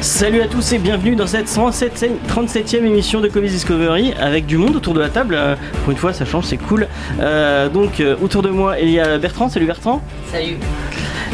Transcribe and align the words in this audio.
Salut 0.00 0.40
à 0.42 0.46
tous 0.46 0.72
et 0.72 0.78
bienvenue 0.78 1.16
dans 1.16 1.26
cette 1.26 1.46
37e 1.48 2.76
émission 2.84 3.20
de 3.20 3.28
Comics 3.28 3.50
Discovery 3.50 4.12
avec 4.20 4.46
du 4.46 4.56
monde 4.56 4.76
autour 4.76 4.94
de 4.94 5.00
la 5.00 5.08
table. 5.08 5.34
Euh, 5.36 5.56
pour 5.82 5.90
une 5.92 5.98
fois, 5.98 6.12
ça 6.12 6.24
change, 6.24 6.44
c'est 6.44 6.56
cool. 6.58 6.86
Euh, 7.20 7.68
donc, 7.68 8.00
euh, 8.00 8.14
autour 8.22 8.42
de 8.42 8.50
moi, 8.50 8.78
il 8.80 8.90
y 8.90 9.00
a 9.00 9.18
Bertrand. 9.18 9.48
Salut 9.48 9.66
Bertrand. 9.66 10.00
Salut. 10.30 10.56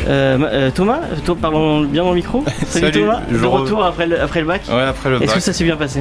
Euh, 0.09 0.71
Thomas, 0.75 1.01
toi, 1.25 1.37
parlons 1.41 1.83
bien 1.83 2.03
dans 2.05 2.11
le 2.11 2.17
micro. 2.17 2.45
Salut, 2.67 2.87
Salut, 2.87 3.01
Thomas, 3.01 3.21
je 3.31 3.37
de 3.37 3.43
re- 3.45 3.49
retour 3.49 3.85
après 3.85 4.07
le, 4.07 4.21
après 4.21 4.41
le 4.41 4.47
bac. 4.47 4.63
Ouais, 4.69 4.83
après 4.83 5.11
le 5.11 5.17
Est-ce 5.17 5.27
bac. 5.27 5.35
que 5.37 5.41
ça 5.41 5.53
s'est 5.53 5.65
bien 5.65 5.77
passé? 5.77 6.01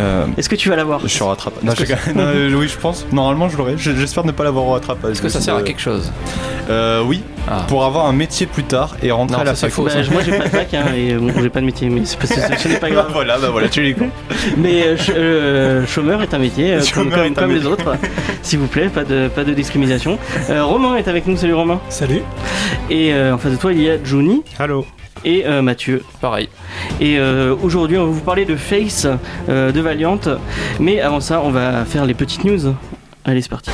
Euh, 0.00 0.26
Est-ce 0.36 0.48
que 0.48 0.54
tu 0.56 0.68
vas 0.68 0.76
l'avoir 0.76 1.00
je 1.00 1.08
suis 1.08 1.22
rattrapé. 1.24 1.56
Non, 1.62 1.72
je. 1.76 1.84
Non, 2.12 2.22
euh, 2.26 2.52
oui, 2.54 2.68
je 2.68 2.76
pense. 2.78 3.06
Normalement, 3.12 3.48
je 3.48 3.56
l'aurai. 3.56 3.74
J'espère 3.76 4.24
ne 4.24 4.32
pas 4.32 4.44
l'avoir 4.44 4.64
au 4.66 4.72
rattrapage. 4.72 5.12
Est-ce 5.12 5.22
que 5.22 5.28
ça 5.28 5.40
sert 5.40 5.54
à 5.56 5.62
quelque 5.62 5.80
chose 5.80 6.12
Euh, 6.70 7.02
oui. 7.04 7.22
Ah. 7.48 7.64
Pour 7.68 7.84
avoir 7.84 8.06
un 8.06 8.12
métier 8.12 8.46
plus 8.46 8.64
tard 8.64 8.96
et 9.02 9.12
rentrer 9.12 9.36
Non, 9.36 9.42
à 9.42 9.44
la 9.44 9.54
fac. 9.54 9.70
faux. 9.70 9.84
Bah, 9.84 9.92
Moi, 10.10 10.22
j'ai 10.24 10.36
pas 10.36 10.44
de 10.48 10.50
bac 10.52 10.74
hein, 10.74 10.86
et 10.96 11.14
bon, 11.14 11.32
j'ai 11.40 11.48
pas 11.48 11.60
de 11.60 11.64
métier, 11.66 11.88
mais 11.88 12.02
c'est 12.04 12.20
ce 12.26 12.68
n'est 12.68 12.74
pas 12.78 12.88
Bah 12.88 12.94
grave. 12.94 13.10
voilà, 13.12 13.38
bah 13.38 13.50
voilà, 13.52 13.68
tu 13.68 13.82
les 13.82 13.94
con. 13.94 14.08
Mais 14.56 14.82
euh, 14.82 14.96
ch- 14.96 15.12
euh, 15.16 15.86
chômeur 15.86 16.22
est 16.22 16.34
un 16.34 16.38
métier, 16.38 16.72
euh, 16.74 16.78
comme, 16.78 16.86
Chômeur 17.04 17.12
comme- 17.18 17.24
est 17.26 17.38
un 17.38 17.42
comme 17.42 17.52
les 17.52 17.66
autres. 17.66 17.94
S'il 18.42 18.58
vous 18.58 18.66
plaît, 18.66 18.88
pas 18.88 19.04
de, 19.04 19.28
pas 19.28 19.44
de 19.44 19.54
discrimination. 19.54 20.18
Euh, 20.50 20.64
Romain 20.64 20.96
est 20.96 21.06
avec 21.06 21.26
nous, 21.28 21.36
salut 21.36 21.54
Romain. 21.54 21.80
Salut. 21.88 22.22
Et 22.90 23.12
euh, 23.12 23.34
en 23.34 23.38
face 23.38 23.52
de 23.52 23.56
toi, 23.56 23.72
il 23.72 23.80
y 23.82 23.88
a 23.90 23.96
Johnny 24.02 24.42
Allô. 24.58 24.84
Et 25.24 25.46
euh, 25.46 25.62
Mathieu. 25.62 26.04
Pareil. 26.20 26.48
Et 27.00 27.18
euh, 27.18 27.54
aujourd'hui, 27.62 27.98
on 27.98 28.06
va 28.06 28.10
vous 28.10 28.20
parler 28.20 28.44
de 28.44 28.56
Face 28.56 29.06
euh, 29.48 29.72
de 29.72 29.80
Valiant. 29.80 30.20
Mais 30.80 31.00
avant 31.00 31.20
ça, 31.20 31.40
on 31.42 31.50
va 31.50 31.84
faire 31.84 32.04
les 32.04 32.14
petites 32.14 32.44
news. 32.44 32.74
Allez, 33.24 33.42
c'est 33.42 33.50
parti. 33.50 33.70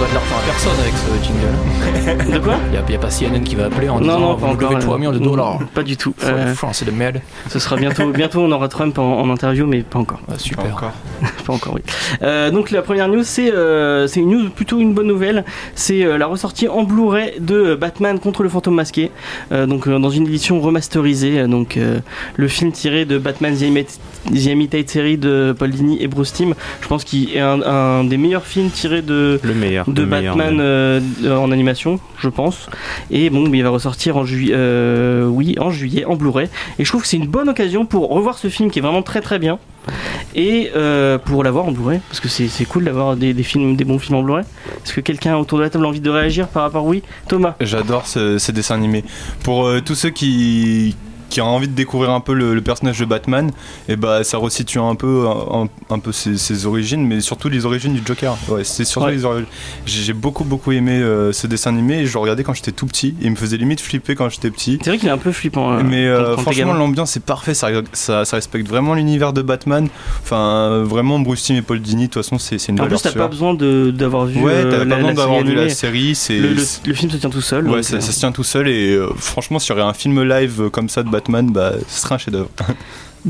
Qu'on 0.00 0.06
doit 0.06 0.08
de 0.08 0.14
l'argent 0.14 0.36
à 0.36 0.46
personne 0.46 0.80
avec 0.80 0.94
ce 0.96 1.24
jingle. 1.26 2.32
De 2.32 2.38
quoi 2.38 2.54
Il 2.66 2.70
n'y 2.88 2.94
a, 2.94 2.98
pas 2.98 3.10
CNN 3.10 3.42
qui 3.44 3.54
va 3.54 3.66
appeler 3.66 3.88
en 3.90 3.96
Non, 4.00 4.00
disant 4.00 4.18
non, 4.20 4.34
vous 4.34 4.40
pas 4.40 4.46
me 4.46 4.52
encore. 4.54 4.70
devez 4.70 4.80
3 4.80 4.98
millions 4.98 5.12
de 5.12 5.18
dollars. 5.18 5.58
Pas 5.74 5.82
du 5.82 5.96
tout. 5.98 6.14
Euh, 6.24 6.54
France, 6.54 6.78
c'est 6.78 6.84
de 6.86 6.90
merde. 6.90 7.20
ce 7.48 7.58
sera 7.58 7.76
bientôt. 7.76 8.10
Bientôt, 8.20 8.40
on 8.40 8.50
aura 8.52 8.68
Trump 8.68 8.98
en, 8.98 9.20
en 9.20 9.28
interview, 9.30 9.66
mais 9.66 9.82
pas 9.82 9.98
encore. 9.98 10.20
Ah, 10.30 10.38
super. 10.38 10.64
Encore. 10.72 10.92
Pas 11.46 11.52
encore, 11.52 11.74
oui. 11.74 11.82
Euh, 12.22 12.50
donc 12.50 12.70
la 12.70 12.80
première 12.82 13.08
news, 13.08 13.22
c'est 13.24 13.52
euh, 13.52 14.06
c'est 14.06 14.20
une 14.20 14.30
news 14.30 14.48
plutôt 14.50 14.78
une 14.78 14.94
bonne 14.94 15.06
nouvelle. 15.06 15.44
C'est 15.74 16.02
euh, 16.04 16.16
la 16.18 16.26
ressortie 16.26 16.68
en 16.68 16.82
Blu-ray 16.84 17.34
de 17.40 17.74
Batman 17.74 18.18
contre 18.18 18.42
le 18.42 18.48
fantôme 18.48 18.74
masqué. 18.76 19.10
Euh, 19.52 19.66
donc 19.66 19.86
euh, 19.86 19.98
dans 19.98 20.10
une 20.10 20.26
édition 20.26 20.60
remasterisée. 20.60 21.40
Euh, 21.40 21.46
Donc 21.46 21.76
euh, 21.76 21.98
le 22.36 22.48
film 22.48 22.72
tiré 22.72 23.04
de 23.04 23.18
Batman 23.18 23.54
The 23.54 23.62
Imit- 23.62 23.98
The 24.32 24.46
Imitate 24.46 24.88
Series 24.90 25.18
de 25.18 25.54
Paul 25.58 25.70
Dini 25.70 26.02
et 26.02 26.08
Bruce 26.08 26.32
Timm. 26.32 26.54
Je 26.80 26.88
pense 26.88 27.04
qu'il 27.04 27.34
est 27.36 27.40
un, 27.40 27.60
un 27.62 28.04
des 28.04 28.16
meilleurs 28.16 28.44
films 28.46 28.70
tirés 28.70 29.02
de 29.02 29.40
Le 29.42 29.54
meilleur. 29.54 29.89
De 29.94 30.04
Batman 30.04 30.58
euh, 30.60 31.00
en 31.24 31.50
animation, 31.52 32.00
je 32.18 32.28
pense. 32.28 32.68
Et 33.10 33.30
bon, 33.30 33.50
il 33.52 33.62
va 33.62 33.70
ressortir 33.70 34.16
en 34.16 34.24
juillet, 34.24 34.52
euh, 34.56 35.26
oui, 35.26 35.56
en 35.58 35.70
juillet, 35.70 36.04
en 36.04 36.16
Blu-ray. 36.16 36.48
Et 36.78 36.84
je 36.84 36.88
trouve 36.90 37.02
que 37.02 37.08
c'est 37.08 37.16
une 37.16 37.26
bonne 37.28 37.48
occasion 37.48 37.86
pour 37.86 38.08
revoir 38.10 38.38
ce 38.38 38.48
film 38.48 38.70
qui 38.70 38.78
est 38.78 38.82
vraiment 38.82 39.02
très 39.02 39.20
très 39.20 39.38
bien. 39.38 39.58
Et 40.34 40.70
euh, 40.76 41.18
pour 41.18 41.42
l'avoir 41.42 41.64
en 41.66 41.72
Blu-ray, 41.72 42.00
parce 42.08 42.20
que 42.20 42.28
c'est 42.28 42.48
c'est 42.48 42.64
cool 42.66 42.84
d'avoir 42.84 43.16
des, 43.16 43.32
des 43.34 43.42
films, 43.42 43.76
des 43.76 43.84
bons 43.84 43.98
films 43.98 44.18
en 44.18 44.22
Blu-ray. 44.22 44.44
Est-ce 44.84 44.92
que 44.92 45.00
quelqu'un 45.00 45.36
autour 45.36 45.58
de 45.58 45.64
la 45.64 45.70
table 45.70 45.84
a 45.84 45.88
envie 45.88 46.00
de 46.00 46.10
réagir 46.10 46.48
par 46.48 46.62
rapport 46.62 46.84
oui, 46.84 47.02
Thomas? 47.28 47.54
J'adore 47.60 48.06
ce- 48.06 48.38
ces 48.38 48.52
dessins 48.52 48.74
animés. 48.76 49.04
Pour 49.42 49.66
euh, 49.66 49.80
tous 49.80 49.94
ceux 49.94 50.10
qui 50.10 50.94
qui 51.30 51.40
ont 51.40 51.46
envie 51.46 51.68
de 51.68 51.72
découvrir 51.74 52.10
un 52.10 52.20
peu 52.20 52.34
le, 52.34 52.52
le 52.54 52.60
personnage 52.60 52.98
de 52.98 53.04
Batman, 53.06 53.50
et 53.88 53.96
bah 53.96 54.22
ça 54.24 54.36
resitue 54.36 54.78
un 54.78 54.94
peu 54.96 55.26
un, 55.28 55.68
un 55.88 55.98
peu 55.98 56.12
ses, 56.12 56.36
ses 56.36 56.66
origines, 56.66 57.06
mais 57.06 57.20
surtout 57.20 57.48
les 57.48 57.64
origines 57.64 57.94
du 57.94 58.02
Joker. 58.04 58.36
Ouais, 58.48 58.64
c'est 58.64 58.84
surtout 58.84 59.06
Ouais. 59.06 59.12
les 59.14 59.24
origines. 59.24 59.46
J'ai 59.86 60.12
beaucoup 60.12 60.44
beaucoup 60.44 60.72
aimé 60.72 60.92
euh, 60.92 61.32
ce 61.32 61.46
dessin 61.46 61.70
animé 61.70 62.00
et 62.00 62.06
je 62.06 62.12
le 62.12 62.18
regardais 62.18 62.42
quand 62.42 62.52
j'étais 62.52 62.72
tout 62.72 62.86
petit. 62.86 63.14
Et 63.22 63.26
il 63.26 63.30
me 63.30 63.36
faisait 63.36 63.56
limite 63.56 63.80
flipper 63.80 64.14
quand 64.14 64.28
j'étais 64.28 64.50
petit. 64.50 64.78
C'est 64.82 64.90
vrai 64.90 64.98
qu'il 64.98 65.08
est 65.08 65.12
un 65.12 65.18
peu 65.18 65.32
flippant. 65.32 65.72
euh, 65.72 65.82
Mais 65.84 66.04
euh, 66.06 66.36
franchement, 66.36 66.72
l'ambiance 66.74 67.16
est 67.16 67.24
parfait, 67.24 67.54
ça, 67.54 67.68
ça, 67.92 68.24
ça 68.24 68.36
respecte 68.36 68.68
vraiment 68.68 68.94
l'univers 68.94 69.32
de 69.32 69.42
Batman. 69.42 69.88
Enfin, 70.22 70.82
vraiment, 70.84 71.18
Bruce 71.20 71.42
Timm 71.44 71.56
et 71.56 71.62
Paul 71.62 71.80
Dini, 71.80 72.02
de 72.02 72.06
toute 72.12 72.22
façon, 72.22 72.38
c'est 72.38 72.56
une 72.68 72.80
En 72.80 72.86
plus, 72.86 73.00
t'as 73.02 73.12
pas 73.12 73.28
besoin 73.28 73.54
d'avoir 73.54 74.26
vu. 74.26 74.40
Ouais, 74.42 74.52
euh, 74.52 74.70
t'as 74.70 74.84
la- 74.84 74.96
pas 74.96 75.12
besoin 75.12 75.36
la 75.38 75.42
vu 75.42 75.54
la 75.54 75.68
série. 75.68 76.18
Le, 76.30 76.54
le- 76.54 76.62
le 76.86 76.94
film 76.94 77.10
se 77.10 77.16
tient 77.16 77.30
tout 77.30 77.40
seul. 77.40 77.66
Ouais, 77.68 77.76
donc, 77.76 77.84
ça, 77.84 78.00
ça 78.00 78.12
se 78.12 78.18
tient 78.18 78.32
tout 78.32 78.44
seul 78.44 78.68
et 78.68 78.98
franchement, 79.16 79.58
s'il 79.58 79.70
y 79.74 79.78
aurait 79.78 79.88
un 79.88 79.94
film 79.94 80.22
live 80.22 80.68
comme 80.70 80.88
ça 80.88 81.02
de 81.02 81.08
Batman, 81.08 81.19
bah, 81.28 81.72
ce 81.88 82.00
serait 82.02 82.14
un 82.14 82.18
chef-d'œuvre. 82.18 82.50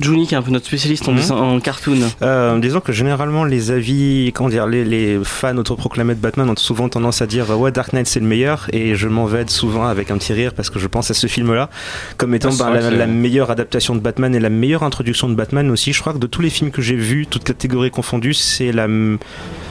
Juni, 0.00 0.24
qui 0.28 0.34
est 0.34 0.38
un 0.38 0.42
peu 0.42 0.52
notre 0.52 0.66
spécialiste 0.66 1.08
en, 1.08 1.12
Mhm. 1.14 1.32
en 1.32 1.58
cartoon. 1.58 1.98
Euh, 2.22 2.56
disons 2.60 2.78
que 2.78 2.92
généralement 2.92 3.42
les 3.42 3.72
avis, 3.72 4.30
comment 4.32 4.48
dire, 4.48 4.68
les, 4.68 4.84
les 4.84 5.18
fans 5.24 5.56
autoproclamés 5.56 6.14
de 6.14 6.20
Batman 6.20 6.48
ont 6.48 6.54
souvent 6.56 6.88
tendance 6.88 7.22
à 7.22 7.26
dire 7.26 7.50
ouais 7.58 7.72
Dark 7.72 7.92
Knight 7.92 8.06
c'est 8.06 8.20
le 8.20 8.26
meilleur 8.26 8.68
et 8.72 8.94
je 8.94 9.08
m'en 9.08 9.24
vais 9.24 9.44
souvent 9.48 9.88
avec 9.88 10.12
un 10.12 10.16
petit 10.18 10.32
rire 10.32 10.52
parce 10.54 10.70
que 10.70 10.78
je 10.78 10.86
pense 10.86 11.10
à 11.10 11.14
ce 11.14 11.26
film-là 11.26 11.70
comme 12.18 12.32
étant 12.36 12.50
Ah, 12.60 12.70
la, 12.70 12.78
que- 12.88 12.94
la 12.94 13.08
meilleure 13.08 13.50
adaptation 13.50 13.96
de 13.96 14.00
Batman 14.00 14.32
et 14.32 14.38
la 14.38 14.48
meilleure 14.48 14.84
introduction 14.84 15.28
de 15.28 15.34
Batman 15.34 15.68
aussi. 15.72 15.92
Je 15.92 16.00
crois 16.00 16.12
que 16.12 16.18
de 16.18 16.28
tous 16.28 16.40
les 16.40 16.50
films 16.50 16.70
que 16.70 16.82
j'ai 16.82 16.94
vus, 16.94 17.26
toutes 17.28 17.42
catégories 17.42 17.90
confondues, 17.90 18.34
c'est 18.34 18.70
la 18.70 18.86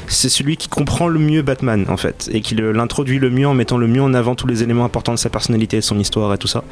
c'est 0.09 0.27
celui 0.27 0.57
qui 0.57 0.67
comprend 0.67 1.07
le 1.07 1.19
mieux 1.19 1.41
Batman 1.43 1.85
en 1.87 1.95
fait 1.95 2.29
et 2.33 2.41
qui 2.41 2.55
l'introduit 2.55 3.19
le 3.19 3.29
mieux 3.29 3.47
en 3.47 3.53
mettant 3.53 3.77
le 3.77 3.87
mieux 3.87 4.01
en 4.01 4.13
avant 4.13 4.35
tous 4.35 4.47
les 4.47 4.63
éléments 4.63 4.83
importants 4.83 5.13
de 5.13 5.17
sa 5.19 5.29
personnalité, 5.29 5.77
de 5.77 5.81
son 5.81 5.97
histoire 5.99 6.33
et 6.33 6.37
tout 6.37 6.47
ça. 6.47 6.63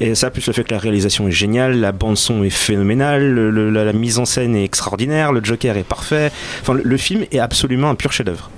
Et 0.00 0.14
ça, 0.14 0.30
plus 0.30 0.46
le 0.46 0.52
fait 0.52 0.64
que 0.64 0.72
la 0.72 0.78
réalisation 0.78 1.28
est 1.28 1.32
géniale, 1.32 1.78
la 1.80 1.92
bande-son 1.92 2.44
est 2.44 2.50
phénoménale, 2.50 3.30
le- 3.34 3.50
le- 3.50 3.68
la, 3.70 3.84
la 3.84 3.92
mise 3.92 4.18
en 4.18 4.24
scène 4.24 4.56
est 4.56 4.64
extraordinaire, 4.64 5.32
le 5.32 5.44
Joker 5.44 5.76
est 5.76 5.82
parfait. 5.84 6.30
Enfin, 6.62 6.72
le, 6.74 6.82
le 6.84 6.96
film 6.96 7.24
est 7.32 7.38
absolument 7.40 7.90
un 7.90 7.94
pur 7.96 8.12
chef-d'œuvre. 8.12 8.50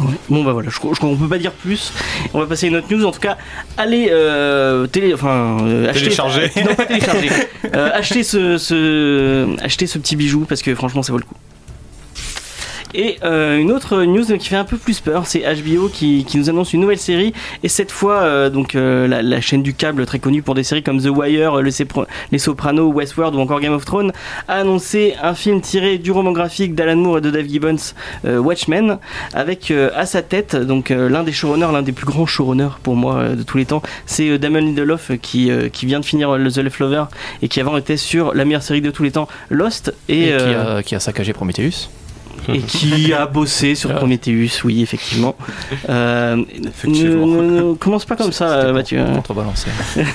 Ouais. 0.00 0.14
Bon 0.28 0.44
bah 0.44 0.52
voilà, 0.52 0.68
je, 0.70 0.78
crois- 0.78 0.92
je 0.94 1.00
qu'on 1.00 1.16
peut 1.16 1.26
pas 1.26 1.38
dire 1.38 1.50
plus. 1.52 1.92
On 2.32 2.38
va 2.38 2.46
passer 2.46 2.66
à 2.66 2.68
une 2.68 2.76
autre 2.76 2.86
news. 2.92 3.04
En 3.04 3.10
tout 3.10 3.18
cas, 3.20 3.36
allez 3.76 4.08
euh, 4.12 4.86
télé, 4.86 5.12
enfin 5.14 5.58
euh, 5.62 5.88
acheter- 5.88 6.04
Télécharger. 6.04 6.50
non 6.64 6.74
pas 6.74 6.86
télécharger. 6.86 7.28
Euh, 7.74 7.90
acheter 7.92 8.22
ce, 8.22 8.56
ce 8.56 9.46
acheter 9.62 9.86
ce 9.86 9.98
petit 9.98 10.14
bijou 10.16 10.46
parce 10.48 10.62
que 10.62 10.74
franchement 10.74 11.02
ça 11.02 11.12
vaut 11.12 11.18
le 11.18 11.24
coup. 11.24 11.34
Et 12.94 13.18
euh, 13.22 13.58
une 13.58 13.70
autre 13.70 14.02
news 14.04 14.24
qui 14.38 14.48
fait 14.48 14.56
un 14.56 14.64
peu 14.64 14.78
plus 14.78 15.00
peur, 15.00 15.26
c'est 15.26 15.40
HBO 15.40 15.88
qui, 15.88 16.24
qui 16.24 16.38
nous 16.38 16.48
annonce 16.48 16.72
une 16.72 16.80
nouvelle 16.80 16.98
série. 16.98 17.32
Et 17.62 17.68
cette 17.68 17.92
fois, 17.92 18.20
euh, 18.20 18.50
donc 18.50 18.74
euh, 18.74 19.06
la, 19.06 19.22
la 19.22 19.40
chaîne 19.40 19.62
du 19.62 19.74
câble 19.74 20.06
très 20.06 20.18
connue 20.18 20.42
pour 20.42 20.54
des 20.54 20.64
séries 20.64 20.82
comme 20.82 21.00
The 21.00 21.08
Wire, 21.08 21.56
Le 21.56 21.70
Les 22.32 22.38
Sopranos, 22.38 22.92
Westworld 22.92 23.34
ou 23.34 23.40
encore 23.40 23.60
Game 23.60 23.74
of 23.74 23.84
Thrones, 23.84 24.12
a 24.48 24.54
annoncé 24.54 25.14
un 25.22 25.34
film 25.34 25.60
tiré 25.60 25.98
du 25.98 26.10
roman 26.10 26.32
graphique 26.32 26.74
d'Alan 26.74 26.96
Moore 26.96 27.18
et 27.18 27.20
de 27.20 27.30
Dave 27.30 27.46
Gibbons, 27.46 27.94
Watchmen, 28.24 28.98
avec 29.34 29.70
à 29.70 30.06
sa 30.06 30.22
tête 30.22 30.56
donc 30.56 30.90
l'un 30.90 31.22
des 31.22 31.32
showrunners, 31.32 31.72
l'un 31.72 31.82
des 31.82 31.92
plus 31.92 32.06
grands 32.06 32.26
showrunners 32.26 32.78
pour 32.82 32.96
moi 32.96 33.30
de 33.30 33.42
tous 33.42 33.58
les 33.58 33.66
temps, 33.66 33.82
c'est 34.06 34.38
Damon 34.38 34.60
Lindelof 34.60 35.12
qui, 35.20 35.50
qui 35.72 35.86
vient 35.86 36.00
de 36.00 36.04
finir 36.04 36.30
The 36.30 36.58
Left 36.58 36.78
Lover 36.78 37.04
et 37.42 37.48
qui 37.48 37.60
avant 37.60 37.76
était 37.76 37.96
sur 37.96 38.34
la 38.34 38.44
meilleure 38.44 38.62
série 38.62 38.80
de 38.80 38.90
tous 38.90 39.02
les 39.02 39.12
temps, 39.12 39.28
Lost, 39.50 39.94
et, 40.08 40.28
Et, 40.30 40.36
qui, 40.36 40.42
a, 40.42 40.82
qui 40.82 40.94
a 40.94 41.00
saccagé 41.00 41.32
Prometheus. 41.32 41.88
Et 42.52 42.58
qui 42.60 43.12
a 43.12 43.26
bossé 43.26 43.74
sur 43.74 43.90
Ah. 43.90 43.94
Prometheus, 43.94 44.62
oui, 44.64 44.82
effectivement. 44.82 45.34
Euh, 45.88 46.36
Effectivement. 46.66 47.26
ne- 47.26 47.42
ne- 47.42 47.62
ne 47.70 47.74
commence 47.74 48.04
pas 48.04 48.16
comme 48.16 48.32
ça, 48.32 48.72
Mathieu. 48.72 49.02
Contrebalancé. 49.14 49.68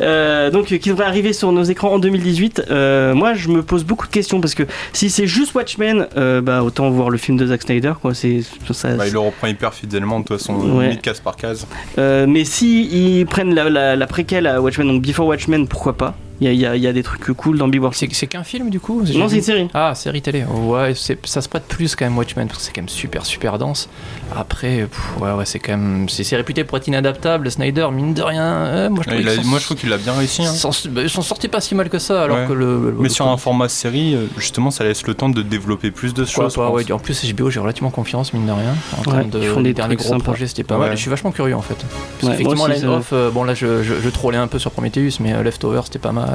Euh, 0.00 0.50
donc, 0.50 0.66
qui 0.66 0.88
devrait 0.88 1.04
arriver 1.06 1.32
sur 1.32 1.52
nos 1.52 1.62
écrans 1.62 1.92
en 1.92 1.98
2018. 1.98 2.64
Euh, 2.70 3.14
moi, 3.14 3.34
je 3.34 3.48
me 3.48 3.62
pose 3.62 3.84
beaucoup 3.84 4.06
de 4.06 4.12
questions 4.12 4.40
parce 4.40 4.54
que 4.54 4.64
si 4.92 5.10
c'est 5.10 5.26
juste 5.26 5.54
Watchmen, 5.54 6.06
euh, 6.16 6.40
bah, 6.40 6.62
autant 6.62 6.90
voir 6.90 7.10
le 7.10 7.18
film 7.18 7.36
de 7.36 7.46
Zack 7.46 7.62
Snyder, 7.62 7.92
quoi. 8.00 8.14
C'est 8.14 8.40
ça. 8.72 8.94
Bah, 8.94 9.06
il 9.06 9.12
le 9.12 9.18
reprend 9.18 9.46
hyper 9.46 9.74
fidèlement, 9.74 10.20
de 10.20 10.24
toute 10.24 10.38
façon, 10.38 10.54
Ouais. 10.56 10.84
limite 10.88 11.02
case 11.02 11.20
par 11.20 11.36
case. 11.36 11.66
Euh, 11.98 12.26
mais 12.28 12.44
si 12.44 12.84
ils 13.20 13.26
prennent 13.26 13.54
la, 13.54 13.68
la, 13.70 13.96
la 13.96 14.06
préquelle 14.06 14.46
à 14.46 14.60
Watchmen, 14.60 14.86
donc 14.88 15.02
Before 15.02 15.26
Watchmen, 15.26 15.66
pourquoi 15.68 15.96
pas? 15.96 16.14
Il 16.40 16.52
y 16.52 16.66
a, 16.66 16.76
y 16.76 16.80
y 16.86 16.92
des 16.92 17.02
trucs 17.02 17.24
cool 17.36 17.56
dans 17.58 17.66
Big 17.68 17.80
World. 17.80 17.96
C'est 17.96 18.12
c'est 18.12 18.26
qu'un 18.26 18.44
film 18.44 18.68
du 18.70 18.78
coup 18.80 19.02
Non, 19.14 19.28
c'est 19.28 19.36
une 19.36 19.42
série. 19.42 19.68
Ah, 19.74 19.94
série 19.94 20.20
télé. 20.22 20.44
Ouais, 20.44 20.92
ça 21.24 21.40
se 21.40 21.48
prête 21.48 21.64
plus 21.66 21.96
quand 21.96 22.04
même 22.04 22.16
Watchmen 22.18 22.46
parce 22.46 22.58
que 22.60 22.64
c'est 22.64 22.72
quand 22.72 22.82
même 22.82 22.88
super 22.88 23.24
super 23.24 23.58
dense. 23.58 23.88
Après, 24.36 24.86
pff, 24.90 25.16
ouais, 25.20 25.32
ouais, 25.32 25.44
c'est 25.46 25.58
quand 25.58 25.72
même. 25.72 26.08
C'est 26.08 26.36
réputé 26.36 26.64
pour 26.64 26.76
être 26.78 26.86
inadaptable. 26.88 27.50
Snyder, 27.50 27.88
mine 27.92 28.12
de 28.14 28.22
rien. 28.22 28.42
euh, 28.42 28.90
moi, 28.90 29.02
je 29.04 29.10
Ouais, 29.10 29.16
trouve 29.16 29.20
il 29.24 29.28
a- 29.28 29.34
qu'ils 29.34 29.44
s'en- 29.44 29.48
moi, 29.50 29.58
je 29.60 29.64
trouve 29.64 29.76
qu'il 29.78 29.92
a 29.92 29.98
bien 29.98 30.12
réussi. 30.12 30.42
hein. 30.44 30.52
s'en- 30.52 30.70
bah, 30.90 31.02
Ils 31.02 31.10
sont 31.10 31.22
sortis 31.22 31.48
pas 31.48 31.60
si 31.60 31.74
mal 31.74 31.88
que 31.88 31.98
ça 31.98 32.22
alors 32.24 32.38
Ouais. 32.38 32.46
que 32.46 32.52
le. 32.52 32.66
le- 32.90 32.94
Mais 32.98 33.04
le- 33.04 33.08
sur 33.08 33.28
un 33.28 33.36
format 33.36 33.68
série, 33.68 34.14
euh, 34.14 34.26
justement, 34.36 34.70
ça 34.70 34.84
laisse 34.84 35.06
le 35.06 35.14
temps 35.14 35.28
de 35.28 35.42
développer 35.42 35.90
plus 35.90 36.12
de 36.14 36.24
choses. 36.24 36.56
ouais. 36.58 36.92
En 36.92 36.98
plus, 36.98 37.24
HBO, 37.32 37.50
j'ai 37.50 37.60
relativement 37.60 37.90
confiance, 37.90 38.32
mine 38.32 38.46
de 38.46 38.52
rien. 38.52 38.74
En 38.96 39.10
Ouais, 39.10 39.16
termes 39.18 39.30
de 39.30 39.38
ils 39.42 39.48
font 39.48 39.60
des 39.60 39.68
les 39.68 39.74
derniers 39.74 39.96
gros 39.96 40.08
sympas. 40.08 40.24
projets, 40.24 40.46
c'était 40.46 40.64
pas 40.64 40.74
Ouais. 40.78 40.88
mal. 40.88 40.96
Je 40.96 41.00
suis 41.00 41.10
vachement 41.10 41.30
curieux 41.32 41.54
en 41.56 41.62
fait. 41.62 41.76
Parce 42.20 42.34
aussi, 42.40 42.72
Line 42.80 42.86
Off, 42.88 43.10
euh, 43.12 43.30
bon 43.30 43.44
là, 43.44 43.54
je, 43.54 43.82
je, 43.82 43.94
je 44.02 44.08
trollais 44.10 44.38
un 44.38 44.46
peu 44.48 44.58
sur 44.58 44.70
Prometheus, 44.70 45.18
mais 45.20 45.42
Leftover, 45.42 45.80
c'était 45.84 45.98
pas 45.98 46.12
mal. 46.12 46.25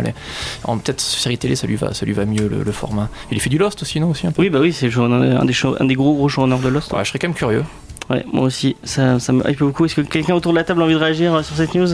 En 0.64 0.78
peut-être 0.78 1.02
série 1.02 1.38
télé, 1.38 1.56
ça 1.56 1.68
lui 1.68 1.76
va, 1.76 1.94
ça 1.94 2.06
lui 2.06 2.14
va 2.14 2.26
mieux 2.26 2.48
le, 2.48 2.64
le 2.64 2.72
format. 2.72 3.10
Il 3.32 3.40
fait 3.40 3.50
du 3.50 3.58
Lost 3.58 3.82
aussi, 3.82 4.00
non 4.00 4.10
aussi 4.12 4.28
un 4.28 4.32
peu. 4.32 4.42
Oui, 4.42 4.50
bah 4.50 4.60
oui, 4.60 4.74
c'est 4.74 4.94
un 4.96 5.46
des, 5.46 5.56
un 5.80 5.86
des 5.86 5.96
gros 5.96 6.14
gros 6.14 6.30
showrunners 6.30 6.62
de 6.64 6.70
Lost. 6.70 6.92
Ouais, 6.94 7.04
je 7.04 7.10
serais 7.10 7.20
quand 7.20 7.28
même 7.28 7.36
curieux. 7.36 7.64
Ouais, 8.10 8.26
moi 8.34 8.44
aussi, 8.46 8.76
ça, 8.84 9.20
ça 9.20 9.32
me 9.32 9.48
hype 9.50 9.60
beaucoup. 9.60 9.86
Est-ce 9.86 9.96
que 9.96 10.02
quelqu'un 10.02 10.36
autour 10.36 10.52
de 10.52 10.58
la 10.58 10.64
table 10.64 10.82
a 10.82 10.86
envie 10.86 10.96
de 10.96 11.00
réagir 11.00 11.34
euh, 11.34 11.44
sur 11.44 11.56
cette 11.56 11.74
news? 11.76 11.88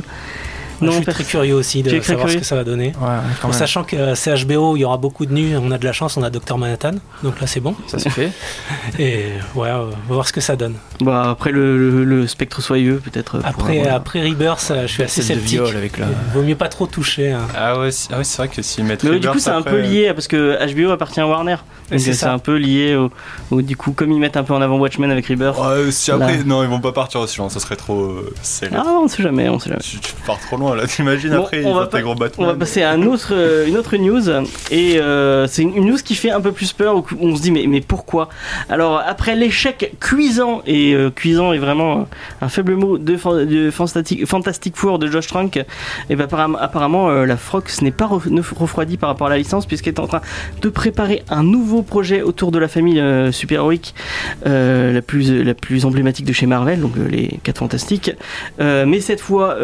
Je 0.82 0.92
suis 0.92 1.06
très 1.06 1.24
curieux 1.24 1.56
aussi 1.56 1.84
de 1.84 1.90
savoir 2.02 2.26
curieux 2.26 2.30
ce 2.34 2.38
que 2.42 2.46
ça 2.46 2.56
va 2.56 2.64
donner. 2.64 2.88
Ouais, 2.88 3.08
quand 3.42 3.48
En 3.48 3.52
même. 3.52 3.58
sachant 3.60 3.84
que 3.84 3.96
euh, 3.96 4.16
c'est 4.16 4.34
HBO, 4.46 4.76
il 4.76 4.82
y 4.82 4.86
aura 4.86 4.98
beaucoup 4.98 5.26
de 5.26 5.34
nus, 5.34 5.56
on 5.58 5.72
a 5.72 5.78
de 5.78 5.86
la 5.86 5.94
chance, 5.94 6.18
on 6.18 6.24
a 6.24 6.30
Dr 6.30 6.58
Manhattan, 6.58 6.92
donc 7.24 7.40
là 7.42 7.48
c'est 7.48 7.60
bon. 7.60 7.76
Ça 7.88 8.00
se 8.00 8.10
fait. 8.10 8.32
Et 9.00 9.26
ouais, 9.56 9.70
euh, 9.70 9.86
on 9.86 10.10
va 10.10 10.14
voir 10.16 10.28
ce 10.28 10.34
que 10.34 10.42
ça 10.42 10.56
donne. 10.56 10.76
Bah, 11.02 11.30
après 11.32 11.52
le, 11.52 11.78
le- 11.78 12.04
le 12.04 12.28
spectre 12.28 12.62
soyeux, 12.62 13.02
peut-être. 13.04 13.36
euh, 13.36 13.42
Après, 13.44 13.88
après 13.88 14.22
Rebirth, 14.28 14.72
je 14.84 14.88
suis 14.88 15.04
assez 15.04 15.22
sceptique. 15.22 15.48
viol 15.62 15.76
avec 15.76 15.98
la. 15.98 16.08
Vaut 16.34 16.42
mieux 16.44 16.56
pas 16.56 16.70
trop 16.70 16.88
toucher. 16.88 17.32
hein. 17.32 17.48
Ah 17.56 17.80
ouais, 17.80 17.92
c'est 17.92 18.10
ah 18.14 18.18
ouais, 18.20 18.24
c'est 18.24 18.38
vrai 18.38 18.48
que 18.48 18.62
s'ils 18.62 18.84
mettent 18.84 19.04
Mais 19.04 19.12
ouais, 19.12 19.20
du 19.20 19.28
Rebirth 19.28 19.34
coup, 19.36 19.40
c'est 19.50 19.56
un 19.56 19.62
peu 19.62 19.80
lié 19.80 20.12
parce 20.14 20.28
que 20.28 20.58
HBO 20.74 20.92
appartient 20.92 21.20
à 21.20 21.28
Warner. 21.28 21.58
Donc 21.92 22.00
c'est 22.02 22.24
un 22.26 22.40
peu 22.40 22.56
lié 22.58 22.96
au, 22.96 23.10
au- 23.52 23.62
Du 23.62 23.78
coup, 23.78 23.92
comme 23.94 24.12
ils 24.12 24.20
mettent 24.20 24.38
un 24.38 24.44
peu 24.44 24.54
en 24.54 24.62
avant 24.62 24.78
Watchmen 24.78 25.10
avec 25.12 25.28
Rebirth. 25.28 25.58
Ouais, 25.58 25.92
si 25.92 26.12
après, 26.12 26.38
Là. 26.38 26.44
non, 26.46 26.64
ils 26.64 26.70
vont 26.70 26.80
pas 26.82 26.92
partir 26.92 27.22
aussi 27.22 27.38
loin, 27.38 27.50
ça 27.50 27.60
serait 27.60 27.76
trop 27.76 28.02
euh. 28.04 28.34
Ah, 28.76 28.84
on 29.02 29.08
sait 29.08 29.24
jamais, 29.24 29.48
on 29.50 29.60
sait 29.60 29.70
jamais. 29.70 29.82
Tu, 29.82 30.00
tu 30.00 30.14
pars 30.26 30.40
trop 30.40 30.58
loin 30.58 30.67
là, 30.76 30.88
t'imagines 30.88 31.32
Bon, 31.32 31.44
après, 31.44 31.58
ils 31.58 31.64
gros 31.64 32.12
On 32.12 32.16
Batman. 32.16 32.48
va 32.48 32.54
passer 32.56 32.82
à 32.84 32.92
un 32.92 33.04
autre, 33.04 33.30
euh, 33.34 33.68
une 33.68 33.78
autre 33.78 33.96
news 33.98 34.30
et 34.72 35.00
euh, 35.00 35.48
c'est 35.48 35.62
une, 35.64 35.76
une 35.76 35.86
news 35.88 35.98
qui 36.04 36.16
fait 36.16 36.32
un 36.32 36.42
peu 36.42 36.52
plus 36.52 36.74
peur 36.74 36.96
où 36.98 37.06
on 37.20 37.36
se 37.36 37.42
dit 37.42 37.52
mais, 37.52 37.66
mais 37.68 37.82
pourquoi? 37.82 38.30
Alors 38.70 39.02
après 39.06 39.36
l'échec 39.36 39.94
cuisant 40.00 40.62
et 40.66 40.94
euh, 40.94 41.10
cuisant 41.10 41.54
est 41.54 41.58
vraiment 41.58 42.08
un 42.42 42.50
faible 42.50 42.76
mot 42.76 42.98
de, 42.98 43.18
fan- 43.18 43.46
de 43.46 43.72
Fantastic, 43.72 44.26
Fantastic 44.26 44.76
Four 44.76 45.00
de 45.00 45.08
Josh 45.08 45.28
Trank 45.28 45.58
et 46.10 46.16
ben 46.16 46.24
apparemment, 46.26 46.58
apparemment, 46.60 47.10
la 47.10 47.38
Frox 47.38 47.82
n'est 47.82 47.92
pas 47.92 48.08
refroidie 48.08 48.98
par 48.98 49.10
rapport 49.10 49.28
à 49.28 49.30
la 49.32 49.38
licence 49.38 49.66
puisqu'elle 49.66 49.94
est 49.96 50.00
en 50.00 50.08
train 50.08 50.22
de 50.62 50.70
préparer 50.70 51.24
un 51.30 51.44
nouveau 51.44 51.82
projet 51.82 52.22
autour 52.22 52.52
de 52.52 52.60
la 52.60 52.68
famille 52.68 53.04
super-héroïque 53.32 53.94
la, 54.46 55.02
plus, 55.02 55.44
la 55.44 55.54
plus 55.54 55.86
emblématique 55.86 56.26
de 56.26 56.34
chez 56.34 56.46
Marvel, 56.46 56.80
donc 56.82 56.94
les 57.10 57.40
4 57.44 57.58
Fantastiques. 57.60 58.12
Mais 58.60 59.00
cette 59.02 59.22
fois, 59.22 59.56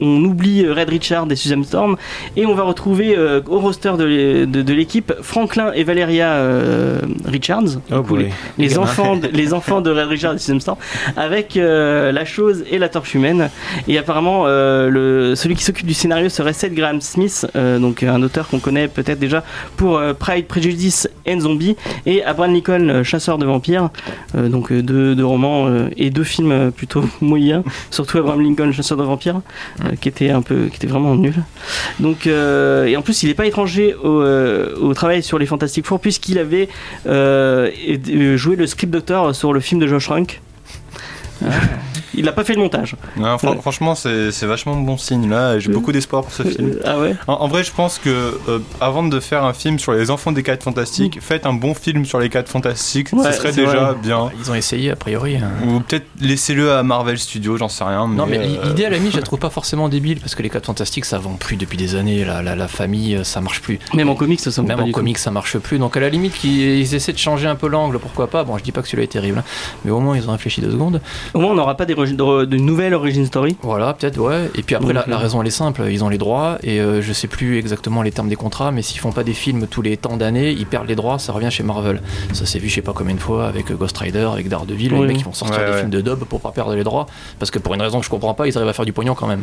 on 0.00 0.24
oublie 0.24 0.43
Red 0.48 0.88
Richard 0.88 1.26
et 1.30 1.36
Susan 1.36 1.62
Storm. 1.62 1.96
Et 2.36 2.46
on 2.46 2.54
va 2.54 2.62
retrouver 2.64 3.16
euh, 3.16 3.40
au 3.48 3.58
roster 3.58 3.92
de, 3.98 4.04
l'é- 4.04 4.46
de- 4.46 4.62
de 4.62 4.72
l'équipe 4.74 5.12
Franklin 5.22 5.72
et 5.74 5.84
Valeria 5.84 6.32
euh, 6.32 6.98
Richards, 7.24 7.80
Oh 7.92 8.02
coup, 8.02 8.16
les, 8.58 8.78
enfants 8.78 9.16
de, 9.16 9.28
les 9.28 9.52
enfants 9.58 9.80
de 9.80 9.90
Red 9.90 10.08
Richard 10.08 10.34
et 10.34 10.38
Susan 10.38 10.60
Storm, 10.60 10.78
avec 11.16 11.56
euh, 11.56 12.12
la 12.12 12.24
chose 12.24 12.64
et 12.70 12.78
la 12.78 12.88
torche 12.88 13.14
humaine. 13.14 13.48
Et 13.88 13.98
apparemment, 13.98 14.44
euh, 14.46 14.88
le, 14.90 15.34
celui 15.34 15.54
qui 15.54 15.64
s'occupe 15.64 15.86
du 15.86 15.94
scénario 15.94 16.28
serait 16.28 16.52
Seth 16.52 16.74
Graham 16.74 17.00
Smith, 17.00 17.46
euh, 17.56 17.78
donc 17.78 18.02
un 18.02 18.22
auteur 18.22 18.48
qu'on 18.48 18.58
connaît 18.60 18.88
peut-être 18.88 19.18
déjà 19.18 19.42
pour 19.76 19.96
euh, 19.98 20.12
Pride, 20.14 20.46
Prejudice 20.46 21.08
and 21.28 21.40
Zombie, 21.40 21.76
et 22.06 22.22
Abraham 22.24 22.52
Lincoln, 22.54 22.88
euh, 22.88 23.02
chasseur 23.04 23.38
de 23.38 23.46
vampires, 23.46 23.88
euh, 24.36 24.48
donc 24.48 24.70
euh, 24.72 24.82
deux, 24.82 25.14
deux 25.14 25.24
romans 25.26 25.66
euh, 25.68 25.88
et 25.96 26.10
deux 26.10 26.24
films 26.24 26.52
euh, 26.52 26.70
plutôt 26.70 27.02
moyens, 27.20 27.62
surtout 27.90 28.18
Abraham 28.18 28.40
Lincoln, 28.42 28.72
chasseur 28.72 28.98
de 28.98 29.02
vampires, 29.04 29.40
euh, 29.84 29.94
qui 30.00 30.08
était 30.08 30.30
un 30.34 30.42
peu, 30.42 30.66
qui 30.66 30.76
était 30.76 30.86
vraiment 30.86 31.14
nul. 31.14 31.34
Donc, 32.00 32.26
euh, 32.26 32.86
et 32.86 32.96
en 32.96 33.02
plus, 33.02 33.22
il 33.22 33.28
n'est 33.28 33.34
pas 33.34 33.46
étranger 33.46 33.94
au, 33.94 34.20
euh, 34.20 34.74
au 34.80 34.94
travail 34.94 35.22
sur 35.22 35.38
les 35.38 35.46
Fantastic 35.46 35.86
Four 35.86 36.00
puisqu'il 36.00 36.38
avait 36.38 36.68
euh, 37.06 37.70
joué 38.36 38.56
le 38.56 38.66
script 38.66 38.92
doctor 38.92 39.34
sur 39.34 39.52
le 39.52 39.60
film 39.60 39.80
de 39.80 39.86
Josh 39.86 40.06
Trank. 40.06 40.40
Euh, 41.42 41.50
il 42.16 42.24
n'a 42.24 42.32
pas 42.32 42.44
fait 42.44 42.54
le 42.54 42.60
montage. 42.60 42.96
Non, 43.16 43.38
fran- 43.38 43.52
Ouais. 43.54 43.60
Franchement, 43.60 43.94
c'est 43.94 44.30
c'est 44.32 44.46
vachement 44.46 44.74
bon 44.76 44.96
signe 44.96 45.28
là, 45.28 45.58
j'ai 45.58 45.70
Euh, 45.70 45.72
beaucoup 45.74 45.92
d'espoir 45.92 46.22
pour 46.22 46.32
ce 46.32 46.42
film. 46.42 46.70
Euh, 46.70 46.80
ah 46.84 46.98
ouais 46.98 47.14
En, 47.26 47.34
en 47.34 47.48
vrai, 47.48 47.62
je 47.64 47.72
pense 47.72 47.98
que 47.98 48.38
euh, 48.48 48.58
avant 48.80 49.02
de 49.04 49.20
faire 49.20 49.44
un 49.44 49.52
film 49.52 49.78
sur 49.78 49.92
les 49.92 50.10
enfants 50.10 50.32
des 50.32 50.42
4 50.42 50.62
fantastiques, 50.64 51.18
faites 51.20 51.46
un 51.46 51.52
bon 51.52 51.74
film 51.74 52.04
sur 52.04 52.18
les 52.18 52.28
4 52.28 52.48
fantastiques, 52.48 53.08
Ouais, 53.12 53.24
ce 53.24 53.32
serait 53.38 53.52
déjà 53.52 53.84
vrai. 53.92 53.94
bien. 54.02 54.30
Ils 54.40 54.50
ont 54.50 54.54
essayé 54.54 54.90
a 54.90 54.96
priori. 54.96 55.36
hein. 55.36 55.50
Ou 55.66 55.80
peut-être 55.80 56.06
laissez-le 56.20 56.72
à 56.72 56.82
Marvel 56.82 57.18
Studios, 57.18 57.56
j'en 57.56 57.68
sais 57.68 57.84
rien. 57.84 58.06
Non 58.08 58.26
mais 58.26 58.38
euh, 58.38 58.64
l'idée 58.64 58.84
à 58.86 58.90
la 58.90 58.96
limite 58.98 59.12
je 59.12 59.16
la 59.18 59.22
trouve 59.30 59.38
pas 59.38 59.50
forcément 59.50 59.88
débile 59.88 60.20
parce 60.20 60.34
que 60.34 60.42
les 60.42 60.50
4 60.50 60.66
fantastiques 60.66 61.04
ça 61.04 61.18
vend 61.18 61.34
plus 61.34 61.56
depuis 61.56 61.76
des 61.78 61.94
années, 61.94 62.24
la, 62.24 62.42
la, 62.42 62.54
la 62.56 62.68
famille 62.68 63.20
ça 63.24 63.40
marche 63.40 63.60
plus. 63.60 63.78
Même 63.94 64.08
en 64.08 64.14
comics, 64.14 64.40
ça 64.40 64.50
ne 64.62 64.66
Même 64.66 64.76
pas 64.78 64.82
en 64.84 64.90
comics 64.90 65.18
ça 65.18 65.30
marche 65.30 65.58
plus 65.58 65.78
donc 65.78 65.96
à 65.96 66.00
la 66.00 66.08
limite 66.08 66.34
qu'ils 66.34 66.60
ils 66.60 66.94
essaient 66.94 67.12
de 67.12 67.18
changer 67.18 67.46
un 67.46 67.54
peu 67.56 67.68
l'angle 67.68 67.98
pourquoi 67.98 68.26
pas. 68.28 68.44
Bon 68.44 68.56
je 68.58 68.62
dis 68.64 68.72
pas 68.72 68.82
que 68.82 68.88
celui-là 68.88 69.04
est 69.04 69.08
terrible 69.08 69.38
hein, 69.38 69.44
mais 69.84 69.90
au 69.90 70.00
moins 70.00 70.16
ils 70.16 70.28
ont 70.28 70.32
réfléchi 70.32 70.60
deux 70.60 70.70
secondes. 70.70 71.00
Au 71.34 71.40
moins, 71.40 71.50
on 71.52 71.54
n'aura 71.54 71.76
pas 71.76 71.84
des 71.86 71.94
de 72.12 72.56
nouvelles 72.56 72.94
origin 72.94 73.24
story. 73.26 73.56
Voilà 73.62 73.94
peut-être 73.94 74.18
ouais 74.18 74.50
et 74.54 74.62
puis 74.62 74.74
après 74.74 74.92
la, 74.92 75.04
la 75.06 75.16
euh, 75.16 75.18
raison 75.18 75.40
elle 75.40 75.48
est 75.48 75.50
simple 75.50 75.82
ils 75.90 76.04
ont 76.04 76.08
les 76.08 76.18
droits 76.18 76.58
et 76.62 76.80
euh, 76.80 77.00
je 77.02 77.12
sais 77.12 77.28
plus 77.28 77.58
exactement 77.58 78.02
les 78.02 78.12
termes 78.12 78.28
des 78.28 78.36
contrats 78.36 78.70
mais 78.70 78.82
s'ils 78.82 79.00
font 79.00 79.12
pas 79.12 79.24
des 79.24 79.32
films 79.34 79.66
tous 79.66 79.82
les 79.82 79.96
temps 79.96 80.16
d'années 80.16 80.50
ils 80.50 80.66
perdent 80.66 80.88
les 80.88 80.94
droits 80.96 81.18
ça 81.18 81.32
revient 81.32 81.50
chez 81.50 81.62
Marvel. 81.62 82.02
Ça 82.32 82.46
s'est 82.46 82.58
vu 82.58 82.68
je 82.68 82.74
sais 82.76 82.82
pas 82.82 82.92
combien 82.94 83.14
de 83.14 83.20
fois 83.20 83.46
avec 83.46 83.70
euh, 83.70 83.74
Ghost 83.74 83.96
Rider 83.98 84.28
avec 84.32 84.48
Daredevil 84.48 84.92
Oui. 84.92 85.00
les 85.00 85.06
mecs 85.08 85.16
qui 85.18 85.24
vont 85.24 85.32
sortir 85.32 85.58
Ouais, 85.58 85.64
des 85.66 85.70
ouais. 85.72 85.78
films 85.80 85.90
de 85.90 86.00
dub 86.00 86.20
pour 86.24 86.40
pas 86.40 86.50
perdre 86.50 86.74
les 86.74 86.84
droits 86.84 87.06
parce 87.38 87.50
que 87.50 87.58
pour 87.58 87.74
une 87.74 87.82
raison 87.82 87.98
que 88.00 88.04
je 88.04 88.10
comprends 88.10 88.34
pas 88.34 88.46
ils 88.46 88.56
arrivent 88.56 88.68
à 88.70 88.72
faire 88.72 88.84
du 88.84 88.92
pognon 88.92 89.14
quand 89.14 89.26
même. 89.26 89.42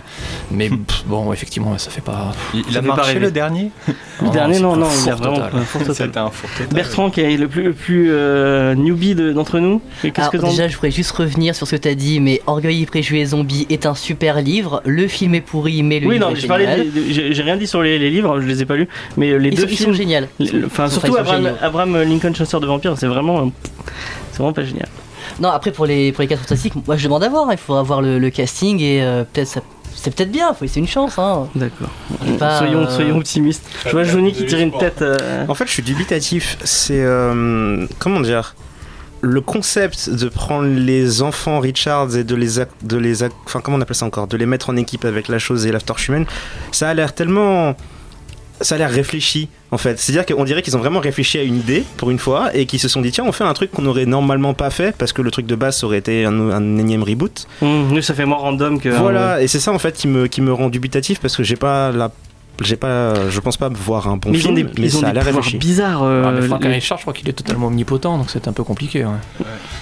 Mais 0.51 0.69
pff, 0.69 1.03
bon 1.07 1.31
effectivement 1.33 1.77
ça 1.77 1.89
fait 1.89 2.01
pas 2.01 2.31
il, 2.53 2.77
a 2.77 2.81
marché 2.81 3.19
le 3.19 3.31
dernier 3.31 3.71
Le 4.21 4.29
dernier, 4.29 4.59
non, 4.59 4.75
non, 4.75 4.87
il 5.03 5.09
a 5.09 5.15
vraiment 5.15 5.35
total. 5.37 5.51
un 5.55 5.61
four 5.61 5.81
total. 5.85 5.95
C'était 5.95 6.17
un 6.19 6.29
four 6.29 6.49
total. 6.51 6.73
Bertrand, 6.75 7.09
qui 7.09 7.21
est 7.21 7.37
le 7.37 7.47
plus, 7.47 7.63
le 7.63 7.73
plus 7.73 8.11
euh, 8.11 8.75
newbie 8.75 9.15
de- 9.15 9.33
d'entre 9.33 9.57
nous. 9.57 9.81
Qu'est-ce 10.03 10.19
Alors 10.19 10.31
que 10.31 10.37
déjà, 10.37 10.67
je 10.67 10.75
voudrais 10.75 10.91
juste 10.91 11.11
revenir 11.11 11.55
sur 11.55 11.65
ce 11.65 11.75
que 11.75 11.81
tu 11.81 11.87
as 11.87 11.95
dit, 11.95 12.19
mais 12.19 12.39
Orgueil 12.51 12.83
et 12.83 12.85
Préjugés 12.85 13.25
Zombie 13.25 13.65
est 13.69 13.85
un 13.85 13.95
super 13.95 14.41
livre. 14.41 14.81
Le 14.85 15.07
film 15.07 15.35
est 15.35 15.41
pourri, 15.41 15.83
mais 15.83 15.99
le 15.99 16.07
Oui, 16.07 16.15
livre 16.15 16.29
non, 16.29 16.35
est 16.35 16.39
je 16.39 16.47
parlais 16.47 16.67
génial. 16.67 17.33
j'ai 17.33 17.43
rien 17.43 17.57
dit 17.57 17.67
sur 17.67 17.81
les, 17.81 17.97
les 17.99 18.09
livres, 18.09 18.39
je 18.39 18.47
les 18.47 18.61
ai 18.61 18.65
pas 18.65 18.75
lus, 18.75 18.87
mais 19.17 19.37
les 19.39 19.49
Ils, 19.49 19.55
deux 19.55 19.63
sont, 19.63 19.67
ils 19.69 19.77
sont 19.77 19.93
films. 19.93 19.95
géniaux. 20.39 20.65
Enfin, 20.65 20.87
surtout 20.89 21.15
Abraham, 21.17 21.43
géniaux. 21.43 21.55
Abraham 21.61 22.01
Lincoln, 22.03 22.33
chasseur 22.35 22.59
de 22.61 22.67
vampires, 22.67 22.95
c'est 22.97 23.07
vraiment, 23.07 23.51
c'est 24.31 24.37
vraiment 24.39 24.53
pas 24.53 24.63
génial. 24.63 24.87
Non, 25.39 25.49
après 25.49 25.71
pour 25.71 25.85
les 25.85 26.11
pour 26.11 26.21
les 26.21 26.27
4 26.27 26.39
fantastiques, 26.41 26.73
moi 26.87 26.97
je 26.97 27.03
demande 27.05 27.23
à 27.23 27.29
voir. 27.29 27.45
hein. 27.47 27.53
Il 27.53 27.57
faudra 27.57 27.83
voir 27.83 28.01
le, 28.01 28.19
le 28.19 28.29
casting 28.29 28.79
et 28.81 29.01
euh, 29.01 29.23
peut-être 29.23 29.47
ça. 29.47 29.61
C'est 29.93 30.15
peut-être 30.15 30.31
bien, 30.31 30.53
faut 30.53 30.63
laisser 30.65 30.79
une 30.79 30.87
chance. 30.87 31.19
Hein. 31.19 31.47
D'accord. 31.53 31.89
Pas, 32.39 32.57
soyons, 32.57 32.79
euh, 32.81 32.89
soyons 32.89 33.17
optimistes. 33.17 33.63
Je 33.85 33.91
vois 33.91 34.03
Johnny 34.03 34.31
qui 34.31 34.45
tire 34.45 34.59
une 34.59 34.71
tête. 34.71 35.01
euh, 35.01 35.45
En 35.47 35.53
fait, 35.53 35.65
je 35.67 35.71
suis 35.71 35.83
dubitatif. 35.83 36.57
C'est. 36.63 37.01
euh, 37.01 37.85
comment 37.99 38.19
dire? 38.21 38.55
Le 39.23 39.39
concept 39.39 40.09
de 40.09 40.27
prendre 40.29 40.67
les 40.67 41.21
enfants 41.21 41.59
Richards 41.59 42.15
et 42.15 42.23
de 42.23 42.35
les. 42.35 42.55
De 42.83 42.97
les 42.97 43.23
enfin, 43.45 43.61
comment 43.61 43.77
on 43.77 43.81
appelle 43.81 43.95
ça 43.95 44.05
encore 44.05 44.27
De 44.27 44.35
les 44.37 44.47
mettre 44.47 44.69
en 44.71 44.75
équipe 44.75 45.05
avec 45.05 45.27
la 45.27 45.37
chose 45.37 45.65
et 45.67 45.71
la 45.71 45.79
torche 45.79 46.07
humaine, 46.09 46.25
ça 46.71 46.89
a 46.89 46.93
l'air 46.93 47.13
tellement. 47.13 47.75
Ça 48.61 48.75
a 48.75 48.77
l'air 48.77 48.91
réfléchi 48.91 49.49
en 49.71 49.77
fait. 49.79 49.97
C'est-à-dire 49.99 50.23
qu'on 50.25 50.43
dirait 50.43 50.61
qu'ils 50.61 50.77
ont 50.77 50.79
vraiment 50.79 50.99
réfléchi 50.99 51.39
à 51.39 51.43
une 51.43 51.55
idée 51.55 51.83
pour 51.97 52.11
une 52.11 52.19
fois 52.19 52.55
et 52.55 52.67
qu'ils 52.67 52.79
se 52.79 52.87
sont 52.87 53.01
dit 53.01 53.11
tiens 53.11 53.23
on 53.25 53.31
fait 53.31 53.43
un 53.43 53.53
truc 53.53 53.71
qu'on 53.71 53.87
aurait 53.87 54.05
normalement 54.05 54.53
pas 54.53 54.69
fait 54.69 54.95
parce 54.95 55.13
que 55.13 55.23
le 55.23 55.31
truc 55.31 55.47
de 55.47 55.55
base 55.55 55.77
ça 55.77 55.87
aurait 55.87 55.97
été 55.97 56.25
un, 56.25 56.51
un 56.51 56.77
énième 56.77 57.01
reboot. 57.01 57.47
hum, 57.63 57.87
nous, 57.91 58.03
ça 58.03 58.13
fait 58.13 58.25
moins 58.25 58.37
random 58.37 58.79
que. 58.79 58.89
Voilà 58.89 59.41
et 59.41 59.47
c'est 59.47 59.59
ça 59.59 59.71
en 59.71 59.79
fait 59.79 59.95
qui 59.95 60.07
me, 60.07 60.27
qui 60.27 60.41
me 60.41 60.53
rend 60.53 60.69
dubitatif 60.69 61.19
parce 61.19 61.35
que 61.35 61.41
j'ai 61.41 61.55
pas 61.55 61.91
la 61.91 62.11
j'ai 62.61 62.75
pas 62.77 63.29
je 63.29 63.39
pense 63.39 63.57
pas 63.57 63.69
voir 63.69 64.07
un 64.07 64.17
bon 64.17 64.31
mais 64.31 64.37
ils 64.37 64.41
ont 64.47 64.53
film 64.53 64.55
des, 64.55 64.63
mais 64.81 64.87
ils 64.87 64.97
ont 64.97 65.01
ça 65.01 65.07
a 65.09 65.13
des 65.13 65.19
l'air 65.31 65.41
bizarres. 65.59 66.03
euh, 66.03 66.23
Ah, 66.25 66.31
mais 66.31 66.41
Frank 66.47 66.63
les- 66.63 66.73
Richard, 66.73 66.97
je 66.97 67.03
crois 67.03 67.13
qu'il 67.13 67.27
est 67.29 67.33
totalement 67.33 67.67
omnipotent, 67.67 68.17
donc 68.17 68.29
c'est 68.29 68.47
un 68.47 68.53
peu 68.53 68.63
compliqué. 68.63 69.03
Ouais. 69.05 69.11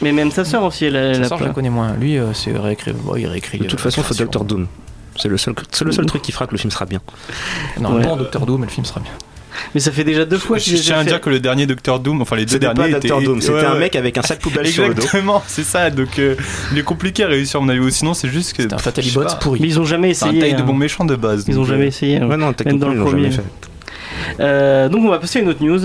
mais 0.02 0.12
même 0.12 0.32
sa 0.32 0.46
sœur 0.46 0.64
aussi, 0.64 0.86
elle 0.86 0.96
a. 0.96 1.00
elle 1.00 1.16
Ça 1.16 1.22
a 1.22 1.28
sort, 1.30 1.38
je 1.40 1.44
la 1.46 1.50
connais 1.52 1.70
moins. 1.70 1.94
Lui, 1.94 2.18
euh, 2.18 2.34
c'est 2.34 2.56
réécrit. 2.58 2.94
bon, 2.94 3.16
il 3.16 3.28
réécrit. 3.28 3.60
De 3.60 3.66
toute 3.66 3.80
euh, 3.80 3.84
façon, 3.84 4.02
faut. 4.04 4.14
Doctor 4.16 4.44
Doom. 4.46 4.68
C'est 5.16 5.28
le 5.28 5.38
seul, 5.38 5.54
c'est 5.72 5.84
le 5.84 5.92
seul 5.92 6.06
truc 6.06 6.22
qui 6.22 6.32
fera 6.32 6.48
que 6.48 6.52
le 6.54 6.58
film 6.58 6.72
sera 6.72 6.86
bien. 6.86 7.02
Non, 7.80 7.94
Ouais. 7.96 8.04
bon 8.04 8.16
Doctor 8.16 8.46
Doom, 8.46 8.64
et 8.64 8.68
le 8.68 8.72
film 8.72 8.86
sera 8.86 9.02
bien. 9.02 9.12
Mais 9.74 9.80
ça 9.82 9.92
fait 9.92 10.04
déjà 10.04 10.26
deux 10.26 10.38
fois 10.38 10.58
Je 10.58 10.64
qu'il 10.66 10.74
les 10.74 10.80
tiens 10.80 10.98
à 11.00 11.04
fait. 11.04 11.10
dire 11.10 11.22
que 11.22 11.30
le 11.30 11.40
dernier 11.40 11.66
Docteur 11.66 12.00
Doom, 12.00 12.22
enfin 12.22 12.36
les 12.36 12.46
deux 12.46 12.60
derniers 12.60 12.76
pas 12.94 13.00
Doctor 13.00 13.22
Doom, 13.22 13.42
c'était 13.42 13.54
Ouais, 13.54 13.66
un 13.66 13.76
mec 13.76 13.96
avec 13.96 14.18
un 14.18 14.22
sac 14.22 14.40
poubelle 14.40 14.68
sur 14.68 14.88
le 14.88 14.94
dos. 14.94 15.02
Exactement, 15.02 15.44
c'est 15.48 15.64
ça. 15.64 15.90
Donc 15.90 16.20
euh, 16.20 16.36
il 16.72 16.78
est 16.78 16.84
compliqué 16.84 17.24
à 17.24 17.28
réussir, 17.28 17.60
à 17.60 17.64
mon 17.64 17.70
avis. 17.70 17.80
Ou 17.80 17.90
sinon, 17.90 18.14
c'est 18.14 18.30
juste 18.30 18.54
que. 18.56 18.64
C'était 18.64 18.74
un 18.74 19.02
je 19.02 19.20
pas, 19.20 19.36
pourri. 19.36 19.60
Mais 19.62 19.68
ils 19.68 19.80
ont 19.80 19.86
jamais 19.86 20.14
C'est 20.14 20.26
un 20.26 20.30
essayé. 20.30 20.42
taille 20.42 20.54
de 20.56 20.62
hein. 20.62 20.66
bon 20.66 20.74
méchant 20.74 21.06
de 21.06 21.16
base. 21.16 21.46
Ils 21.48 21.60
ont 21.60 21.66
jamais 21.66 21.86
euh, 21.86 21.88
essayé. 21.88 22.18
hein. 22.18 22.28
Ouais, 22.28 22.38
non, 22.38 22.54
techniquement, 22.54 22.88
dans 22.88 22.92
ils 22.94 22.98
le 22.98 23.04
premier. 23.06 23.30
Euh, 24.40 24.90
donc 24.90 25.04
on 25.06 25.10
va 25.10 25.20
passer 25.20 25.40
à 25.40 25.42
une 25.42 25.50
autre 25.50 25.64
news. 25.64 25.80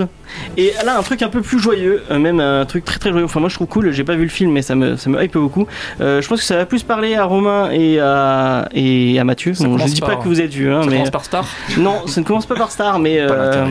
Et 0.56 0.72
là 0.84 0.98
un 0.98 1.02
truc 1.02 1.22
un 1.22 1.28
peu 1.28 1.40
plus 1.42 1.58
joyeux, 1.58 2.02
euh, 2.10 2.18
même 2.18 2.40
un 2.40 2.64
truc 2.64 2.84
très 2.84 2.98
très 2.98 3.10
joyeux. 3.10 3.24
Enfin 3.24 3.40
moi 3.40 3.48
je 3.48 3.54
trouve 3.54 3.66
cool. 3.68 3.90
J'ai 3.92 4.04
pas 4.04 4.14
vu 4.16 4.22
le 4.24 4.28
film 4.28 4.52
mais 4.52 4.62
ça 4.62 4.74
me 4.74 4.96
ça 4.96 5.08
me 5.10 5.22
hype 5.22 5.34
beaucoup. 5.34 5.66
Euh, 6.00 6.20
je 6.22 6.28
pense 6.28 6.40
que 6.40 6.44
ça 6.46 6.56
va 6.56 6.66
plus 6.66 6.82
parler 6.82 7.14
à 7.14 7.24
Romain 7.24 7.70
et 7.70 7.98
à 8.00 8.68
et 8.72 9.18
à 9.18 9.24
Mathieu. 9.24 9.54
Ça 9.54 9.64
Bon, 9.64 9.72
je 9.72 9.76
commence 9.78 9.94
dis 9.94 10.00
par- 10.00 10.10
pas 10.10 10.16
que 10.16 10.28
vous 10.28 10.40
êtes 10.40 10.52
vu 10.52 10.70
hein, 10.72 10.82
Ça 10.82 10.86
mais 10.90 10.96
commence 10.96 11.10
par 11.10 11.24
Star 11.24 11.46
non 11.78 12.06
ça 12.06 12.20
ne 12.20 12.26
commence 12.26 12.46
pas 12.46 12.54
par 12.56 12.70
Star 12.70 12.98
mais 12.98 13.18
euh, 13.20 13.66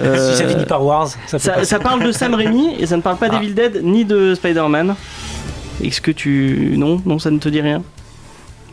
euh, 0.00 0.32
Si 0.32 0.36
ça 0.38 0.48
finit 0.48 0.64
par 0.66 0.84
Wars, 0.84 1.08
ça 1.26 1.78
parle 1.78 2.02
de 2.04 2.12
Sam 2.12 2.34
Raimi 2.34 2.74
et 2.78 2.86
ça 2.86 2.96
ne 2.96 3.02
parle 3.02 3.16
pas 3.16 3.26
Ah. 3.30 3.36
d'Evil 3.38 3.54
Dead 3.54 3.80
ni 3.84 4.04
de 4.04 4.34
Spider-Man. 4.34 4.94
Est-ce 5.82 6.00
que 6.00 6.10
tu 6.10 6.74
non 6.76 7.00
non 7.06 7.18
ça 7.18 7.30
ne 7.30 7.38
te 7.38 7.48
dit 7.48 7.60
rien? 7.60 7.82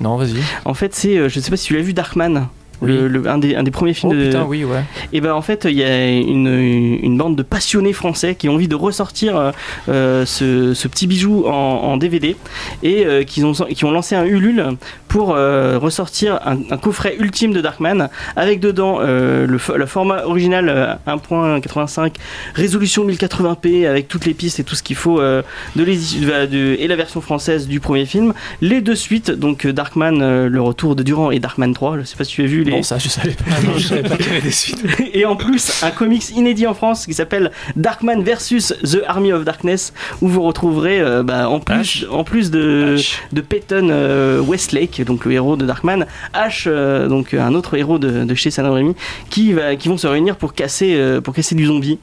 Non, 0.02 0.18
vas-y. 0.18 0.42
En 0.66 0.74
fait 0.74 0.94
c'est 0.96 1.30
je 1.30 1.40
sais 1.40 1.50
pas 1.52 1.58
si 1.58 1.68
tu 1.68 1.76
l'as 1.76 1.82
vu 1.82 1.94
Darkman. 1.94 2.48
Le, 2.82 3.08
le- 3.08 3.28
un, 3.28 3.38
des, 3.38 3.56
un 3.56 3.64
des 3.64 3.72
premiers 3.72 3.94
films 3.94 4.12
Oh 4.14 4.16
de. 4.16 4.26
putain, 4.28 4.44
oui, 4.48 4.64
ouais. 4.64 4.84
Et 5.14 5.22
ben 5.22 5.34
en 5.34 5.42
fait, 5.42 5.66
il 5.70 5.78
y 5.78 5.84
a 5.84 6.08
une, 6.10 6.48
une 6.48 7.18
bande 7.18 7.36
de 7.36 7.44
passionnés 7.44 7.94
français 7.94 8.36
qui 8.36 8.50
ont 8.50 8.54
envie 8.56 8.68
de 8.68 8.76
ressortir 8.76 9.38
euh, 9.38 9.52
euh, 9.90 10.26
ce, 10.26 10.74
ce 10.74 10.88
petit 10.88 11.08
bijou 11.08 11.46
en, 11.48 11.52
en 11.52 11.98
DVD 11.98 12.36
et 12.84 13.06
euh, 13.06 13.24
qui, 13.24 13.44
ont, 13.44 13.54
qui 13.54 13.86
ont 13.86 13.92
lancé 13.92 14.16
un 14.16 14.26
Ulule 14.26 14.64
pour 15.08 15.34
euh, 15.36 15.78
ressortir 15.78 16.40
un, 16.46 16.58
un 16.70 16.78
coffret 16.78 17.16
ultime 17.20 17.54
de 17.54 17.62
Darkman 17.62 18.10
avec 18.36 18.60
dedans 18.60 19.00
le, 19.00 19.46
le 19.76 19.86
format 19.86 20.26
original 20.26 20.68
euh, 20.70 20.94
1.85 21.08 22.14
résolution 22.54 23.06
1080p 23.08 23.88
avec 23.88 24.08
toutes 24.08 24.26
les 24.26 24.34
pistes 24.34 24.60
et 24.60 24.64
tout 24.64 24.76
ce 24.76 24.84
qu'il 24.84 24.96
faut 24.96 25.20
euh, 25.20 25.42
de 25.76 25.84
les, 25.84 25.96
de- 25.96 26.46
de- 26.46 26.76
et 26.80 26.88
la 26.88 26.96
version 26.96 27.22
française 27.22 27.68
du 27.68 27.80
premier 27.80 28.06
film 28.06 28.34
les 28.62 28.82
deux 28.82 28.96
suites 28.96 29.32
donc 29.32 29.66
Darkman 29.68 30.48
le 30.48 30.62
retour 30.62 30.96
de 30.96 31.04
Durand 31.04 31.32
et 31.32 31.40
Darkman 31.40 31.74
3 31.74 32.00
je 32.00 32.04
sais 32.04 32.16
pas 32.18 32.24
si 32.24 32.34
tu 32.34 32.44
as 32.44 32.48
vu 32.48 32.65
Bon, 32.72 32.84
ça, 32.84 32.98
je 32.98 33.10
savais 33.10 33.32
pas. 33.32 33.44
Ah 33.52 33.62
non, 33.66 33.78
je 33.78 33.88
savais 33.88 34.04
pas 34.04 34.18
qu'il 34.18 34.28
y 34.28 34.30
avait 34.30 34.42
des 34.42 34.52
suites. 34.52 34.84
et 35.14 35.26
en 35.26 35.36
plus 35.36 35.84
un 35.84 35.92
comics 35.92 36.30
inédit 36.32 36.68
en 36.68 36.74
France 36.74 37.06
qui 37.06 37.14
s'appelle 37.14 37.52
Darkman 37.76 38.22
versus 38.24 38.74
The 38.84 39.02
Army 39.08 39.32
of 39.34 39.44
Darkness 39.44 39.94
où 40.22 40.28
vous 40.28 40.42
retrouverez 40.42 41.00
euh, 41.00 41.24
bah, 41.24 41.50
en 41.50 41.60
plus 41.60 42.06
en 42.12 42.24
plus 42.24 42.52
de 42.52 42.96
de 43.32 43.42
Peyton 43.42 43.90
euh, 43.92 44.40
Westlake 44.42 45.04
donc 45.06 45.26
le 45.26 45.32
héros 45.34 45.56
de 45.58 45.66
Darkman 45.66 46.06
Ash 46.34 46.66
euh, 46.68 47.08
donc 47.08 47.34
un 47.34 47.54
autre 47.54 47.76
héros 47.78 48.00
de, 48.00 48.24
de 48.24 48.36
chez 48.36 48.52
Sam 48.52 48.70
Raimi 48.70 48.96
qui 49.30 49.54
va 49.54 49.76
qui 49.76 49.88
vont 49.90 49.98
se 49.98 50.08
réunir 50.08 50.36
pour 50.38 50.54
casser 50.54 50.94
euh, 50.96 51.22
pour 51.22 51.34
casser 51.34 51.56
du 51.56 51.66
zombie 51.66 52.00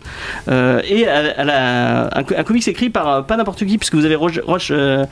Euh, 0.49 0.81
et 0.89 1.07
à, 1.07 1.19
à 1.41 1.45
la, 1.45 2.19
un, 2.19 2.23
co- 2.25 2.35
un 2.37 2.43
comics 2.45 2.67
écrit 2.69 2.91
par 2.91 3.09
euh, 3.09 3.23
pas 3.23 3.37
n'importe 3.37 3.65
qui 3.65 3.79
puisque 3.79 3.95
vous 3.95 4.05
avez 4.05 4.15
Roger, 4.17 4.43
euh, 4.71 5.05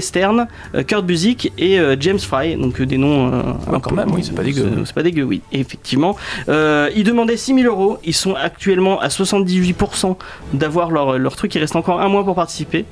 Stern 0.00 0.46
euh, 0.74 0.82
Kurt 0.82 1.04
Busiek 1.04 1.52
et 1.58 1.78
euh, 1.78 1.96
James 2.00 2.18
Fry 2.18 2.56
donc 2.56 2.80
euh, 2.80 2.86
des 2.86 2.98
noms 2.98 3.28
euh, 3.32 3.40
un 3.72 3.80
quand 3.80 3.90
peu- 3.90 3.96
même, 3.96 4.10
oui, 4.12 4.22
c'est 4.24 4.34
pas 4.34 4.42
dégueu. 4.42 4.63
C'est- 4.70 4.84
c'est 4.86 4.94
pas 4.94 5.02
dégueu, 5.02 5.22
oui, 5.24 5.40
effectivement. 5.52 6.16
Euh, 6.48 6.90
ils 6.96 7.04
demandaient 7.04 7.36
6000 7.36 7.66
euros. 7.66 7.98
Ils 8.04 8.14
sont 8.14 8.34
actuellement 8.34 9.00
à 9.00 9.08
78% 9.08 10.16
d'avoir 10.52 10.90
leur, 10.90 11.18
leur 11.18 11.36
truc. 11.36 11.54
Il 11.54 11.58
reste 11.58 11.76
encore 11.76 12.00
un 12.00 12.08
mois 12.08 12.24
pour 12.24 12.34
participer. 12.34 12.84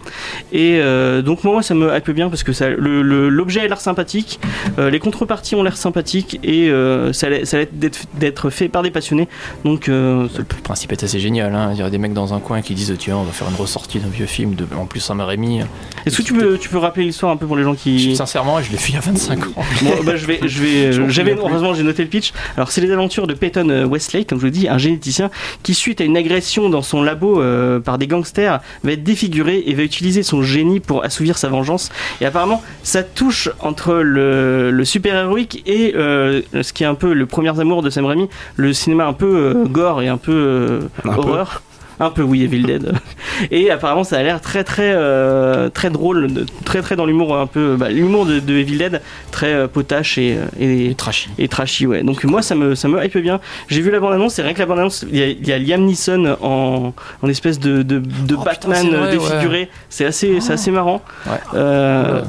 Et 0.52 0.78
euh, 0.80 1.22
donc, 1.22 1.44
moi, 1.44 1.62
ça 1.62 1.74
me 1.74 1.94
hype 1.96 2.10
bien 2.10 2.28
parce 2.28 2.42
que 2.42 2.52
l'objet 2.76 3.60
a 3.60 3.68
l'air 3.68 3.80
sympathique. 3.80 4.40
euh, 4.78 4.90
les 4.90 4.98
contreparties 4.98 5.54
ont 5.54 5.62
l'air 5.62 5.76
sympathiques. 5.76 6.38
Et 6.42 6.70
ça, 7.12 7.26
a 7.26 7.30
l'air- 7.30 7.66
d'être 8.14 8.50
fait 8.50 8.68
par 8.68 8.82
des 8.82 8.90
passionnés. 8.90 9.28
Donc, 9.64 9.86
Le 9.88 10.28
principe 10.62 10.92
est 10.92 11.02
assez 11.04 11.20
génial. 11.20 11.54
Hein. 11.54 11.70
Il 11.72 11.78
y 11.78 11.82
a 11.82 11.90
des 11.90 11.98
mecs 11.98 12.12
dans 12.12 12.34
un 12.34 12.40
coin 12.40 12.62
qui 12.62 12.74
disent 12.74 12.94
Tiens, 12.98 13.16
on 13.16 13.22
va 13.24 13.32
faire 13.32 13.48
une 13.48 13.56
ressortie 13.56 13.98
d'un 13.98 14.08
vieux 14.08 14.26
film. 14.26 14.54
De... 14.54 14.66
En 14.76 14.86
plus, 14.86 15.00
Sam 15.00 15.20
Raimi. 15.20 15.60
est-ce 16.06 16.16
que 16.18 16.22
tu 16.22 16.32
peux, 16.34 16.58
tu 16.58 16.68
peux 16.68 16.78
rappeler 16.78 17.04
l'histoire 17.04 17.32
un 17.32 17.36
peu 17.36 17.46
pour 17.46 17.56
les 17.56 17.62
gens 17.62 17.74
qui. 17.74 18.14
Sincèrement, 18.16 18.60
je 18.60 18.70
l'ai 18.70 18.76
fait 18.78 18.90
il 18.90 18.94
y 18.94 18.98
a 18.98 19.00
25 19.00 19.46
ans. 19.46 19.52
Bon, 19.82 19.90
bah, 20.04 20.16
je 20.16 20.26
vais, 20.26 20.40
je 20.44 20.62
vais, 20.62 20.92
j'avais, 21.10 21.34
j'ai 21.74 21.82
noté 21.82 22.02
le 22.02 22.08
pitch. 22.08 22.32
Alors, 22.56 22.70
c'est 22.70 22.80
les 22.80 22.90
aventures 22.90 23.26
de 23.26 23.34
Peyton 23.34 23.68
euh, 23.68 23.84
Westlake, 23.86 24.28
comme 24.28 24.38
je 24.38 24.44
vous 24.46 24.50
dis, 24.50 24.68
un 24.68 24.78
généticien 24.78 25.30
qui, 25.62 25.74
suite 25.74 26.00
à 26.00 26.04
une 26.04 26.16
agression 26.16 26.68
dans 26.68 26.82
son 26.82 27.02
labo 27.02 27.40
euh, 27.40 27.78
par 27.80 27.98
des 27.98 28.06
gangsters, 28.06 28.60
va 28.84 28.92
être 28.92 29.02
défiguré 29.04 29.62
et 29.66 29.74
va 29.74 29.82
utiliser 29.82 30.22
son 30.22 30.42
génie 30.42 30.80
pour 30.80 31.04
assouvir 31.04 31.38
sa 31.38 31.48
vengeance. 31.48 31.90
Et 32.20 32.26
apparemment, 32.26 32.62
ça 32.82 33.02
touche 33.02 33.48
entre 33.60 33.94
le, 33.94 34.70
le 34.70 34.84
super-héroïque 34.84 35.62
et 35.66 35.94
euh, 35.96 36.42
ce 36.60 36.72
qui 36.72 36.82
est 36.82 36.86
un 36.86 36.94
peu 36.94 37.12
le 37.12 37.26
premier 37.26 37.58
amour 37.58 37.82
de 37.82 37.90
Sam 37.90 38.06
Raimi, 38.06 38.28
le 38.56 38.72
cinéma 38.72 39.06
un 39.06 39.12
peu 39.12 39.64
gore 39.68 40.02
et 40.02 40.08
Un 40.08 40.16
peu. 40.18 40.80
horreur. 41.04 41.62
Un 42.00 42.10
peu, 42.10 42.22
oui, 42.22 42.42
Evil 42.42 42.62
Dead. 42.62 42.92
Et 43.50 43.70
apparemment, 43.70 44.02
ça 44.04 44.18
a 44.18 44.22
l'air 44.22 44.40
très, 44.40 44.64
très, 44.64 44.92
euh, 44.94 45.68
très 45.68 45.90
drôle, 45.90 46.28
très, 46.64 46.82
très 46.82 46.96
dans 46.96 47.06
l'humour 47.06 47.36
un 47.38 47.46
peu, 47.46 47.76
bah, 47.76 47.90
l'humour 47.90 48.26
de, 48.26 48.40
de 48.40 48.54
Evil 48.54 48.78
Dead, 48.78 49.00
très 49.30 49.52
euh, 49.52 49.68
potache 49.68 50.18
et, 50.18 50.36
et, 50.58 50.90
Et 50.90 50.94
trashy. 50.94 51.28
et 51.38 51.48
trashy, 51.48 51.86
ouais. 51.86 52.02
Donc 52.02 52.24
moi, 52.24 52.42
ça 52.42 52.54
me, 52.54 52.74
ça 52.74 52.88
me 52.88 53.02
hype 53.04 53.16
bien. 53.18 53.40
J'ai 53.68 53.80
vu 53.82 53.90
la 53.90 54.00
bande-annonce, 54.00 54.34
c'est 54.34 54.42
rien 54.42 54.54
que 54.54 54.58
la 54.58 54.66
bande-annonce, 54.66 55.04
il 55.10 55.16
y, 55.18 55.22
a- 55.22 55.28
il 55.28 55.46
y 55.46 55.52
a 55.52 55.58
Liam 55.58 55.82
Neeson 55.84 56.36
en, 56.40 56.92
en 57.22 57.28
espèce 57.28 57.60
de, 57.60 57.82
de, 57.82 57.98
de 58.00 58.34
Oh, 58.34 58.42
Batman 58.44 58.76
putain, 58.86 58.90
c'est 58.90 58.96
vrai, 58.96 59.08
euh, 59.08 59.18
défiguré. 59.18 59.68
C'est 59.88 60.04
assez, 60.06 60.40
c'est 60.40 60.54
assez 60.54 60.70
marrant. 60.70 61.02
Ouais. 61.26 61.32
Euh, 61.54 62.22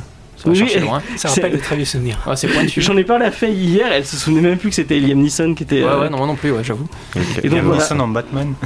Ça 0.43 0.49
va 0.49 0.51
oui, 0.51 0.57
chercher 0.59 0.79
loin. 0.81 1.01
Ça 1.15 1.29
C'est- 1.29 1.41
rappelle 1.41 1.57
de 1.57 1.63
très 1.63 1.75
vieux 1.75 1.85
souvenirs. 1.85 2.19
Ouais, 2.27 2.35
c'est 2.35 2.47
pointu. 2.47 2.81
J'en 2.81 2.97
ai 2.97 3.03
parlé 3.03 3.25
à 3.25 3.31
Faye 3.31 3.53
hier, 3.55 3.87
elle 3.91 4.05
se 4.05 4.17
souvenait 4.17 4.41
même 4.41 4.57
plus 4.57 4.69
que 4.69 4.75
c'était 4.75 4.99
Liam 4.99 5.19
Neeson 5.19 5.53
qui 5.55 5.63
était. 5.63 5.83
Ouais, 5.83 5.89
euh, 5.89 6.01
ouais, 6.01 6.09
non, 6.09 6.17
moi 6.17 6.27
non 6.27 6.35
plus, 6.35 6.51
ouais, 6.51 6.63
j'avoue. 6.63 6.87
Donc 7.15 7.23
Liam 7.43 7.65
voilà. 7.65 7.81
Neeson 7.81 7.99
en 7.99 8.07
Batman. 8.09 8.53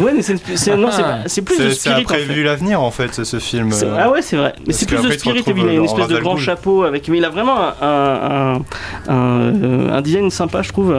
Ouais, 0.00 0.12
mais 0.14 0.22
c'est, 0.22 0.36
c'est- 0.56 0.76
non, 0.76 0.88
c'est, 0.92 1.02
Ah. 1.04 1.18
pas- 1.22 1.22
c'est 1.28 1.42
plus 1.42 1.56
c'est 1.56 1.70
spirit. 1.72 2.02
après 2.02 2.22
en 2.22 2.26
fait. 2.26 2.32
vu 2.32 2.42
l'avenir 2.44 2.80
en 2.80 2.90
fait, 2.92 3.12
ce- 3.24 3.38
film. 3.40 3.70
Euh, 3.72 3.96
Ah 3.98 4.10
ouais, 4.10 4.22
c'est 4.22 4.36
vrai. 4.36 4.54
Mais 4.66 4.72
c'est 4.72 4.86
plus 4.86 5.02
de 5.02 5.10
spirit. 5.10 5.42
Il 5.46 5.50
a 5.68 5.72
une 5.72 5.80
euh, 5.80 5.84
espèce 5.84 6.06
de 6.08 6.18
grand 6.18 6.36
chapeau 6.36 6.84
avec. 6.84 7.08
Mais 7.08 7.18
il 7.18 7.24
a 7.24 7.28
vraiment 7.30 7.56
un, 7.82 8.60
euh, 9.08 10.00
design 10.00 10.30
sympa, 10.30 10.62
je 10.62 10.68
trouve. 10.70 10.94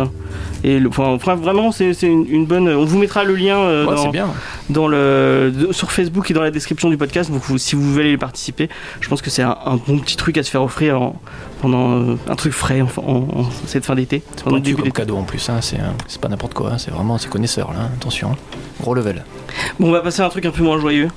Et 0.64 0.80
le, 0.80 0.90
enfin, 0.90 1.36
vraiment, 1.36 1.72
c'est 1.72 1.94
c'est 1.94 2.08
une, 2.08 2.26
une 2.30 2.46
bonne. 2.46 2.68
On 2.70 2.86
vous 2.86 2.98
mettra 3.00 3.24
le 3.24 3.36
lien 3.36 3.58
euh, 3.58 3.86
Ouais, 3.86 3.96
dans, 3.96 4.04
c'est 4.04 4.10
bien. 4.10 4.28
dans 4.70 4.88
le, 4.88 5.52
de- 5.56 5.72
sur 5.74 5.92
Facebook 5.92 6.30
et 6.30 6.34
dans 6.36 6.44
la 6.44 6.52
description 6.52 6.90
du 6.90 6.98
podcast. 6.98 7.32
Donc, 7.32 7.42
vous- 7.44 7.58
si 7.58 7.76
vous 7.76 7.94
voulez 7.94 8.12
y 8.14 8.18
participer, 8.18 8.70
je 9.00 9.08
pense 9.10 9.22
que 9.24 9.30
c'est 9.32 9.42
un, 9.42 9.58
un 9.66 9.78
bon 9.78 9.98
petit 10.02 10.18
truc 10.18 10.38
à 10.38 10.44
se 10.44 10.50
faire 10.52 10.62
offrir 10.64 11.02
en- 11.02 11.16
pendant 11.62 11.92
euh, 11.92 12.16
un 12.28 12.36
truc 12.36 12.54
frais 12.54 12.82
en, 12.82 12.88
en- 13.02 13.40
en 13.42 13.46
cette 13.68 13.86
fin 13.86 13.96
d'été. 13.96 14.22
C'est 14.36 14.44
Pendant 14.44 14.58
début 14.60 14.82
comme 14.82 14.92
cadeau 14.92 15.18
en 15.18 15.24
plus, 15.24 15.50
hein. 15.50 15.60
c'est 15.62 15.78
c'est 16.08 16.20
pas 16.22 16.28
n'importe 16.28 16.54
quoi, 16.54 16.72
hein. 16.74 16.78
c'est 16.78 16.92
vraiment 16.92 17.18
c'est 17.18 17.30
connaisseur 17.30 17.72
là, 17.74 17.80
hein. 17.84 17.90
attention. 17.98 18.36
Gros 18.82 18.94
level. 18.96 19.24
Bon, 19.80 19.90
on 19.90 19.92
va 19.92 20.02
passer 20.02 20.22
à 20.22 20.26
un 20.26 20.30
truc 20.30 20.46
un 20.46 20.52
peu 20.52 20.64
moins 20.64 20.80
joyeux. 20.80 21.10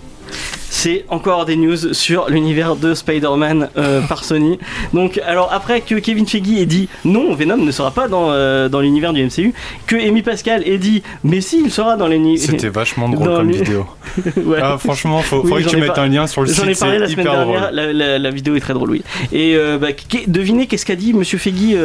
C'est 0.70 1.04
encore 1.08 1.44
des 1.46 1.56
news 1.56 1.94
sur 1.94 2.28
l'univers 2.28 2.76
de 2.76 2.94
Spider-Man 2.94 3.68
euh, 3.76 4.00
par 4.08 4.24
Sony. 4.24 4.58
Donc, 4.92 5.20
alors 5.26 5.50
après 5.52 5.80
que 5.80 5.94
Kevin 5.94 6.26
Feige 6.26 6.48
ait 6.60 6.66
dit 6.66 6.88
non, 7.04 7.34
Venom 7.34 7.56
ne 7.56 7.70
sera 7.70 7.90
pas 7.92 8.08
dans, 8.08 8.30
euh, 8.30 8.68
dans 8.68 8.80
l'univers 8.80 9.12
du 9.12 9.24
MCU, 9.24 9.54
que 9.86 9.96
Amy 9.96 10.22
Pascal 10.22 10.66
ait 10.66 10.78
dit 10.78 11.02
mais 11.22 11.40
si, 11.40 11.60
il 11.64 11.70
sera 11.70 11.96
dans 11.96 12.08
l'univers. 12.08 12.44
C'était 12.44 12.68
vachement 12.68 13.08
drôle 13.08 13.28
Dans 13.28 13.36
comme 13.36 13.50
vidéo. 13.52 13.86
Ouais. 14.44 14.58
Ah, 14.62 14.76
franchement, 14.78 15.20
faut, 15.22 15.36
Oui, 15.38 15.42
faudrait 15.48 15.62
que 15.62 15.68
j'en 15.70 15.74
tu 15.76 15.80
mettes 15.80 15.98
un 15.98 16.06
lien 16.08 16.26
sur 16.26 16.42
le 16.42 16.48
J'en 16.48 16.62
site. 16.62 16.70
ai 16.70 16.74
parlé 16.74 16.98
la 16.98 17.08
semaine 17.08 17.24
dernière, 17.24 17.72
la, 17.72 17.92
la- 17.92 18.18
la 18.18 18.30
vidéo 18.30 18.54
est 18.54 18.60
très 18.60 18.74
drôle, 18.74 18.90
oui. 18.90 19.02
Et 19.32 19.56
euh, 19.56 19.78
bah, 19.78 19.88
devinez 20.28 20.66
qu'est-ce 20.66 20.86
qu'a 20.86 20.94
dit 20.96 21.12
Monsieur 21.14 21.38
Feige 21.38 21.76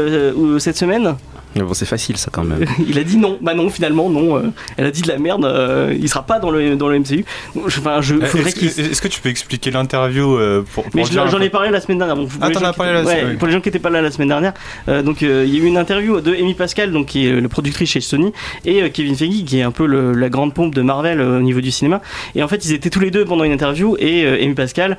cette 0.59 0.77
semaine? 0.77 1.15
Bon, 1.55 1.73
c'est 1.73 1.85
facile 1.85 2.17
ça 2.17 2.29
quand 2.31 2.43
même. 2.43 2.65
Il 2.87 2.97
a 2.99 3.03
dit 3.03 3.17
non, 3.17 3.37
bah 3.41 3.53
non, 3.53 3.69
finalement, 3.69 4.09
non. 4.09 4.37
euh, 4.37 4.41
elle 4.77 4.85
a 4.85 4.91
dit 4.91 5.01
de 5.01 5.07
la 5.07 5.17
merde, 5.17 5.45
euh, 5.45 5.95
il 5.99 6.07
sera 6.09 6.23
pas 6.23 6.39
dans 6.39 6.51
le, 6.51 6.75
dans 6.75 6.87
le 6.89 6.99
MCU. 6.99 7.25
Je- 7.67 7.79
Enfin, 7.79 8.01
je, 8.01 8.15
Euh, 8.15 8.25
faudrait 8.25 8.49
Est-ce 8.49 8.55
qu'il. 8.59 8.73
que, 8.73 8.81
est-ce 8.91 9.01
que 9.01 9.07
tu 9.07 9.21
peux 9.21 9.29
expliquer 9.29 9.71
l'interview 9.71 10.35
euh, 10.37 10.63
pour, 10.73 10.83
pour 10.83 10.91
Mais 10.95 11.03
je- 11.05 11.11
j'en 11.13 11.39
ai 11.41 11.49
parlé 11.49 11.69
la 11.71 11.79
semaine 11.81 11.97
dernière. 11.97 12.15
Donc 12.17 12.29
pour 12.29 12.39
Ah, 12.41 12.47
les 12.49 12.53
t'en 12.53 12.59
gens 12.59 12.65
as 12.67 12.71
qui- 12.71 12.77
parlé 12.77 12.93
la- 12.93 13.03
ouais, 13.03 13.23
oui. 13.31 13.35
Pour 13.37 13.47
les 13.47 13.53
gens 13.53 13.61
qui 13.61 13.69
n'étaient 13.69 13.79
pas 13.79 13.89
là 13.89 14.01
la 14.01 14.11
semaine 14.11 14.27
dernière, 14.29 14.53
euh, 14.87 15.01
donc 15.01 15.23
euh, 15.23 15.43
il 15.47 15.53
y 15.55 15.59
a 15.59 15.63
eu 15.63 15.67
une 15.67 15.77
interview 15.77 16.19
de 16.21 16.33
Amy 16.33 16.53
Pascal, 16.53 16.91
donc 16.91 17.07
qui 17.07 17.25
est 17.27 17.31
le 17.31 17.47
productrice 17.47 17.89
chez 17.89 18.01
Sony, 18.01 18.31
et 18.65 18.81
euh, 18.83 18.89
Kevin 18.89 19.15
Feige, 19.15 19.43
qui 19.45 19.59
est 19.59 19.63
un 19.63 19.71
peu 19.71 19.85
le- 19.85 20.13
la 20.13 20.29
grande 20.29 20.53
pompe 20.53 20.75
de 20.75 20.81
Marvel 20.81 21.19
euh, 21.21 21.39
au 21.39 21.41
niveau 21.41 21.61
du 21.61 21.71
cinéma. 21.71 22.01
Et 22.35 22.43
en 22.43 22.47
fait, 22.47 22.63
ils 22.65 22.73
étaient 22.73 22.89
tous 22.89 22.99
les 22.99 23.11
deux 23.11 23.25
pendant 23.25 23.43
une 23.43 23.51
interview, 23.53 23.95
et 23.99 24.23
euh, 24.25 24.43
Amy 24.43 24.53
Pascal 24.53 24.97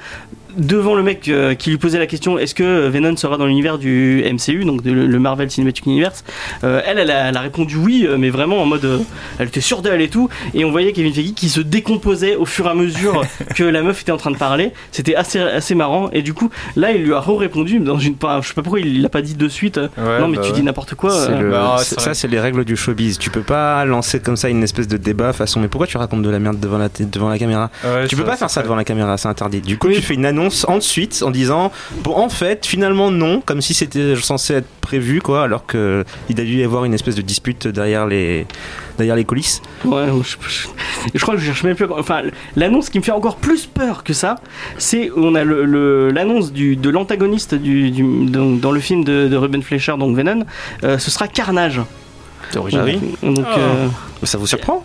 devant 0.57 0.95
le 0.95 1.02
mec 1.02 1.28
euh, 1.28 1.54
qui 1.54 1.71
lui 1.71 1.78
posait 1.78 1.99
la 1.99 2.07
question 2.07 2.38
est-ce 2.38 2.54
que 2.54 2.88
Venom 2.88 3.16
sera 3.16 3.37
dans 3.37 3.47
l'univers 3.47 3.78
du 3.78 4.23
MCU 4.30 4.64
donc 4.64 4.83
de- 4.83 4.90
le 4.92 5.19
Marvel 5.19 5.50
Cinematic 5.50 5.87
Universe 5.87 6.25
euh, 6.64 6.80
elle, 6.87 6.99
elle 6.99 7.11
a, 7.11 7.28
elle 7.28 7.37
a 7.37 7.40
répondu 7.40 7.76
oui 7.76 8.07
euh, 8.09 8.16
mais 8.19 8.30
vraiment 8.30 8.61
en 8.62 8.66
mode 8.66 8.85
euh, 8.85 8.99
elle 9.38 9.49
était 9.49 9.61
sûre 9.61 9.83
d'elle 9.83 10.00
et 10.00 10.09
tout 10.09 10.28
et 10.54 10.64
on 10.64 10.71
voyait 10.71 10.92
Kevin 10.92 11.12
Feige 11.14 11.33
qui 11.35 11.49
se 11.49 11.61
décomposait 11.61 12.37
au 12.37 12.45
fur 12.45 12.66
et 12.66 12.71
à 12.71 12.75
mesure 12.75 13.23
que 13.54 13.64
la 13.64 13.83
meuf 13.83 14.02
était 14.02 14.12
en 14.12 14.16
train 14.16 14.30
de 14.30 14.37
parler 14.37 14.73
c'était 14.92 15.14
assez, 15.14 15.38
assez 15.40 15.75
marrant 15.75 16.11
et 16.12 16.23
du 16.23 16.35
coup 16.35 16.50
là 16.76 16.92
il 16.92 17.02
lui 17.02 17.14
a 17.14 17.21
répondu 17.21 17.78
dans 17.80 17.99
une 17.99 18.14
je 18.42 18.49
sais 18.49 18.54
pas 18.54 18.62
pourquoi 18.62 18.80
il 18.80 19.02
l'a 19.02 19.09
pas 19.09 19.23
dit 19.23 19.35
de 19.35 19.49
suite 19.49 19.78
euh, 19.78 19.88
Ouais, 19.97 20.19
non 20.21 20.28
mais 20.28 20.37
bah 20.38 20.42
tu 20.45 20.50
ouais. 20.50 20.57
dis 20.57 20.62
n'importe 20.62 20.95
quoi 20.95 21.12
euh, 21.14 21.40
le- 21.40 21.50
Bah, 21.50 21.76
ça, 21.78 22.14
c'est 22.14 22.26
les 22.28 22.40
règles 22.40 22.64
du 22.64 22.76
showbiz. 22.76 23.19
Tu 23.19 23.30
peux 23.30 23.42
pas 23.42 23.85
lancer 23.85 24.19
comme 24.21 24.37
ça 24.37 24.49
une 24.49 24.62
espèce 24.62 24.88
de 24.88 24.97
débat 24.97 25.33
façon. 25.33 25.61
Mais 25.61 25.69
pourquoi 25.69 25.87
tu 25.87 25.97
racontes 25.99 26.23
de 26.23 26.30
la 26.30 26.38
merde 26.38 26.59
devant 26.59 26.78
la, 26.78 26.88
devant 26.88 27.28
la 27.28 27.38
caméra? 27.38 27.71
Ouais, 27.85 28.07
Tu 28.09 28.16
peux 28.16 28.25
pas 28.25 28.37
faire 28.37 28.50
ça 28.50 28.62
devant 28.62 28.75
la 28.76 28.85
caméra, 28.85 29.16
c'est 29.19 29.28
interdit. 29.28 29.61
Du 29.61 29.78
coup, 29.78 29.88
Oui. 29.88 29.97
tu 29.97 30.02
fais 30.02 30.14
une 30.14 30.25
annonce 30.26 30.39
ensuite 30.68 31.23
en 31.25 31.30
disant 31.30 31.70
Bon, 32.02 32.14
en 32.16 32.28
fait, 32.28 32.66
finalement, 32.66 33.11
non, 33.11 33.40
comme 33.44 33.61
si 33.61 33.75
c'était 33.75 34.14
censé 34.16 34.54
être 34.54 34.68
prévu, 34.80 35.20
quoi, 35.20 35.42
alors 35.44 35.66
que 35.66 36.04
il 36.28 36.40
a 36.40 36.44
dû 36.44 36.59
y 36.59 36.64
avoir 36.64 36.85
une 36.85 36.94
espèce 36.94 37.14
de 37.14 37.23
dispute 37.23 37.66
derrière 37.68 38.06
les, 38.06 38.47
derrière 38.99 39.16
les 39.16 39.25
coulisses. 39.25 39.62
Ouais, 39.85 40.06
je, 40.23 40.37
je- 40.49 40.68
je 41.14 41.20
crois 41.23 41.35
que 41.35 41.40
je 41.40 41.47
cherche 41.47 41.62
même 41.64 41.76
plus. 41.76 41.87
Enfin, 41.90 42.23
l'annonce 42.56 42.90
qui 42.90 42.99
me 42.99 43.04
fait 43.04 43.12
encore 43.12 43.37
plus 43.37 43.66
peur 43.66 44.02
que 44.04 44.12
ça, 44.12 44.37
c'est 44.78 45.11
on 45.16 45.35
a 45.35 45.44
le- 45.44 45.64
le- 45.64 46.11
l'annonce 46.11 46.52
du 46.52 46.76
de 46.76 46.90
l'antagoniste 46.90 47.54
du, 47.54 47.90
du- 47.90 48.26
dans, 48.26 48.50
dans 48.50 48.73
le 48.73 48.80
film 48.80 49.04
de, 49.04 49.28
de 49.28 49.37
Ruben 49.37 49.62
Fleischer, 49.62 49.94
donc 49.99 50.16
Venom. 50.16 50.44
euh, 50.85 50.99
ce 50.99 51.11
sera 51.11 51.28
Carnage. 51.28 51.80
C'est 52.50 52.59
original. 52.59 52.85
Ah 52.88 52.99
oui 53.23 53.35
Donc, 53.35 53.47
Ah. 53.49 53.59
euh, 53.59 53.87
Ça 54.25 54.37
vous 54.38 54.47
surprend? 54.47 54.85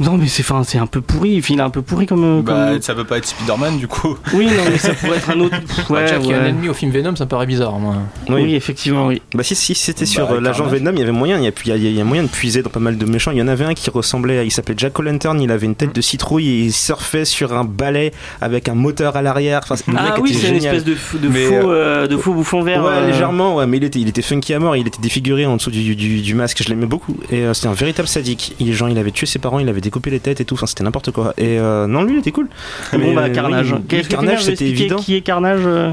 Non, 0.00 0.16
mais 0.16 0.26
c'est 0.26 0.42
enfin, 0.42 0.62
c'est 0.64 0.78
un 0.78 0.86
peu 0.86 1.00
pourri. 1.00 1.42
Il 1.48 1.58
est 1.58 1.62
un 1.62 1.70
peu 1.70 1.82
pourri 1.82 2.06
comme. 2.06 2.42
Bah, 2.42 2.70
comme- 2.72 2.82
ça 2.82 2.94
peut 2.94 3.04
pas 3.04 3.18
être 3.18 3.26
Spider-Man 3.26 3.78
du 3.78 3.86
coup. 3.86 4.16
Oui, 4.34 4.46
non, 4.46 4.62
mais 4.70 4.78
ça 4.78 4.94
pourrait 4.94 5.18
être 5.18 5.30
un 5.30 5.40
autre. 5.40 5.56
Ouais, 5.90 6.06
Jack, 6.06 6.22
a 6.30 6.40
un 6.42 6.46
ennemi 6.46 6.68
au 6.68 6.74
film 6.74 6.90
Venom, 6.92 7.16
ça 7.16 7.24
me 7.24 7.28
paraît 7.28 7.46
bizarre, 7.46 7.78
moi. 7.78 7.96
Oui, 8.28 8.54
effectivement, 8.54 9.06
oui. 9.08 9.20
Bah 9.34 9.42
si, 9.42 9.54
si 9.54 9.74
c'était 9.74 10.06
sur 10.06 10.26
Bah, 10.28 10.34
euh, 10.36 10.40
l'agent. 10.40 10.66
Venom, 10.66 10.92
il 10.92 10.98
y 11.00 11.02
avait 11.02 11.10
moyen, 11.12 11.38
il 11.38 11.44
y 11.44 11.48
a, 11.48 11.50
il 11.64 11.68
y 11.68 11.72
a- 11.72 11.76
il 11.76 11.96
y 11.96 12.00
a 12.00 12.04
moyen 12.04 12.22
de 12.22 12.28
puiser 12.28 12.62
dans 12.62 12.70
pas 12.70 12.80
mal 12.80 12.96
de 12.96 13.04
méchants. 13.06 13.30
Il 13.32 13.38
y 13.38 13.42
en 13.42 13.48
avait 13.48 13.64
un 13.64 13.74
qui 13.74 13.90
ressemblait, 13.90 14.38
à- 14.38 14.44
il 14.44 14.50
s'appelait 14.50 14.74
Jack 14.76 14.98
O'Lantern, 14.98 15.40
il 15.40 15.50
avait 15.50 15.66
une 15.66 15.74
tête 15.74 15.94
de 15.94 16.00
citrouille 16.00 16.48
et 16.48 16.58
il 16.66 16.72
surfait 16.72 17.24
sur 17.24 17.52
un 17.52 17.64
balai 17.64 18.12
avec 18.40 18.68
un 18.68 18.74
moteur 18.74 19.16
à 19.16 19.22
l'arrière. 19.22 19.60
Enfin, 19.68 19.74
le 19.88 19.94
Ah 19.98 20.14
oui, 20.20 20.32
c'est 20.34 20.48
une 20.48 20.56
espèce 20.56 20.84
de, 20.84 20.94
fou- 20.94 21.18
de 21.18 21.28
Mais, 21.28 21.44
faux, 21.46 21.70
euh, 21.70 22.06
de 22.06 22.16
faux 22.16 22.32
bouffon 22.34 22.62
vert. 22.62 22.82
Ouais, 22.84 22.90
euh, 22.92 23.06
légèrement, 23.06 23.56
ouais, 23.56 23.66
mais 23.66 23.76
il 23.78 23.84
était, 23.84 23.98
il 23.98 24.08
était 24.08 24.22
funky 24.22 24.54
à 24.54 24.58
mort, 24.58 24.76
il 24.76 24.86
était 24.86 25.00
défiguré 25.02 25.46
en 25.46 25.56
dessous 25.56 25.70
du, 25.70 25.94
du, 25.96 26.20
du 26.20 26.34
masque, 26.34 26.62
je 26.62 26.68
l'aimais 26.68 26.86
beaucoup. 26.86 27.16
Et 27.30 27.40
euh, 27.40 27.54
c'était 27.54 27.68
un 27.68 27.72
véritable 27.74 28.08
sadique. 28.08 28.54
Il, 28.60 28.72
genre, 28.72 28.88
il 28.88 28.98
avait 28.98 29.10
tué 29.10 29.26
ses 29.26 29.38
parents, 29.38 29.58
il 29.58 29.68
avait 29.68 29.80
découpé 29.90 30.10
les 30.10 30.20
têtes 30.20 30.40
et 30.40 30.44
tout, 30.44 30.54
enfin 30.54 30.66
c'était 30.66 30.84
n'importe 30.84 31.10
quoi. 31.10 31.34
Et 31.36 31.58
euh, 31.58 31.86
non, 31.88 32.02
lui 32.04 32.14
il 32.14 32.18
était 32.20 32.30
cool. 32.30 32.46
Bon, 32.92 32.98
Mais, 32.98 33.14
bah, 33.14 33.22
euh, 33.22 33.34
Carnage. 33.34 33.74
oui, 33.92 34.02
Carnage 34.08 34.44
c'était 34.44 34.68
évident. 34.68 34.96
Qui 34.96 35.16
est 35.16 35.20
Carnage 35.20 35.62
euh, 35.64 35.92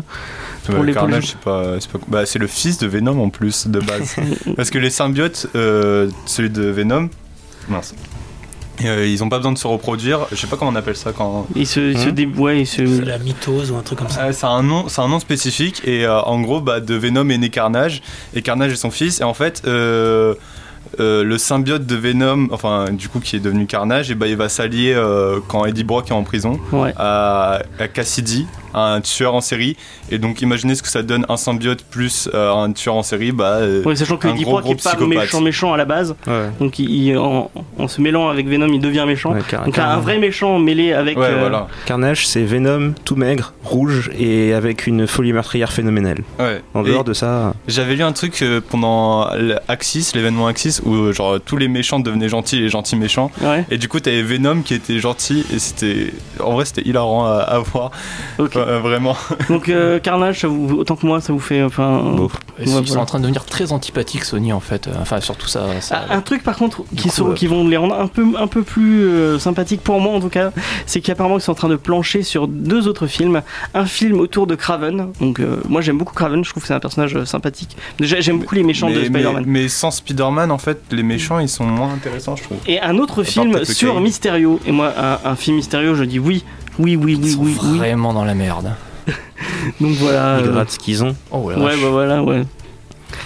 Pour 0.65 0.83
les 0.83 0.93
Carnage, 0.93 1.27
c'est 1.27 1.39
pas, 1.39 1.79
c'est 1.79 1.91
pas- 1.91 1.99
bah, 2.07 2.23
le 2.39 2.47
fils 2.47 2.77
de 2.77 2.87
Venom 2.87 3.19
en 3.21 3.29
plus 3.29 3.67
de 3.67 3.79
base. 3.79 4.15
Parce 4.55 4.69
que 4.69 4.77
les 4.77 4.89
symbiotes, 4.91 5.47
euh, 5.55 6.09
celui 6.25 6.49
de 6.51 6.63
Venom, 6.63 7.09
mince. 7.69 7.95
euh, 8.85 9.07
ils 9.07 9.23
ont 9.23 9.29
pas 9.29 9.37
besoin 9.37 9.53
de 9.53 9.57
se 9.57 9.65
reproduire. 9.65 10.27
Je 10.31 10.35
sais 10.35 10.45
pas 10.47 10.57
comment 10.57 10.71
on 10.71 10.75
appelle 10.75 10.95
ça 10.95 11.11
quand. 11.13 11.47
Il 11.55 11.65
se, 11.65 11.79
il 11.79 11.97
se 11.97 12.09
dé- 12.09 12.27
ouais, 12.37 12.61
il 12.61 12.67
se. 12.67 12.85
C'est 12.85 13.05
la 13.05 13.17
mitose 13.17 13.71
ou 13.71 13.75
un 13.77 13.81
truc 13.81 13.97
comme 13.99 14.09
ça. 14.09 14.25
Euh, 14.25 14.31
c'est 14.33 14.45
un 14.45 14.61
nom, 14.61 14.87
c'est 14.89 15.01
un 15.01 15.07
nom 15.07 15.19
spécifique 15.19 15.81
et 15.85 16.05
euh, 16.05 16.21
en 16.21 16.39
gros, 16.41 16.61
bah, 16.61 16.79
de 16.79 16.93
Venom 16.93 17.27
est 17.29 17.37
né 17.39 17.49
Carnage 17.49 18.01
et 18.35 18.41
Carnage 18.43 18.73
est 18.73 18.75
son 18.75 18.91
fils 18.91 19.21
et 19.21 19.23
en 19.23 19.33
fait. 19.33 19.63
Euh, 20.99 21.23
le 21.23 21.37
symbiote 21.37 21.85
de 21.85 21.95
Venom, 21.95 22.47
enfin 22.51 22.91
du 22.91 23.09
coup 23.09 23.19
qui 23.19 23.35
est 23.35 23.39
devenu 23.39 23.65
Carnage, 23.65 24.11
et 24.11 24.15
bah 24.15 24.27
il 24.27 24.35
va 24.37 24.49
s'allier 24.49 24.93
euh, 24.95 25.39
quand 25.47 25.65
Eddie 25.65 25.83
Brock 25.83 26.09
est 26.09 26.13
en 26.13 26.23
prison 26.23 26.59
Ouais. 26.71 26.93
à, 26.97 27.59
à 27.79 27.87
Cassidy, 27.87 28.45
un 28.77 29.01
tueur 29.01 29.33
en 29.35 29.41
série. 29.41 29.75
Et 30.11 30.17
donc 30.17 30.41
imaginez 30.41 30.75
ce 30.75 30.83
que 30.83 30.89
ça 30.89 31.03
donne 31.03 31.25
un 31.29 31.37
symbiote 31.37 31.83
plus 31.83 32.29
euh, 32.33 32.51
un 32.53 32.71
tueur 32.71 32.95
en 32.95 33.03
série, 33.03 33.31
bah 33.31 33.57
euh, 33.61 33.83
Ouais, 33.83 33.95
sachant 33.95 34.17
que 34.17 34.27
Eddie 34.27 34.43
gros 34.43 34.59
est 34.59 34.63
pas 34.63 34.75
psychopathe. 34.75 35.07
méchant 35.07 35.41
méchant 35.41 35.73
à 35.73 35.77
la 35.77 35.85
base, 35.85 36.15
Ouais, 36.27 36.49
donc 36.59 36.79
il, 36.79 36.89
il- 36.89 37.17
en, 37.17 37.49
en 37.77 37.87
se 37.87 38.01
mêlant 38.01 38.29
avec 38.29 38.47
Venom, 38.47 38.67
il 38.71 38.79
devient 38.79 39.03
méchant. 39.07 39.33
ouais, 39.33 39.41
Car- 39.47 39.65
Donc 39.65 39.75
Car- 39.75 39.89
un 39.91 39.99
vrai 39.99 40.17
méchant 40.17 40.59
mêlé 40.59 40.93
avec. 40.93 41.17
ouais, 41.17 41.25
euh, 41.25 41.39
voilà. 41.39 41.67
Carnage, 41.85 42.27
c'est 42.27 42.43
Venom, 42.43 42.93
tout 43.05 43.15
maigre, 43.15 43.53
rouge 43.63 44.09
et 44.17 44.53
avec 44.53 44.87
une 44.87 45.07
folie 45.07 45.33
meurtrière 45.33 45.71
phénoménale. 45.71 46.19
Ouais. 46.39 46.61
En 46.73 46.83
Et 46.85 46.89
dehors 46.89 47.03
de 47.03 47.13
ça, 47.13 47.53
J'avais 47.67 47.95
lu 47.95 48.03
un 48.03 48.11
truc 48.13 48.43
pendant 48.69 49.29
l'Axis, 49.67 50.11
l'événement 50.15 50.47
Axis, 50.47 50.81
où 50.85 51.11
genre 51.11 51.39
tous 51.43 51.57
les 51.57 51.67
méchants 51.67 51.99
devenaient 51.99 52.29
gentils 52.29 52.57
et 52.57 52.61
les 52.61 52.69
gentils 52.69 52.95
méchants. 52.95 53.31
Ouais, 53.41 53.65
Et 53.71 53.77
du 53.77 53.87
coup, 53.87 53.99
t'avais 53.99 54.21
Venom 54.23 54.61
qui 54.61 54.73
était 54.73 54.99
gentil 54.99 55.45
et 55.53 55.59
c'était. 55.59 56.11
En 56.39 56.53
vrai, 56.53 56.65
c'était 56.65 56.81
hilarant 56.87 57.25
à, 57.25 57.37
à 57.39 57.59
voir. 57.59 57.91
ok. 58.39 58.55
Ouais, 58.55 58.61
euh, 58.67 58.79
vraiment. 58.79 59.15
Donc 59.49 59.69
euh, 59.69 59.99
Carnage, 59.99 60.41
ça 60.41 60.47
vous, 60.47 60.75
autant 60.77 60.95
que 60.95 61.05
moi, 61.05 61.21
ça 61.21 61.33
vous 61.33 61.39
fait. 61.39 61.63
Enfin, 61.63 62.01
Bon. 62.15 62.29
Et 62.59 62.67
Ouais, 62.69 62.81
ils 62.81 62.87
sont 62.87 62.97
en 62.97 63.05
train 63.05 63.19
de 63.19 63.23
devenir 63.23 63.45
très 63.45 63.71
antipathiques, 63.71 64.23
Sony, 64.25 64.51
en 64.53 64.59
fait. 64.59 64.87
Euh, 64.87 64.91
Enfin, 65.01 65.21
surtout 65.21 65.47
ça. 65.47 65.65
ça- 65.81 66.05
Ah, 66.09 66.15
un 66.15 66.21
truc 66.21 66.43
par 66.43 66.55
contre 66.57 66.83
qui, 66.95 67.03
coup, 67.03 67.09
sont, 67.09 67.29
euh, 67.31 67.33
qui 67.33 67.47
vont 67.47 67.67
les 67.67 67.77
rendre 67.77 67.95
un 67.99 68.07
peu, 68.07 68.25
un 68.37 68.47
peu 68.47 68.63
plus 68.63 69.05
euh, 69.07 69.39
sympathiques 69.39 69.81
pour 69.81 69.99
moi 70.01 70.13
en 70.13 70.19
tout 70.19 70.29
cas, 70.29 70.51
c'est 70.85 71.01
qu'apparemment 71.01 71.37
ils 71.37 71.41
sont 71.41 71.51
en 71.51 71.55
train 71.55 71.69
de 71.69 71.75
plancher 71.75 72.23
sur 72.23 72.47
deux 72.47 72.87
autres 72.87 73.07
films. 73.07 73.41
Un 73.73 73.85
film 73.85 74.19
autour 74.19 74.47
de 74.47 74.55
Craven, 74.55 75.11
donc 75.21 75.39
euh, 75.39 75.61
moi 75.69 75.81
j'aime 75.81 75.97
beaucoup 75.97 76.13
Craven, 76.13 76.43
je 76.43 76.49
trouve 76.49 76.63
que 76.63 76.67
c'est 76.67 76.73
un 76.73 76.79
personnage 76.79 77.23
sympathique. 77.25 77.77
Déjà 77.99 78.19
j'aime 78.19 78.39
beaucoup 78.39 78.55
les 78.55 78.63
méchants 78.63 78.89
de 78.89 78.95
mais, 78.99 79.05
Spider-Man. 79.05 79.43
mais 79.47 79.67
sans 79.69 79.91
Spider-Man, 79.91 80.51
en 80.51 80.57
fait, 80.57 80.81
les 80.91 81.03
méchants 81.03 81.39
ils 81.39 81.49
sont 81.49 81.65
moins 81.65 81.93
intéressants, 81.93 82.35
je 82.35 82.43
trouve. 82.43 82.57
Et 82.67 82.79
un 82.81 82.97
autre 82.97 83.23
film 83.23 83.63
sur. 83.65 83.99
Mysterio, 84.01 84.59
et 84.65 84.71
moi 84.71 84.93
un, 84.97 85.19
un 85.31 85.35
film 85.35 85.57
Mysterio 85.57 85.95
je 85.95 86.03
dis 86.03 86.19
oui, 86.19 86.43
oui, 86.79 86.95
oui, 86.95 87.13
Ils 87.19 87.23
oui, 87.25 87.31
sont 87.31 87.41
oui, 87.41 87.57
oui. 87.71 87.77
vraiment 87.77 88.13
dans 88.13 88.25
la 88.25 88.33
merde. 88.35 88.73
Donc 89.81 89.91
voilà. 89.97 90.39
ils 90.39 90.47
euh, 90.47 90.51
grattent 90.51 90.71
ce 90.71 90.79
qu'ils 90.79 91.03
ont. 91.03 91.15
Oh 91.31 91.49
la 91.49 91.57
ouais, 91.57 91.63
vache. 91.71 91.81
bah 91.81 91.89
voilà, 91.91 92.23
ouais. 92.23 92.43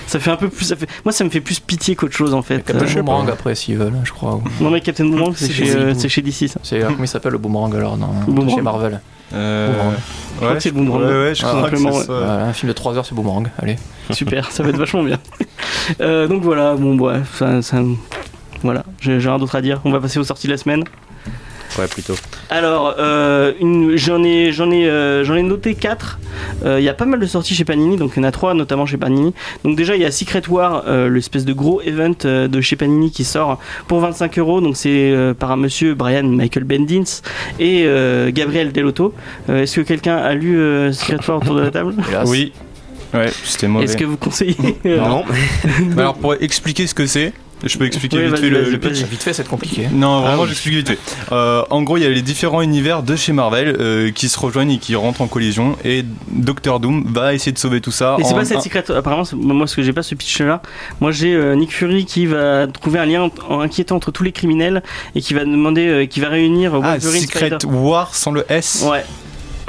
Ça 0.08 0.20
fait 0.20 0.30
un 0.32 0.36
peu 0.36 0.50
plus. 0.50 0.66
Ça 0.66 0.76
fait... 0.76 0.88
Moi, 1.06 1.12
ça 1.12 1.24
me 1.24 1.30
fait 1.30 1.42
plus 1.42 1.60
pitié 1.60 1.96
qu'autre 1.96 2.16
chose 2.16 2.34
en 2.34 2.42
fait. 2.42 2.64
Captain 2.64 2.86
Euh, 2.86 3.02
Boomerang 3.02 3.30
après, 3.30 3.56
s'ils 3.56 3.78
veulent, 3.78 3.94
je 4.04 4.12
crois. 4.12 4.36
ou- 4.36 4.44
Non, 4.64 4.70
mais 4.70 4.82
Captain 4.82 5.06
Boomerang, 5.06 5.34
c'est 5.36 5.52
chez, 5.52 5.64
DC, 5.64 5.76
euh, 5.76 6.10
chez 6.10 6.22
DC 6.22 6.48
ça. 6.50 6.60
C'est 6.64 6.80
comment 6.82 6.96
il 7.02 7.08
s'appelle 7.08 7.32
le 7.32 7.38
Boomerang 7.38 7.74
alors 7.76 7.98
dans, 7.98 8.08
Boomerang. 8.28 8.56
chez 8.56 8.62
Marvel? 8.62 9.02
Euh, 9.34 9.72
Boomerang. 9.72 9.94
crois 10.38 10.54
que 10.56 10.60
c'est 10.60 10.72
Boomerang. 10.72 11.02
Ouais, 11.02 11.08
ouais, 11.08 11.36
je 11.36 11.46
Ah, 11.46 11.50
crois 11.56 11.70
que 11.70 11.78
ça. 11.78 11.90
Voilà, 12.08 12.46
Un 12.46 12.54
film 12.54 12.68
de 12.70 12.74
3 12.74 12.98
heures, 12.98 13.06
c'est 13.06 13.16
Boomerang. 13.16 13.48
Allez. 13.60 13.78
Super, 14.12 14.52
ça 14.52 14.64
va 14.64 14.70
être 14.70 14.78
vachement 14.78 15.04
bien. 15.04 15.18
Euh, 16.02 16.28
donc 16.28 16.44
voilà, 16.44 16.76
bon, 16.76 16.96
bref, 16.96 17.38
ça, 17.40 17.62
ça- 17.62 17.82
voilà, 18.64 18.84
j'ai 19.00 19.18
rien 19.18 19.38
d'autre 19.40 19.56
à 19.56 19.62
dire. 19.62 19.82
On 19.86 19.92
va 19.92 20.00
passer 20.00 20.20
aux 20.20 20.24
sorties 20.24 20.48
de 20.48 20.52
la 20.52 20.58
semaine. 20.58 20.84
Ouais, 21.80 21.88
plutôt. 21.88 22.16
Alors, 22.50 22.96
euh, 23.00 23.54
une- 23.62 23.96
j'en 23.96 24.22
ai, 24.24 24.52
j'en 24.52 24.70
ai, 24.72 24.90
euh, 24.90 25.24
j'en 25.24 25.36
ai 25.36 25.44
noté 25.44 25.74
4. 25.76 26.20
Il 26.66 26.84
y 26.84 26.90
a 26.90 26.94
pas 26.94 27.06
mal 27.06 27.20
de 27.20 27.26
sorties 27.26 27.56
chez 27.56 27.66
Panini, 27.66 27.98
donc 27.98 28.12
il 28.16 28.20
y 28.22 28.26
en 28.26 28.28
a 28.28 28.32
3 28.32 28.54
notamment 28.54 28.86
chez 28.86 28.98
Panini. 28.98 29.34
Donc 29.64 29.76
déjà, 29.78 29.96
il 29.96 30.02
y 30.02 30.06
a 30.06 30.12
Secret 30.12 30.44
War, 30.50 30.84
euh, 30.88 31.10
l'espèce 31.10 31.46
de 31.46 31.54
gros 31.54 31.82
event 31.82 32.14
euh, 32.26 32.48
de 32.48 32.62
chez 32.62 32.76
Panini 32.76 33.10
qui 33.12 33.24
sort 33.24 33.60
pour 33.88 34.00
25 34.00 34.38
euros. 34.40 34.62
Donc 34.62 34.76
c'est 34.78 34.90
euh, 35.12 35.34
par 35.34 35.52
un 35.52 35.58
monsieur 35.58 35.94
Brian 35.96 36.24
Michael 36.24 36.64
Bendins 36.66 37.04
et 37.60 37.84
euh, 37.86 38.32
Gabriel 38.34 38.72
Delotto. 38.72 39.14
Euh, 39.50 39.64
Est-ce 39.64 39.78
que 39.78 39.82
quelqu'un 39.82 40.18
a 40.18 40.34
lu 40.34 40.58
euh, 40.60 40.92
Secret 40.92 41.18
War 41.28 41.38
autour 41.38 41.56
de 41.56 41.62
la 41.62 41.72
table? 41.72 41.96
Oui. 42.28 42.52
Ouais, 43.14 43.30
c'était 43.44 43.68
mauvais. 43.68 43.86
Est-ce 43.86 43.98
que 43.98 44.06
vous 44.06 44.16
conseillez? 44.18 44.56
Euh, 44.86 44.98
Non, 45.00 45.24
alors, 45.98 46.16
pour 46.16 46.34
expliquer 46.36 46.88
ce 46.88 46.94
que 46.94 47.06
c'est, 47.06 47.34
je 47.64 47.78
peux 47.78 47.86
expliquer 47.86 48.18
Oui, 48.18 48.26
vite 48.28 48.38
fait 48.38 48.50
le, 48.50 48.70
le 48.70 48.78
pitch. 48.80 49.04
Vite 49.04 49.24
fait, 49.24 49.34
c'est 49.34 49.48
compliqué. 49.48 49.88
Non, 49.92 50.22
vraiment, 50.22 50.44
oui. 50.44 50.50
j'explique 50.50 50.74
vite 50.76 50.88
fait. 50.90 51.00
Euh, 51.32 51.64
en 51.70 51.82
gros, 51.84 51.98
il 51.98 52.04
y 52.04 52.06
a 52.06 52.10
les 52.10 52.22
différents 52.22 52.62
univers 52.62 53.04
de 53.04 53.16
chez 53.16 53.34
Marvel 53.34 53.76
euh, 53.80 54.12
qui 54.12 54.30
se 54.30 54.40
rejoignent 54.40 54.72
et 54.72 54.78
qui 54.78 54.96
rentrent 54.96 55.22
en 55.22 55.28
collision. 55.28 55.78
Et 55.84 56.04
Doctor 56.32 56.80
Doom 56.80 57.06
va 57.14 57.34
essayer 57.34 57.52
de 57.52 57.58
sauver 57.60 57.82
tout 57.82 57.92
ça. 57.92 58.16
Mais 58.18 58.24
c'est 58.24 58.34
pas 58.36 58.46
cette 58.46 58.58
un- 58.58 58.62
secret. 58.62 58.84
Apparemment, 58.92 59.24
moi, 59.34 59.68
ce 59.68 59.76
que 59.76 59.84
j'ai 59.84 59.94
pas 59.94 60.04
ce 60.04 60.16
pitch-là. 60.16 60.62
Moi, 61.00 61.12
j'ai 61.12 61.34
euh, 61.34 61.56
Nick 61.56 61.72
Fury 61.74 62.06
qui 62.06 62.26
va 62.26 62.68
trouver 62.68 63.00
un 63.00 63.06
lien 63.06 63.30
en- 63.50 63.60
inquiétant 63.62 63.96
entre 63.98 64.12
tous 64.12 64.24
les 64.24 64.32
criminels 64.32 64.82
et 65.16 65.22
qui 65.22 65.34
va 65.34 65.42
demander, 65.46 65.88
euh, 65.88 66.06
qui 66.06 66.20
va 66.20 66.30
réunir 66.30 66.72
Ah, 66.76 66.80
Wolverine, 66.98 67.22
Secret 67.24 67.50
Spider- 67.60 67.66
War 67.68 68.16
sans 68.16 68.32
le 68.32 68.46
S. 68.50 68.86
Ouais. 68.90 69.04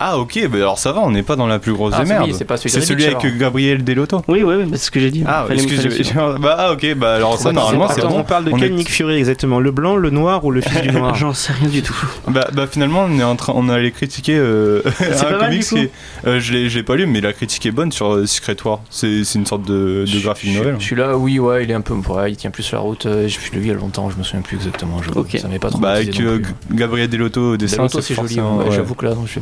Ah, 0.04 0.18
ok, 0.18 0.48
bah 0.50 0.58
alors 0.58 0.78
ça 0.78 0.90
va, 0.92 1.00
on 1.00 1.10
n'est 1.12 1.22
pas 1.22 1.36
dans 1.36 1.46
la 1.46 1.58
plus 1.60 1.72
grosse 1.72 1.92
Ah, 1.96 2.00
des 2.02 2.06
c'est- 2.06 2.12
merdes. 2.12 2.32
celui 2.58 2.82
celui 2.86 3.04
avec 3.04 3.38
Gabriel 3.38 3.84
Delotto. 3.84 4.22
Oui, 4.26 4.42
oui, 4.42 4.54
oui, 4.56 4.64
bah, 4.64 4.70
c'est 4.76 4.86
ce 4.86 4.90
que 4.90 4.98
j'ai 4.98 5.10
dit. 5.10 5.22
Ah, 5.26 5.44
Fallait 5.46 5.60
me- 5.62 5.62
excusez 5.68 5.88
fallait 5.90 6.04
suivre. 6.04 6.38
Bah, 6.40 6.56
ah, 6.58 6.72
ok, 6.72 6.94
bah 6.96 7.14
alors 7.14 7.38
ça, 7.38 7.52
normalement, 7.52 7.88
c'est 7.88 8.00
bon. 8.02 8.18
on 8.18 8.24
parle 8.24 8.46
de 8.46 8.52
On 8.52 8.56
quel 8.56 8.72
est- 8.72 8.74
Nick 8.74 8.90
Fury 8.90 9.14
exactement? 9.16 9.60
Le 9.60 9.70
blanc, 9.70 9.94
le 9.96 10.10
noir 10.10 10.44
ou 10.44 10.50
le 10.50 10.60
fils 10.60 10.80
du 10.82 10.90
noir? 10.90 11.14
J'en 11.22 11.32
sais 11.34 11.52
rien 11.52 11.68
du 11.68 11.82
tout. 11.82 11.94
Bah, 12.28 12.48
bah 12.52 12.66
finalement, 12.66 13.06
on 13.08 13.18
est 13.18 13.22
en 13.22 13.36
train, 13.36 13.52
on 13.54 13.68
allait 13.68 13.92
critiquer 13.92 14.36
euh, 14.36 14.82
C'est 14.98 15.20
un 15.20 15.24
pas 15.24 15.30
mal, 15.30 15.40
comics 15.50 15.60
du 15.60 15.66
coup 15.68 15.74
qui 15.76 15.80
est- 15.82 15.90
euh, 16.26 16.40
je 16.40 16.52
l'ai, 16.52 16.68
je 16.68 16.78
l'ai 16.78 16.82
pas 16.82 16.96
lu, 16.96 17.06
mais 17.06 17.20
la 17.20 17.32
critique 17.32 17.64
est 17.66 17.70
bonne 17.70 17.92
sur 17.92 18.12
euh, 18.14 18.26
Secret 18.26 18.56
War. 18.64 18.80
C'est, 18.90 19.22
c'est 19.24 19.38
une 19.38 19.46
sorte 19.46 19.62
de, 19.66 20.04
de 20.12 20.20
graphic 20.20 20.50
Je- 20.52 20.58
novel. 20.58 20.76
Je 20.78 20.84
suis 20.84 20.96
là, 20.96 21.16
oui, 21.16 21.38
ouais, 21.38 21.64
il 21.64 21.70
est 21.70 21.74
un 21.74 21.80
peu. 21.80 21.94
Ouais, 21.94 22.32
il 22.32 22.36
tient 22.36 22.50
plus 22.50 22.72
la 22.72 22.78
route. 22.80 23.06
euh, 23.06 23.28
Je 23.28 23.38
l'ai 23.52 23.58
vu 23.60 23.66
il 23.66 23.68
y 23.68 23.70
a 23.70 23.74
longtemps, 23.74 24.10
je 24.10 24.16
me 24.16 24.22
souviens 24.24 24.40
plus 24.42 24.56
exactement. 24.56 25.00
Je, 25.02 25.10
Ok. 25.16 25.36
Ça 25.40 25.46
m'est 25.48 25.58
pas 25.58 25.70
trop 25.70 25.78
Bah, 25.78 25.90
avec 25.92 26.18
euh, 26.20 26.40
Gabriel 26.72 27.08
Delotto 27.08 27.52
au 27.52 27.56
dessin, 27.56 27.76
Delotto, 27.76 28.00
c'est 28.00 28.14
joli. 28.14 28.38
J'avoue 28.70 28.94
que 28.94 29.04
là, 29.06 29.14
non, 29.14 29.24
je- 29.26 29.40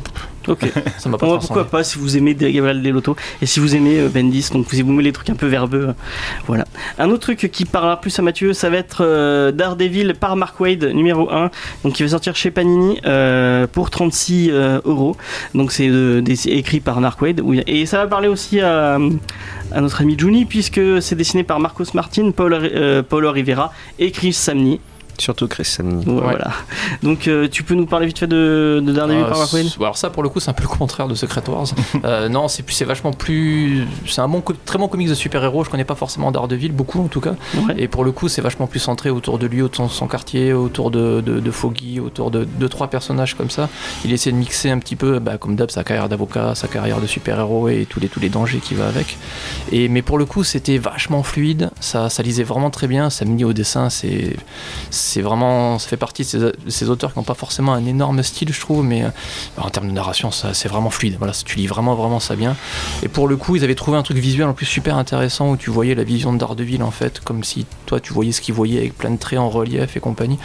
Ok. 0.51 0.73
ça 0.99 1.09
m'a 1.09 1.17
pas 1.17 1.27
Bon, 1.27 1.39
pourquoi 1.39 1.65
pas 1.65 1.85
si 1.85 1.99
vous 1.99 2.17
aimez 2.17 2.35
Gabriel 2.35 2.83
Delotto 2.83 3.17
et 3.41 3.47
si 3.47 3.61
vous 3.61 3.77
aimez 3.77 4.01
euh, 4.01 4.09
Bendis, 4.09 4.49
donc 4.53 4.67
si 4.69 4.83
vous 4.83 4.91
aimez 4.91 5.03
les 5.03 5.13
trucs 5.13 5.31
un 5.31 5.35
peu 5.35 5.47
verbeux, 5.47 5.89
euh, 5.89 5.93
voilà. 6.47 6.65
Un 6.99 7.09
autre 7.11 7.21
truc 7.21 7.49
qui 7.53 7.65
parlera 7.65 8.01
plus 8.01 8.19
à 8.19 8.23
Mathieu, 8.23 8.53
ça 8.53 8.69
va 8.69 8.79
être 8.79 9.05
euh, 9.05 9.53
Daredevil 9.53 10.15
par 10.19 10.35
Mark 10.37 10.59
Wade 10.59 10.85
numéro 10.85 11.31
1, 11.31 11.51
donc 11.85 11.95
qui 11.95 12.03
va 12.03 12.09
sortir 12.09 12.35
chez 12.35 12.51
Panini 12.51 13.01
pour 13.73 13.91
36 13.91 14.51
euh, 14.51 14.81
euros. 14.85 15.17
Donc 15.55 15.73
c'est 15.73 15.87
écrit 16.47 16.81
par 16.81 17.01
Mark 17.01 17.21
Wade 17.23 17.43
et 17.67 17.87
ça 17.87 17.99
va 17.99 18.07
parler 18.07 18.29
aussi 18.29 18.61
à, 18.61 18.99
à 19.73 19.81
notre 19.81 20.01
ami 20.01 20.19
Juni 20.19 20.45
puisque 20.47 20.81
c'est 21.01 21.15
dessiné 21.15 21.45
par 21.45 21.61
Marcos 21.61 21.85
Martin, 21.95 22.33
Paul, 22.33 23.27
Rivera 23.27 23.73
et 23.99 24.11
Chris 24.11 24.33
Samney. 24.33 24.81
Surtout 25.21 25.49
Chris 25.49 25.65
Samney. 25.65 26.05
Voilà. 26.07 26.51
Donc 27.03 27.29
euh, 27.29 27.49
tu 27.49 27.63
peux 27.63 27.75
nous 27.75 27.87
parler 27.87 28.07
vite 28.07 28.19
fait 28.19 28.27
de, 28.27 28.83
de 28.85 28.93
Daredevil 28.93 29.25
Ah, 29.31 29.45
c'est- 29.47 29.77
alors 29.81 29.97
ça 29.97 30.11
pour 30.11 30.23
le 30.23 30.29
coup 30.29 30.41
c'est 30.41 30.51
un 30.51 30.55
peu 30.55 30.63
le 30.63 30.69
contraire 30.69 31.09
de 31.09 31.15
Secret 31.15 31.43
Wars. 31.49 31.67
Euh, 32.05 32.29
non 32.29 32.49
c'est 32.49 32.63
plus 32.63 32.75
c'est 32.75 32.85
vachement 32.87 33.13
plus 33.13 33.85
c'est 34.07 34.21
un 34.23 34.29
bon 34.29 34.43
très 34.65 34.79
bon 34.79 34.89
comics 34.89 35.09
de 35.09 35.15
super 35.15 35.45
héros. 35.45 35.65
Je 35.65 35.71
connais 35.71 35.85
pas 35.85 35.95
forcément 35.95 36.31
Daredevil 36.33 36.73
beaucoup 36.73 37.01
en 37.03 37.09
tout 37.09 37.21
cas. 37.21 37.35
Ouais. 37.55 37.75
Et 37.77 37.89
pour 37.89 38.05
le 38.05 38.13
coup 38.13 38.29
c'est 38.29 38.41
vachement 38.41 38.67
plus 38.67 38.81
centré 38.81 39.11
autour 39.11 39.39
de 39.39 39.47
lui, 39.47 39.61
autour 39.63 39.87
de 39.87 39.91
son 39.91 40.07
quartier, 40.07 40.53
autour 40.53 40.91
de, 40.91 41.21
de, 41.21 41.41
de 41.41 41.51
Foggy, 41.51 42.01
autour 42.01 42.31
de 42.31 42.45
deux 42.45 42.69
trois 42.69 42.89
personnages 42.89 43.35
comme 43.37 43.51
ça. 43.51 43.69
Il 44.05 44.13
essaie 44.13 44.33
de 44.33 44.37
mixer 44.37 44.71
un 44.71 44.79
petit 44.79 44.97
peu 44.97 45.19
bah, 45.19 45.37
comme 45.39 45.57
d'hab 45.57 45.71
sa 45.71 45.85
carrière 45.85 46.09
d'avocat, 46.09 46.55
sa 46.55 46.69
carrière 46.69 47.01
de 47.01 47.07
super 47.07 47.39
héros 47.39 47.69
et 47.69 47.87
tous 47.89 48.01
les 48.01 48.09
tous 48.09 48.21
les 48.21 48.29
dangers 48.31 48.59
qui 48.61 48.75
va 48.75 48.87
avec. 48.89 49.19
Et 49.73 49.89
mais 49.89 50.03
pour 50.03 50.17
le 50.19 50.25
coup 50.25 50.43
c'était 50.45 50.79
vachement 50.79 51.23
fluide. 51.23 51.71
Ça 51.81 52.09
ça 52.09 52.23
lisait 52.23 52.45
vraiment 52.45 52.71
très 52.71 52.87
bien. 52.87 53.11
Ça 53.11 53.25
mis 53.27 53.45
au 53.45 53.53
dessin 53.53 53.91
c'est 53.91 54.37
c'est 55.11 55.23
vraiment, 55.23 55.79
ça 55.79 55.89
fait 55.89 55.97
partie 55.97 56.23
de 56.37 56.55
ces, 56.69 56.89
auteurs 56.89 57.13
qui 57.13 57.19
n'ont 57.19 57.25
pas 57.25 57.35
forcément 57.35 57.73
un 57.73 57.85
énorme 57.85 58.23
style, 58.23 58.53
je 58.53 58.61
trouve, 58.61 58.85
mais 58.85 59.03
euh, 59.03 59.09
en 59.59 59.69
termes 59.71 59.89
de 59.89 59.93
narration, 59.93 60.31
ça, 60.31 60.55
c'est 60.55 60.69
vraiment 60.69 60.91
fluide. 60.91 61.17
Voilà, 61.19 61.33
tu 61.45 61.57
lis 61.59 61.67
vraiment, 61.67 61.95
vraiment 61.97 62.21
ça 62.21 62.37
bien. 62.37 62.55
Et 63.03 63.09
pour 63.09 63.27
le 63.29 63.37
coup, 63.37 63.57
ils 63.57 63.65
avaient 63.65 63.75
trouvé 63.75 63.99
un 63.99 64.03
truc 64.03 64.17
visuel 64.19 64.47
en 64.47 64.53
plus 64.53 64.67
super 64.67 64.97
intéressant 64.97 65.51
où 65.51 65.57
tu 65.57 65.71
voyais 65.71 65.95
la 65.95 66.05
vision 66.05 66.33
de 66.33 66.39
Daredevil 66.39 66.83
en 66.83 66.91
fait, 66.93 67.21
comme 67.21 67.43
si 67.45 67.67
toi 67.87 67.99
tu 68.01 68.13
voyais 68.13 68.33
ce 68.33 68.41
qu'il 68.41 68.55
voyait 68.55 68.79
avec 68.79 68.97
plein 68.97 69.11
de 69.11 69.19
traits 69.19 69.39
en 69.41 69.49
relief 69.51 69.97
et 69.97 70.01
compagnie. 70.01 70.39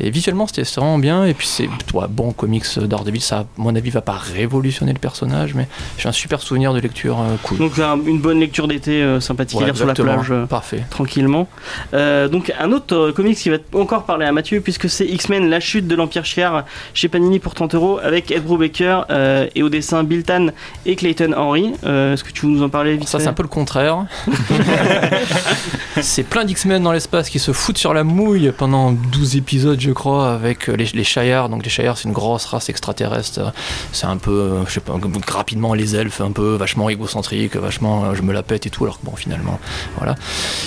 Et 0.00 0.10
visuellement, 0.10 0.46
c'était 0.46 0.62
vraiment 0.62 0.98
bien. 0.98 1.24
Et 1.24 1.32
puis 1.34 1.46
c'est 1.46 1.68
toi, 1.86 2.06
bon 2.08 2.32
comics 2.32 2.64
euh, 2.78 2.86
Daredevil, 2.86 3.20
ça, 3.22 3.38
à 3.40 3.44
mon 3.56 3.74
avis, 3.74 3.90
va 3.90 4.02
pas 4.02 4.18
révolutionner 4.18 4.92
le 4.92 4.98
personnage, 4.98 5.54
mais 5.54 5.66
j'ai 5.98 6.08
un 6.08 6.12
super 6.12 6.40
souvenir 6.42 6.72
de 6.74 6.80
lecture 6.80 7.18
euh, 7.20 7.36
cool. 7.42 7.58
Donc 7.58 7.78
un- 7.78 7.98
une 8.04 8.20
bonne 8.20 8.40
lecture 8.40 8.68
d'été 8.68 9.02
euh, 9.02 9.20
sympathique 9.20 9.60
à 9.62 9.64
lire 9.64 9.76
sur 9.76 9.86
la 9.86 9.94
plage. 9.94 10.30
euh, 10.30 10.46
Parfait. 10.46 10.84
tranquillement. 10.90 11.48
Donc 11.92 12.52
un 12.58 12.72
autre 12.72 13.10
comics 13.12 13.36
qui 13.38 13.48
va 13.50 13.56
encore 13.74 13.99
parler 14.04 14.26
à 14.26 14.32
Mathieu 14.32 14.60
puisque 14.60 14.88
c'est 14.88 15.06
X-Men 15.06 15.48
La 15.48 15.60
chute 15.60 15.86
de 15.86 15.94
l'Empire 15.94 16.24
Chiar 16.24 16.64
chez 16.94 17.08
Panini 17.08 17.38
pour 17.38 17.54
30 17.54 17.74
euros 17.74 17.98
avec 18.02 18.30
Ed 18.30 18.44
Brubaker 18.44 19.06
euh, 19.10 19.46
et 19.54 19.62
au 19.62 19.68
dessin 19.68 20.04
Bill 20.04 20.22
Tan 20.22 20.48
et 20.86 20.96
Clayton 20.96 21.34
Henry. 21.36 21.72
Euh, 21.84 22.14
Est-ce 22.14 22.24
que 22.24 22.32
tu 22.32 22.46
veux 22.46 22.52
nous 22.52 22.62
en 22.62 22.68
parler 22.68 22.96
vite 22.96 23.08
Ça, 23.08 23.20
c'est 23.20 23.28
un 23.28 23.32
peu 23.32 23.42
le 23.42 23.48
contraire. 23.48 24.06
c'est 26.02 26.22
plein 26.22 26.44
d'X-Men 26.44 26.82
dans 26.82 26.92
l'espace 26.92 27.28
qui 27.28 27.38
se 27.38 27.52
foutent 27.52 27.78
sur 27.78 27.94
la 27.94 28.04
mouille 28.04 28.52
pendant 28.56 28.92
12 28.92 29.36
épisodes, 29.36 29.80
je 29.80 29.90
crois, 29.90 30.32
avec 30.32 30.68
euh, 30.68 30.76
les, 30.76 30.86
les 30.94 31.04
Shire. 31.04 31.48
Donc, 31.48 31.64
les 31.64 31.70
Shire, 31.70 31.96
c'est 31.96 32.08
une 32.08 32.14
grosse 32.14 32.46
race 32.46 32.68
extraterrestre. 32.68 33.52
C'est 33.92 34.06
un 34.06 34.16
peu, 34.16 34.30
euh, 34.30 34.66
je 34.66 34.72
sais 34.72 34.80
pas, 34.80 34.94
rapidement, 35.28 35.74
les 35.74 35.96
elfes, 35.96 36.20
un 36.20 36.32
peu 36.32 36.54
vachement 36.54 36.88
égocentriques, 36.88 37.56
vachement, 37.56 38.14
je 38.14 38.22
me 38.22 38.32
la 38.32 38.42
pète 38.42 38.66
et 38.66 38.70
tout, 38.70 38.84
alors 38.84 39.00
que 39.00 39.06
bon, 39.06 39.16
finalement, 39.16 39.58
voilà. 39.96 40.14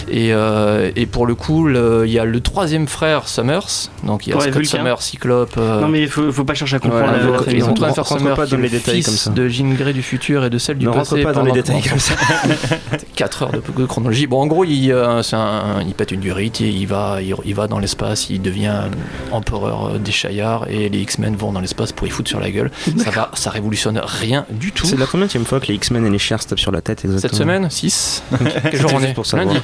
Et, 0.10 0.34
euh, 0.34 0.91
et 0.96 1.06
pour 1.06 1.26
le 1.26 1.36
coup, 1.36 1.69
il 1.69 2.12
y 2.12 2.19
a 2.19 2.26
le 2.26 2.39
troisième 2.41 2.88
frère 2.88 3.23
Summers. 3.28 3.90
Donc, 4.04 4.26
il 4.28 4.32
y 4.32 4.34
a 4.34 4.38
Ouais, 4.38 4.52
Scott. 4.52 4.66
Summers, 4.66 5.02
Cyclope. 5.02 5.54
euh, 5.58 5.82
Non 5.82 5.88
mais 5.88 6.02
il 6.04 6.08
faut, 6.10 6.32
faut 6.32 6.44
pas 6.44 6.54
chercher 6.54 6.76
à 6.78 6.80
comprendre 6.80 7.06
voilà, 7.06 7.18
la- 7.46 7.52
ils 7.52 7.56
maison. 7.56 7.66
ont 7.66 7.70
rentre 7.70 7.80
frère 7.80 7.96
pas 7.96 8.04
Summers 8.20 8.48
dans 8.48 8.58
les 8.58 8.64
le 8.64 8.70
détails 8.70 8.96
fils 8.96 9.06
comme 9.06 9.16
ça. 9.16 9.30
de 9.32 9.48
Jean 9.48 9.74
Grey 9.74 9.94
du 9.94 10.02
futur 10.04 10.46
et 10.46 10.50
de 10.50 10.58
celle 10.58 10.78
du 10.78 10.86
Ne 10.86 10.92
rentre 10.92 11.10
passé. 11.12 11.24
pas 11.24 11.34
dans 11.34 11.44
les 11.44 11.52
détails 11.52 11.82
comme 11.82 12.00
ça. 12.00 12.16
4 13.16 13.44
heures 13.44 13.52
de, 13.52 13.86
chronologie. 13.86 14.28
Bon, 14.28 14.42
en 14.42 14.48
gros, 14.48 14.64
il, 14.64 14.92
euh, 14.92 15.22
c'est 15.24 15.36
un- 15.36 15.82
il 15.86 15.94
pète 15.94 16.12
une 16.12 16.20
durite 16.20 16.62
et 16.62 16.70
il 16.70 16.88
va, 16.88 17.20
il, 17.22 17.36
il 17.46 17.56
va 17.56 17.68
dans 17.68 17.80
l'espace, 17.80 18.30
il 18.30 18.42
devient 18.42 18.74
empereur 19.32 19.88
euh, 19.96 19.98
des 20.00 20.12
Shire 20.12 20.66
et 20.70 20.90
les 20.90 21.00
X-Men 21.00 21.36
vont 21.36 21.52
dans 21.52 21.60
l'espace 21.60 21.92
pour 21.92 22.08
y 22.08 22.10
foutre 22.10 22.30
sur 22.30 22.40
la 22.40 22.50
gueule. 22.52 22.72
Ça 22.98 23.12
va, 23.12 23.32
ça 23.34 23.50
révolutionne 23.50 24.00
rien 24.04 24.46
du 24.52 24.72
tout. 24.72 24.86
C'est 24.86 24.98
la 24.98 25.06
combien 25.06 25.28
fois 25.46 25.60
que 25.60 25.68
les 25.68 25.76
X-Men 25.76 26.06
et 26.06 26.10
les 26.10 26.20
Chiens 26.20 26.38
se 26.38 26.48
tapent 26.48 26.60
sur 26.60 26.72
la 26.72 26.82
tête 26.82 27.04
exactement 27.06 27.30
Cette 27.32 27.38
semaine 27.40 27.70
6 27.70 28.24
Quel 28.72 28.80
jour 28.82 28.92
on 28.94 29.00
est 29.02 29.14
pour. 29.14 29.26
Lundi. 29.34 29.58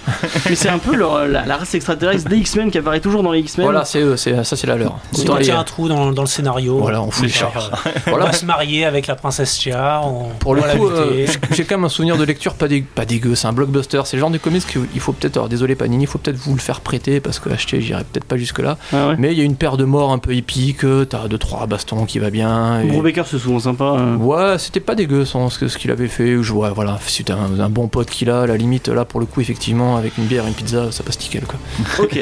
Mais 0.50 0.56
c'est 0.56 0.70
un 0.70 0.80
peu 0.80 0.96
leur- 0.96 1.28
la, 1.28 1.46
la 1.46 1.58
race 1.58 1.74
extraterrestre 1.76 2.28
des 2.30 2.38
X-Men 2.38 2.72
qui 2.72 2.78
apparaît 2.78 3.00
toujours 3.02 3.24
dans 3.24 3.32
les 3.32 3.40
X-Men. 3.50 3.66
Voilà, 3.66 3.86
c'est 3.86 4.00
eux, 4.02 4.18
c'est, 4.18 4.44
ça 4.44 4.56
c'est 4.56 4.68
la 4.68 4.76
leur. 4.78 4.98
Y 5.14 5.40
les- 5.40 5.50
un 5.52 5.64
trou 5.64 5.88
dans, 5.88 6.12
dans 6.12 6.22
le 6.22 6.28
scénario. 6.28 6.78
Voilà, 6.80 7.02
on 7.02 7.12
fout 7.12 7.24
les 7.26 7.30
va, 7.32 7.36
chars. 7.38 7.82
euh, 7.86 8.12
On 8.14 8.18
va 8.18 8.32
se 8.34 8.46
marier 8.46 8.86
avec 8.86 9.08
la 9.08 9.16
princesse 9.16 9.58
Chia. 9.60 10.02
On, 10.04 10.30
Pour 10.40 10.56
le 10.56 10.62
on 10.62 10.78
coup, 10.78 10.88
euh, 10.90 11.26
j'ai- 11.52 11.64
quand 11.66 11.76
même 11.78 11.86
un 11.86 11.90
souvenir 11.90 12.18
de 12.18 12.24
lecture 12.24 12.54
pas, 12.54 12.68
dé- 12.68 12.82
pas 12.84 13.06
dégueu, 13.06 13.36
c'est 13.36 13.48
un 13.48 13.54
blockbuster. 13.54 14.02
C'est 14.06 14.18
le 14.18 14.22
genre 14.22 14.30
de 14.32 14.38
comics 14.38 14.66
qu'il 14.66 15.00
faut 15.00 15.14
peut-être, 15.14 15.38
alors 15.38 15.50
désolé 15.50 15.76
Panini, 15.76 16.04
il 16.04 16.08
faut 16.08 16.18
peut-être 16.20 16.38
vous 16.38 16.54
le 16.54 16.60
faire 16.60 16.82
prêter 16.82 17.20
parce 17.20 17.40
que 17.40 17.50
acheter, 17.50 17.82
j'irai 17.82 18.04
peut-être 18.04 18.26
pas 18.26 18.38
jusque-là. 18.38 18.78
Ah 18.94 19.08
ouais. 19.10 19.16
Mais 19.18 19.32
il 19.34 19.38
y 19.38 19.42
a 19.42 19.46
une 19.46 19.56
paire 19.56 19.78
de 19.78 19.84
morts 19.86 20.12
un 20.12 20.18
peu 20.20 20.34
épique, 20.36 20.84
euh, 20.84 21.06
t'as 21.06 21.28
deux 21.28 21.38
trois 21.38 21.66
bastons 21.68 22.06
qui 22.06 22.20
va 22.20 22.30
bien. 22.30 22.82
et- 22.82 22.88
Brubaker 22.88 23.24
c'est 23.26 23.40
souvent 23.40 23.60
sympa. 23.60 23.96
euh. 23.98 24.16
Ouais, 24.18 24.58
c'était 24.60 24.80
pas 24.80 24.96
dégueu 24.96 25.26
son, 25.26 25.50
ce 25.50 25.66
qu'il 25.78 25.92
avait 25.92 26.08
fait. 26.08 26.42
Je 26.42 26.54
vois, 26.54 26.70
voilà, 26.72 27.00
c'était 27.06 27.34
un, 27.34 27.60
un 27.60 27.70
bon 27.70 27.88
pote 27.88 28.10
qu'il 28.10 28.30
a. 28.30 28.42
À 28.42 28.48
la 28.48 28.58
limite, 28.58 28.88
là, 28.90 29.06
pour 29.06 29.20
le 29.20 29.26
coup, 29.26 29.42
effectivement, 29.42 29.98
avec 29.98 30.18
une 30.18 30.26
bière 30.26 30.46
et 30.46 30.48
une 30.50 30.54
pizza, 30.54 30.92
ça 30.92 31.04
passe 31.04 31.20
nickel, 31.20 31.44
quoi. 31.46 31.60
Ok. 32.04 32.20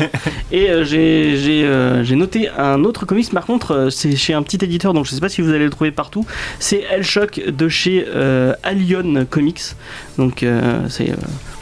Et 0.51 0.69
euh, 0.69 0.83
j'ai 0.83 1.16
j'ai, 1.36 1.65
euh, 1.65 2.03
j'ai 2.03 2.15
noté 2.15 2.49
un 2.49 2.84
autre 2.84 3.06
comics, 3.06 3.30
par 3.32 3.45
contre, 3.45 3.71
euh, 3.71 3.89
c'est 3.89 4.15
chez 4.15 4.34
un 4.34 4.43
petit 4.43 4.63
éditeur, 4.63 4.93
donc 4.93 5.06
je 5.06 5.12
sais 5.12 5.19
pas 5.19 5.30
si 5.30 5.41
vous 5.41 5.51
allez 5.51 5.65
le 5.65 5.69
trouver 5.69 5.91
partout. 5.91 6.25
C'est 6.60 6.84
Hellshock 6.89 7.39
de 7.39 7.69
chez 7.69 8.06
euh, 8.08 8.53
Allion 8.63 9.25
Comics. 9.30 9.75
Donc 10.17 10.43
c'est 10.89 11.12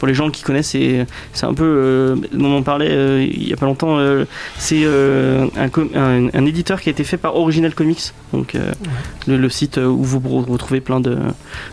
pour 0.05 0.09
les 0.09 0.13
gens 0.13 0.29
qui 0.29 0.43
connaissent, 0.43 0.69
c'est 0.69 1.07
c'est 1.33 1.47
un 1.47 1.55
peu 1.55 1.63
euh, 1.65 2.15
dont 2.31 2.57
on 2.57 2.61
parlait 2.61 2.91
euh, 2.91 3.23
il 3.27 3.49
y 3.49 3.53
a 3.53 3.55
pas 3.57 3.65
longtemps. 3.65 3.97
euh, 3.97 4.25
c'est 4.59 4.81
euh, 4.83 5.47
un, 5.57 5.67
com- 5.69 5.89
un, 5.95 6.27
un 6.31 6.45
éditeur 6.45 6.79
qui 6.79 6.89
a 6.89 6.91
été 6.91 7.03
fait 7.03 7.17
par 7.17 7.35
Original 7.35 7.73
Comics, 7.73 8.13
donc 8.31 8.55
le, 9.25 9.37
le 9.37 9.49
site 9.49 9.77
où 9.77 10.03
vous 10.03 10.19
re- 10.19 10.47
retrouvez 10.51 10.79
plein 10.79 10.99
de, 10.99 11.17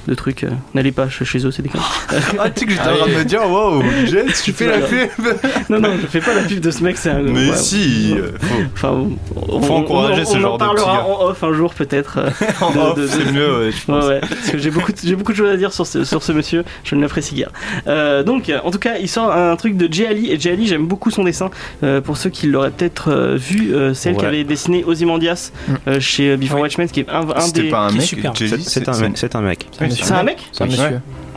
de 0.09 0.14
trucs. 0.14 0.47
N'allez 0.73 0.92
pas 0.92 1.11
chez 1.11 1.45
eux, 1.47 1.51
c'est 1.51 1.61
des 1.61 1.68
conneries. 1.68 1.87
Ah, 2.38 2.49
tu 2.49 2.61
sais 2.61 2.66
que 2.66 2.73
j'étais 2.73 2.88
en 2.88 2.97
train 2.97 3.07
de 3.09 3.14
me 3.18 3.25
dire, 3.25 3.42
waouh, 3.51 3.83
Jet, 4.07 4.25
tu 4.42 4.53
fais 4.53 4.66
la 4.66 4.79
pub 4.79 5.11
Non, 5.68 5.79
non, 5.81 5.90
je 6.01 6.07
fais 6.07 6.21
pas 6.21 6.33
la 6.35 6.42
pub 6.42 6.61
de 6.61 6.71
ce 6.71 6.83
mec, 6.83 6.97
c'est 6.97 7.11
un. 7.11 7.21
Mais 7.21 7.51
ouais, 7.51 7.57
si, 7.57 8.14
faut. 8.40 8.47
Enfin, 8.75 9.09
on, 9.37 9.61
Faut 9.61 9.75
on- 9.75 9.77
encourager 9.77 10.23
on- 10.23 10.31
ce 10.33 10.37
on 10.38 10.40
genre 10.40 10.55
en 10.55 10.59
parlera 10.59 11.07
en 11.07 11.27
off 11.27 11.42
un 11.45 11.53
jour 11.53 11.75
peut-être. 11.75 12.18
En 12.62 12.71
de- 12.71 12.79
off, 12.79 12.97
de- 12.99 13.07
c'est 13.07 13.31
mieux, 13.31 13.59
ouais, 13.59 13.71
je 13.73 13.85
pense. 13.85 14.07
Ouais, 14.07 14.21
parce 14.21 14.51
que 14.51 14.57
j'ai 14.59 14.71
beaucoup, 14.71 14.92
j'ai 15.05 15.16
beaucoup 15.16 15.33
de 15.33 15.37
choses 15.37 15.51
à 15.53 15.57
dire 15.59 15.73
sur 15.75 15.87
ce, 15.87 16.05
sur 16.05 16.23
ce 16.23 16.33
monsieur, 16.33 16.64
je 16.85 16.95
ne 16.95 17.03
l'apprécie 17.03 17.35
guère. 17.35 17.51
Euh, 17.87 18.21
donc, 18.22 18.48
euh, 18.48 18.58
en 18.64 18.70
tout 18.70 18.78
cas, 18.78 18.94
il 19.00 19.08
sort 19.08 19.30
un 19.32 19.54
truc 19.56 19.76
de 19.76 19.92
Jay 19.92 20.06
Ali, 20.06 20.30
et 20.30 20.38
Jay 20.38 20.52
Ali, 20.52 20.66
j'aime 20.66 20.87
beaucoup 20.87 21.11
son 21.11 21.24
dessin. 21.24 21.50
Euh, 21.82 22.00
pour 22.00 22.16
ceux 22.16 22.30
qui 22.30 22.46
l'auraient 22.46 22.70
peut-être 22.70 23.11
euh, 23.11 23.37
vu, 23.37 23.74
euh, 23.74 23.94
celle 23.94 24.16
qui 24.16 24.24
avait 24.24 24.44
dessiné 24.44 24.85
Ozymandias 24.85 25.52
Mm. 25.68 25.72
euh, 25.88 26.00
chez 26.00 26.30
euh, 26.30 26.37
Before 26.37 26.61
Watchmen, 26.61 26.88
qui 26.88 27.00
est 27.00 27.08
un, 27.08 27.28
un 27.28 27.40
C'était 27.40 27.62
des. 27.62 27.68
pas 27.70 27.80
un 27.87 27.88
qui 27.90 27.96
est 27.96 27.98
mec, 28.22 28.35
C'est 28.37 28.46
c'est 28.62 28.88
un, 28.88 28.92
mec- 29.00 29.12
c'est 29.16 29.35
un 29.37 29.40
mec. 29.40 29.66
C'est 29.78 30.12
un 30.12 30.16
un 30.18 30.22
mec 30.22 30.38
C'est 30.52 30.62
un 30.64 30.66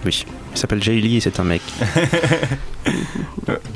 Oui. 0.06 0.26
Il 0.56 0.60
s'appelle 0.60 0.82
Jay 0.82 0.96
Lee 0.96 1.18
et 1.18 1.20
c'est 1.20 1.40
un 1.40 1.44
mec. 1.44 1.62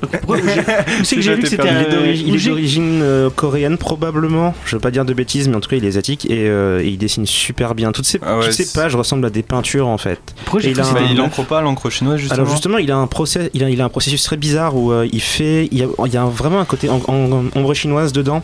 Pourquoi 0.02 0.38
j'ai- 0.38 0.60
Où 1.02 1.04
c'est 1.04 1.16
que 1.18 1.22
j'ai 1.22 1.36
vu 1.36 1.42
que 1.42 1.48
c'était 1.50 1.68
Il 1.68 1.70
un. 1.76 1.82
est 1.82 1.90
d'origine- 1.92 2.28
il 2.28 2.32
où 2.32 2.36
est 2.36 2.40
j'ai- 2.40 2.50
d'origine 2.50 3.00
euh, 3.04 3.30
coréenne 3.30 3.78
probablement. 3.78 4.54
Je 4.66 4.76
veux 4.76 4.80
pas 4.80 4.92
dire 4.92 5.06
de 5.06 5.14
bêtises, 5.14 5.48
mais 5.48 5.56
en 5.56 5.60
tout 5.60 5.70
cas 5.70 5.76
il 5.76 5.86
est 5.86 5.90
asiatique 5.90 6.26
et, 6.30 6.48
euh, 6.48 6.80
et 6.82 6.88
il 6.88 6.98
dessine 6.98 7.26
super 7.26 7.76
bien. 7.76 7.92
Toutes 7.92 8.06
ces, 8.06 8.20
Ah 8.22 8.38
ouais, 8.38 8.46
toutes 8.46 8.54
ces 8.54 8.64
c'est- 8.64 8.80
pages 8.80 8.96
ressemblent 8.96 9.26
à 9.26 9.30
des 9.30 9.44
peintures 9.44 9.88
en 9.88 9.98
fait. 9.98 10.20
Pourquoi 10.46 10.62
Et 10.64 10.70
il 10.72 10.80
a 10.80 10.86
un- 10.88 11.12
il 11.12 11.20
encre 11.22 11.44
pas 11.46 11.62
l'encre 11.62 11.90
chinoise, 11.90 12.18
justement. 12.20 12.42
Alors 12.42 12.52
justement, 12.52 12.78
il 12.78 12.92
a 12.92 12.98
un 12.98 13.08
procès, 13.08 13.50
il 13.54 13.64
a, 13.64 13.70
il 13.70 13.82
a 13.82 13.86
un 13.86 13.90
processus 13.90 14.24
très 14.24 14.38
bizarre 14.38 14.76
où 14.76 14.92
euh, 14.92 15.08
il 15.12 15.22
fait, 15.22 15.68
il 15.72 15.78
y 15.78 15.84
a, 15.84 15.88
il 16.06 16.14
y 16.14 16.18
a 16.18 16.26
vraiment 16.26 16.60
un 16.60 16.66
côté 16.66 16.90
en- 16.90 17.02
en- 17.08 17.46
ombre 17.56 17.74
chinoise 17.74 18.14
dedans 18.14 18.42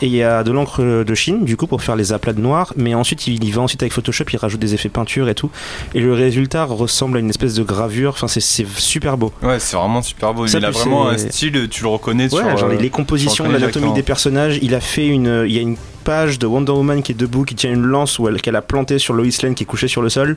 et 0.00 0.06
il 0.06 0.14
y 0.14 0.22
a 0.22 0.42
de 0.42 0.50
l'encre 0.52 1.04
de 1.04 1.14
Chine 1.14 1.44
du 1.44 1.56
coup 1.56 1.66
pour 1.66 1.82
faire 1.82 1.96
les 1.96 2.12
aplats 2.12 2.32
de 2.32 2.40
noir, 2.40 2.72
mais 2.76 2.94
ensuite 2.94 3.26
il 3.26 3.44
y 3.44 3.50
va 3.50 3.62
ensuite 3.62 3.82
avec 3.82 3.92
Photoshop, 3.92 4.24
il 4.32 4.36
rajoute 4.38 4.60
des 4.60 4.74
effets 4.74 4.88
peinture 4.88 5.28
et 5.28 5.34
tout 5.34 5.50
et 5.94 6.00
le 6.00 6.12
résultat 6.14 6.64
ressemble 6.64 7.18
à 7.18 7.20
une 7.20 7.30
espèce 7.30 7.54
de 7.54 7.62
gravure. 7.74 8.10
Enfin 8.10 8.28
c'est 8.28 8.40
super 8.40 9.16
beau. 9.18 9.32
Ouais, 9.42 9.58
c'est 9.60 9.76
vraiment 9.76 10.00
super 10.02 10.32
beau. 10.32 10.46
Ça, 10.46 10.58
il 10.58 10.64
a 10.64 10.70
vraiment 10.70 11.08
un 11.08 11.18
style, 11.18 11.68
tu 11.68 11.82
le 11.82 11.88
reconnais 11.88 12.32
Ouais, 12.32 12.40
sur. 12.42 12.56
genre 12.56 12.68
les, 12.70 12.76
euh, 12.76 12.80
les 12.80 12.90
compositions, 12.90 13.34
sur 13.34 13.44
le 13.44 13.52
l'anatomie 13.52 13.72
directement. 13.72 13.94
des 13.94 14.02
personnages. 14.02 14.58
Il 14.62 14.74
a 14.74 14.80
fait 14.80 15.06
une, 15.06 15.44
il 15.46 15.52
y 15.52 15.58
a 15.58 15.62
une 15.62 15.76
page 16.04 16.38
de 16.38 16.46
Wonder 16.46 16.72
Woman 16.72 17.02
qui 17.02 17.12
est 17.12 17.14
debout, 17.14 17.44
qui 17.44 17.54
tient 17.54 17.72
une 17.72 17.82
lance 17.86 18.18
où 18.18 18.28
elle- 18.28 18.40
qu'elle 18.42 18.56
a 18.56 18.62
plantée 18.62 18.98
sur 18.98 19.14
Lois 19.14 19.26
Lane 19.42 19.54
qui 19.54 19.62
est 19.62 19.66
couchée 19.66 19.88
sur 19.88 20.02
le 20.02 20.08
sol. 20.10 20.36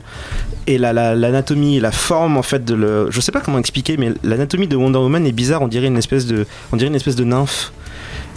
Et 0.66 0.78
la- 0.78 0.92
la- 0.92 1.14
l'anatomie, 1.14 1.76
et 1.76 1.80
la 1.80 1.92
forme 1.92 2.36
en 2.38 2.42
fait 2.42 2.64
de 2.64 2.74
le, 2.74 3.08
je 3.10 3.20
sais 3.20 3.32
pas 3.32 3.40
comment 3.40 3.58
expliquer, 3.58 3.96
mais 3.98 4.12
l'anatomie 4.22 4.66
de 4.66 4.76
Wonder 4.76 4.98
Woman 4.98 5.26
est 5.26 5.32
bizarre. 5.32 5.62
On 5.62 5.68
dirait 5.68 5.86
une 5.88 5.98
espèce 5.98 6.26
de, 6.26 6.46
on 6.72 6.76
dirait 6.76 6.88
une 6.88 6.94
espèce 6.96 7.16
de 7.16 7.24
nymphe. 7.24 7.72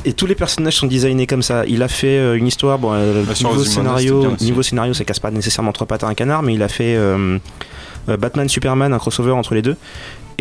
Et 0.04 0.14
tous 0.14 0.26
les 0.26 0.34
personnages 0.34 0.78
sont 0.78 0.88
designés 0.88 1.28
comme 1.28 1.44
ça. 1.44 1.64
Il 1.68 1.84
a 1.84 1.88
fait 1.88 2.18
euh, 2.18 2.34
une 2.36 2.48
histoire, 2.48 2.80
bon, 2.80 2.92
euh, 2.94 3.24
Bah, 3.24 3.34
niveau 3.40 3.64
scénario, 3.64 4.20
bien 4.22 4.30
aussi. 4.32 4.46
niveau 4.46 4.64
scénario, 4.64 4.94
ça 4.96 5.04
casse 5.04 5.20
pas 5.20 5.30
nécessairement 5.30 5.72
trois 5.74 5.86
pattes 5.86 6.04
à 6.04 6.08
un 6.08 6.16
canard, 6.16 6.42
mais 6.42 6.56
il 6.56 6.64
a 6.64 6.68
fait 6.68 6.96
euh, 6.96 7.38
euh, 7.38 7.38
Batman 8.08 8.50
Superman, 8.50 8.94
un 8.94 9.00
crossover 9.00 9.32
entre 9.32 9.54
les 9.54 9.62
deux. 9.62 9.78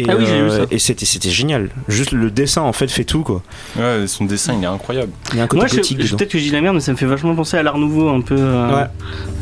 Et, 0.00 0.06
Ah 0.08 0.14
oui, 0.18 0.24
j'ai 0.26 0.36
vu 0.42 0.48
euh, 0.50 0.58
ça. 0.60 0.66
et 0.70 0.78
c'était 0.78 1.04
c'était 1.06 1.30
génial. 1.30 1.70
Juste 1.88 2.12
le 2.12 2.30
dessin 2.30 2.62
en 2.62 2.72
fait 2.72 2.90
fait 2.90 3.04
tout 3.04 3.22
quoi. 3.22 3.42
Ouais, 3.76 4.06
son 4.06 4.24
dessin, 4.24 4.54
il 4.58 4.62
est 4.64 4.66
incroyable. 4.66 5.12
Il 5.32 5.38
y 5.38 5.40
a 5.40 5.44
un 5.44 5.46
côté 5.46 5.60
Moi, 5.60 5.66
je, 5.68 6.04
je- 6.04 6.16
peut-être 6.16 6.30
que 6.30 6.38
je 6.38 6.44
dis 6.44 6.50
la 6.50 6.60
merde, 6.60 6.74
mais 6.74 6.80
ça 6.80 6.92
me 6.92 6.96
fait 6.96 7.06
vachement 7.06 7.34
penser 7.34 7.56
à 7.56 7.62
l'art 7.62 7.78
nouveau, 7.78 8.08
un 8.08 8.20
peu. 8.20 8.36
euh, 8.38 8.74
Ouais. 8.76 8.86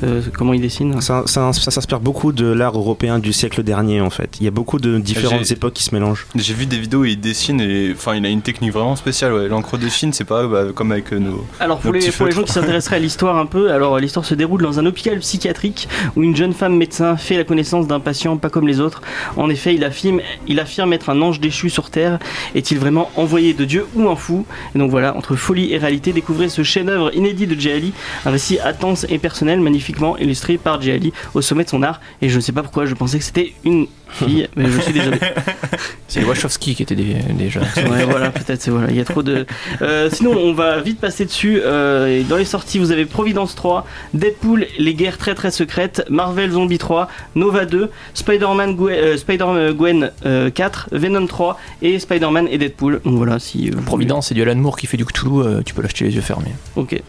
euh, 0.04 0.22
comment 0.36 0.52
il 0.52 0.60
dessine. 0.60 1.00
Ça, 1.00 1.22
ça, 1.26 1.52
ça 1.52 1.70
s'inspire 1.70 2.00
beaucoup 2.00 2.32
de 2.32 2.46
l'art 2.46 2.76
européen 2.76 3.18
du 3.18 3.32
siècle 3.32 3.62
dernier 3.62 4.00
en 4.00 4.10
fait. 4.10 4.36
Il 4.40 4.44
y 4.44 4.48
a 4.48 4.50
beaucoup 4.50 4.78
de 4.78 4.98
différentes 4.98 5.44
J'ai- 5.44 5.52
époques 5.54 5.74
qui 5.74 5.82
se 5.84 5.94
mélangent. 5.94 6.26
J'ai 6.34 6.54
vu 6.54 6.66
des 6.66 6.78
vidéos 6.78 7.00
où 7.00 7.04
il 7.04 7.18
dessine 7.20 7.60
et 7.60 7.92
enfin 7.92 8.14
il 8.14 8.24
a 8.26 8.28
une 8.28 8.42
technique 8.42 8.72
vraiment 8.72 8.96
spéciale. 8.96 9.32
Ouais. 9.32 9.48
L'encre 9.48 9.76
de 9.78 9.88
Chine, 9.88 10.12
c'est 10.12 10.24
pas 10.24 10.46
bah, 10.46 10.64
comme 10.74 10.92
avec 10.92 11.12
euh, 11.12 11.18
nos. 11.18 11.44
Alors 11.60 11.78
pour 11.78 11.92
Le 11.92 11.98
les, 12.00 12.10
pour 12.10 12.30
gens 12.30 12.42
qui 12.42 12.52
s'intéresseraient 12.52 12.96
à 12.96 13.00
l'histoire 13.00 13.36
un 13.36 13.46
peu, 13.46 13.70
alors 13.72 13.98
l'histoire 13.98 14.24
se 14.24 14.34
déroule 14.34 14.62
dans 14.62 14.78
un 14.78 14.86
hôpital 14.86 15.18
psychiatrique 15.18 15.88
où 16.16 16.22
une 16.22 16.34
jeune 16.36 16.52
femme 16.52 16.76
médecin 16.76 17.16
fait 17.16 17.36
la 17.36 17.44
connaissance 17.44 17.86
d'un 17.86 18.00
patient 18.00 18.36
pas 18.36 18.50
comme 18.50 18.66
les 18.66 18.80
autres. 18.80 19.02
En 19.36 19.48
effet, 19.50 19.74
il 19.74 19.84
affirme, 19.84 20.20
il 20.48 20.61
affirme 20.61 20.92
être 20.92 21.11
un 21.11 21.20
ange 21.22 21.40
déchu 21.40 21.70
sur 21.70 21.90
Terre. 21.90 22.18
Est-il 22.54 22.78
vraiment 22.78 23.11
envoyé 23.16 23.54
de 23.54 23.64
Dieu 23.64 23.87
ou 23.94 24.08
un 24.08 24.16
fou? 24.16 24.46
Et 24.74 24.78
donc 24.78 24.90
voilà, 24.90 25.16
entre 25.16 25.37
folie 25.37 25.72
et 25.72 25.78
réalité, 25.78 26.12
découvrez 26.12 26.48
ce 26.48 26.62
chef-d'œuvre 26.62 27.14
inédit 27.14 27.46
de 27.46 27.58
Jay 27.58 27.72
Ali, 27.72 27.92
un 28.24 28.30
récit 28.30 28.58
intense 28.64 29.06
et 29.08 29.18
personnel, 29.18 29.61
magnifiquement 29.61 30.16
illustré 30.18 30.58
par 30.58 30.80
Jay 30.80 30.92
Ali 30.92 31.12
au 31.34 31.42
sommet 31.42 31.64
de 31.64 31.68
son 31.68 31.82
art. 31.82 32.00
Et 32.22 32.28
je 32.28 32.37
ne 32.37 32.40
sais 32.40 32.52
pas 32.52 32.62
pourquoi, 32.62 32.87
je 32.87 32.94
pensais 32.94 33.18
que 33.18 33.24
c'était 33.24 33.52
une 33.64 33.87
fille, 34.10 34.48
mais 34.56 34.70
je 34.70 34.80
suis 34.80 34.92
désolé. 34.92 35.18
C'est 36.08 36.20
les 36.20 36.26
Wachowski 36.26 36.74
qui 36.74 36.82
étaient 36.82 36.94
déjà. 36.94 37.60
Ouais, 37.60 38.04
voilà, 38.04 38.30
peut-être, 38.30 38.62
c'est 38.62 38.70
voilà, 38.70 38.90
il 38.90 38.96
y 38.96 39.00
a 39.00 39.04
trop 39.04 39.22
de. 39.22 39.44
Euh, 39.82 40.08
sinon, 40.10 40.32
on 40.32 40.54
va 40.54 40.80
vite 40.80 41.00
passer 41.00 41.26
dessus. 41.26 41.60
Euh, 41.62 42.22
dans 42.22 42.36
les 42.36 42.46
sorties, 42.46 42.78
vous 42.78 42.92
avez 42.92 43.04
Providence 43.04 43.54
3, 43.54 43.86
Deadpool, 44.14 44.66
Les 44.78 44.94
guerres 44.94 45.18
très 45.18 45.34
très 45.34 45.50
secrètes, 45.50 46.04
Marvel 46.08 46.52
Zombie 46.52 46.78
3, 46.78 47.08
Nova 47.34 47.66
2, 47.66 47.90
Spider-Man 48.14 48.74
Gwen, 48.74 48.94
euh, 48.94 49.16
Spider-Gwen 49.18 50.10
euh, 50.24 50.50
4, 50.50 50.88
Venom 50.92 51.26
3 51.26 51.60
et 51.82 51.98
Spider-Man 51.98 52.48
et 52.50 52.56
Deadpool. 52.56 53.02
Donc 53.04 53.16
voilà, 53.16 53.38
si. 53.38 53.70
Providence, 53.84 54.28
c'est 54.28 54.34
du 54.34 54.42
Alan 54.42 54.56
Moore 54.56 54.78
qui 54.78 54.86
fait 54.86 54.96
du 54.96 55.04
Cthulhu, 55.04 55.62
tu 55.64 55.74
peux 55.74 55.82
l'acheter 55.82 56.06
les 56.06 56.14
yeux 56.14 56.22
fermés. 56.22 56.54
Ok. 56.76 57.00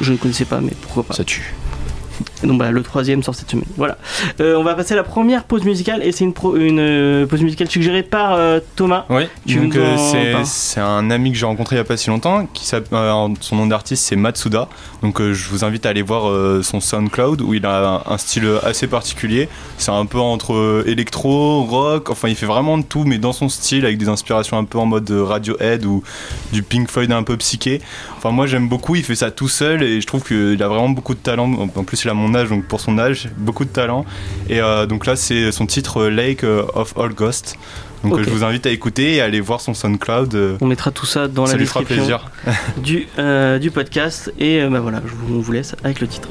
Je 0.00 0.12
ne 0.12 0.16
connaissais 0.16 0.46
pas, 0.46 0.60
mais 0.60 0.72
pourquoi 0.80 1.02
pas. 1.02 1.14
Ça 1.14 1.24
tue. 1.24 1.52
Et 2.42 2.46
donc 2.46 2.56
voilà, 2.56 2.72
le 2.72 2.82
troisième 2.82 3.22
sort 3.22 3.34
cette 3.34 3.50
semaine. 3.50 3.64
Voilà. 3.76 3.96
Euh, 4.40 4.56
on 4.56 4.64
va 4.64 4.74
passer 4.74 4.94
à 4.94 4.96
la 4.96 5.02
première 5.04 5.44
pause 5.44 5.64
musicale 5.64 6.02
et 6.02 6.12
c'est 6.12 6.24
une, 6.24 6.32
une 6.56 6.78
euh, 6.80 7.26
pause 7.26 7.42
musicale 7.42 7.70
suggérée 7.70 8.02
par 8.02 8.34
euh, 8.34 8.60
Thomas. 8.76 9.04
Oui, 9.10 9.22
Tu 9.46 9.56
donc 9.58 9.76
c'est- 10.44 10.80
un 10.80 11.10
ami 11.10 11.32
que 11.32 11.38
j'ai 11.38 11.46
rencontré 11.46 11.76
il 11.76 11.78
y 11.78 11.80
a 11.80 11.84
pas 11.84 11.96
si 11.96 12.08
longtemps, 12.10 12.46
qui 12.52 12.66
son 12.66 13.56
nom 13.56 13.66
d'artiste 13.66 14.04
c'est 14.04 14.16
Matsuda. 14.16 14.68
Donc 15.02 15.20
je 15.20 15.48
vous 15.48 15.64
invite 15.64 15.86
à 15.86 15.90
aller 15.90 16.02
voir 16.02 16.24
son 16.64 16.80
SoundCloud 16.80 17.40
où 17.42 17.54
il 17.54 17.64
a 17.66 18.02
un, 18.06 18.12
un 18.14 18.18
style 18.18 18.48
assez 18.64 18.86
particulier. 18.86 19.48
C'est 19.78 19.90
un 19.90 20.06
peu 20.06 20.18
entre 20.18 20.84
électro, 20.86 21.62
rock, 21.62 22.10
enfin 22.10 22.28
il 22.28 22.34
fait 22.34 22.46
vraiment 22.46 22.78
de 22.78 22.82
tout, 22.84 23.04
mais 23.04 23.18
dans 23.18 23.32
son 23.32 23.48
style 23.48 23.84
avec 23.84 23.98
des 23.98 24.08
inspirations 24.08 24.58
un 24.58 24.64
peu 24.64 24.78
en 24.78 24.86
mode 24.86 25.10
Radiohead 25.10 25.84
ou 25.84 26.02
du 26.52 26.62
Pink 26.62 26.90
Floyd 26.90 27.12
un 27.12 27.22
peu 27.22 27.36
psyché. 27.36 27.80
Enfin 28.16 28.30
moi 28.30 28.46
j'aime 28.46 28.68
beaucoup, 28.68 28.94
il 28.96 29.02
fait 29.02 29.14
ça 29.14 29.30
tout 29.30 29.48
seul 29.48 29.82
et 29.82 30.00
je 30.00 30.06
trouve 30.06 30.22
qu'il 30.24 30.62
a 30.62 30.68
vraiment 30.68 30.88
beaucoup 30.90 31.14
de 31.14 31.20
talent. 31.20 31.50
En 31.76 31.84
plus 31.84 32.04
il 32.04 32.10
a 32.10 32.14
mon 32.14 32.31
âge, 32.34 32.48
donc 32.48 32.64
pour 32.64 32.80
son 32.80 32.98
âge, 32.98 33.28
beaucoup 33.36 33.64
de 33.64 33.70
talent. 33.70 34.04
Et 34.48 34.60
euh, 34.60 34.86
donc 34.86 35.06
là 35.06 35.16
c'est 35.16 35.52
son 35.52 35.66
titre 35.66 36.02
euh, 36.02 36.10
Lake 36.10 36.44
of 36.44 36.96
All 36.98 37.12
Ghosts. 37.14 37.56
Donc 38.04 38.18
euh, 38.18 38.24
je 38.24 38.30
vous 38.30 38.42
invite 38.42 38.66
à 38.66 38.70
écouter 38.70 39.14
et 39.14 39.20
à 39.20 39.26
aller 39.26 39.40
voir 39.40 39.60
son 39.60 39.74
SoundCloud. 39.74 40.34
euh, 40.34 40.56
On 40.60 40.66
mettra 40.66 40.90
tout 40.90 41.06
ça 41.06 41.28
dans 41.28 41.46
ça 41.46 41.52
la 41.52 41.58
description 41.58 42.04
du, 42.78 43.06
euh, 43.18 43.58
du 43.60 43.70
podcast. 43.70 44.32
Et 44.40 44.60
euh, 44.60 44.68
bah 44.68 44.80
voilà, 44.80 45.00
je 45.06 45.12
vous, 45.14 45.36
on 45.36 45.40
vous 45.40 45.52
laisse 45.52 45.76
avec 45.84 46.00
le 46.00 46.08
titre. 46.08 46.28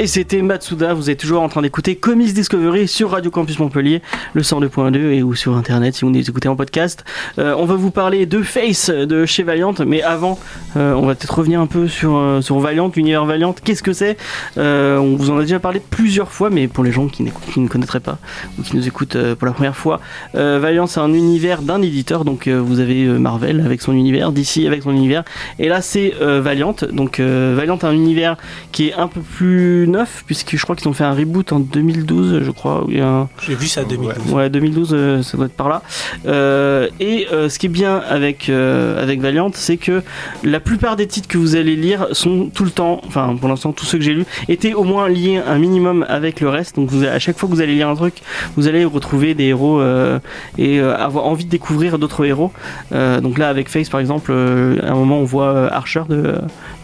Et 0.00 0.06
c'était 0.06 0.40
Matsuda, 0.40 0.94
vous 0.94 1.10
êtes 1.10 1.18
toujours 1.18 1.42
en 1.42 1.50
train 1.50 1.60
d'écouter 1.60 1.94
Comics 1.94 2.32
Discovery 2.32 2.88
sur 2.88 3.10
Radio 3.10 3.30
Campus 3.30 3.58
Montpellier, 3.58 4.00
le 4.32 4.40
102.2 4.40 4.96
et 4.96 5.22
ou 5.22 5.34
sur 5.34 5.54
internet 5.54 5.94
si 5.94 6.06
vous 6.06 6.10
nous 6.10 6.18
écoutez 6.18 6.48
en 6.48 6.56
podcast. 6.56 7.04
Euh, 7.38 7.54
on 7.58 7.66
va 7.66 7.74
vous 7.74 7.90
parler 7.90 8.24
de 8.24 8.40
Face 8.40 8.88
de 8.88 9.26
chez 9.26 9.42
Valiant, 9.42 9.74
mais 9.86 10.00
avant, 10.00 10.38
euh, 10.78 10.94
on 10.94 11.04
va 11.04 11.14
peut-être 11.14 11.36
revenir 11.36 11.60
un 11.60 11.66
peu 11.66 11.86
sur, 11.86 12.16
euh, 12.16 12.40
sur 12.40 12.58
Valiant, 12.60 12.90
l'univers 12.96 13.26
Valiant. 13.26 13.54
Qu'est-ce 13.62 13.82
que 13.82 13.92
c'est? 13.92 14.16
On 14.56 15.16
vous 15.18 15.30
en 15.30 15.36
a 15.36 15.42
déjà 15.42 15.60
parlé 15.60 15.82
plusieurs 15.90 16.32
fois, 16.32 16.48
mais 16.48 16.66
pour 16.66 16.82
les 16.82 16.92
gens 16.92 17.06
qui, 17.08 17.22
ne 17.22 17.68
connaîtraient 17.68 18.00
pas 18.00 18.16
ou 18.58 18.62
qui 18.62 18.76
nous 18.76 18.88
écoutent 18.88 19.18
pour 19.34 19.46
la 19.46 19.52
première 19.52 19.76
fois, 19.76 20.00
Valiant 20.32 20.86
c'est 20.86 21.00
un 21.00 21.12
univers 21.12 21.60
d'un 21.60 21.82
éditeur, 21.82 22.24
donc 22.24 22.48
vous 22.48 22.80
avez 22.80 23.04
Marvel 23.04 23.60
avec 23.60 23.82
son 23.82 23.92
univers, 23.92 24.32
DC 24.32 24.66
avec 24.66 24.82
son 24.82 24.92
univers, 24.92 25.24
et 25.58 25.68
là 25.68 25.82
c'est 25.82 26.14
Valiant. 26.18 26.74
Donc 26.90 27.20
Valiant 27.20 27.78
un 27.82 27.92
univers 27.92 28.38
qui 28.72 28.88
est 28.88 28.94
un 28.94 29.06
peu 29.06 29.20
plus 29.20 29.89
neuf, 29.90 30.22
puisque 30.26 30.56
je 30.56 30.62
crois 30.62 30.74
qu'ils 30.76 30.88
ont 30.88 30.92
fait 30.92 31.04
un 31.04 31.12
reboot 31.14 31.52
en 31.52 31.60
2012, 31.60 32.40
je 32.44 32.50
crois. 32.50 32.84
un- 32.98 33.28
J'ai 33.46 33.54
vu 33.54 33.66
ça 33.66 33.84
2012. 33.84 34.32
Ouais, 34.32 34.48
2012, 34.50 34.90
euh, 34.92 35.22
ça 35.22 35.36
doit 35.36 35.46
être 35.46 35.52
par 35.56 35.68
là. 35.68 35.82
Euh, 36.26 36.88
et 37.00 37.26
euh, 37.32 37.48
ce 37.48 37.58
qui 37.58 37.66
est 37.66 37.70
bien 37.70 38.00
avec, 38.08 38.48
euh, 38.48 39.02
avec 39.02 39.20
Valiant, 39.20 39.50
c'est 39.54 39.76
que 39.76 40.02
la 40.44 40.60
plupart 40.60 40.96
des 40.96 41.06
titres 41.06 41.28
que 41.28 41.38
vous 41.38 41.56
allez 41.56 41.76
lire 41.76 42.08
sont 42.12 42.50
tout 42.52 42.64
le 42.64 42.70
temps, 42.70 43.00
enfin 43.06 43.36
pour 43.38 43.48
l'instant 43.48 43.72
tous 43.72 43.84
ceux 43.84 43.98
que 43.98 44.04
j'ai 44.04 44.14
lus, 44.14 44.24
étaient 44.48 44.74
au 44.74 44.84
moins 44.84 45.08
liés 45.08 45.40
un 45.46 45.58
minimum 45.58 46.04
avec 46.08 46.40
le 46.40 46.48
reste. 46.48 46.76
Donc 46.76 46.90
vous, 46.90 47.04
à 47.04 47.18
chaque 47.18 47.38
fois 47.38 47.48
que 47.48 47.54
vous 47.54 47.60
allez 47.60 47.74
lire 47.74 47.88
un 47.88 47.96
truc, 47.96 48.14
vous 48.56 48.68
allez 48.68 48.84
retrouver 48.84 49.34
des 49.34 49.44
héros 49.44 49.80
euh, 49.80 50.18
et 50.58 50.80
euh, 50.80 50.96
avoir 50.96 51.26
envie 51.26 51.44
de 51.44 51.50
découvrir 51.50 51.98
d'autres 51.98 52.24
héros. 52.24 52.52
Euh, 52.92 53.20
donc 53.20 53.38
là 53.38 53.48
avec 53.48 53.68
Face 53.68 53.88
par 53.88 54.00
exemple, 54.00 54.30
euh, 54.32 54.76
à 54.82 54.90
un 54.92 54.94
moment 54.94 55.18
on 55.18 55.24
voit 55.24 55.72
Archer 55.72 56.02
de, 56.08 56.34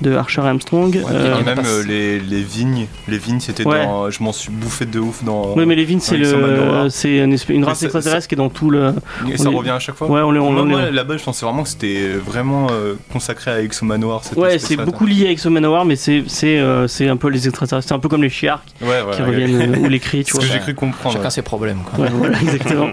de 0.02 0.12
Archer 0.14 0.42
Armstrong. 0.42 0.94
Ouais, 0.94 1.02
Euh, 1.12 1.34
en 1.36 1.46
a 1.46 1.54
même 1.54 1.64
les, 1.86 2.18
les 2.20 2.42
vignes, 2.42 2.85
les 3.08 3.18
vignes 3.18 3.40
c'était 3.40 3.66
Ouais. 3.66 3.84
dans. 3.84 4.10
Je 4.10 4.22
m'en 4.22 4.32
suis 4.32 4.50
bouffé 4.50 4.84
de 4.86 4.98
ouf 4.98 5.22
dans. 5.24 5.54
oui 5.56 5.64
mais 5.66 5.74
les 5.74 5.84
Vins 5.84 5.98
c'est 6.00 6.16
le 6.16 6.88
c'est 6.90 7.16
une, 7.18 7.64
race 7.64 7.78
ça- 7.80 7.86
extraterrestre 7.86 8.28
qui 8.28 8.34
est 8.34 8.38
dans 8.38 8.48
tout 8.48 8.70
le 8.70 8.92
Et 9.30 9.36
ça 9.36 9.48
on 9.48 9.52
est- 9.52 9.56
revient 9.56 9.70
à 9.70 9.78
chaque 9.78 9.94
fois. 9.96 10.08
ouais 10.08 10.20
on, 10.20 10.30
les- 10.30 10.38
on, 10.40 10.50
Moi, 10.52 10.62
on- 10.62 10.66
moi, 10.66 10.90
là-bas, 10.90 11.16
je 11.16 11.24
pensais 11.24 11.44
vraiment 11.46 11.62
que 11.62 11.68
c'était 11.68 12.08
vraiment 12.12 12.68
euh, 12.70 12.94
consacré 13.12 13.50
à 13.50 13.60
Exo 13.62 13.84
Manoir. 13.84 14.24
cette 14.24 14.36
Ouais, 14.38 14.58
c'est 14.58 14.76
beaucoup 14.76 15.06
lié 15.06 15.26
avec 15.26 15.38
ce 15.38 15.48
Manowar, 15.48 15.84
mais 15.84 15.96
c'est 15.96 16.24
c'est 16.26 16.58
euh, 16.58 16.86
c'est 16.88 17.08
un 17.08 17.16
peu 17.16 17.28
les 17.28 17.46
extraterrestres, 17.48 17.88
c'est 17.88 17.94
un 17.94 17.98
peu 17.98 18.08
comme 18.08 18.22
les 18.22 18.30
chiards 18.30 18.62
Ouais, 18.80 18.88
ouais. 18.88 19.02
qui 19.14 19.22
ouais. 19.22 19.28
reviennent 19.28 19.74
euh, 19.74 19.78
ou 19.86 19.88
les 19.88 20.00
cris, 20.00 20.24
tu 20.24 20.32
C'est 20.32 20.32
ce 20.32 20.36
vois. 20.36 20.46
que 20.46 20.52
j'ai 20.52 20.60
cru 20.60 20.74
comprendre. 20.74 21.16
Chacun 21.16 21.30
ses 21.30 21.42
problèmes. 21.42 21.78
Quoi. 21.84 22.04
Ouais, 22.04 22.10
voilà, 22.12 22.40
exactement. 22.40 22.88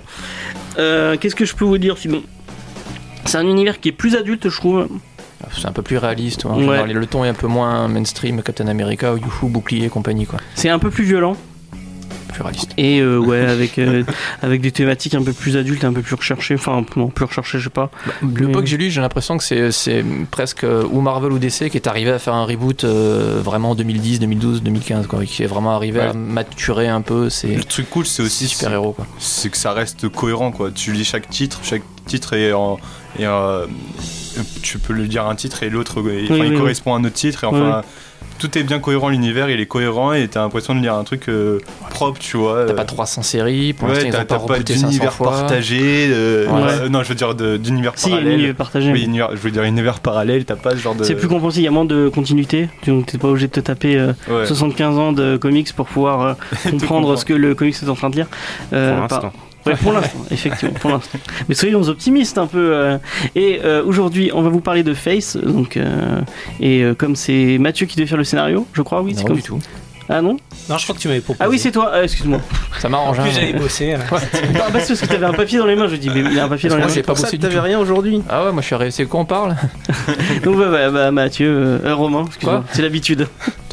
Euh, 0.79 1.17
Qu'est-ce 1.19 1.35
que 1.35 1.45
je 1.45 1.55
peux 1.55 1.65
vous 1.65 1.77
dire 1.77 1.97
sinon 1.97 2.23
C'est 3.25 3.37
un 3.37 3.45
univers 3.47 3.79
qui 3.79 3.89
est 3.89 3.93
plus 3.93 4.15
adulte, 4.15 4.49
je 4.49 4.55
trouve. 4.57 4.87
C'est 5.55 5.67
un 5.67 5.71
peu 5.71 5.81
plus 5.81 5.97
réaliste. 5.97 6.45
En 6.45 6.55
Ouais. 6.55 6.61
général. 6.63 6.91
le 6.93 7.05
ton 7.07 7.23
est 7.25 7.29
un 7.29 7.33
peu 7.33 7.47
moins 7.47 7.87
mainstream, 7.87 8.41
Captain 8.41 8.67
America, 8.67 9.13
ou 9.13 9.17
Youhou, 9.17 9.49
Bouclier 9.49 9.85
et 9.85 9.89
compagnie. 9.89 10.25
Quoi. 10.25 10.39
C'est 10.55 10.69
un 10.69 10.79
peu 10.79 10.89
plus 10.89 11.03
violent 11.03 11.35
Plus 12.33 12.41
réaliste. 12.41 12.71
et 12.77 12.99
euh, 12.99 13.17
ouais, 13.19 13.39
avec 13.45 13.77
euh, 13.77 14.03
avec 14.41 14.61
des 14.61 14.71
thématiques 14.71 15.13
un 15.13 15.21
peu 15.23 15.33
plus 15.33 15.55
adultes, 15.55 15.83
un 15.83 15.93
peu 15.93 16.01
plus 16.01 16.15
recherchées. 16.15 16.55
Enfin, 16.55 16.83
non, 16.95 17.07
plus 17.09 17.25
recherchées, 17.25 17.59
je 17.59 17.65
sais 17.65 17.69
pas. 17.69 17.91
Le 18.23 18.47
Mais- 18.47 18.51
peu 18.51 18.61
que 18.61 18.65
j'ai 18.67 18.77
lu, 18.77 18.89
j'ai 18.89 19.01
l'impression 19.01 19.37
que 19.37 19.43
c'est- 19.43 19.71
c'est 19.71 20.03
presque 20.31 20.63
euh, 20.63 20.83
ou 20.91 21.01
Marvel 21.01 21.31
ou 21.31 21.37
DC 21.39 21.69
qui 21.69 21.77
est 21.77 21.87
arrivé 21.87 22.09
à 22.11 22.17
faire 22.19 22.33
un 22.33 22.45
reboot 22.45 22.83
euh, 22.85 23.39
vraiment 23.43 23.71
en 23.71 23.75
2010, 23.75 24.19
2012, 24.19 24.63
2015, 24.63 25.05
quoi, 25.07 25.23
qui 25.25 25.43
est 25.43 25.47
vraiment 25.47 25.75
arrivé 25.75 25.99
à 25.99 26.13
maturer 26.13 26.87
un 26.87 27.01
peu 27.01 27.29
Le 27.43 27.63
truc 27.63 27.89
cool, 27.91 28.05
c'est 28.07 28.23
aussi 28.23 28.47
super 28.47 28.71
héros. 28.73 28.93
Quoi. 28.93 29.05
c'est 29.19 29.49
que 29.49 29.57
ça 29.57 29.73
reste 29.73 30.09
cohérent 30.09 30.51
quoi. 30.51 30.71
Tu 30.71 30.91
lis 30.91 31.05
chaque 31.05 31.29
titre, 31.29 31.59
chaque 31.63 31.83
titre 32.07 32.33
est 32.33 32.51
en 32.53 32.79
et 33.19 33.25
euh, 33.25 33.65
tu 34.61 34.79
peux 34.79 34.93
le 34.93 35.07
dire 35.07 35.25
un 35.27 35.35
titre 35.35 35.63
et 35.63 35.69
l'autre 35.69 35.99
enfin, 35.99 36.09
Oui, 36.09 36.25
il 36.29 36.51
oui, 36.53 36.57
correspond 36.57 36.95
à 36.95 36.97
un 36.97 37.03
autre 37.03 37.13
titre 37.13 37.43
et 37.43 37.47
enfin 37.47 37.81
tout 38.39 38.57
est 38.57 38.63
bien 38.63 38.79
cohérent 38.79 39.09
l'univers, 39.09 39.49
il 39.49 39.59
est 39.61 39.67
cohérent 39.67 40.11
et 40.11 40.27
t'as 40.27 40.41
l'impression 40.41 40.73
de 40.73 40.81
lire 40.81 40.95
un 40.95 41.03
truc 41.03 41.29
euh, 41.29 41.59
propre, 41.91 42.19
tu 42.19 42.35
vois. 42.35 42.65
T'as 42.65 42.71
euh, 42.73 42.75
pas 42.75 42.83
300 42.83 43.21
séries, 43.21 43.73
pour 43.73 43.87
ouais, 43.87 43.93
l'instant 43.93 44.07
ils 44.07 44.11
t'as 44.11 44.17
ont 44.17 44.21
pas 44.21 44.25
t'as 44.25 44.35
pas 44.39 44.53
rebooté 44.53 44.73
500 44.73 44.87
d'univers 44.87 45.13
partagé, 45.17 46.07
euh, 46.09 46.47
Ouais. 46.47 46.61
euh, 46.71 46.89
non 46.89 47.03
je 47.03 47.09
veux 47.09 47.15
dire 47.15 47.35
d'univers 47.35 47.93
Si, 47.95 48.09
parallèle. 48.09 48.33
univers 48.33 48.55
partagé. 48.55 48.91
Oui, 48.91 49.03
univers- 49.03 49.29
je 49.33 49.37
veux 49.37 49.51
dire 49.51 49.63
univers 49.63 49.99
parallèle, 49.99 50.45
t'as 50.45 50.55
pas 50.55 50.71
ce 50.71 50.77
genre 50.77 50.95
de. 50.95 51.03
C'est 51.03 51.15
plus 51.15 51.27
compréhensible, 51.27 51.61
il 51.61 51.65
y 51.65 51.67
a 51.67 51.71
moins 51.71 51.85
de 51.85 52.09
continuité. 52.09 52.69
Donc 52.87 53.05
t'es 53.05 53.17
pas 53.19 53.27
obligé 53.27 53.47
de 53.47 53.51
te 53.51 53.59
taper 53.59 53.97
euh, 53.97 54.13
Ouais. 54.27 54.45
75 54.47 54.97
ans 54.97 55.13
de 55.13 55.37
comics 55.37 55.71
pour 55.73 55.85
pouvoir 55.85 56.21
euh, 56.21 56.33
comprendre 56.71 57.15
ce 57.17 57.25
que 57.25 57.33
le 57.33 57.53
comics 57.55 57.75
est 57.81 57.89
en 57.89 57.95
train 57.95 58.09
de 58.09 58.15
lire. 58.15 58.27
Euh, 58.73 58.93
Pour 58.93 59.01
l'instant. 59.01 59.33
Ouais, 59.65 59.75
pour 59.75 59.93
l'instant, 59.93 60.17
effectivement, 60.31 60.73
pour 60.79 60.89
l'instant. 60.89 61.17
Mais 61.47 61.55
soyons 61.55 61.81
optimistes 61.83 62.37
un 62.37 62.47
peu. 62.47 62.73
euh. 62.75 62.97
Et 63.35 63.61
euh, 63.63 63.83
aujourd'hui, 63.85 64.31
on 64.33 64.41
va 64.41 64.49
vous 64.49 64.59
parler 64.61 64.83
de 64.83 64.93
Face. 64.93 65.37
Donc, 65.37 65.77
euh, 65.77 66.21
et 66.59 66.81
euh, 66.83 66.93
comme 66.93 67.15
c'est 67.15 67.57
Mathieu 67.59 67.85
qui 67.85 67.95
devait 67.95 68.07
faire 68.07 68.17
le 68.17 68.23
scénario, 68.25 68.67
je 68.73 68.81
crois, 68.81 69.01
oui, 69.01 69.13
c'est 69.15 69.21
Non, 69.21 69.27
comme 69.27 69.35
du 69.37 69.43
tout. 69.43 69.59
Ah 70.09 70.21
non? 70.21 70.35
Non, 70.69 70.77
je 70.77 70.83
crois 70.83 70.95
que 70.95 70.99
tu 70.99 71.07
m'avais 71.07 71.21
proposé. 71.21 71.45
Ah 71.45 71.49
oui, 71.49 71.57
c'est 71.57 71.71
toi. 71.71 71.91
Euh, 71.93 72.03
Excuse-moi. 72.03 72.41
Ça 72.79 72.89
m'arrange. 72.89 73.19
En 73.19 73.23
plus, 73.23 73.31
hein. 73.31 73.35
j'avais 73.35 73.53
bossé. 73.53 73.95
bah, 74.11 74.17
c'est 74.19 74.87
parce 74.87 74.99
que 75.01 75.05
t'avais 75.05 75.25
un 75.25 75.31
papier 75.33 75.59
dans 75.59 75.65
les 75.65 75.77
mains. 75.77 75.87
Je 75.87 75.95
dis, 75.95 76.09
mais 76.09 76.19
il 76.29 76.37
a 76.37 76.43
un 76.43 76.49
papier 76.49 76.67
dans 76.67 76.75
les 76.75 76.81
Moi, 76.81 76.89
mains. 76.89 76.93
j'ai 76.93 77.03
pas 77.03 77.13
bossé 77.13 77.37
du 77.37 77.47
tout. 77.47 77.61
rien 77.61 77.79
aujourd'hui. 77.79 78.21
Ah 78.29 78.43
ouais, 78.45 78.51
moi 78.51 78.61
je 78.61 78.65
suis 78.65 78.75
arrivé. 78.75 78.91
C'est 78.91 79.05
quoi 79.05 79.21
on 79.21 79.25
parle 79.25 79.55
Donc, 80.43 80.57
bah, 80.57 80.67
bah, 80.69 80.89
bah, 80.89 81.11
Mathieu, 81.11 81.79
euh, 81.85 81.95
Romain, 81.95 82.25
excuse-moi. 82.27 82.65
C'est 82.73 82.81
l'habitude. 82.81 83.27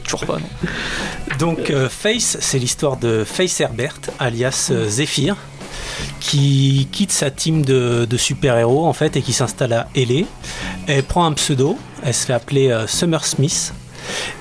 Toujours 0.05 0.24
pas, 0.24 0.35
non 0.38 0.68
Donc, 1.40 1.70
euh, 1.70 1.88
Face, 1.88 2.37
c'est 2.40 2.59
l'histoire 2.61 2.96
de 2.96 3.24
Face 3.24 3.61
Herbert, 3.61 3.96
alias 4.20 4.68
euh, 4.72 4.88
Zephyr, 4.88 5.37
qui 6.21 6.89
quitte 6.93 7.13
sa 7.13 7.31
team 7.31 7.65
de, 7.65 8.07
de 8.09 8.17
super-héros 8.17 8.87
en 8.87 8.93
fait 8.93 9.17
et 9.17 9.23
qui 9.23 9.33
s'installe 9.33 9.73
à 9.73 9.89
L.A. 9.95 10.25
Elle 10.87 11.03
prend 11.03 11.25
un 11.25 11.33
pseudo, 11.33 11.79
elle 12.05 12.15
se 12.15 12.27
fait 12.27 12.33
appeler 12.33 12.71
euh, 12.71 12.87
Summer 12.87 13.25
Smith. 13.25 13.73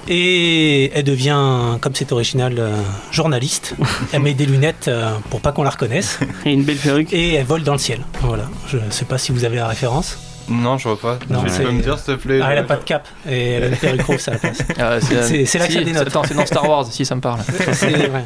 Et 0.07 0.91
elle 0.93 1.03
devient, 1.03 1.77
comme 1.81 1.93
c'est 1.93 2.11
original, 2.11 2.55
euh, 2.57 2.81
journaliste. 3.11 3.75
Elle 4.13 4.21
met 4.21 4.33
des 4.33 4.45
lunettes 4.45 4.87
euh, 4.87 5.11
pour 5.29 5.41
pas 5.41 5.51
qu'on 5.51 5.63
la 5.63 5.69
reconnaisse. 5.69 6.17
Et 6.45 6.53
une 6.53 6.63
belle 6.63 6.77
perruque. 6.77 7.13
Et 7.13 7.33
elle 7.33 7.45
vole 7.45 7.63
dans 7.63 7.73
le 7.73 7.79
ciel. 7.79 7.99
Voilà. 8.21 8.45
Je 8.67 8.77
sais 8.89 9.05
pas 9.05 9.17
si 9.17 9.31
vous 9.31 9.43
avez 9.43 9.57
la 9.57 9.67
référence. 9.67 10.17
Non, 10.49 10.77
je 10.77 10.87
vois 10.89 10.99
pas. 10.99 11.19
Non, 11.29 11.43
tu 11.43 11.61
peux 11.61 11.71
me 11.71 11.81
dire 11.81 11.97
s'il 11.99 12.15
te 12.15 12.19
plaît 12.21 12.39
Ah, 12.43 12.51
elle 12.53 12.57
a 12.59 12.63
pas 12.63 12.77
de 12.77 12.83
cap. 12.83 13.07
Et 13.29 13.51
elle 13.51 13.63
a 13.63 13.67
une 13.67 13.75
perruque 13.77 14.01
rose 14.03 14.27
à 14.27 14.31
la 14.31 14.37
place. 14.39 14.57
Ah, 14.79 14.99
C'est- 14.99 15.45
c'est 15.45 15.59
là 15.59 15.69
si. 15.69 15.77
Attends, 15.95 16.23
c'est 16.27 16.33
dans 16.33 16.45
Star 16.45 16.67
Wars, 16.67 16.87
si 16.91 17.05
ça 17.05 17.15
me 17.15 17.21
parle. 17.21 17.39
C'est 17.73 18.07
vrai. 18.07 18.25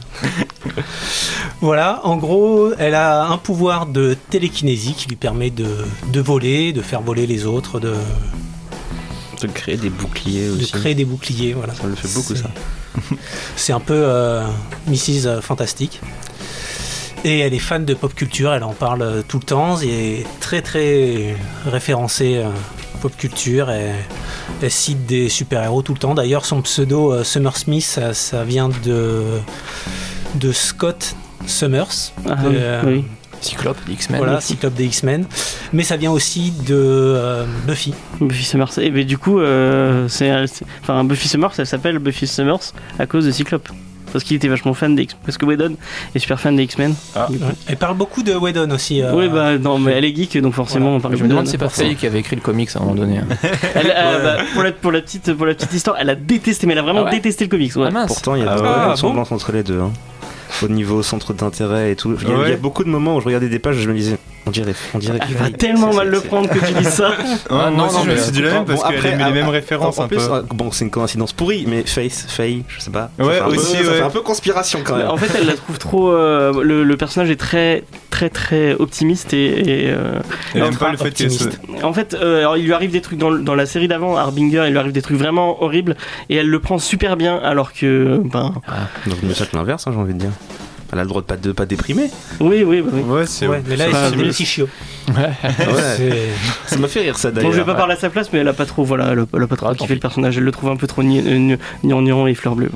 Voilà, 1.61 2.01
en 2.03 2.17
gros, 2.17 2.71
elle 2.77 2.95
a 2.95 3.25
un 3.25 3.37
pouvoir 3.37 3.85
de 3.85 4.15
télékinésie 4.29 4.93
qui 4.93 5.07
lui 5.09 5.15
permet 5.15 5.49
de, 5.49 5.67
de 6.11 6.19
voler, 6.21 6.73
de 6.73 6.81
faire 6.81 7.01
voler 7.01 7.25
les 7.27 7.45
autres, 7.45 7.79
de, 7.79 7.93
De 9.41 9.47
créer 9.47 9.77
des 9.77 9.89
boucliers 9.89 10.47
de 10.47 10.53
aussi. 10.53 10.71
créer 10.71 10.95
des 10.95 11.05
boucliers. 11.05 11.53
Voilà. 11.53 11.73
Ça 11.73 11.87
le 11.87 11.95
fait 11.95 12.13
beaucoup, 12.13 12.35
C'est- 12.35 12.43
ça. 12.43 12.49
C'est 13.55 13.73
un 13.73 13.79
peu 13.79 13.93
euh, 13.95 14.43
Mrs. 14.87 15.41
Fantastic. 15.41 15.99
Et 17.25 17.39
elle 17.39 17.53
est 17.53 17.59
fan 17.59 17.85
de 17.85 17.93
pop 17.93 18.13
culture, 18.13 18.53
elle 18.53 18.63
en 18.63 18.73
parle 18.73 19.01
euh, 19.01 19.21
tout 19.25 19.39
le 19.39 19.45
temps, 19.45 19.77
elle 19.81 19.89
est 19.89 20.25
très 20.41 20.61
très 20.61 21.35
référencée 21.65 22.37
euh, 22.43 22.49
pop 23.01 23.15
culture, 23.15 23.71
et, 23.71 23.91
elle 24.61 24.71
cite 24.71 25.05
des 25.05 25.29
super-héros 25.29 25.81
tout 25.83 25.93
le 25.93 25.99
temps. 25.99 26.15
D'ailleurs, 26.15 26.45
son 26.45 26.61
pseudo 26.61 27.13
euh, 27.13 27.23
Summer 27.23 27.55
Smith, 27.55 27.83
ça, 27.83 28.13
ça 28.13 28.43
vient 28.43 28.69
de 28.83 29.23
de 30.35 30.51
Scott 30.51 31.15
Summers, 31.45 32.11
Ah, 32.27 32.35
de, 32.43 32.49
oui, 32.49 32.55
euh, 32.57 32.81
oui. 32.85 33.05
Cyclope, 33.39 33.77
des 33.87 33.93
X-Men. 33.93 34.17
voilà, 34.19 34.41
Cyclope 34.41 34.73
des 34.73 34.85
X-Men, 34.85 35.25
mais 35.73 35.83
ça 35.83 35.95
vient 35.97 36.11
aussi 36.11 36.51
de 36.65 36.75
euh, 36.75 37.45
Buffy. 37.67 37.93
Buffy 38.19 38.43
Summers. 38.43 38.79
Et 38.79 38.89
ben, 38.89 39.05
du 39.05 39.17
coup, 39.17 39.39
euh, 39.39 40.07
c'est, 40.09 40.47
c'est- 40.47 40.65
enfin, 40.81 41.03
Buffy 41.05 41.27
Summers, 41.29 41.51
elle 41.57 41.67
s'appelle 41.67 41.99
Buffy 41.99 42.27
Summers 42.27 42.73
à 42.99 43.05
cause 43.05 43.25
de 43.25 43.31
Cyclope. 43.31 43.69
Parce 44.13 44.23
qu'il 44.23 44.37
était 44.37 44.47
vachement 44.47 44.73
fan 44.73 44.95
des 44.95 45.03
X. 45.03 45.17
Parce 45.25 45.37
que 45.37 45.45
Whedon 45.45 45.75
est 46.15 46.19
super 46.19 46.39
fan 46.39 46.55
des 46.55 46.63
X-Men. 46.63 46.93
Coup. 46.93 47.33
Elle 47.67 47.75
parle 47.77 47.97
beaucoup 47.97 48.23
de 48.23 48.33
Whedon 48.33 48.69
aussi. 48.71 49.01
euh, 49.01 49.11
Oui, 49.13 49.27
bah 49.27 49.57
non, 49.57 49.77
mais 49.79 49.91
elle 49.93 50.05
est 50.05 50.15
geek, 50.15 50.37
donc 50.37 50.53
forcément 50.53 50.85
Voilà. 50.85 50.97
on 50.97 51.01
parle 51.01 51.13
Je 51.15 51.19
de 51.19 51.23
me 51.23 51.29
demande 51.29 51.45
si 51.47 51.51
c'est 51.53 51.57
pas 51.57 51.67
Faye 51.69 51.95
qui 51.95 52.05
avait 52.07 52.19
écrit 52.19 52.35
le 52.37 52.41
comics 52.41 52.69
à 52.75 52.79
un 52.79 52.83
moment 52.83 52.95
donné. 52.95 53.17
hein. 53.17 53.27
Elle, 53.75 53.93
euh, 53.95 54.23
bah, 54.37 54.43
pour, 54.53 54.63
la, 54.63 54.71
pour, 54.71 54.91
la 54.91 55.01
petite, 55.01 55.33
pour 55.33 55.45
la 55.45 55.55
petite 55.55 55.73
histoire, 55.73 55.97
elle 55.99 56.09
a 56.09 56.15
détesté, 56.15 56.67
mais 56.67 56.73
elle 56.73 56.79
a 56.79 56.83
vraiment 56.83 57.01
Ah 57.01 57.05
ouais 57.05 57.11
détesté 57.11 57.43
le 57.45 57.49
comics. 57.49 57.75
Ouais. 57.75 57.85
Ah 57.87 57.91
mince. 57.91 58.07
Pourtant, 58.07 58.35
il 58.35 58.43
y 58.43 58.47
a 58.47 58.51
Ah 58.51 58.55
de 58.55 58.61
ouais, 58.61 58.67
vraies 58.67 58.77
ah 58.79 58.91
ressemblances 58.91 59.31
entre 59.31 59.51
les 59.51 59.63
deux. 59.63 59.79
hein. 59.79 59.91
Au 60.61 60.67
niveau 60.67 61.01
centre 61.03 61.33
d'intérêt 61.33 61.91
et 61.91 61.95
tout. 61.95 62.15
Il 62.21 62.27
y, 62.27 62.31
a, 62.31 62.35
Ouais. 62.35 62.43
il 62.47 62.51
y 62.51 62.53
a 62.53 62.57
beaucoup 62.57 62.83
de 62.83 62.89
moments 62.89 63.15
où 63.15 63.21
je 63.21 63.25
regardais 63.25 63.49
des 63.49 63.59
pages 63.59 63.77
et 63.77 63.81
je 63.81 63.89
me 63.89 63.95
disais, 63.95 64.17
on 64.45 64.51
dirait, 64.51 64.75
on 64.93 64.97
dirait 64.99 65.17
Elle 65.21 65.27
qu'il 65.27 65.37
va 65.37 65.49
tellement 65.49 65.93
mal 65.93 66.09
le 66.09 66.19
prendre 66.19 66.49
que 66.49 66.59
tu 66.59 66.73
dis 66.73 66.83
ça. 66.85 67.09
Ouais, 67.09 67.15
Ah, 67.49 67.71
non, 67.71 67.85
aussi, 67.85 67.95
non, 67.95 68.03
je 68.03 68.09
me 68.09 68.15
mais- 68.15 68.21
suis 68.21 68.31
dit 68.31 68.41
la 68.41 68.51
même 68.53 68.65
parce 68.65 68.81
Bon, 68.83 68.89
qu'elle 68.89 69.01
les 69.03 69.15
mêmes 69.33 69.45
ah, 69.47 69.51
références 69.51 69.97
en 69.99 70.03
un 70.03 70.07
plus, 70.07 70.17
peu. 70.17 70.29
ah, 70.31 70.41
bon, 70.53 70.71
c'est 70.71 70.85
une 70.85 70.91
coïncidence 70.91 71.33
pourrie, 71.33 71.65
mais 71.67 71.83
Faith, 71.83 72.25
Faye, 72.29 72.63
je 72.67 72.79
sais 72.81 72.91
pas. 72.91 73.09
Ouais, 73.19 73.33
fait 73.35 73.39
un 73.41 73.45
peu- 73.49 73.55
aussi, 73.55 73.71
ça 73.73 73.77
ouais. 73.79 73.83
fait 73.97 74.01
un 74.01 74.09
peu 74.09 74.21
conspiration 74.21 74.79
quand 74.83 74.95
même. 74.97 75.07
En 75.09 75.17
fait, 75.17 75.31
elle 75.39 75.47
la 75.47 75.53
trouve 75.55 75.77
trop. 75.79 76.11
euh, 76.11 76.63
le, 76.63 76.83
le 76.83 76.97
personnage 76.97 77.29
est 77.31 77.35
très, 77.39 77.83
très, 78.13 78.29
très 78.29 78.73
optimiste 78.75 79.33
et. 79.33 79.45
et, 79.85 79.89
euh, 79.89 80.19
Elle 80.53 80.61
aime 80.61 80.67
ultra 80.67 80.85
pas 80.85 80.91
le 80.91 80.97
fait 80.97 81.07
optimiste. 81.07 81.59
En 81.81 81.93
fait, 81.93 82.13
euh, 82.13 82.39
alors, 82.39 82.57
il 82.57 82.65
lui 82.65 82.73
arrive 82.73 82.91
des 82.91 83.01
trucs 83.01 83.17
dans, 83.17 83.31
le- 83.31 83.41
dans 83.41 83.55
la 83.55 83.65
série 83.65 83.87
d'avant, 83.87 84.15
Harbinger, 84.17 84.65
il 84.67 84.71
lui 84.71 84.77
arrive 84.77 84.91
des 84.91 85.01
trucs 85.01 85.17
vraiment 85.17 85.63
horribles 85.63 85.95
et 86.29 86.35
elle 86.35 86.47
le 86.49 86.59
prend 86.59 86.77
super 86.77 87.17
bien 87.17 87.37
alors 87.37 87.73
que. 87.73 88.21
Ben. 88.23 88.53
Donc, 89.07 89.17
mais 89.23 89.33
ça, 89.33 89.45
c'est 89.49 89.53
l'inverse, 89.57 89.87
hein, 89.87 89.91
j'ai 89.93 89.99
envie 89.99 90.13
de 90.13 90.19
dire. 90.19 90.29
Elle 90.91 90.99
a 90.99 91.03
le 91.03 91.09
droit 91.09 91.21
de 91.21 91.25
pas, 91.25 91.37
de 91.37 91.51
pas 91.51 91.65
déprimer. 91.65 92.11
Oui, 92.39 92.63
oui, 92.63 92.81
oui. 92.81 92.83
oui. 92.93 93.01
Ouais, 93.01 93.25
c'est. 93.25 93.47
Ouais, 93.47 93.63
mais 93.67 93.75
là, 93.75 93.85
c'est 93.91 93.97
optimiste. 94.09 94.29
aussi 94.29 94.45
chiot. 94.45 94.67
Ça 96.67 96.77
m'a 96.77 96.87
fait 96.87 97.01
rire 97.01 97.17
ça 97.17 97.29
Bon, 97.29 97.35
d'ailleurs. 97.37 97.51
je 97.53 97.57
vais 97.57 97.65
pas 97.65 97.73
parler 97.73 97.93
à 97.93 97.97
sa 97.97 98.09
place, 98.11 98.29
mais 98.31 98.39
elle 98.39 98.47
a 98.47 98.53
pas 98.53 98.65
trop, 98.67 98.83
voilà, 98.83 99.09
elle 99.11 99.19
a, 99.19 99.25
elle 99.35 99.41
a 99.43 99.47
pas 99.47 99.55
trop 99.55 99.69
Ah, 99.71 99.75
kiffé 99.75 99.95
le 99.95 99.99
personnage. 99.99 100.37
Elle 100.37 100.43
le 100.43 100.51
trouve 100.51 100.69
un 100.69 100.75
peu 100.75 100.85
trop 100.87 101.01
ni- 101.01 101.21
ni- 101.21 101.57
gnangnan 101.83 102.27
et 102.27 102.35
fleur 102.35 102.55
bleue. 102.55 102.69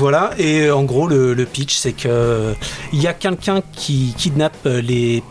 Voilà, 0.00 0.30
et 0.38 0.70
en 0.70 0.82
gros, 0.84 1.06
le, 1.06 1.34
le 1.34 1.44
pitch, 1.44 1.74
c'est 1.76 1.92
que 1.92 2.08
euh, 2.08 2.52
il 2.92 3.02
y 3.02 3.06
a 3.06 3.12
quelqu'un 3.12 3.60
qui 3.74 4.14
kidnappe 4.16 4.56
euh, 4.64 4.80
les 4.80 5.22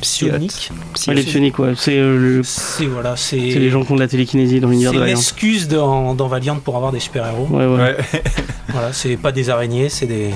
psioniques. 0.00 0.70
Ouais, 1.06 1.14
les 1.14 1.22
psioniques, 1.22 1.58
ouais. 1.58 1.74
C'est 1.76 1.98
euh, 1.98 2.16
le- 2.38 2.42
C'est 2.42 2.86
voilà, 2.86 3.16
c'est 3.16 3.50
c'est 3.52 3.58
les 3.58 3.68
gens 3.70 3.84
qui 3.84 3.92
ont 3.92 3.96
de 3.96 4.00
la 4.00 4.08
télékinésie 4.08 4.60
dans 4.60 4.68
c'est 4.68 4.72
l'univers 4.72 4.92
de 4.92 4.96
une 4.96 5.02
Valiant. 5.02 5.18
excuse 5.18 5.68
dans, 5.68 6.14
dans 6.14 6.26
Valiant 6.28 6.56
pour 6.56 6.76
avoir 6.76 6.90
des 6.90 7.00
super-héros. 7.00 7.46
Ouais, 7.50 7.66
ouais. 7.66 7.76
Ouais. 7.76 7.96
Voilà, 8.68 8.92
c'est 8.94 9.16
pas 9.18 9.30
des 9.30 9.50
araignées, 9.50 9.88
c'est 9.90 10.06
des, 10.06 10.30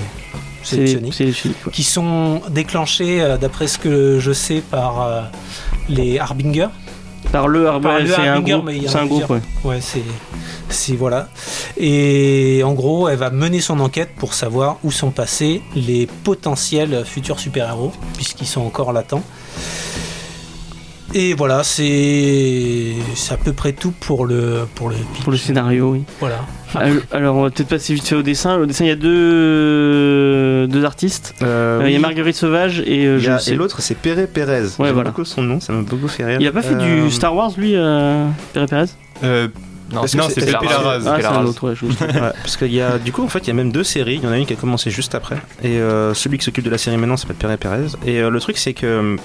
c'est 0.62 0.76
C'est 0.76 0.76
des 0.76 0.82
les 0.82 0.86
psioniques. 0.92 1.14
c'est 1.14 1.24
les 1.24 1.32
psioniques, 1.32 1.66
ouais. 1.66 1.72
Qui 1.72 1.82
sont 1.82 2.40
déclenchés, 2.50 3.22
euh, 3.22 3.36
d'après 3.38 3.66
ce 3.68 3.78
que 3.78 4.18
je 4.20 4.32
sais, 4.32 4.60
par 4.70 5.02
euh, 5.02 5.22
les 5.88 6.18
Harbinger. 6.18 6.68
Par 7.32 7.48
le 7.48 7.68
Harbinger, 7.68 8.12
c'est 8.14 8.26
un 8.26 8.40
groupe. 8.40 8.64
mais 8.64 8.76
il 8.76 8.82
y 8.82 8.86
en 8.86 8.88
a 8.88 8.92
C'est 8.92 8.98
un 8.98 9.06
groupe, 9.06 9.30
ouais. 9.30 9.40
Ouais, 9.64 9.78
c'est. 9.80 10.02
C'est 10.70 10.96
voilà. 10.96 11.28
Et 11.78 12.62
en 12.64 12.74
gros, 12.74 13.08
elle 13.08 13.18
va 13.18 13.30
mener 13.30 13.60
son 13.60 13.80
enquête 13.80 14.10
pour 14.16 14.34
savoir 14.34 14.76
où 14.84 14.90
sont 14.90 15.10
passés 15.10 15.62
les 15.74 16.06
potentiels 16.24 17.04
futurs 17.06 17.38
super-héros, 17.38 17.92
puisqu'ils 18.14 18.46
sont 18.46 18.60
encore 18.62 18.92
latents. 18.92 19.22
Et 21.14 21.32
voilà, 21.32 21.64
c'est 21.64 22.94
c'est 23.14 23.32
à 23.32 23.38
peu 23.38 23.54
près 23.54 23.72
tout 23.72 23.92
pour 23.98 24.26
le 24.26 24.68
pour 24.74 24.90
le 24.90 24.96
pitch. 24.96 25.22
Pour 25.22 25.32
le 25.32 25.38
scénario, 25.38 25.92
oui. 25.92 26.04
Voilà. 26.20 26.40
Alors, 27.12 27.36
on 27.36 27.42
va 27.42 27.50
peut-être 27.50 27.68
passer 27.68 27.94
vite 27.94 28.06
fait 28.06 28.14
au 28.14 28.22
dessin. 28.22 28.56
Au 28.58 28.66
dessin, 28.66 28.84
il 28.84 28.88
y 28.88 28.92
a 28.92 28.96
deux, 28.96 30.66
deux 30.68 30.84
artistes. 30.84 31.34
Euh, 31.42 31.80
Euh, 31.80 31.84
Il 31.88 31.92
y 31.92 31.96
a. 31.96 31.98
Marguerite 32.00 32.36
Sauvage 32.36 32.82
et 32.86 33.06
euh, 33.06 33.18
je 33.18 33.30
a- 33.30 33.38
sais. 33.38 33.52
et 33.52 33.54
l'autre 33.54 33.80
c'est 33.80 33.94
Pérez 33.96 34.26
Pérez. 34.26 34.62
J'aime 34.62 34.92
voilà. 34.92 35.10
beaucoup 35.10 35.24
son 35.24 35.42
nom, 35.42 35.60
ça 35.60 35.72
m'a 35.72 35.82
beaucoup 35.82 36.08
fait 36.08 36.24
rire. 36.24 36.38
Il 36.40 36.46
a 36.46 36.52
pas 36.52 36.62
fait 36.62 36.74
Euh, 36.74 37.04
du 37.04 37.10
Star 37.10 37.34
Wars, 37.34 37.52
lui, 37.56 37.72
euh, 37.74 38.26
Pérez 38.52 38.66
Pérez? 38.66 38.84
Euh, 39.24 39.48
Non, 39.90 40.00
Parce 40.00 40.12
que 40.12 40.18
non, 40.18 40.28
c'est- 40.28 40.44
Pepe 40.44 40.62
la 40.64 40.70
Larraz. 40.70 40.98
Ah, 41.06 41.16
c'est 41.18 41.26
un 41.26 41.30
Larraz. 41.30 41.44
autre, 41.46 41.68
ouais. 41.68 41.74
je 41.74 41.84
me 41.86 41.90
suis- 41.92 42.04
Ouais, 42.04 42.32
parce 42.42 42.56
qu'il 42.56 42.74
y 42.74 42.80
a 42.80 42.98
du 42.98 43.10
coup 43.12 43.22
en 43.24 43.28
fait 43.28 43.38
il 43.40 43.46
y 43.48 43.50
a 43.50 43.54
même 43.54 43.72
deux 43.72 43.84
séries. 43.84 44.16
Il 44.16 44.24
y 44.24 44.26
en 44.26 44.32
a 44.32 44.38
une 44.38 44.46
qui 44.46 44.52
a 44.52 44.56
commencé 44.56 44.90
juste 44.90 45.14
après 45.14 45.36
et 45.62 45.78
euh, 45.78 46.12
celui 46.14 46.36
qui 46.38 46.44
s'occupe 46.44 46.64
de 46.64 46.70
la 46.70 46.78
série 46.78 46.96
maintenant 46.96 47.16
s'appelle 47.16 47.36
Pérez 47.36 47.56
Pérez. 47.56 47.86
Et 48.06 48.18
euh, 48.20 48.28
le 48.30 48.40
truc 48.40 48.58
c'est 48.58 48.74
que 48.74 48.86
euh, 48.86 49.16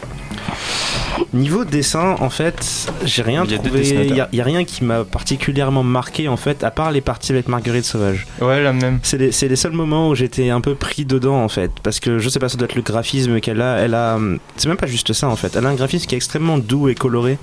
niveau 1.34 1.64
dessin 1.66 2.16
en 2.20 2.30
fait 2.30 2.88
j'ai 3.04 3.22
rien 3.22 3.44
Il 3.46 3.52
y 3.52 3.56
a 3.56 3.58
deux 3.58 3.70
trouvé. 3.70 3.88
Il 4.10 4.16
y, 4.16 4.22
a- 4.22 4.30
il 4.32 4.38
y 4.38 4.42
a 4.42 4.44
rien 4.44 4.64
qui 4.64 4.84
m'a 4.84 5.04
particulièrement 5.04 5.84
marqué 5.84 6.28
en 6.28 6.38
fait 6.38 6.64
à 6.64 6.72
part 6.72 6.92
les 6.92 7.02
parties 7.02 7.32
avec 7.32 7.48
Marguerite 7.48 7.86
Sauvage. 7.86 8.26
Ouais, 8.42 8.62
la 8.64 8.74
même. 8.74 9.00
C'est 9.04 9.18
les, 9.18 9.32
c'est 9.32 9.48
les 9.48 9.56
seuls 9.56 9.72
moments 9.74 10.10
où 10.10 10.16
j'étais 10.16 10.50
un 10.50 10.62
peu 10.62 10.76
pris 10.76 11.06
dedans 11.06 11.44
en 11.44 11.50
fait 11.50 11.72
parce 11.84 12.00
que 12.00 12.20
je 12.20 12.30
sais 12.30 12.40
pas 12.40 12.50
ça 12.50 12.58
doit 12.58 12.66
être 12.66 12.76
le 12.76 12.82
graphisme 12.82 13.40
qu'elle 13.40 13.62
a. 13.62 13.78
Elle 13.78 13.94
a 13.96 14.16
hum, 14.16 14.40
c'est 14.58 14.68
même 14.68 14.78
pas 14.78 14.88
juste 14.88 15.14
ça 15.14 15.28
en 15.28 15.36
fait. 15.36 15.56
Elle 15.56 15.66
a 15.66 15.70
un 15.70 15.76
graphisme 15.76 16.06
qui 16.08 16.16
est 16.16 16.18
extrêmement 16.18 16.58
doux 16.58 16.88
et 16.90 16.96
coloré 16.96 17.38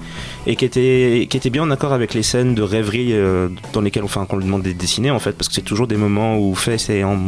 et 0.47 0.57
qui 0.57 0.65
était 0.65 1.27
qui 1.31 1.37
était 1.37 1.51
bien 1.51 1.63
en 1.63 1.71
accord 1.71 1.93
avec 1.93 2.15
les 2.15 2.23
scènes 2.23 2.55
de 2.55 2.63
rêverie 2.63 3.10
euh, 3.13 3.49
dans 3.73 3.81
lesquelles 3.81 4.05
enfin 4.05 4.27
qu'on 4.27 4.37
lui 4.37 4.45
demande 4.45 4.63
de 4.63 4.73
dessiner 4.73 5.11
en 5.11 5.19
fait 5.19 5.33
parce 5.33 5.49
que 5.49 5.55
c'est 5.55 5.63
toujours 5.63 5.87
des 5.87 5.97
moments 5.97 6.39
où 6.39 6.55
fait 6.55 6.79
c'est 6.79 7.05
en, 7.05 7.19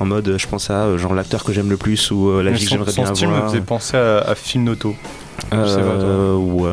en 0.00 0.04
mode 0.04 0.36
je 0.38 0.46
pense 0.46 0.70
à 0.70 0.84
euh, 0.84 0.98
genre 0.98 1.14
l'acteur 1.14 1.44
que 1.44 1.52
j'aime 1.52 1.70
le 1.70 1.76
plus 1.76 2.10
ou 2.10 2.28
euh, 2.30 2.42
la 2.42 2.50
vie 2.50 2.64
que 2.64 2.70
son, 2.70 2.76
j'aimerais 2.76 2.92
son 2.92 3.02
bien 3.02 3.14
style 3.14 3.28
me 3.28 3.34
avoir. 3.34 3.50
faisait 3.50 3.60
penser 3.62 3.96
à, 3.96 4.18
à 4.18 4.34
Phil 4.34 4.64
Noto. 4.64 4.94
Euh, 5.52 6.34
ouais. 6.34 6.72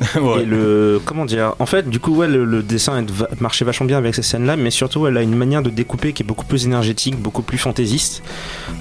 ouais. 0.20 0.42
Et 0.42 0.44
le 0.46 1.00
comment 1.04 1.24
dire 1.24 1.54
En 1.58 1.66
fait, 1.66 1.88
du 1.88 2.00
coup, 2.00 2.14
ouais, 2.14 2.28
le, 2.28 2.44
le 2.44 2.62
dessin 2.62 3.04
va- 3.08 3.28
marchait 3.40 3.64
vachement 3.64 3.86
bien 3.86 3.98
avec 3.98 4.14
ces 4.14 4.22
scènes-là, 4.22 4.56
mais 4.56 4.70
surtout, 4.70 5.06
elle 5.06 5.16
a 5.16 5.22
une 5.22 5.34
manière 5.36 5.62
de 5.62 5.70
découper 5.70 6.12
qui 6.12 6.22
est 6.22 6.26
beaucoup 6.26 6.44
plus 6.44 6.64
énergétique, 6.66 7.16
beaucoup 7.16 7.42
plus 7.42 7.58
fantaisiste. 7.58 8.22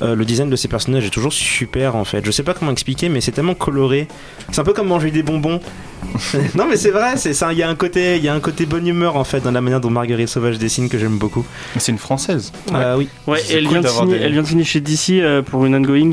Euh, 0.01 0.15
le 0.15 0.25
design 0.25 0.49
de 0.49 0.55
ces 0.55 0.67
personnages 0.67 1.05
est 1.05 1.09
toujours 1.09 1.33
super, 1.33 1.95
en 1.95 2.03
fait. 2.05 2.25
Je 2.25 2.31
sais 2.31 2.43
pas 2.43 2.53
comment 2.53 2.71
expliquer, 2.71 3.09
mais 3.09 3.21
c'est 3.21 3.31
tellement 3.31 3.55
coloré. 3.55 4.07
C'est 4.51 4.61
un 4.61 4.63
peu 4.65 4.73
comme 4.73 4.87
manger 4.87 5.11
des 5.11 5.23
bonbons. 5.23 5.59
non, 6.55 6.65
mais 6.69 6.77
c'est 6.77 6.91
vrai. 6.91 7.17
C'est 7.17 7.33
ça. 7.33 7.51
Il 7.51 7.57
y 7.59 7.63
a 7.63 7.69
un 7.69 7.75
côté, 7.75 8.17
il 8.17 8.23
y 8.23 8.27
a 8.29 8.33
un 8.33 8.39
côté 8.39 8.65
bonne 8.65 8.85
humeur 8.85 9.15
en 9.15 9.23
fait 9.23 9.39
dans 9.41 9.51
la 9.51 9.61
manière 9.61 9.81
dont 9.81 9.89
Marguerite 9.89 10.27
Sauvage 10.29 10.59
dessine 10.59 10.87
que 10.89 10.97
j'aime 10.99 11.17
beaucoup. 11.17 11.45
Mais 11.73 11.81
C'est 11.81 11.91
une 11.91 11.97
française. 11.97 12.51
Euh, 12.73 12.95
oui. 12.97 13.07
Ouais, 13.27 13.39
elle, 13.51 13.63
cool 13.67 13.79
vient 13.79 13.89
signer, 13.89 14.17
des- 14.19 14.23
elle 14.23 14.31
vient 14.33 14.43
de 14.43 14.47
signer 14.47 14.63
chez 14.63 14.81
DC 14.81 15.21
euh, 15.21 15.41
pour 15.41 15.65
une 15.65 15.75
ongoing 15.75 16.11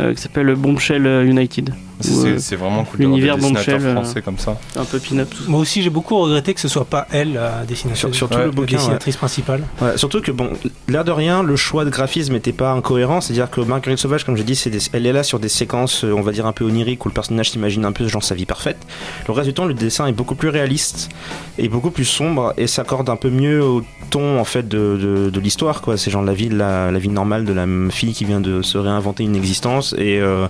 euh, 0.00 0.14
qui 0.14 0.22
s'appelle 0.22 0.54
Bombshell 0.54 1.06
United. 1.26 1.74
C'est 2.04 2.28
euh, 2.28 2.38
c'est 2.38 2.56
vraiment 2.56 2.84
cool 2.84 3.00
l'univers 3.00 3.38
Bombshell, 3.38 3.80
euh, 3.82 3.92
français 3.94 4.22
comme 4.22 4.38
ça. 4.38 4.58
un 4.76 4.84
peu 4.84 4.98
pin-up. 4.98 5.28
Moi 5.48 5.60
aussi, 5.60 5.82
j'ai 5.82 5.90
beaucoup 5.90 6.16
regretté 6.18 6.54
que 6.54 6.60
ce 6.60 6.68
soit 6.68 6.84
pas 6.84 7.06
elle 7.10 7.34
la 7.34 7.64
dessinatrice, 7.66 8.00
Sur- 8.00 8.14
surtout 8.14 8.34
Ouais, 8.34 8.40
le 8.42 8.46
la 8.46 8.52
bouquin. 8.52 8.72
ouais. 8.72 8.78
dessinatrice 8.78 9.16
principale. 9.16 9.62
Ouais, 9.80 9.96
surtout 9.96 10.20
que 10.20 10.30
bon, 10.30 10.50
l'air 10.88 11.04
de 11.04 11.10
rien, 11.12 11.42
le 11.42 11.56
choix 11.56 11.84
de 11.84 11.90
graphisme 11.90 12.32
n'était 12.34 12.52
pas 12.52 12.72
incohérent. 12.72 13.20
C'est-à-dire 13.20 13.50
que 13.50 13.60
Marguerite 13.60 13.98
Sauvage, 13.98 14.24
comme 14.24 14.36
j'ai 14.36 14.44
dit, 14.44 14.60
des- 14.70 14.78
elle 14.92 15.06
est 15.06 15.12
là 15.12 15.22
sur 15.22 15.38
des 15.38 15.48
séquences, 15.48 16.04
euh, 16.04 16.12
on 16.12 16.20
va 16.22 16.32
dire 16.32 16.46
un 16.46 16.52
peu 16.52 16.64
oniriques, 16.64 17.04
où 17.04 17.08
le 17.08 17.14
personnage 17.14 17.50
s'imagine 17.50 17.84
un 17.84 17.92
peu 17.92 18.06
genre 18.08 18.22
sa 18.24 18.34
vie 18.34 18.46
parfaite. 18.46 18.78
Le 19.26 19.32
reste 19.32 19.48
du 19.48 19.54
temps, 19.54 19.64
le 19.66 19.74
dessin 19.74 20.06
est 20.06 20.12
beaucoup 20.12 20.34
plus 20.34 20.48
réaliste 20.48 21.08
et 21.58 21.68
beaucoup 21.68 21.90
plus 21.90 22.04
sombre 22.04 22.52
et 22.56 22.66
s'accorde 22.66 23.08
un 23.10 23.16
peu 23.16 23.30
mieux 23.30 23.62
au 23.64 23.82
ton 24.10 24.38
en 24.38 24.44
fait 24.44 24.68
de, 24.68 24.98
de, 25.00 25.30
de 25.30 25.40
l'histoire. 25.40 25.80
quoi. 25.82 25.96
C'est 25.96 26.10
genre 26.10 26.22
la 26.22 26.34
vie, 26.34 26.48
de 26.48 26.56
la, 26.56 26.90
la 26.90 26.98
vie 26.98 27.08
normale 27.08 27.44
de 27.44 27.52
la 27.52 27.66
fille 27.90 28.12
qui 28.12 28.24
vient 28.24 28.40
de 28.40 28.62
se 28.62 28.78
réinventer 28.78 29.24
une 29.24 29.34
existence 29.36 29.94
et 29.98 30.20
euh, 30.20 30.46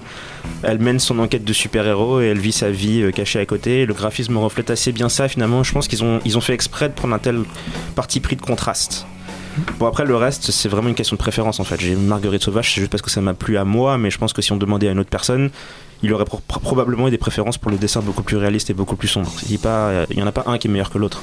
elle 0.62 0.78
mène 0.78 0.98
son 0.98 1.18
enquête 1.18 1.43
de 1.44 1.52
super-héros 1.52 2.20
et 2.20 2.26
elle 2.26 2.38
vit 2.38 2.52
sa 2.52 2.70
vie 2.70 3.02
euh, 3.02 3.10
cachée 3.10 3.38
à 3.38 3.46
côté. 3.46 3.86
Le 3.86 3.94
graphisme 3.94 4.36
reflète 4.36 4.70
assez 4.70 4.92
bien 4.92 5.08
ça 5.08 5.28
finalement. 5.28 5.62
Je 5.62 5.72
pense 5.72 5.88
qu'ils 5.88 6.02
ont, 6.04 6.40
fait 6.40 6.54
exprès 6.54 6.88
de 6.88 6.94
prendre 6.94 7.14
un 7.14 7.18
tel 7.18 7.42
parti 7.94 8.20
pris 8.20 8.36
de 8.36 8.42
contraste. 8.42 9.06
Bon 9.78 9.86
après 9.86 10.04
le 10.04 10.16
reste 10.16 10.50
c'est 10.50 10.68
vraiment 10.68 10.88
une 10.88 10.96
question 10.96 11.14
de 11.14 11.20
préférence 11.20 11.60
en 11.60 11.64
fait. 11.64 11.80
J'ai 11.80 11.94
Marguerite 11.94 12.42
Sauvage 12.42 12.74
c'est 12.74 12.80
juste 12.80 12.90
parce 12.90 13.02
que 13.02 13.10
ça 13.10 13.20
m'a 13.20 13.34
plu 13.34 13.56
à 13.56 13.64
moi 13.64 13.98
mais 13.98 14.10
je 14.10 14.18
pense 14.18 14.32
que 14.32 14.42
si 14.42 14.50
on 14.50 14.56
demandait 14.56 14.88
à 14.88 14.92
une 14.92 14.98
autre 14.98 15.10
personne 15.10 15.50
il 16.02 16.12
aurait 16.12 16.24
pro- 16.24 16.40
pro- 16.46 16.60
probablement 16.60 17.06
eu 17.08 17.10
des 17.12 17.18
préférences 17.18 17.56
pour 17.56 17.70
le 17.70 17.78
dessin 17.78 18.00
beaucoup 18.00 18.22
plus 18.24 18.36
réaliste 18.36 18.68
et 18.68 18.74
beaucoup 18.74 18.96
plus 18.96 19.08
sombre. 19.08 19.30
Il 19.46 19.52
y, 19.52 19.54
a 19.54 19.58
pas, 19.58 19.92
il 20.10 20.18
y 20.18 20.22
en 20.22 20.26
a 20.26 20.32
pas 20.32 20.42
un 20.46 20.58
qui 20.58 20.66
est 20.66 20.70
meilleur 20.70 20.90
que 20.90 20.98
l'autre. 20.98 21.22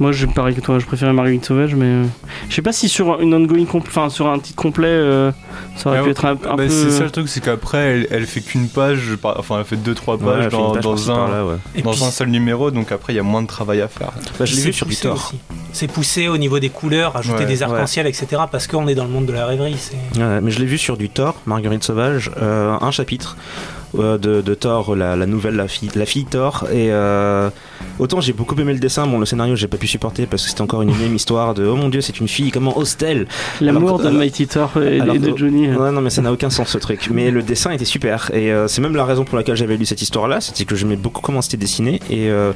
Moi, 0.00 0.10
je 0.12 0.26
pareil 0.26 0.54
que 0.56 0.60
toi, 0.60 0.78
je 0.78 0.86
préférais 0.86 1.12
Marguerite 1.12 1.44
Sauvage, 1.44 1.74
mais 1.74 1.86
euh, 1.86 2.04
je 2.48 2.54
sais 2.54 2.62
pas 2.62 2.72
si 2.72 2.88
sur 2.88 3.20
une 3.20 3.32
ongoing, 3.32 3.64
enfin 3.74 4.08
sur 4.10 4.26
un 4.28 4.38
titre 4.40 4.60
complet, 4.60 4.88
euh, 4.88 5.30
ça 5.76 5.90
aurait 5.90 6.00
Ah 6.00 6.02
pu 6.02 6.10
être 6.10 6.24
un, 6.24 6.30
un 6.32 6.34
bah, 6.34 6.56
peu. 6.56 6.68
C'est 6.68 6.90
ça 6.90 7.04
le 7.04 7.10
truc, 7.10 7.28
c'est 7.28 7.40
qu'après 7.42 7.78
elle, 7.78 8.06
elle 8.10 8.26
fait 8.26 8.40
qu'une 8.40 8.68
page, 8.68 9.14
par- 9.22 9.38
enfin 9.38 9.58
elle 9.60 9.64
fait 9.64 9.76
deux 9.76 9.94
trois 9.94 10.18
pages 10.18 10.48
dans, 10.48 10.72
page 10.72 10.82
dans 10.82 10.90
par-ci, 10.90 11.10
un, 11.10 11.14
par-là, 11.14 11.46
ouais. 11.46 11.56
Et 11.76 11.82
dans 11.82 11.92
puis, 11.92 12.04
un 12.04 12.10
seul 12.10 12.28
numéro, 12.28 12.70
donc 12.70 12.90
après 12.90 13.12
il 13.12 13.16
y 13.16 13.20
a 13.20 13.22
moins 13.22 13.42
de 13.42 13.46
travail 13.46 13.80
à 13.80 13.88
faire. 13.88 14.10
Bah, 14.38 14.44
je 14.44 14.54
l'ai 14.56 14.60
c'est 14.62 14.66
vu 14.66 14.72
sur 14.72 15.12
aussi. 15.12 15.38
C'est 15.72 15.90
poussé 15.90 16.28
au 16.28 16.38
niveau 16.38 16.58
des 16.58 16.70
couleurs, 16.70 17.16
ajouter 17.16 17.40
Ouais, 17.40 17.46
des 17.46 17.62
arcs-en-ciel, 17.62 18.06
etc. 18.06 18.42
Parce 18.50 18.66
qu'on 18.66 18.86
est 18.88 18.94
dans 18.94 19.04
le 19.04 19.10
monde 19.10 19.26
de 19.26 19.32
la 19.32 19.46
rêverie. 19.46 19.76
mais 20.16 20.50
je 20.50 20.58
l'ai 20.58 20.66
vu 20.66 20.78
sur 20.78 20.96
du 20.96 21.08
Thor, 21.08 21.34
Marguerite 21.46 21.84
Sauvage, 21.84 22.30
euh, 22.40 22.76
un 22.80 22.90
chapitre 22.90 23.36
euh, 23.36 23.83
de, 23.98 24.40
de 24.40 24.54
Thor, 24.54 24.94
la, 24.96 25.16
la 25.16 25.26
nouvelle, 25.26 25.56
la 25.56 25.68
fille, 25.68 25.90
la 25.94 26.06
fille 26.06 26.24
Thor, 26.24 26.66
et 26.72 26.90
euh, 26.90 27.50
autant 27.98 28.20
j'ai 28.20 28.32
beaucoup 28.32 28.54
aimé 28.60 28.72
le 28.72 28.78
dessin, 28.78 29.06
bon 29.06 29.18
le 29.18 29.26
scénario 29.26 29.56
j'ai 29.56 29.68
pas 29.68 29.76
pu 29.76 29.86
supporter 29.86 30.26
parce 30.26 30.42
que 30.44 30.48
c'était 30.50 30.62
encore 30.62 30.82
une 30.82 30.90
énième 30.90 31.14
histoire 31.14 31.54
de 31.54 31.64
oh 31.66 31.76
mon 31.76 31.88
dieu 31.88 32.00
c'est 32.00 32.18
une 32.20 32.28
fille, 32.28 32.50
comment 32.50 32.76
ose-t-elle 32.76 33.26
L'amour 33.60 33.98
de 33.98 34.10
Mighty 34.10 34.46
Thor 34.46 34.70
et, 34.82 35.00
alors 35.00 35.14
et 35.14 35.18
de 35.18 35.36
Johnny. 35.36 35.68
euh. 35.68 35.76
Ouais, 35.76 35.90
non, 35.92 36.00
mais 36.00 36.10
ça 36.10 36.22
n'a 36.22 36.32
aucun 36.32 36.50
sens 36.50 36.68
ce 36.68 36.78
truc. 36.78 37.08
Mais 37.10 37.30
le 37.30 37.42
dessin 37.42 37.70
était 37.70 37.84
super. 37.84 38.30
Et 38.34 38.52
euh, 38.52 38.68
c'est 38.68 38.80
même 38.80 38.96
la 38.96 39.04
raison 39.04 39.24
pour 39.24 39.36
laquelle 39.36 39.56
j'avais 39.56 39.76
lu 39.76 39.84
cette 39.86 40.02
histoire-là. 40.02 40.40
C'était 40.40 40.64
que 40.64 40.74
j'aimais 40.76 40.96
beaucoup 40.96 41.20
comment 41.20 41.42
c'était 41.42 41.56
dessiné. 41.56 42.00
Et 42.10 42.30
euh, 42.30 42.52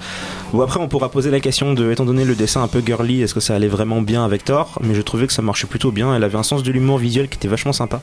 bon, 0.53 0.63
après, 0.63 0.81
on 0.81 0.89
pourra 0.89 1.11
poser 1.11 1.31
la 1.31 1.41
question 1.41 1.75
de, 1.75 1.91
étant 1.91 2.05
donné 2.05 2.25
le 2.25 2.35
dessin 2.35 2.63
un 2.63 2.69
peu 2.69 2.83
girly, 2.85 3.23
est-ce 3.23 3.35
que 3.35 3.41
ça 3.41 3.55
allait 3.55 3.69
vraiment 3.69 4.01
bien 4.03 4.25
avec 4.25 4.45
Thor? 4.45 4.79
Mais 4.83 4.95
je 4.95 5.03
trouvais 5.03 5.27
que 5.27 5.33
ça 5.33 5.43
marchait 5.43 5.67
plutôt 5.67 5.91
bien. 5.93 6.15
Elle 6.15 6.25
avait 6.25 6.39
un 6.39 6.43
sens 6.43 6.63
de 6.63 6.71
l'humour 6.73 6.99
visuel 6.99 7.29
qui 7.29 7.37
était 7.37 7.49
vachement 7.49 7.73
sympa. 7.73 8.01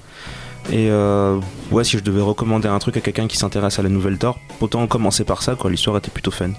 Et 0.71 0.89
euh, 0.89 1.39
ouais, 1.71 1.84
si 1.84 1.97
je 1.97 2.04
devais 2.04 2.21
recommander 2.21 2.67
un 2.67 2.80
truc 2.80 2.97
à 2.97 3.01
quelqu'un 3.01 3.28
qui 3.28 3.38
s'intéresse 3.38 3.78
à 3.80 3.84
la 3.84 3.89
nouvelle 3.89 4.17
Thor, 4.17 4.39
autant 4.62 4.88
commencer 4.88 5.23
par 5.23 5.43
ça, 5.43 5.56
quoi. 5.56 5.69
L'histoire 5.69 5.97
était 5.97 6.12
plutôt 6.12 6.32
fun. 6.32 6.51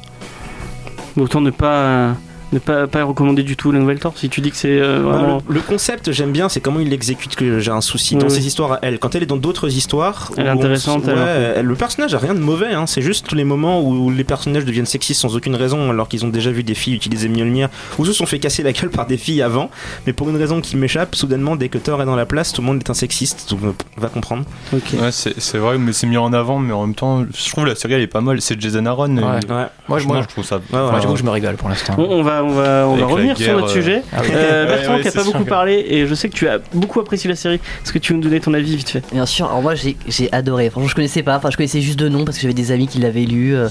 Autant 1.16 1.40
ne 1.40 1.50
pas, 1.50 2.14
ne 2.52 2.59
pas, 2.59 2.87
pas 2.87 3.02
recommander 3.04 3.42
du 3.42 3.56
tout 3.56 3.72
la 3.72 3.78
nouvelle 3.80 3.98
Thor 3.98 4.12
si 4.16 4.28
tu 4.28 4.40
dis 4.40 4.50
que 4.50 4.56
c'est 4.56 4.78
euh, 4.80 5.02
Bah, 5.02 5.11
vraiment. 5.18 5.42
le, 5.48 5.54
le 5.54 5.61
concept, 5.61 6.12
j'aime 6.12 6.30
bien, 6.32 6.48
c'est 6.48 6.61
comment 6.61 6.78
il 6.80 6.88
l'exécute 6.88 7.35
que 7.37 7.59
j'ai 7.59 7.70
un 7.70 7.80
souci. 7.80 8.14
Dans 8.16 8.26
Oui, 8.26 8.30
ses 8.30 8.38
oui. 8.40 8.46
histoires 8.46 8.72
à 8.74 8.78
elle, 8.82 8.98
quand 8.98 9.14
elle 9.14 9.22
est 9.24 9.26
dans 9.26 9.37
d'autres 9.37 9.68
histoires, 9.74 10.30
Elle 10.37 10.46
est 10.46 10.50
on 10.50 10.52
intéressante, 10.52 11.02
s- 11.02 11.06
ouais, 11.09 11.12
alors 11.12 11.26
que- 11.26 11.59
elle- 11.59 11.66
le 11.66 11.74
personnage 11.74 12.14
a 12.14 12.18
rien 12.18 12.35
de 12.35 12.38
mauvais, 12.40 12.72
hein, 12.72 12.87
c'est 12.87 13.02
juste 13.02 13.26
tous 13.26 13.35
les 13.35 13.44
moments 13.44 13.82
où 13.82 14.11
les 14.11 14.24
personnages 14.24 14.64
deviennent 14.64 14.87
sexistes 14.87 15.20
sans 15.20 15.35
aucune 15.37 15.54
raison, 15.56 15.90
alors 15.90 16.09
qu'ils 16.09 16.24
ont 16.24 16.28
déjà 16.28 16.50
vu 16.50 16.62
des 16.62 16.74
filles 16.74 16.94
utiliser 16.94 17.28
Mjolnir, 17.28 17.68
ou 17.98 18.04
se 18.04 18.12
sont 18.12 18.26
fait 18.26 18.38
casser 18.38 18.62
la 18.62 18.72
gueule 18.72 18.90
par 18.90 19.06
des 19.06 19.16
filles 19.16 19.42
avant, 19.42 19.70
mais 20.06 20.12
pour 20.12 20.28
une 20.30 20.37
raison 20.37 20.61
qui 20.61 20.76
m'échappe, 20.76 21.14
soudainement, 21.16 21.56
dès 21.56 21.68
que 21.68 21.78
Thor 21.78 22.00
est 22.02 22.06
dans 22.06 22.16
la 22.16 22.26
place, 22.26 22.52
tout 22.52 22.61
le 22.62 22.66
monde 22.68 22.78
est 22.78 22.90
un 22.90 22.94
sexiste, 22.94 23.50
donc 23.50 23.61
euh, 23.64 23.72
on 23.98 24.00
va 24.00 24.09
comprendre. 24.09 24.44
Ok. 24.72 24.82
Ouais, 25.00 25.11
c'est 25.12 25.38
c'est 25.40 25.59
vrai, 25.59 25.78
mais 25.78 25.92
c'est 25.92 26.06
mis 26.06 26.16
en 26.16 26.32
avant, 26.32 26.59
mais 26.59 26.72
en 26.72 26.87
même 26.87 26.94
temps, 26.94 27.24
je 27.34 27.51
trouve 27.51 27.66
la 27.66 27.74
série 27.74 27.94
elle 27.94 28.03
est 28.03 28.07
pas 28.07 28.20
mal. 28.20 28.40
C'est 28.40 28.61
Jason 28.61 28.86
Aaron. 28.86 29.16
et 29.16 29.20
Ouais. 29.22 29.30
Ouais, 29.49 29.66
Moi, 29.88 30.01
moi, 30.07 30.20
je 30.22 30.28
trouve 30.28 30.44
ça. 30.44 30.59
que 30.59 31.16
je 31.16 31.24
me 31.24 31.30
régale 31.30 31.57
pour 31.57 31.68
l'instant. 31.68 31.94
On, 31.99 32.03
on 32.05 32.22
va, 32.22 32.36
on 32.45 32.51
va, 32.51 32.87
on 32.89 33.07
revenir 33.07 33.37
sur 33.37 33.55
notre 33.55 33.68
euh, 33.68 33.72
sujet. 33.72 34.03
Ah 34.12 34.18
oui. 34.22 34.28
Euh, 34.32 34.64
Ouais, 34.66 34.72
Bertrand 34.76 34.95
ouais, 34.97 35.01
qui 35.03 35.09
a 35.09 35.11
c'est 35.11 35.18
pas 35.18 35.24
beaucoup 35.24 35.45
que- 35.45 35.49
parlé 35.49 35.84
et 35.89 36.07
je 36.07 36.14
sais 36.14 36.28
que 36.28 36.34
tu 36.34 36.49
as 36.49 36.59
beaucoup 36.74 37.01
apprécié 37.01 37.28
la 37.28 37.37
série. 37.37 37.57
Est-ce 37.84 37.93
que 37.93 37.99
tu 37.99 38.12
veux 38.12 38.18
nous 38.18 38.24
donner 38.24 38.41
ton 38.41 38.53
avis 38.55 38.76
vite 38.76 38.89
fait? 38.91 39.03
Bien 39.12 39.26
sûr, 39.26 39.47
alors 39.47 39.62
moi 39.62 39.74
j'ai 39.74 39.97
j'ai 40.09 40.32
adoré. 40.32 40.70
Franchement, 40.70 40.89
je 40.89 40.95
connaissais 40.95 41.22
pas, 41.22 41.37
enfin 41.37 41.51
je 41.51 41.57
connaissais 41.57 41.80
juste 41.80 41.99
deux 41.99 42.09
noms 42.09 42.24
parce 42.24 42.37
que 42.39 42.43
j'avais 42.43 42.55
des 42.55 42.72
amis 42.72 42.87
qui 42.89 42.99
l'avaient 42.99 43.20
lu. 43.24 43.55
euh, 43.57 43.68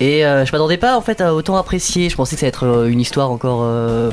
et 0.00 0.24
euh, 0.26 0.44
je 0.44 0.52
m'attendais 0.52 0.76
pas 0.76 0.96
en 0.96 1.00
fait 1.00 1.20
à 1.20 1.34
autant 1.34 1.56
apprécier. 1.56 2.08
Je 2.10 2.16
pensais 2.16 2.36
que 2.36 2.40
ça 2.40 2.46
allait 2.46 2.50
être 2.50 2.86
une 2.88 3.00
histoire 3.00 3.30
encore 3.30 3.60
euh, 3.64 4.10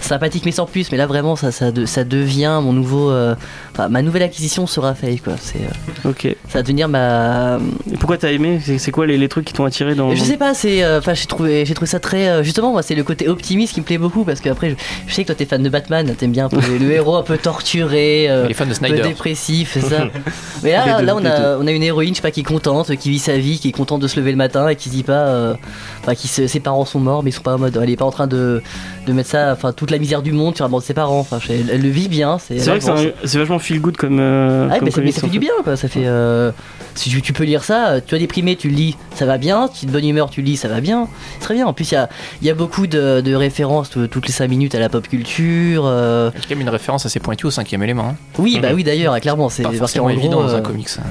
sympathique 0.00 0.42
mais 0.44 0.52
sans 0.52 0.66
plus. 0.66 0.90
Mais 0.92 0.98
là 0.98 1.06
vraiment, 1.06 1.36
ça, 1.36 1.50
ça, 1.52 1.70
de- 1.72 1.86
ça 1.86 2.04
devient 2.04 2.60
mon 2.62 2.72
nouveau. 2.72 3.10
euh, 3.10 3.34
Enfin, 3.72 3.88
ma 3.88 4.02
nouvelle 4.02 4.22
acquisition 4.22 4.66
sera 4.68 4.94
Faye 4.94 5.18
quoi. 5.18 5.34
C'est, 5.40 5.58
euh, 5.58 6.10
Ok. 6.10 6.28
Ça 6.48 6.58
va 6.58 6.62
devenir 6.62 6.88
ma. 6.88 7.58
pourquoi 7.98 8.16
t'as 8.18 8.30
aimé? 8.30 8.60
C'est 8.78 8.90
quoi 8.92 9.06
les, 9.06 9.18
les 9.18 9.28
trucs 9.28 9.44
qui 9.46 9.52
t'ont 9.52 9.64
attiré 9.64 9.94
dans. 9.94 10.14
Je 10.14 10.22
sais 10.22 10.36
pas, 10.36 10.54
c'est. 10.54 10.84
euh, 10.84 10.98
Enfin, 10.98 11.14
j'ai 11.14 11.26
trouvé, 11.26 11.64
j'ai 11.66 11.74
trouvé 11.74 11.88
ça 11.88 11.98
très. 12.00 12.28
euh, 12.28 12.42
justement, 12.44 12.70
moi, 12.72 12.82
c'est 12.82 12.94
le 12.94 13.02
côté 13.02 13.28
optimiste 13.28 13.74
qui 13.74 13.80
me 13.80 13.84
plaît 13.84 13.98
beaucoup 13.98 14.24
parce 14.24 14.40
que 14.40 14.48
après, 14.48 14.70
je, 14.70 14.74
je 15.08 15.14
sais 15.14 15.22
que 15.22 15.28
toi 15.28 15.34
t'es 15.34 15.44
fan 15.46 15.62
de 15.62 15.68
Batman, 15.68 16.14
t'aimes 16.16 16.30
bien 16.32 16.46
un 16.46 16.48
peu 16.48 16.58
le, 16.78 16.90
héros 16.92 17.16
un 17.16 17.22
peu 17.22 17.36
torturé. 17.38 18.26
euh, 18.28 18.46
Les 18.46 18.54
fans 18.54 18.66
de 18.66 18.72
un 18.72 18.88
peu 18.88 18.94
dépressif, 19.08 19.70
c'est 19.74 19.80
ça. 19.80 20.08
Mais 20.62 20.72
là, 20.72 20.86
là, 20.86 20.98
deux, 21.00 21.06
là, 21.06 21.16
on, 21.16 21.24
a, 21.24 21.56
on 21.58 21.66
a 21.66 21.70
une 21.72 21.82
héroïne, 21.82 22.10
je 22.10 22.16
sais 22.16 22.22
pas, 22.22 22.30
qui 22.30 22.40
est 22.40 22.44
contente, 22.44 22.94
qui 22.96 23.10
vit 23.10 23.18
sa 23.18 23.36
vie, 23.38 23.58
qui 23.58 23.68
est 23.68 23.72
contente 23.72 24.00
de 24.00 24.08
se 24.08 24.18
lever 24.20 24.30
le 24.30 24.36
matin 24.36 24.68
et 24.68 24.76
qui 24.76 24.88
se 24.88 24.94
dit 24.94 25.02
pas. 25.02 25.26
euh, 25.26 25.54
Enfin, 26.02 26.14
qui 26.14 26.28
se- 26.28 26.46
ses 26.46 26.60
parents 26.60 26.84
sont 26.84 27.00
morts, 27.00 27.22
mais 27.22 27.30
ils 27.30 27.32
sont 27.32 27.42
pas 27.42 27.54
en 27.54 27.58
mode. 27.58 27.78
Elle 27.82 27.90
est 27.90 27.96
pas 27.96 28.04
en 28.04 28.10
train 28.10 28.26
de, 28.26 28.62
de 29.06 29.12
mettre 29.12 29.30
ça. 29.30 29.52
Enfin, 29.52 29.72
toute 29.84 29.90
la 29.90 29.98
misère 29.98 30.22
du 30.22 30.32
monde 30.32 30.56
sur 30.56 30.64
la 30.64 30.68
mort 30.70 30.80
de 30.80 30.84
ses 30.84 30.94
parents. 30.94 31.18
Enfin, 31.20 31.38
je- 31.38 31.52
elle, 31.52 31.68
elle 31.70 31.82
le 31.82 31.88
vit 31.90 32.08
bien. 32.08 32.38
C'est 32.38 32.58
C'est 32.58 32.70
vrai 32.70 32.78
que 32.78 33.12
c'est 33.24 33.38
vachement 33.38 33.58
feel 33.58 33.80
good 33.80 33.96
comme. 33.98 34.18
euh, 34.18 34.68
ah, 34.70 34.76
comme 34.78 34.86
mais 34.86 34.90
ça, 34.90 35.00
mais 35.02 35.10
en 35.10 35.12
fait 35.20 35.26
du 35.28 35.38
bien 35.38 35.52
quoi, 35.62 35.76
ça 35.76 35.88
fait. 35.88 36.06
euh, 36.06 36.50
si 36.94 37.10
tu, 37.10 37.20
tu 37.20 37.32
peux 37.34 37.44
lire 37.44 37.62
ça, 37.64 38.00
tu 38.00 38.14
as 38.14 38.18
déprimé, 38.18 38.56
tu 38.56 38.68
le 38.70 38.74
lis, 38.76 38.96
ça 39.14 39.26
va 39.26 39.36
bien. 39.36 39.68
Tu 39.68 39.84
es 39.84 39.88
de 39.88 39.92
bonne 39.92 40.06
humeur, 40.08 40.30
tu 40.30 40.40
le 40.40 40.46
lis, 40.46 40.56
ça 40.56 40.68
va 40.68 40.80
bien. 40.80 41.06
C'est 41.34 41.44
très 41.44 41.54
bien. 41.54 41.66
En 41.66 41.72
plus, 41.74 41.90
il 41.90 41.94
y 41.94 41.96
a, 41.98 42.08
il 42.40 42.46
y 42.46 42.50
a 42.50 42.54
beaucoup 42.54 42.86
de, 42.86 43.20
de 43.20 43.34
références 43.34 43.90
tout- 43.90 44.06
toutes 44.06 44.26
les 44.26 44.32
5 44.32 44.48
minutes 44.48 44.74
à 44.74 44.78
la 44.78 44.88
pop 44.88 45.06
culture. 45.06 45.84
euh, 45.86 46.30
Il 46.34 46.38
y 46.38 46.40
a 46.40 46.42
quand 46.44 46.50
même 46.54 46.60
une 46.62 46.68
référence 46.70 47.04
assez 47.04 47.20
pointue 47.20 47.46
au 47.46 47.50
cinquième 47.50 47.82
élément. 47.82 48.08
hein. 48.10 48.16
Oui, 48.38 48.58
bah 48.62 48.70
Mhm. 48.70 48.74
oui, 48.76 48.84
d'ailleurs, 48.84 49.20
clairement, 49.20 49.48
c'est 49.50 49.64
forcément 49.74 50.08
évident 50.08 50.38
gros, 50.38 50.48
dans 50.48 50.54
un 50.54 50.58
euh, 50.58 50.62
comics. 50.62 50.88
hein. 50.98 51.02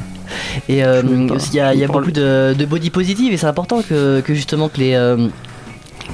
Et 0.67 0.83
euh, 0.83 1.03
il 1.05 1.53
y 1.55 1.59
a, 1.59 1.73
il 1.75 1.79
y 1.79 1.83
a 1.83 1.87
beaucoup 1.87 2.11
de, 2.11 2.55
de 2.57 2.65
body 2.65 2.89
positive 2.89 3.33
et 3.33 3.37
c'est 3.37 3.45
important 3.45 3.81
que, 3.81 4.21
que 4.21 4.33
justement 4.33 4.69
que 4.69 4.79
les, 4.79 4.93
euh, 4.95 5.27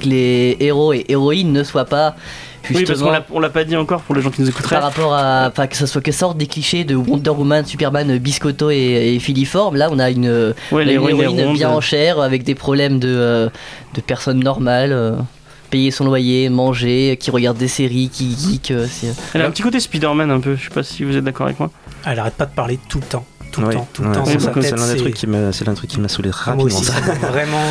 que 0.01 0.07
les 0.07 0.57
héros 0.59 0.93
et 0.93 1.05
héroïnes 1.09 1.51
ne 1.51 1.63
soient 1.63 1.85
pas 1.85 2.15
Oui, 2.75 2.85
parce 2.85 3.01
qu'on 3.01 3.11
l'a- 3.11 3.25
on 3.31 3.39
l'a 3.39 3.49
pas 3.49 3.63
dit 3.63 3.75
encore 3.75 4.01
pour 4.01 4.15
les 4.15 4.21
gens 4.21 4.29
qui 4.29 4.41
nous 4.41 4.49
écouteraient. 4.49 4.75
par 4.75 4.83
rapport 4.83 5.13
à 5.13 5.47
enfin 5.49 5.67
que 5.67 5.75
ça 5.75 5.87
soit 5.87 6.01
que 6.01 6.11
sortent 6.11 6.37
des 6.37 6.47
clichés 6.47 6.83
de 6.83 6.95
Wonder 6.95 7.29
Woman, 7.31 7.65
Superman, 7.65 8.17
Biscotto 8.17 8.69
et, 8.71 9.15
et 9.15 9.19
filiforme. 9.19 9.75
Là, 9.75 9.89
on 9.91 9.99
a 9.99 10.09
une, 10.09 10.53
Ouais, 10.71 10.87
héroïne 10.87 11.27
ronde. 11.39 11.53
bien 11.55 11.69
en 11.69 11.81
chair 11.81 12.19
avec 12.19 12.43
des 12.43 12.55
problèmes 12.55 12.99
de, 12.99 13.09
euh, 13.09 13.49
de 13.95 14.01
personnes 14.01 14.39
normales. 14.43 14.91
euh, 14.93 15.13
payer 15.71 15.91
son 15.91 16.05
loyer, 16.05 16.49
manger, 16.49 17.15
qui 17.19 17.29
regarde 17.29 17.55
des 17.55 17.67
séries, 17.67 18.09
qui 18.11 18.35
geek. 18.35 18.71
euh, 18.71 18.87
c'est- 18.89 19.13
Elle 19.35 19.41
a 19.43 19.45
un 19.45 19.51
petit 19.51 19.61
côté 19.61 19.79
Spider-Man 19.79 20.31
un 20.31 20.39
peu. 20.39 20.55
Je 20.55 20.63
sais 20.63 20.69
pas 20.73 20.81
si 20.81 21.03
vous 21.03 21.15
êtes 21.15 21.23
d'accord 21.23 21.45
avec 21.45 21.59
moi. 21.59 21.69
Elle 22.07 22.17
arrête 22.17 22.33
pas 22.33 22.47
de 22.47 22.51
parler 22.55 22.79
tout 22.89 22.97
le 22.97 23.05
temps. 23.05 23.23
Tout 23.51 23.61
le 23.61 23.73
temps, 23.73 23.87
tout 23.93 24.03
le 24.03 24.09
ouais, 24.09 24.15
temps. 24.15 24.23
Oui, 24.25 24.37
dans 24.37 24.61
c'est 24.61 24.75
l'un 24.75 24.93
des 24.93 24.97
trucs 24.97 25.15
qui 25.15 25.27
m'a, 25.27 25.51
c'est 25.51 25.65
l'un 25.65 25.71
des 25.73 25.77
trucs 25.77 25.89
qui 25.89 25.99
m'a 25.99 26.07
saoulé 26.07 26.29
rapidement. 26.31 26.69
Moi 26.69 26.79
aussi, 26.79 26.85
ça. 26.85 26.93
ça 26.93 27.15
m'a 27.15 27.27
vraiment. 27.29 27.63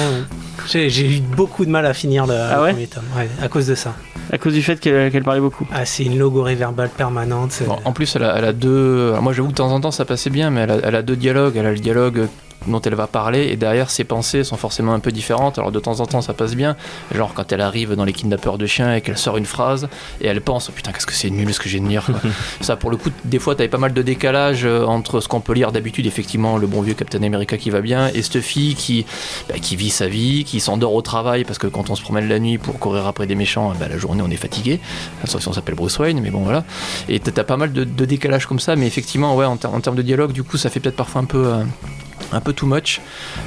J'ai 0.70 0.90
j'ai 0.90 1.06
eu 1.06 1.20
beaucoup 1.20 1.64
de 1.64 1.70
mal 1.70 1.86
à 1.86 1.94
finir 1.94 2.26
le, 2.26 2.34
Ah 2.34 2.56
le 2.56 2.62
ouais 2.62 2.70
premier 2.72 2.86
tome, 2.86 3.04
ouais, 3.16 3.28
à 3.42 3.48
cause 3.48 3.66
de 3.66 3.74
ça. 3.74 3.94
À 4.30 4.38
cause 4.38 4.52
du 4.52 4.62
fait 4.62 4.78
qu'elle 4.80 5.10
qu'elle 5.10 5.24
parlait 5.24 5.40
beaucoup. 5.40 5.66
Ah, 5.72 5.86
c'est 5.86 6.04
une 6.04 6.18
logorée 6.18 6.54
verbale 6.54 6.90
permanente. 6.90 7.62
Bon, 7.66 7.78
en 7.84 7.92
plus, 7.92 8.14
elle 8.16 8.24
a, 8.24 8.36
elle 8.36 8.44
a 8.44 8.52
deux. 8.52 9.10
alors 9.10 9.22
moi, 9.22 9.32
j'avoue 9.32 9.48
que 9.48 9.52
de 9.52 9.56
temps 9.58 9.72
en 9.72 9.80
temps, 9.80 9.90
ça 9.90 10.04
passait 10.04 10.30
bien, 10.30 10.50
mais 10.50 10.62
elle 10.62 10.70
a, 10.70 10.78
elle 10.82 10.94
a 10.96 11.02
deux 11.02 11.16
dialogues. 11.16 11.56
Elle 11.56 11.66
a 11.66 11.72
le 11.72 11.78
dialogue 11.78 12.28
dont 12.66 12.80
elle 12.82 12.94
va 12.94 13.06
parler, 13.06 13.46
et 13.48 13.56
derrière, 13.56 13.88
ses 13.88 14.04
pensées 14.04 14.44
sont 14.44 14.56
forcément 14.56 14.92
un 14.92 14.98
peu 15.00 15.12
différentes. 15.12 15.58
Alors, 15.58 15.70
de 15.72 15.78
temps 15.80 16.00
en 16.00 16.06
temps, 16.06 16.20
ça 16.20 16.34
passe 16.34 16.54
bien. 16.54 16.76
Genre, 17.14 17.32
quand 17.34 17.52
elle 17.52 17.60
arrive 17.60 17.94
dans 17.94 18.04
les 18.04 18.12
kidnappeurs 18.12 18.58
de 18.58 18.66
chiens 18.66 18.94
et 18.94 19.00
qu'elle 19.00 19.16
sort 19.16 19.36
une 19.36 19.46
phrase, 19.46 19.88
et 20.20 20.26
elle 20.26 20.40
pense, 20.40 20.68
oh, 20.68 20.72
putain, 20.74 20.92
qu'est-ce 20.92 21.06
que 21.06 21.12
c'est 21.14 21.30
nul 21.30 21.52
ce 21.54 21.60
que 21.60 21.68
j'ai 21.68 21.80
de 21.80 21.86
quoi. 22.00 22.14
ça, 22.60 22.76
pour 22.76 22.90
le 22.90 22.96
coup, 22.96 23.10
des 23.24 23.38
fois, 23.38 23.54
t'avais 23.54 23.68
pas 23.68 23.78
mal 23.78 23.92
de 23.94 24.02
décalage 24.02 24.64
euh, 24.64 24.84
entre 24.84 25.20
ce 25.20 25.28
qu'on 25.28 25.40
peut 25.40 25.52
lire 25.54 25.72
d'habitude, 25.72 26.06
effectivement, 26.06 26.58
le 26.58 26.66
bon 26.66 26.82
vieux 26.82 26.94
Captain 26.94 27.22
America 27.22 27.56
qui 27.56 27.70
va 27.70 27.80
bien, 27.80 28.08
et 28.12 28.22
cette 28.22 28.40
fille 28.40 28.74
qui, 28.74 29.06
bah, 29.48 29.54
qui 29.60 29.76
vit 29.76 29.90
sa 29.90 30.08
vie, 30.08 30.44
qui 30.44 30.60
s'endort 30.60 30.94
au 30.94 31.02
travail, 31.02 31.44
parce 31.44 31.58
que 31.58 31.68
quand 31.68 31.90
on 31.90 31.94
se 31.94 32.02
promène 32.02 32.28
la 32.28 32.38
nuit 32.40 32.58
pour 32.58 32.78
courir 32.78 33.06
après 33.06 33.26
des 33.26 33.34
méchants, 33.36 33.72
bah, 33.78 33.86
la 33.88 33.98
journée, 33.98 34.22
on 34.26 34.30
est 34.30 34.36
fatigué. 34.36 34.80
Sauf 35.24 35.40
si 35.42 35.48
on 35.48 35.52
s'appelle 35.52 35.76
Bruce 35.76 35.98
Wayne, 35.98 36.20
mais 36.20 36.30
bon, 36.30 36.40
voilà. 36.40 36.64
Et 37.08 37.20
t'as 37.20 37.44
pas 37.44 37.56
mal 37.56 37.72
de, 37.72 37.84
de 37.84 38.04
décalage 38.04 38.46
comme 38.46 38.58
ça, 38.60 38.74
mais 38.76 38.86
effectivement, 38.86 39.36
ouais, 39.36 39.44
en, 39.46 39.56
ter- 39.56 39.72
en 39.72 39.80
termes 39.80 39.96
de 39.96 40.02
dialogue, 40.02 40.32
du 40.32 40.42
coup, 40.42 40.56
ça 40.56 40.70
fait 40.70 40.80
peut-être 40.80 40.96
parfois 40.96 41.20
un 41.22 41.24
peu. 41.26 41.46
euh, 41.46 41.62
un 42.32 42.40
peu 42.40 42.52
too 42.52 42.66
much, 42.66 43.00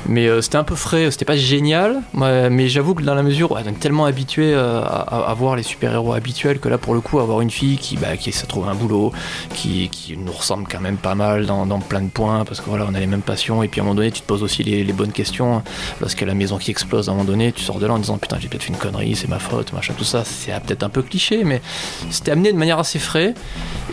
mais 0.08 0.28
euh, 0.28 0.42
c'était 0.42 0.58
un 0.58 0.64
peu 0.64 0.76
frais, 0.76 1.12
c'était 1.12 1.26
pas 1.26 1.36
génial, 1.36 2.02
ouais, 2.14 2.50
mais 2.50 2.68
j'avoue 2.68 2.96
que 2.96 3.04
dans 3.04 3.14
la 3.16 3.24
mesure 3.24 3.52
où 3.52 3.56
on 3.56 3.58
est 3.60 3.80
tellement 3.80 4.06
habitué 4.06 4.54
euh, 4.54 4.82
à, 4.82 5.30
à- 5.30 5.34
voir 5.34 5.56
les 5.56 5.64
super-héros 5.64 6.14
habituels 6.14 6.60
que 6.60 6.68
là 6.70 6.78
pour 6.78 6.94
le 6.94 7.02
coup 7.02 7.20
avoir 7.20 7.42
une 7.42 7.52
fille 7.52 7.78
qui, 7.78 7.98
bah, 7.98 8.18
qui 8.18 8.30
essaie 8.30 8.44
de 8.44 8.48
trouver 8.48 8.70
un 8.70 8.76
boulot, 8.76 9.12
qui, 9.54 9.90
qui 9.90 10.18
nous 10.18 10.32
ressemble 10.32 10.68
quand 10.70 10.82
même 10.82 10.98
pas 10.98 11.16
mal 11.16 11.46
dans, 11.46 11.66
plein 11.80 12.02
de 12.02 12.10
points, 12.10 12.44
parce 12.46 12.60
que 12.60 12.70
voilà 12.70 12.86
on 12.90 12.94
a 12.94 13.00
les 13.00 13.08
mêmes 13.08 13.22
passions, 13.22 13.64
et 13.64 13.68
puis 13.68 13.80
à 13.80 13.84
un 13.84 13.86
moment 13.86 13.96
donné 13.96 14.12
tu 14.12 14.22
te 14.22 14.28
poses 14.28 14.44
aussi 14.44 14.64
les, 14.64 14.84
bonnes 14.94 15.12
questions, 15.12 15.64
y 16.02 16.24
a 16.24 16.26
la 16.26 16.34
maison 16.34 16.58
qui 16.58 16.72
explose 16.72 17.08
à 17.08 17.12
un 17.12 17.16
moment 17.16 17.26
donné, 17.26 17.52
tu 17.52 17.64
sors 17.64 17.80
de 17.80 17.86
là 17.86 17.94
en 17.94 18.00
disant 18.00 18.18
putain 18.18 18.38
j'ai 18.40 18.48
peut-être 18.48 18.64
fait 18.64 18.70
une 18.70 18.78
connerie, 18.78 19.16
c'est 19.16 19.30
ma 19.30 19.40
faute, 19.40 19.74
machin, 19.74 19.94
tout 19.98 20.04
ça, 20.04 20.24
c'est 20.26 20.52
peut-être 20.62 20.84
un 20.84 20.90
peu 20.90 21.02
cliché, 21.02 21.44
mais 21.44 21.62
c'était 22.10 22.32
amené 22.32 22.52
de 22.52 22.58
manière 22.58 22.80
assez 22.80 23.00
frais, 23.00 23.34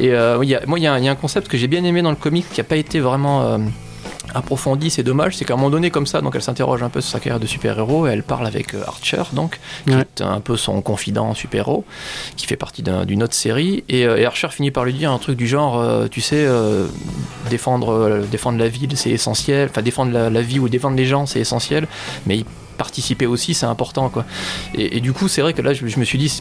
et 0.01 0.11
euh, 0.13 0.37
moi 0.67 0.79
il 0.79 0.83
y, 0.83 0.87
a 0.87 0.93
un- 0.95 1.15
concept 1.15 1.49
que 1.49 1.57
j'ai 1.59 1.69
bien 1.69 1.85
aimé 1.85 2.03
dans 2.03 2.11
le 2.11 2.17
comic 2.17 2.47
qui 2.53 2.61
a 2.61 2.65
pas 2.65 2.77
été 2.77 3.01
vraiment... 3.01 3.59
euh, 4.35 4.39
approfondi, 4.39 4.91
c'est 4.91 5.03
dommage, 5.03 5.37
c'est 5.37 5.45
qu'à 5.45 5.55
un 5.55 5.57
moment 5.57 5.71
donné 5.71 5.91
comme 5.91 6.07
ça, 6.07 6.21
donc 6.21 6.35
elle 6.35 6.43
s'interroge 6.43 6.83
un 6.83 6.89
peu 6.89 7.01
sur 7.01 7.11
sa 7.13 7.21
carrière 7.21 7.41
de 7.41 7.47
super-héros 7.47 8.07
et 8.07 8.11
elle 8.11 8.23
parle 8.23 8.47
avec 8.47 8.75
euh, 8.75 8.83
Archer, 8.87 9.23
donc, 9.33 9.59
qui 9.87 9.95
Ouais. 9.95 10.01
est 10.01 10.23
un 10.23 10.41
peu 10.41 10.57
son 10.57 10.81
confident 10.83 11.35
super-héros, 11.35 11.85
qui 12.37 12.47
fait 12.47 12.57
partie 12.57 12.83
d'un- 12.83 13.05
d'une 13.05 13.23
autre 13.23 13.35
série, 13.35 13.85
et, 13.89 14.07
euh, 14.07 14.17
et 14.17 14.25
Archer 14.27 14.49
finit 14.51 14.71
par 14.71 14.85
lui 14.85 14.93
dire 14.93 15.11
un 15.13 15.19
truc 15.19 15.37
du 15.37 15.47
genre, 15.47 15.79
euh, 15.79 16.07
tu 16.09 16.21
sais, 16.21 16.45
euh, 16.47 16.87
défendre, 17.51 17.91
euh, 17.93 18.23
défendre 18.31 18.59
la 18.59 18.69
ville, 18.69 18.97
c'est 18.97 19.11
essentiel, 19.11 19.69
enfin 19.71 19.83
défendre 19.83 20.13
la, 20.13 20.31
la 20.31 20.43
vie 20.43 20.59
ou 20.59 20.69
défendre 20.69 20.97
les 20.97 21.07
gens, 21.07 21.27
c'est 21.27 21.41
essentiel, 21.41 21.87
mais 22.27 22.39
y 22.39 22.45
participer 22.79 23.27
aussi, 23.27 23.53
c'est 23.53 23.67
important, 23.67 24.09
quoi. 24.09 24.25
Et, 24.75 25.01
du 25.01 25.13
coup, 25.13 25.29
c'est 25.29 25.43
vrai 25.43 25.53
que 25.53 25.61
là, 25.61 25.75
je, 25.75 25.85
me 25.85 26.05
suis 26.05 26.19
dit, 26.19 26.41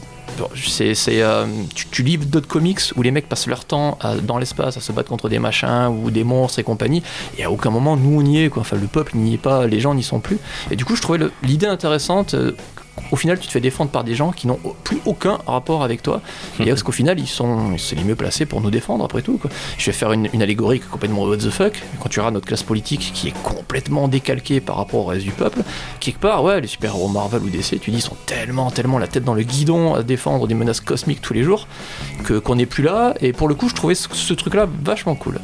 c'est, 0.55 0.93
euh, 1.21 1.45
tu, 1.75 1.87
tu 1.87 2.03
lis 2.03 2.17
d'autres 2.17 2.47
comics 2.47 2.79
où 2.95 3.01
les 3.01 3.11
mecs 3.11 3.27
passent 3.27 3.47
leur 3.47 3.65
temps 3.65 3.97
dans 4.23 4.37
l'espace 4.37 4.77
à 4.77 4.79
se 4.79 4.91
battre 4.91 5.09
contre 5.09 5.27
des 5.27 5.39
machins 5.39 5.87
ou 5.87 6.11
des 6.11 6.23
monstres 6.23 6.59
et 6.59 6.63
compagnie, 6.63 7.03
et 7.37 7.43
à 7.43 7.51
aucun 7.51 7.69
moment, 7.69 7.97
nous, 7.97 8.21
on 8.21 8.25
y 8.25 8.43
est, 8.43 8.49
quoi. 8.49 8.61
Enfin, 8.61 8.77
le 8.77 8.87
peuple 8.87 9.17
n'y 9.17 9.33
est 9.33 9.39
pas, 9.39 9.67
les 9.67 9.79
gens 9.79 9.93
n'y 9.93 10.03
sont 10.03 10.19
plus. 10.19 10.37
Et 10.71 10.75
du 10.75 10.85
coup, 10.85 10.95
je 10.95 11.01
trouvais 11.01 11.19
l'idée 11.43 11.67
intéressante. 11.67 12.33
euh, 12.33 12.51
au 13.11 13.15
final, 13.15 13.39
tu 13.39 13.47
te 13.47 13.51
fais 13.51 13.59
défendre 13.61 13.89
par 13.91 14.03
des 14.03 14.15
gens 14.15 14.31
qui 14.31 14.47
n'ont 14.47 14.59
plus 14.83 14.97
aucun 15.05 15.37
rapport 15.47 15.83
avec 15.83 16.03
toi. 16.03 16.21
Et 16.59 16.65
parce 16.65 16.83
qu'au 16.83 16.91
final, 16.91 17.19
ils 17.19 17.27
sont 17.27 17.77
c'est 17.77 17.95
les 17.95 18.03
mieux 18.03 18.15
placés 18.15 18.45
pour 18.45 18.59
nous 18.61 18.71
défendre, 18.71 19.05
après 19.05 19.21
tout. 19.21 19.37
Quoi. 19.37 19.49
Je 19.77 19.85
vais 19.85 19.91
faire 19.91 20.11
une, 20.11 20.27
une 20.33 20.41
allégorie 20.41 20.79
qui 20.79 20.85
est 20.85 20.89
complètement 20.89 21.23
what 21.23 21.37
the 21.37 21.49
fuck. 21.49 21.81
Quand 22.01 22.09
tu 22.09 22.19
regardes 22.19 22.33
notre 22.33 22.47
classe 22.47 22.63
politique 22.63 23.11
qui 23.13 23.29
est 23.29 23.43
complètement 23.43 24.07
décalquée 24.07 24.59
par 24.59 24.77
rapport 24.77 25.01
au 25.01 25.05
reste 25.05 25.23
du 25.23 25.31
peuple, 25.31 25.59
quelque 25.99 26.19
part, 26.19 26.43
ouais, 26.43 26.59
les 26.59 26.67
super-héros 26.67 27.07
Marvel 27.07 27.41
ou 27.43 27.49
DC, 27.49 27.79
tu 27.79 27.91
dis, 27.91 27.97
ils 27.97 28.01
sont 28.01 28.17
tellement, 28.25 28.71
tellement 28.71 28.97
la 28.97 29.07
tête 29.07 29.23
dans 29.23 29.33
le 29.35 29.43
guidon 29.43 29.93
à 29.95 30.03
défendre 30.03 30.47
des 30.47 30.55
menaces 30.55 30.81
cosmiques 30.81 31.21
tous 31.21 31.33
les 31.33 31.43
jours 31.43 31.67
que 32.23 32.39
qu'on 32.39 32.55
n'est 32.55 32.65
plus 32.65 32.83
là. 32.83 33.13
Et 33.21 33.31
pour 33.33 33.47
le 33.47 33.55
coup, 33.55 33.69
je 33.69 33.75
trouvais 33.75 33.95
ce, 33.95 34.07
ce 34.11 34.33
truc-là 34.33 34.67
vachement 34.83 35.15
cool. 35.15 35.39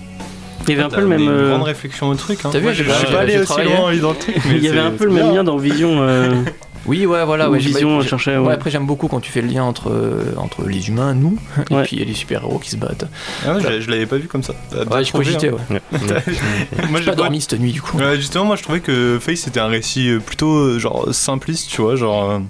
Il 0.67 0.71
y 0.71 0.73
avait 0.73 0.83
un 0.83 0.89
peu 0.89 1.01
le 1.01 1.07
même. 1.07 1.21
Une 1.21 1.29
euh, 1.29 1.49
grande 1.49 1.63
réflexion 1.63 2.07
au 2.09 2.15
truc. 2.15 2.39
Hein. 2.45 2.49
T'as 2.51 2.59
vu, 2.59 2.73
je 2.73 2.83
suis 2.83 3.05
pas 3.07 3.19
allé 3.19 3.37
aussi 3.37 3.61
loin 3.61 3.93
dans 3.97 4.11
le 4.11 4.17
truc. 4.17 4.35
mais 4.47 4.55
Il 4.57 4.63
y 4.63 4.69
avait 4.69 4.79
un 4.79 4.91
peu 4.91 5.05
le 5.05 5.11
même 5.11 5.33
lien 5.33 5.43
dans 5.43 5.57
Vision. 5.57 5.97
euh, 6.01 6.31
Oui, 6.85 7.05
ouais, 7.05 7.23
voilà. 7.25 7.49
Ou 7.49 7.53
ouais, 7.53 7.59
j'ai- 7.59 7.69
Vision 7.69 8.01
j'ai- 8.01 8.09
cherchait, 8.09 8.37
ouais, 8.37 8.45
ouais. 8.47 8.53
après, 8.53 8.69
j'aime 8.69 8.85
beaucoup 8.85 9.07
quand 9.07 9.19
tu 9.21 9.31
fais 9.31 9.41
le 9.41 9.47
lien 9.47 9.63
entre, 9.63 9.89
euh, 9.89 10.33
entre 10.37 10.67
les 10.67 10.89
humains, 10.89 11.13
nous, 11.13 11.37
et 11.69 11.73
Ouais. 11.75 11.83
puis 11.83 11.95
les 11.97 12.13
super-héros 12.13 12.59
qui 12.59 12.69
se 12.71 12.75
battent. 12.77 13.05
Ah 13.47 13.53
ouais, 13.55 13.61
je, 13.61 13.81
je 13.81 13.89
l'avais 13.89 14.05
pas 14.05 14.17
vu 14.17 14.27
comme 14.27 14.43
ça. 14.43 14.53
Ouais, 14.91 15.03
je 15.03 15.11
cogitais, 15.13 15.49
hein. 15.49 15.57
ouais. 15.69 15.81
Moi, 16.89 16.99
J'ai 16.99 17.05
pas 17.11 17.15
dormi 17.15 17.39
cette 17.41 17.59
nuit, 17.59 17.71
du 17.71 17.81
coup. 17.81 17.97
Ouais, 17.97 18.17
justement, 18.17 18.45
moi 18.45 18.55
je 18.57 18.63
trouvais 18.63 18.79
que 18.81 19.17
Face 19.21 19.39
c'était 19.39 19.59
un 19.61 19.67
récit 19.67 20.09
euh, 20.09 20.19
plutôt 20.19 20.55
euh, 20.57 20.79
genre 20.79 21.07
simpliste, 21.13 21.69
tu 21.69 21.81
vois, 21.81 21.95
genre, 21.95 22.41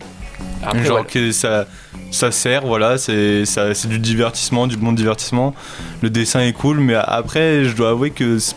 Après, 0.64 0.84
genre 0.86 1.00
ouais. 1.00 1.06
que 1.06 1.32
ça, 1.32 1.66
ça 2.12 2.32
sert, 2.32 2.66
voilà, 2.66 2.98
c'est 2.98 3.46
ça- 3.46 3.74
c'est 3.74 3.88
du 3.88 4.00
divertissement, 4.00 4.66
du 4.68 4.78
bon 4.78 4.92
divertissement. 4.94 5.54
Le 6.02 6.10
dessin 6.10 6.40
est 6.42 6.54
cool, 6.54 6.80
mais 6.80 6.96
après, 6.96 7.66
je 7.66 7.76
dois 7.76 7.90
avouer 7.92 8.12
que 8.12 8.40
c'est- 8.40 8.56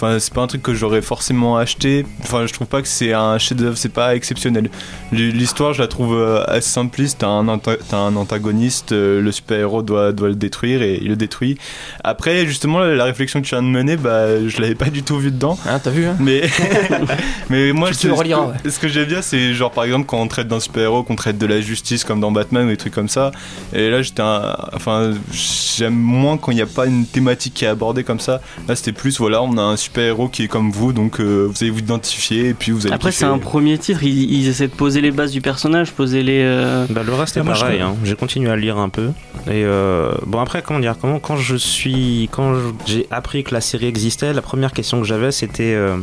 enfin, 0.00 0.18
c'est 0.18 0.32
pas 0.32 0.40
un 0.42 0.46
truc 0.46 0.62
que 0.62 0.74
j'aurais 0.74 1.02
forcément 1.02 1.56
acheté. 1.56 2.06
Enfin, 2.22 2.46
je 2.46 2.52
trouve 2.52 2.66
pas 2.66 2.80
que 2.82 2.88
c'est 2.88 3.12
un 3.12 3.36
chef-d'œuvre, 3.38 3.76
c'est 3.76 3.88
pas 3.92 4.14
exceptionnel. 4.14 4.70
L'histoire, 5.12 5.72
je 5.74 5.80
la 5.82 5.88
trouve 5.88 6.14
euh, 6.14 6.42
assez 6.46 6.70
simpliste. 6.70 7.18
T'as 7.20 7.28
un, 7.28 7.48
un 7.48 8.16
antagoniste, 8.16 8.92
euh, 8.92 9.20
le 9.20 9.32
super-héros 9.32 9.82
doit, 9.82 10.12
doit 10.12 10.28
le 10.28 10.34
détruire 10.34 10.82
et 10.82 10.98
il 11.02 11.08
le 11.08 11.16
détruit. 11.16 11.58
Après, 12.04 12.46
justement, 12.46 12.80
la 12.80 13.04
réflexion 13.04 13.40
que 13.40 13.46
tu 13.46 13.54
viens 13.54 13.62
de 13.62 13.68
mener, 13.68 13.96
bah, 13.96 14.46
je 14.48 14.60
l'avais 14.60 14.74
pas 14.74 14.90
du 14.90 15.02
tout 15.02 15.18
vu 15.18 15.30
dedans. 15.30 15.58
Hein, 15.66 15.78
t'as 15.82 15.90
vu 15.90 16.06
hein 16.06 16.16
Mais, 16.18 16.42
mais 17.50 17.72
moi, 17.72 17.90
te 17.90 17.94
ce- 17.96 18.08
reliras, 18.08 18.52
que- 18.62 18.70
ce 18.70 18.78
que 18.78 18.88
j'aime 18.88 19.06
bien, 19.06 19.22
c'est 19.22 19.52
genre 19.54 19.70
par 19.70 19.84
exemple 19.84 20.06
quand 20.06 20.18
on 20.20 20.28
traite 20.28 20.48
d'un 20.48 20.60
super-héros, 20.60 21.02
qu'on 21.02 21.16
traite 21.16 21.38
de 21.38 21.46
la 21.46 21.60
justice 21.60 22.04
comme 22.04 22.20
dans 22.20 22.30
Batman 22.32 22.66
ou 22.66 22.70
des 22.70 22.76
trucs 22.76 22.94
comme 22.94 23.08
ça. 23.08 23.30
Et 23.72 23.90
là, 23.90 24.02
j'étais 24.02 24.22
un- 24.22 24.56
Enfin, 24.74 25.12
j'aime 25.32 25.94
moins 25.94 26.36
quand 26.36 26.52
il 26.52 26.56
n'y 26.56 26.60
a 26.62 26.66
pas 26.66 26.86
une 26.86 27.06
thématique 27.06 27.54
qui 27.54 27.64
est 27.64 27.68
abordée 27.68 28.04
comme 28.04 28.20
ça. 28.20 28.40
Là, 28.68 28.76
c'était 28.76 28.92
plus, 28.92 29.18
voilà, 29.18 29.42
on 29.42 29.56
a 29.58 29.62
un 29.62 29.76
super-héros 29.90 30.28
qui 30.28 30.44
est 30.44 30.48
comme 30.48 30.70
vous, 30.70 30.92
donc 30.92 31.20
euh, 31.20 31.46
vous 31.48 31.54
allez 31.62 31.70
vous 31.70 31.80
identifier 31.80 32.48
et 32.50 32.54
puis 32.54 32.70
vous 32.72 32.86
allez. 32.86 32.94
Après, 32.94 33.10
c'est 33.10 33.24
un 33.24 33.38
premier 33.38 33.76
titre, 33.76 34.02
ils, 34.04 34.32
ils 34.32 34.48
essaient 34.48 34.68
de 34.68 34.72
poser 34.72 35.00
les 35.00 35.10
bases 35.10 35.32
du 35.32 35.40
personnage, 35.40 35.90
poser 35.92 36.22
les. 36.22 36.42
euh, 36.44 36.86
Bah, 36.90 37.02
le 37.04 37.12
reste 37.12 37.36
Ah, 37.36 37.40
est 37.40 37.54
je 37.54 37.60
pareil. 37.60 37.80
hein. 37.80 37.96
J'ai 38.04 38.14
continué 38.14 38.50
à 38.50 38.56
lire 38.56 38.78
un 38.78 38.88
peu. 38.88 39.08
Et 39.48 39.64
euh, 39.64 40.12
bon 40.26 40.38
après 40.40 40.62
comment 40.62 40.78
dire 40.80 40.94
comment 41.00 41.18
quand 41.18 41.36
je 41.36 41.56
suis 41.56 42.28
quand 42.30 42.54
j'ai 42.86 43.06
appris 43.10 43.42
que 43.42 43.52
la 43.54 43.60
série 43.60 43.86
existait, 43.86 44.32
la 44.32 44.42
première 44.42 44.72
question 44.72 45.00
que 45.00 45.06
j'avais 45.06 45.32
c'était 45.32 45.74
euh, 45.74 45.96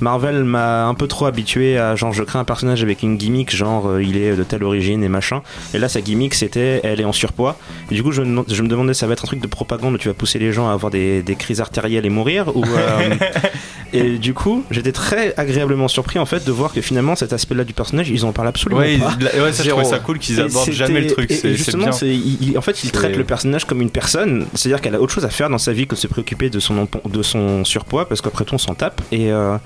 Marvel 0.00 0.44
m'a 0.44 0.86
un 0.86 0.94
peu 0.94 1.06
trop 1.06 1.26
habitué 1.26 1.78
à 1.78 1.96
genre 1.96 2.12
je 2.12 2.22
crée 2.22 2.38
un 2.38 2.44
personnage 2.44 2.82
avec 2.82 3.02
une 3.02 3.16
gimmick 3.16 3.54
genre 3.54 3.88
euh, 3.88 4.02
il 4.02 4.16
est 4.16 4.36
de 4.36 4.42
telle 4.42 4.62
origine 4.64 5.02
et 5.02 5.08
machin. 5.08 5.42
Et 5.74 5.78
là 5.78 5.88
sa 5.88 6.00
gimmick 6.00 6.34
c'était 6.34 6.80
elle 6.84 7.00
est 7.00 7.04
en 7.04 7.12
surpoids. 7.12 7.56
Du 7.90 8.02
coup 8.02 8.12
je, 8.12 8.22
me- 8.22 8.44
demandais 8.68 8.94
ça 8.94 9.06
va 9.06 9.14
être 9.14 9.24
un 9.24 9.28
truc 9.28 9.40
de 9.40 9.46
propagande 9.46 9.94
où 9.94 9.98
tu 9.98 10.08
vas 10.08 10.14
pousser 10.14 10.38
les 10.38 10.52
gens 10.52 10.68
à 10.68 10.72
avoir 10.72 10.90
des, 10.90 11.22
des 11.22 11.34
crises 11.36 11.60
artérielles 11.60 12.06
et 12.06 12.10
mourir 12.10 12.54
ou 12.56 12.64
euh, 12.64 13.14
et 13.92 14.18
du 14.18 14.34
coup 14.34 14.64
j'étais 14.70 14.92
très 14.92 15.34
agréablement 15.36 15.88
surpris 15.88 16.18
en 16.18 16.26
fait 16.26 16.44
de 16.44 16.52
voir 16.52 16.72
que 16.72 16.80
finalement 16.80 17.14
cet 17.16 17.32
aspect 17.32 17.54
là 17.54 17.64
du 17.64 17.72
personnage 17.72 18.08
ils 18.10 18.24
en 18.24 18.32
parlent 18.32 18.48
absolument 18.48 18.80
Ouais, 18.80 18.98
pas. 18.98 19.12
ils- 19.20 19.40
ouais, 19.40 19.52
ça, 19.52 19.62
je 19.62 19.70
trouvais 19.70 19.84
ça 19.84 19.98
cool 19.98 20.18
qu'ils 20.18 20.40
abordent 20.40 20.70
jamais 20.72 21.00
le 21.02 21.06
truc. 21.08 21.30
et- 21.30 21.54
justement, 21.54 21.84
bien. 21.84 21.92
c'est- 21.92 22.56
en 22.56 22.60
fait, 22.60 22.82
il 22.82 22.86
C'est- 22.86 22.92
traite 22.92 23.16
le 23.16 23.24
personnage 23.24 23.64
comme 23.64 23.80
une 23.80 23.90
personne, 23.90 24.46
c'est-à-dire 24.54 24.80
qu'elle 24.80 24.94
a 24.94 25.00
autre 25.00 25.12
chose 25.12 25.24
à 25.24 25.30
faire 25.30 25.48
dans 25.50 25.58
sa 25.58 25.72
vie 25.72 25.86
que 25.86 25.94
de 25.94 26.00
se 26.00 26.06
préoccuper 26.06 26.50
de 26.50 26.58
son, 26.60 26.88
de 27.08 27.22
son 27.22 27.64
surpoids, 27.64 28.08
parce 28.08 28.20
qu'après 28.20 28.44
tout, 28.44 28.54
on 28.54 28.58
s'en 28.58 28.74
tape. 28.74 29.00
Et 29.12 29.30
euh, 29.32 29.56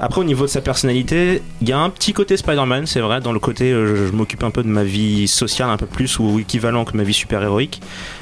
après, 0.00 0.20
au 0.20 0.24
niveau 0.24 0.44
de 0.44 0.50
sa 0.50 0.60
personnalité, 0.60 1.42
il 1.62 1.68
y 1.68 1.72
a 1.72 1.78
un 1.78 1.90
petit 1.90 2.12
côté 2.12 2.36
Spider-Man, 2.36 2.86
c'est 2.86 3.00
vrai, 3.00 3.20
dans 3.20 3.32
le 3.32 3.38
côté 3.38 3.72
euh, 3.72 3.96
je, 3.96 4.06
je 4.06 4.12
m'occupe 4.12 4.42
un 4.44 4.50
peu 4.50 4.62
de 4.62 4.68
ma 4.68 4.84
vie 4.84 5.28
sociale 5.28 5.70
un 5.70 5.76
peu 5.76 5.86
plus 5.86 6.18
ou 6.18 6.38
équivalent 6.38 6.84
que 6.84 6.96
ma 6.96 7.02
vie 7.04 7.14
super-héroïque. 7.14 7.80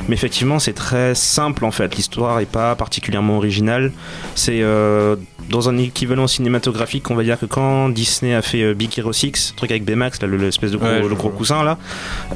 Mais 0.08 0.14
effectivement, 0.14 0.58
c'est 0.58 0.72
très 0.74 1.14
simple 1.14 1.64
en 1.64 1.70
fait. 1.70 1.96
L'histoire 1.96 2.40
est 2.40 2.46
pas 2.46 2.74
particulièrement 2.76 3.36
originale. 3.36 3.92
C'est 4.34 4.60
euh, 4.62 5.16
dans 5.50 5.68
un 5.68 5.76
équivalent 5.78 6.26
cinématographique, 6.26 7.10
on 7.10 7.14
va 7.14 7.24
dire 7.24 7.38
que 7.38 7.46
quand 7.46 7.88
Disney 7.88 8.34
a 8.34 8.42
fait 8.42 8.62
euh, 8.62 8.74
Big 8.74 8.96
Hero 8.98 9.12
6, 9.12 9.52
le 9.54 9.56
truc 9.56 9.70
avec 9.70 9.84
Baymax, 9.84 10.20
là, 10.22 10.28
le- 10.28 10.36
l'espèce 10.36 10.70
de 10.70 10.76
gros, 10.76 10.86
Ouais, 10.86 11.00
le 11.08 11.14
gros 11.14 11.30
coussin 11.30 11.64
là, 11.64 11.78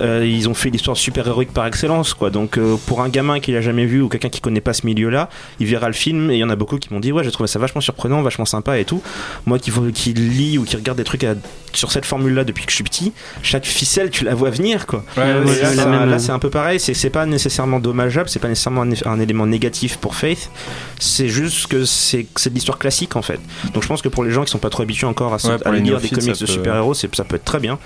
euh, 0.01 0.27
ils 0.27 0.49
ont 0.49 0.55
fait 0.55 0.71
l'histoire 0.71 0.97
super 0.97 1.27
héroïque 1.27 1.53
par 1.53 1.67
excellence 1.67 2.15
quoi. 2.15 2.31
Donc 2.31 2.59
pour 2.87 3.03
un 3.03 3.09
gamin 3.09 3.39
qui 3.41 3.53
l'a 3.53 3.61
jamais 3.61 3.85
vu 3.87 4.01
ou 4.03 4.09
quelqu'un 4.09 4.29
qui 4.29 4.41
connaît 4.41 4.61
pas 4.61 4.73
ce 4.73 4.87
milieu 4.87 5.09
là, 5.11 5.29
il 5.61 5.67
verra 5.67 5.87
le 5.89 5.93
film 5.95 6.31
et 6.31 6.35
il 6.35 6.39
y 6.39 6.45
en 6.45 6.49
a 6.51 6.57
beaucoup 6.57 6.79
qui 6.79 6.93
m'ont 6.93 7.01
dit 7.01 7.13
ouais 7.13 7.23
j'ai 7.25 7.31
trouvé 7.31 7.47
ça 7.49 7.59
vachement 7.59 7.81
surprenant, 7.81 8.23
vachement 8.23 8.45
sympa 8.45 8.79
et 8.79 8.85
tout. 8.85 9.03
Moi 9.47 9.59
qui, 9.59 9.71
qui 9.93 10.13
lit 10.15 10.59
ou 10.59 10.65
qui 10.65 10.77
regarde 10.77 10.99
des 10.99 11.05
trucs 11.05 11.25
à- 11.25 11.35
sur 11.73 11.93
cette 11.93 12.07
formule 12.07 12.33
là 12.35 12.45
depuis 12.45 12.65
que 12.65 12.71
je 12.71 12.77
suis 12.77 12.85
petit, 12.85 13.13
chaque 13.43 13.67
ficelle 13.67 14.09
tu 14.11 14.25
la 14.25 14.35
vois 14.35 14.49
venir 14.51 14.87
quoi. 14.87 15.05
Ouais, 15.17 15.25
Ouais, 15.25 15.41
moi, 15.43 15.53
là, 15.61 15.75
ça- 15.75 15.87
même- 15.87 16.09
là, 16.11 16.19
c'est 16.19 16.33
un 16.33 16.39
peu 16.39 16.49
pareil, 16.49 16.81
c'est 16.81 17.11
pas 17.11 17.27
nécessairement 17.27 17.81
dommageable, 17.81 18.29
c'est 18.31 18.39
pas 18.39 18.49
nécessairement 18.49 18.83
un, 18.83 18.91
un 19.11 19.21
élément 19.21 19.47
négatif 19.47 19.99
pour 19.99 20.15
Faith, 20.15 20.51
c'est 20.99 21.29
juste 21.29 21.67
que 21.67 21.85
c'est 21.85 22.27
de 22.49 22.55
l'histoire 22.55 22.79
classique 22.79 23.15
en 23.17 23.23
fait. 23.23 23.41
Donc 23.75 23.83
je 23.83 23.89
pense 23.89 24.01
que 24.01 24.09
pour 24.09 24.25
les 24.25 24.31
gens 24.31 24.45
qui 24.45 24.51
sont 24.51 24.59
pas 24.59 24.71
trop 24.71 24.83
habitués 24.85 25.07
encore 25.07 25.35
à, 25.35 25.37
Ouais, 25.37 25.57
à 25.67 25.71
lire 25.73 26.01
des 26.01 26.09
comics 26.09 26.33
de 26.33 26.39
peut- 26.39 26.47
super-héros, 26.47 26.95
ça 26.95 27.09
peut 27.09 27.37
être 27.37 27.45
très 27.45 27.61
bien 27.61 27.79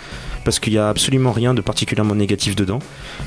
parce 0.44 0.58
qu'il 0.60 0.72
y 0.72 0.78
a 0.78 0.88
absolument 0.88 1.32
rien 1.32 1.52
de 1.52 1.60
particulièrement 1.60 2.14
négatif 2.14 2.54
dedans. 2.56 2.78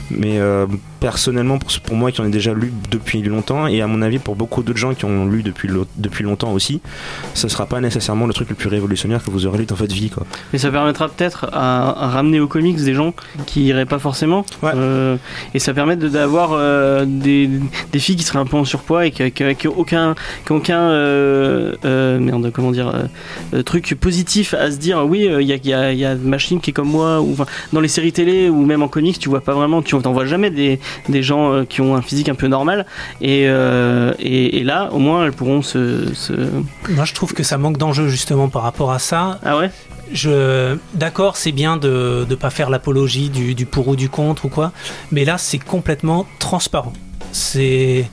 Mais 0.09 0.39
euh, 0.39 0.65
personnellement, 0.99 1.57
pour, 1.59 1.69
pour 1.81 1.95
moi 1.95 2.11
qui 2.11 2.21
en 2.21 2.25
ai 2.25 2.29
déjà 2.29 2.53
lu 2.53 2.71
depuis 2.89 3.21
longtemps, 3.21 3.67
et 3.67 3.81
à 3.81 3.87
mon 3.87 4.01
avis 4.01 4.17
pour 4.19 4.35
beaucoup 4.35 4.63
d'autres 4.63 4.79
gens 4.79 4.93
qui 4.93 5.05
ont 5.05 5.25
lu 5.25 5.43
depuis, 5.43 5.69
depuis 5.97 6.23
longtemps 6.23 6.53
aussi, 6.53 6.81
ce 7.33 7.47
sera 7.49 7.65
pas 7.65 7.81
nécessairement 7.83 8.25
le 8.25 8.33
truc 8.33 8.49
le 8.49 8.55
plus 8.55 8.69
révolutionnaire 8.69 9.23
que 9.23 9.29
vous 9.31 9.45
aurez 9.45 9.59
lu 9.59 9.65
dans 9.65 9.75
votre 9.75 9.93
vie. 9.93 10.09
Quoi. 10.09 10.25
Mais 10.51 10.59
ça 10.59 10.71
permettra 10.71 11.07
peut-être 11.09 11.45
à, 11.53 12.05
à 12.05 12.07
ramener 12.09 12.39
aux 12.39 12.47
comics 12.47 12.75
des 12.77 12.93
gens 12.93 13.13
qui 13.45 13.65
iraient 13.65 13.85
pas 13.85 13.99
forcément. 13.99 14.45
Ouais. 14.63 14.71
Euh, 14.75 15.17
et 15.53 15.59
ça 15.59 15.73
permet 15.73 15.95
de- 15.95 16.07
d'avoir 16.09 16.51
euh, 16.53 17.05
des, 17.07 17.49
des 17.91 17.99
filles 17.99 18.15
qui 18.15 18.23
seraient 18.23 18.39
un 18.39 18.45
peu 18.45 18.57
en 18.57 18.65
surpoids 18.65 19.05
et 19.05 19.11
qui 19.11 19.31
qui- 19.31 19.55
qui 19.55 19.67
ont 19.67 19.77
aucun, 19.77 20.15
qui 20.45 20.51
ont 20.51 20.55
aucun 20.57 20.79
euh, 20.79 21.75
euh, 21.85 22.19
merde, 22.19 22.51
comment 22.53 22.71
dire, 22.71 22.91
euh, 23.53 23.61
truc 23.63 23.95
positif 23.99 24.53
à 24.53 24.71
se 24.71 24.77
dire 24.77 25.05
oui, 25.05 25.29
il 25.39 25.47
y, 25.47 25.53
a, 25.53 25.57
y, 25.63 25.73
a, 25.73 25.93
y 25.93 26.05
a 26.05 26.15
Machine 26.15 26.59
qui 26.59 26.71
est 26.71 26.73
comme 26.73 26.89
moi. 26.89 27.21
Ou, 27.21 27.35
dans 27.73 27.81
les 27.81 27.87
séries 27.87 28.11
télé 28.13 28.49
ou 28.49 28.65
même 28.65 28.81
en 28.81 28.87
comics, 28.87 29.19
tu 29.19 29.29
vois 29.29 29.41
pas 29.41 29.53
vraiment, 29.53 29.81
tu 29.81 29.95
n'en 29.95 30.13
vois 30.13 30.25
jamais 30.25 30.49
des, 30.49 30.79
des 31.09 31.21
gens 31.23 31.51
euh, 31.53 31.63
qui 31.65 31.81
ont 31.81 31.95
un 31.95 32.01
physique 32.01 32.29
un 32.29 32.35
peu 32.35 32.47
normal. 32.47 32.85
Et, 33.21 33.43
euh, 33.47 34.13
et, 34.19 34.59
et 34.59 34.63
là, 34.63 34.89
au 34.93 34.99
moins, 34.99 35.25
elles 35.25 35.31
pourront 35.33 35.61
se. 35.61 36.13
se... 36.13 36.33
Moi, 36.89 37.05
je 37.05 37.13
trouve 37.13 37.33
que 37.33 37.43
ça 37.43 37.57
manque 37.57 37.72
d'enjeu 37.77 38.07
justement 38.07 38.49
par 38.49 38.63
rapport 38.63 38.91
à 38.91 38.99
ça. 38.99 39.39
Ah 39.43 39.57
ouais? 39.57 39.71
Je, 40.11 40.77
d'accord, 40.93 41.37
c'est 41.37 41.53
bien 41.53 41.77
de 41.77 42.25
ne 42.29 42.35
pas 42.35 42.49
faire 42.49 42.69
l'apologie 42.69 43.29
du, 43.29 43.55
du 43.55 43.65
pour 43.65 43.87
ou 43.87 43.95
du 43.95 44.09
contre 44.09 44.45
ou 44.45 44.49
quoi, 44.49 44.71
mais 45.11 45.25
là, 45.25 45.37
c'est 45.37 45.59
complètement 45.59 46.27
transparent. 46.39 46.93
C'est, 47.31 48.05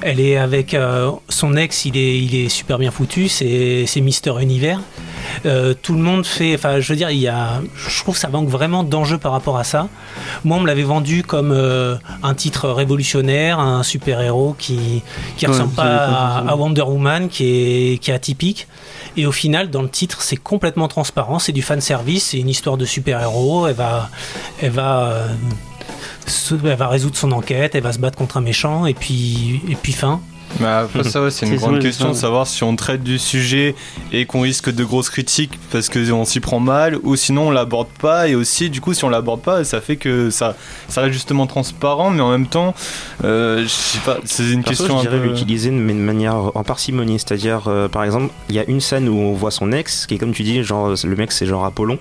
elle 0.00 0.18
est 0.18 0.36
avec 0.36 0.74
euh, 0.74 1.12
son 1.28 1.56
ex, 1.56 1.84
il 1.84 1.96
est, 1.96 2.18
il 2.18 2.34
est 2.34 2.48
super 2.48 2.78
bien 2.78 2.90
foutu, 2.90 3.28
c'est, 3.28 3.84
c'est 3.86 4.00
Mister 4.00 4.32
Univers. 4.40 4.80
Euh, 5.46 5.74
tout 5.80 5.94
le 5.94 6.00
monde 6.00 6.26
fait, 6.26 6.54
enfin, 6.54 6.80
je 6.80 6.92
veux 6.92 6.96
dire, 6.96 7.10
il 7.10 7.20
y 7.20 7.28
a, 7.28 7.60
je 7.76 8.00
trouve 8.00 8.14
que 8.14 8.20
ça 8.20 8.28
manque 8.28 8.48
vraiment 8.48 8.82
d'enjeu 8.82 9.18
par 9.18 9.30
rapport 9.30 9.58
à 9.58 9.64
ça. 9.64 9.88
Moi, 10.44 10.56
on 10.56 10.60
me 10.60 10.66
l'avait 10.66 10.82
vendu 10.82 11.22
comme 11.22 11.52
euh, 11.52 11.96
un 12.22 12.34
titre 12.34 12.68
révolutionnaire, 12.68 13.60
un 13.60 13.84
super 13.84 14.20
héros 14.20 14.56
qui, 14.58 15.02
qui 15.36 15.46
Ouais, 15.46 15.52
ressemble 15.52 15.74
pas 15.74 16.42
à 16.48 16.56
Wonder 16.56 16.82
Woman, 16.82 17.28
qui 17.28 17.44
est, 17.44 17.98
qui 17.98 18.10
est 18.10 18.14
atypique. 18.14 18.66
Et 19.16 19.26
au 19.26 19.32
final, 19.32 19.70
dans 19.70 19.82
le 19.82 19.88
titre, 19.88 20.22
c'est 20.22 20.36
complètement 20.36 20.88
transparent. 20.88 21.38
C'est 21.38 21.52
du 21.52 21.62
fan 21.62 21.80
service. 21.80 22.30
C'est 22.30 22.38
une 22.38 22.48
histoire 22.48 22.76
de 22.76 22.84
super-héros. 22.84 23.66
Elle 23.66 23.74
va, 23.74 24.10
elle 24.60 24.70
va, 24.70 25.04
euh, 25.06 25.28
elle 26.50 26.76
va 26.76 26.88
résoudre 26.88 27.16
son 27.16 27.32
enquête. 27.32 27.74
Elle 27.74 27.82
va 27.82 27.92
se 27.92 27.98
battre 27.98 28.18
contre 28.18 28.36
un 28.36 28.40
méchant. 28.42 28.86
Et 28.86 28.94
puis, 28.94 29.60
et 29.68 29.76
puis 29.76 29.92
fin. 29.92 30.20
Mais 30.60 30.66
après 30.66 31.04
ça, 31.04 31.22
ouais, 31.22 31.30
c'est 31.30 31.46
une 31.46 31.56
grande 31.58 31.80
question 31.80 32.08
de 32.10 32.14
savoir 32.14 32.46
si 32.46 32.62
on 32.62 32.76
traite 32.76 33.02
du 33.02 33.18
sujet 33.18 33.74
et 34.12 34.26
qu'on 34.26 34.40
risque 34.40 34.70
de 34.72 34.84
grosses 34.84 35.10
critiques 35.10 35.58
parce 35.70 35.88
qu'on 35.88 36.24
s'y 36.24 36.40
prend 36.40 36.60
mal, 36.60 36.98
ou 37.02 37.16
sinon 37.16 37.48
on 37.48 37.50
l'aborde 37.50 37.88
pas, 38.00 38.28
et 38.28 38.34
aussi 38.34 38.70
du 38.70 38.80
coup 38.80 38.94
si 38.94 39.04
on 39.04 39.08
l'aborde 39.08 39.40
pas, 39.40 39.64
ça 39.64 39.80
fait 39.80 39.96
que 39.96 40.30
ça, 40.30 40.56
ça 40.88 41.02
reste 41.02 41.12
justement 41.12 41.46
transparent, 41.46 42.10
mais 42.10 42.20
en 42.20 42.30
même 42.30 42.46
temps, 42.46 42.74
euh, 43.24 43.62
je 43.62 43.68
sais 43.68 43.98
pas, 44.04 44.18
c'est 44.24 44.48
une 44.50 44.62
Perso, 44.62 44.84
question 44.84 45.00
je 45.02 45.08
un 45.08 45.10
dirais 45.10 45.22
peu... 45.22 45.28
l'utiliser 45.28 45.70
de 45.70 45.74
mais 45.74 45.92
de 45.92 45.98
manière 45.98 46.56
en 46.56 46.62
parcimonie, 46.62 47.18
c'est-à-dire 47.18 47.64
euh, 47.66 47.88
par 47.88 48.04
exemple, 48.04 48.32
il 48.48 48.54
y 48.54 48.58
a 48.58 48.64
une 48.68 48.80
scène 48.80 49.08
où 49.08 49.16
on 49.16 49.32
voit 49.32 49.50
son 49.50 49.72
ex, 49.72 50.06
qui 50.06 50.14
est 50.14 50.18
comme 50.18 50.32
tu 50.32 50.42
dis, 50.42 50.62
genre 50.62 50.94
le 51.02 51.16
mec 51.16 51.32
c'est 51.32 51.46
genre 51.46 51.64
Apollon, 51.64 51.98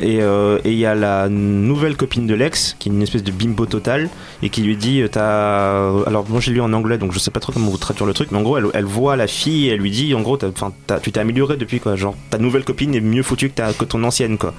et 0.00 0.20
euh, 0.20 0.58
et 0.64 0.72
il 0.72 0.78
y 0.78 0.86
a 0.86 0.94
la 0.94 1.28
nouvelle 1.28 1.96
copine 1.96 2.26
de 2.26 2.34
l'ex, 2.34 2.76
qui 2.78 2.88
est 2.88 2.92
une 2.92 3.02
espèce 3.02 3.22
de 3.22 3.30
bimbo 3.30 3.66
total, 3.66 4.08
et 4.42 4.48
qui 4.48 4.62
lui 4.62 4.76
dit, 4.76 5.02
euh, 5.02 5.08
t'as, 5.08 6.04
alors 6.06 6.24
moi 6.28 6.40
j'ai 6.40 6.52
lu 6.52 6.60
en 6.60 6.72
anglais, 6.72 6.98
donc 6.98 7.12
je 7.12 7.18
sais 7.18 7.30
pas 7.30 7.40
trop 7.40 7.52
comment 7.52 7.70
vous 7.70 7.78
traduire 7.84 8.06
le 8.06 8.14
truc, 8.14 8.30
mais 8.30 8.38
en 8.38 8.42
gros 8.42 8.58
elle, 8.58 8.84
voit 8.84 9.16
la 9.16 9.26
fille 9.26 9.68
et 9.68 9.72
elle 9.72 9.80
lui 9.80 9.90
dit, 9.90 10.14
en 10.14 10.20
gros, 10.22 10.36
t'as- 10.36 11.00
tu 11.00 11.12
t'es 11.12 11.20
amélioré 11.20 11.56
depuis 11.56 11.80
quoi, 11.80 11.96
genre 11.96 12.16
ta 12.30 12.38
nouvelle 12.38 12.64
copine 12.64 12.94
est 12.94 13.00
mieux 13.00 13.22
foutue 13.22 13.50
que, 13.50 13.54
ta, 13.54 13.72
que 13.72 13.84
ton 13.84 14.02
ancienne 14.04 14.38
quoi. 14.38 14.54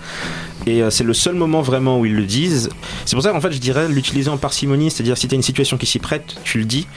Et 0.66 0.82
euh, 0.82 0.90
c'est 0.90 1.04
le 1.04 1.14
seul 1.14 1.36
moment 1.36 1.62
vraiment 1.62 2.00
où 2.00 2.06
ils 2.06 2.16
le 2.16 2.24
disent. 2.26 2.70
C'est 3.06 3.16
pour 3.16 3.24
ça 3.24 3.32
qu'en 3.32 3.42
fait, 3.42 3.52
je 3.52 3.60
dirais 3.60 3.88
l'utiliser 3.88 4.30
en 4.30 4.38
parcimonie, 4.38 4.90
c'est-à-dire 4.90 5.18
si 5.18 5.28
t'as 5.28 5.36
une 5.36 5.42
situation 5.42 5.78
qui 5.78 5.86
s'y 5.86 6.00
prête, 6.00 6.36
tu 6.44 6.58
le 6.60 6.66
dis. 6.66 6.88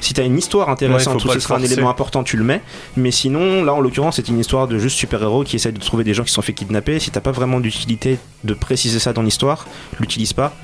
Si 0.00 0.14
t'as 0.14 0.24
une 0.24 0.38
histoire 0.38 0.68
Ouais, 0.68 0.72
intéressante 0.74 1.26
pas 1.26 1.34
ce 1.34 1.40
sera 1.40 1.56
un 1.56 1.62
élément 1.62 1.90
important, 1.90 2.22
tu 2.22 2.36
le 2.36 2.44
mets. 2.44 2.62
Mais 2.96 3.10
sinon, 3.10 3.64
là 3.64 3.74
en 3.74 3.80
l'occurrence, 3.80 4.16
c'est 4.16 4.28
une 4.28 4.38
histoire 4.38 4.68
de 4.68 4.78
juste 4.78 4.96
super-héros 4.96 5.44
qui 5.44 5.56
essayent 5.56 5.72
de 5.72 5.80
trouver 5.80 6.04
des 6.04 6.14
gens 6.14 6.22
qui 6.22 6.28
se 6.28 6.34
sont 6.34 6.42
fait 6.42 6.52
kidnapper. 6.52 6.98
Si 7.00 7.10
t'as 7.10 7.20
pas 7.20 7.32
vraiment 7.32 7.60
d'utilité 7.60 8.18
de 8.44 8.54
préciser 8.54 8.98
ça 8.98 9.12
dans 9.12 9.22
l'histoire, 9.22 9.66
l'utilise 9.98 10.32
pas. 10.32 10.54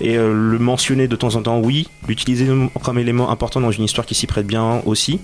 Et 0.00 0.16
euh, 0.16 0.32
le 0.32 0.58
mentionner 0.58 1.08
de 1.08 1.16
temps 1.16 1.34
en 1.34 1.42
temps, 1.42 1.58
oui. 1.58 1.88
L'utiliser 2.06 2.48
comme 2.82 2.98
élément 2.98 3.30
important 3.30 3.60
dans 3.60 3.70
une 3.70 3.84
histoire 3.84 4.06
qui 4.06 4.14
s'y 4.14 4.26
prête 4.26 4.46
bien 4.46 4.80
aussi. 4.86 5.20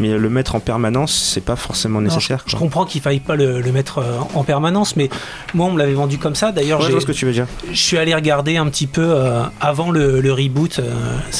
Mais 0.00 0.16
le 0.16 0.30
mettre 0.30 0.54
en 0.54 0.60
permanence, 0.60 1.30
c'est 1.34 1.40
pas 1.44 1.56
forcément 1.56 2.00
Non, 2.00 2.08
nécessaire. 2.08 2.44
je, 2.46 2.54
comprends 2.56 2.84
qu'il 2.84 3.00
faille 3.00 3.20
pas 3.20 3.34
le, 3.34 3.60
le 3.60 3.72
mettre 3.72 3.98
euh, 3.98 4.18
en 4.34 4.44
permanence, 4.44 4.94
mais 4.96 5.08
moi 5.54 5.66
on 5.66 5.72
me 5.72 5.78
l'avait 5.78 5.94
vendu 5.94 6.17
comme 6.18 6.34
ça. 6.34 6.52
D'ailleurs, 6.52 6.80
Ouais, 6.80 6.86
je 6.86 6.92
vois 6.92 7.00
ce 7.00 7.06
que 7.06 7.12
tu 7.12 7.24
veux 7.26 7.32
dire. 7.32 7.46
je 7.70 7.76
suis 7.78 7.96
allé 7.98 8.14
regarder 8.14 8.56
un 8.56 8.66
petit 8.68 8.86
peu 8.86 9.02
euh, 9.04 9.42
avant 9.60 9.90
le, 9.90 10.20
le 10.20 10.32
reboot, 10.32 10.78
euh, 10.78 10.92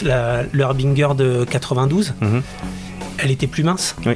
la, 0.02 0.42
le 0.50 0.64
Harbinger 0.64 1.08
de 1.16 1.44
92. 1.48 2.14
Mhm. 2.20 2.42
Elle 3.18 3.30
était 3.30 3.46
plus 3.46 3.64
mince. 3.64 3.96
Oui. 4.06 4.14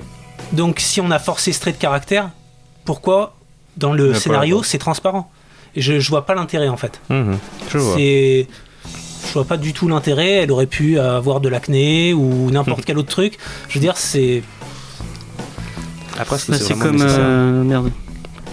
Donc 0.52 0.80
si 0.80 1.00
on 1.00 1.10
a 1.10 1.18
forcé 1.18 1.52
ce 1.52 1.60
trait 1.60 1.72
de 1.72 1.76
caractère, 1.78 2.30
pourquoi 2.84 3.34
dans 3.76 3.92
le 3.92 4.12
scénario 4.14 4.62
c'est 4.62 4.78
transparent? 4.78 5.30
Et 5.74 5.80
je, 5.80 5.98
je 6.00 6.08
vois 6.10 6.26
pas 6.26 6.34
l'intérêt 6.34 6.68
en 6.68 6.76
fait. 6.76 7.00
Mhm. 7.10 7.38
Je 7.72 7.78
vois. 7.78 7.96
C'est 7.96 8.46
je 9.28 9.32
vois 9.34 9.44
pas 9.44 9.56
du 9.56 9.72
tout 9.72 9.88
l'intérêt. 9.88 10.32
Elle 10.42 10.50
aurait 10.52 10.66
pu 10.66 10.98
avoir 10.98 11.40
de 11.40 11.48
l'acné 11.48 12.12
ou 12.12 12.50
n'importe 12.50 12.84
quel 12.86 12.98
autre 12.98 13.08
truc. 13.08 13.38
Je 13.68 13.74
veux 13.74 13.80
dire, 13.80 13.96
c'est 13.96 14.42
Après, 16.18 16.36
c'est 16.38 16.78
comme. 16.78 17.00
euh, 17.00 17.62
merde. 17.64 17.90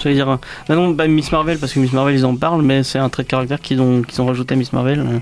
J'allais 0.01 0.15
dire. 0.15 0.29
euh, 0.29 0.37
Bah 0.67 0.75
non, 0.75 0.91
bah 0.91 1.07
Miss 1.07 1.31
Marvel, 1.31 1.57
parce 1.59 1.73
que 1.73 1.79
Miss 1.79 1.93
Marvel, 1.93 2.15
ils 2.15 2.25
en 2.25 2.35
parlent, 2.35 2.61
mais 2.61 2.83
c'est 2.83 2.99
un 2.99 3.09
trait 3.09 3.23
de 3.23 3.27
caractère 3.27 3.59
qu'ils 3.61 3.81
ont, 3.81 4.01
qu'ils 4.01 4.21
ont 4.21 4.25
rajouté 4.25 4.53
à 4.53 4.57
Miss 4.57 4.73
Marvel. 4.73 5.21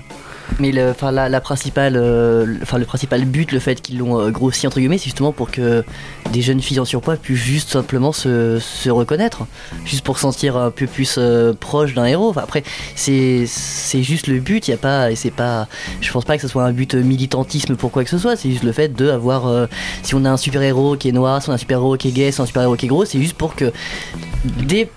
Mais 0.58 0.72
le, 0.72 0.90
enfin, 0.90 1.12
la, 1.12 1.40
principale, 1.40 1.94
euh, 1.96 2.56
enfin, 2.62 2.78
le 2.78 2.84
principal 2.84 3.24
but, 3.24 3.52
le 3.52 3.58
fait 3.58 3.80
qu'ils 3.80 3.98
l'ont 3.98 4.18
euh, 4.18 4.30
grossi 4.30 4.66
entre 4.66 4.78
guillemets, 4.78 4.98
c'est 4.98 5.04
justement 5.04 5.32
pour 5.32 5.50
que 5.50 5.84
des 6.32 6.42
jeunes 6.42 6.60
filles 6.60 6.80
en 6.80 6.84
surpoids 6.84 7.16
puissent 7.16 7.38
juste 7.38 7.68
simplement 7.70 8.12
se, 8.12 8.58
se 8.58 8.90
reconnaître, 8.90 9.46
juste 9.84 10.04
pour 10.04 10.16
se 10.16 10.22
sentir 10.22 10.56
un 10.56 10.70
peu 10.70 10.86
plus 10.86 11.16
euh, 11.18 11.52
proche 11.52 11.94
d'un 11.94 12.06
héros. 12.06 12.30
Enfin, 12.30 12.42
après, 12.42 12.64
c'est 12.96 13.46
juste 13.94 14.26
le 14.26 14.40
but. 14.40 14.68
Il 14.68 14.74
a 14.74 14.76
pas, 14.76 15.10
et 15.10 15.16
c'est 15.16 15.30
pas, 15.30 15.68
je 16.00 16.10
pense 16.10 16.24
pas 16.24 16.36
que 16.36 16.42
ce 16.42 16.48
soit 16.48 16.64
un 16.64 16.72
but 16.72 16.94
euh, 16.94 17.02
militantisme 17.02 17.76
pour 17.76 17.92
quoi 17.92 18.02
que 18.02 18.10
ce 18.10 18.18
soit. 18.18 18.34
C'est 18.36 18.50
juste 18.50 18.64
le 18.64 18.72
fait 18.72 18.88
de 18.88 19.10
avoir, 19.10 19.68
si 20.02 20.14
on 20.14 20.24
a 20.24 20.30
un 20.30 20.36
super 20.36 20.62
héros 20.62 20.96
qui 20.96 21.08
est 21.08 21.12
noir, 21.12 21.42
si 21.42 21.48
on 21.48 21.52
a 21.52 21.54
un 21.54 21.58
super 21.58 21.78
héros 21.78 21.96
qui 21.96 22.08
est 22.08 22.12
gay, 22.12 22.32
si 22.32 22.40
on 22.40 22.42
a 22.42 22.44
un 22.44 22.46
super 22.46 22.62
héros 22.62 22.76
qui 22.76 22.86
est 22.86 22.88
gros, 22.88 23.04
c'est 23.04 23.20
juste 23.20 23.36
pour 23.36 23.54
que 23.54 23.72
des, 24.44 24.88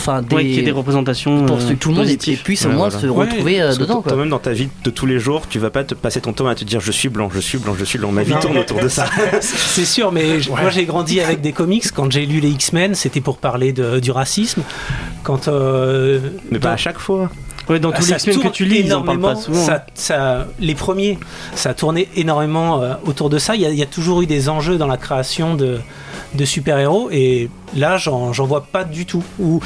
enfin, 0.00 0.22
des, 0.22 0.34
Ouais, 0.36 0.42
qu'il 0.42 0.54
y 0.54 0.58
ait 0.58 0.62
des 0.62 0.70
représentations. 0.70 1.44
pour 1.46 1.58
euh, 1.58 1.68
que 1.68 1.74
tout 1.74 1.90
le 1.90 1.94
monde 1.96 2.08
puisse 2.44 2.64
au 2.66 2.68
moins 2.70 2.88
voilà. 2.88 2.98
se 3.00 3.06
retrouver 3.06 3.60
euh, 3.60 3.66
Parce 3.66 3.78
que 3.78 3.82
dedans. 3.84 4.02
quoi. 4.02 4.12
Toi-même 4.12 4.28
dans 4.30 4.38
ta 4.38 4.52
vie 4.52 4.68
de 4.84 4.90
tous 4.90 5.06
les 5.06 5.18
jours, 5.18 5.42
tu 5.48 5.58
vas 5.58 5.70
pas 5.70 5.84
te 5.84 5.94
passer 5.94 6.20
ton 6.20 6.32
temps 6.32 6.46
à 6.48 6.54
te 6.54 6.64
dire 6.64 6.80
je 6.80 6.92
suis 6.92 7.08
blanc, 7.08 7.30
je 7.32 7.40
suis 7.40 7.58
blanc, 7.58 7.74
je 7.78 7.84
suis 7.84 7.98
blanc. 7.98 8.10
Ma 8.12 8.22
vie 8.22 8.32
Non, 8.32 8.40
tourne 8.40 8.58
autour 8.58 8.80
de 8.80 8.88
ça. 8.88 9.06
C'est 9.40 9.84
sûr, 9.84 10.12
mais 10.12 10.38
moi 10.48 10.70
j'ai 10.70 10.84
grandi 10.84 11.20
avec 11.20 11.40
des 11.40 11.52
comics. 11.52 11.90
Quand 11.92 12.10
j'ai 12.10 12.26
lu 12.26 12.40
les 12.40 12.50
X-Men, 12.50 12.94
c'était 12.94 13.20
pour 13.20 13.38
parler 13.38 13.72
de- 13.72 14.00
du 14.00 14.10
racisme. 14.10 14.62
Quand 15.22 15.48
euh, 15.48 16.18
Mais 16.50 16.58
pas 16.58 16.72
à 16.72 16.76
chaque 16.76 16.98
fois. 16.98 17.30
Ouais, 17.70 17.78
dans 17.80 17.90
Ah, 17.92 17.96
tous 17.98 18.06
les 18.08 18.12
X-Men 18.12 18.40
que 18.40 18.48
tu 18.48 18.64
lis, 18.64 18.80
ils 18.80 18.92
en 18.94 19.02
parlent 19.02 19.20
pas 19.20 19.28
énormément, 19.32 19.40
souvent. 19.40 19.64
ça- 19.64 19.86
ça- 19.94 20.46
les 20.58 20.74
premiers, 20.74 21.18
ça 21.54 21.70
a 21.70 21.74
tourné 21.74 22.08
énormément 22.16 22.82
euh, 22.82 22.94
autour 23.06 23.30
de 23.30 23.38
ça. 23.38 23.54
Il 23.54 23.62
y, 23.62 23.66
a, 23.66 23.70
il 23.70 23.78
y 23.78 23.82
a 23.82 23.86
toujours 23.86 24.20
eu 24.22 24.26
des 24.26 24.48
enjeux 24.48 24.76
dans 24.76 24.86
la 24.88 24.96
création 24.96 25.54
de, 25.54 25.78
de 26.34 26.44
super-héros, 26.44 27.08
et 27.12 27.48
là, 27.76 27.96
j'en 27.96 28.32
vois 28.32 28.64
pas 28.64 28.84
du 28.84 29.06
tout. 29.06 29.22
Ou 29.38 29.60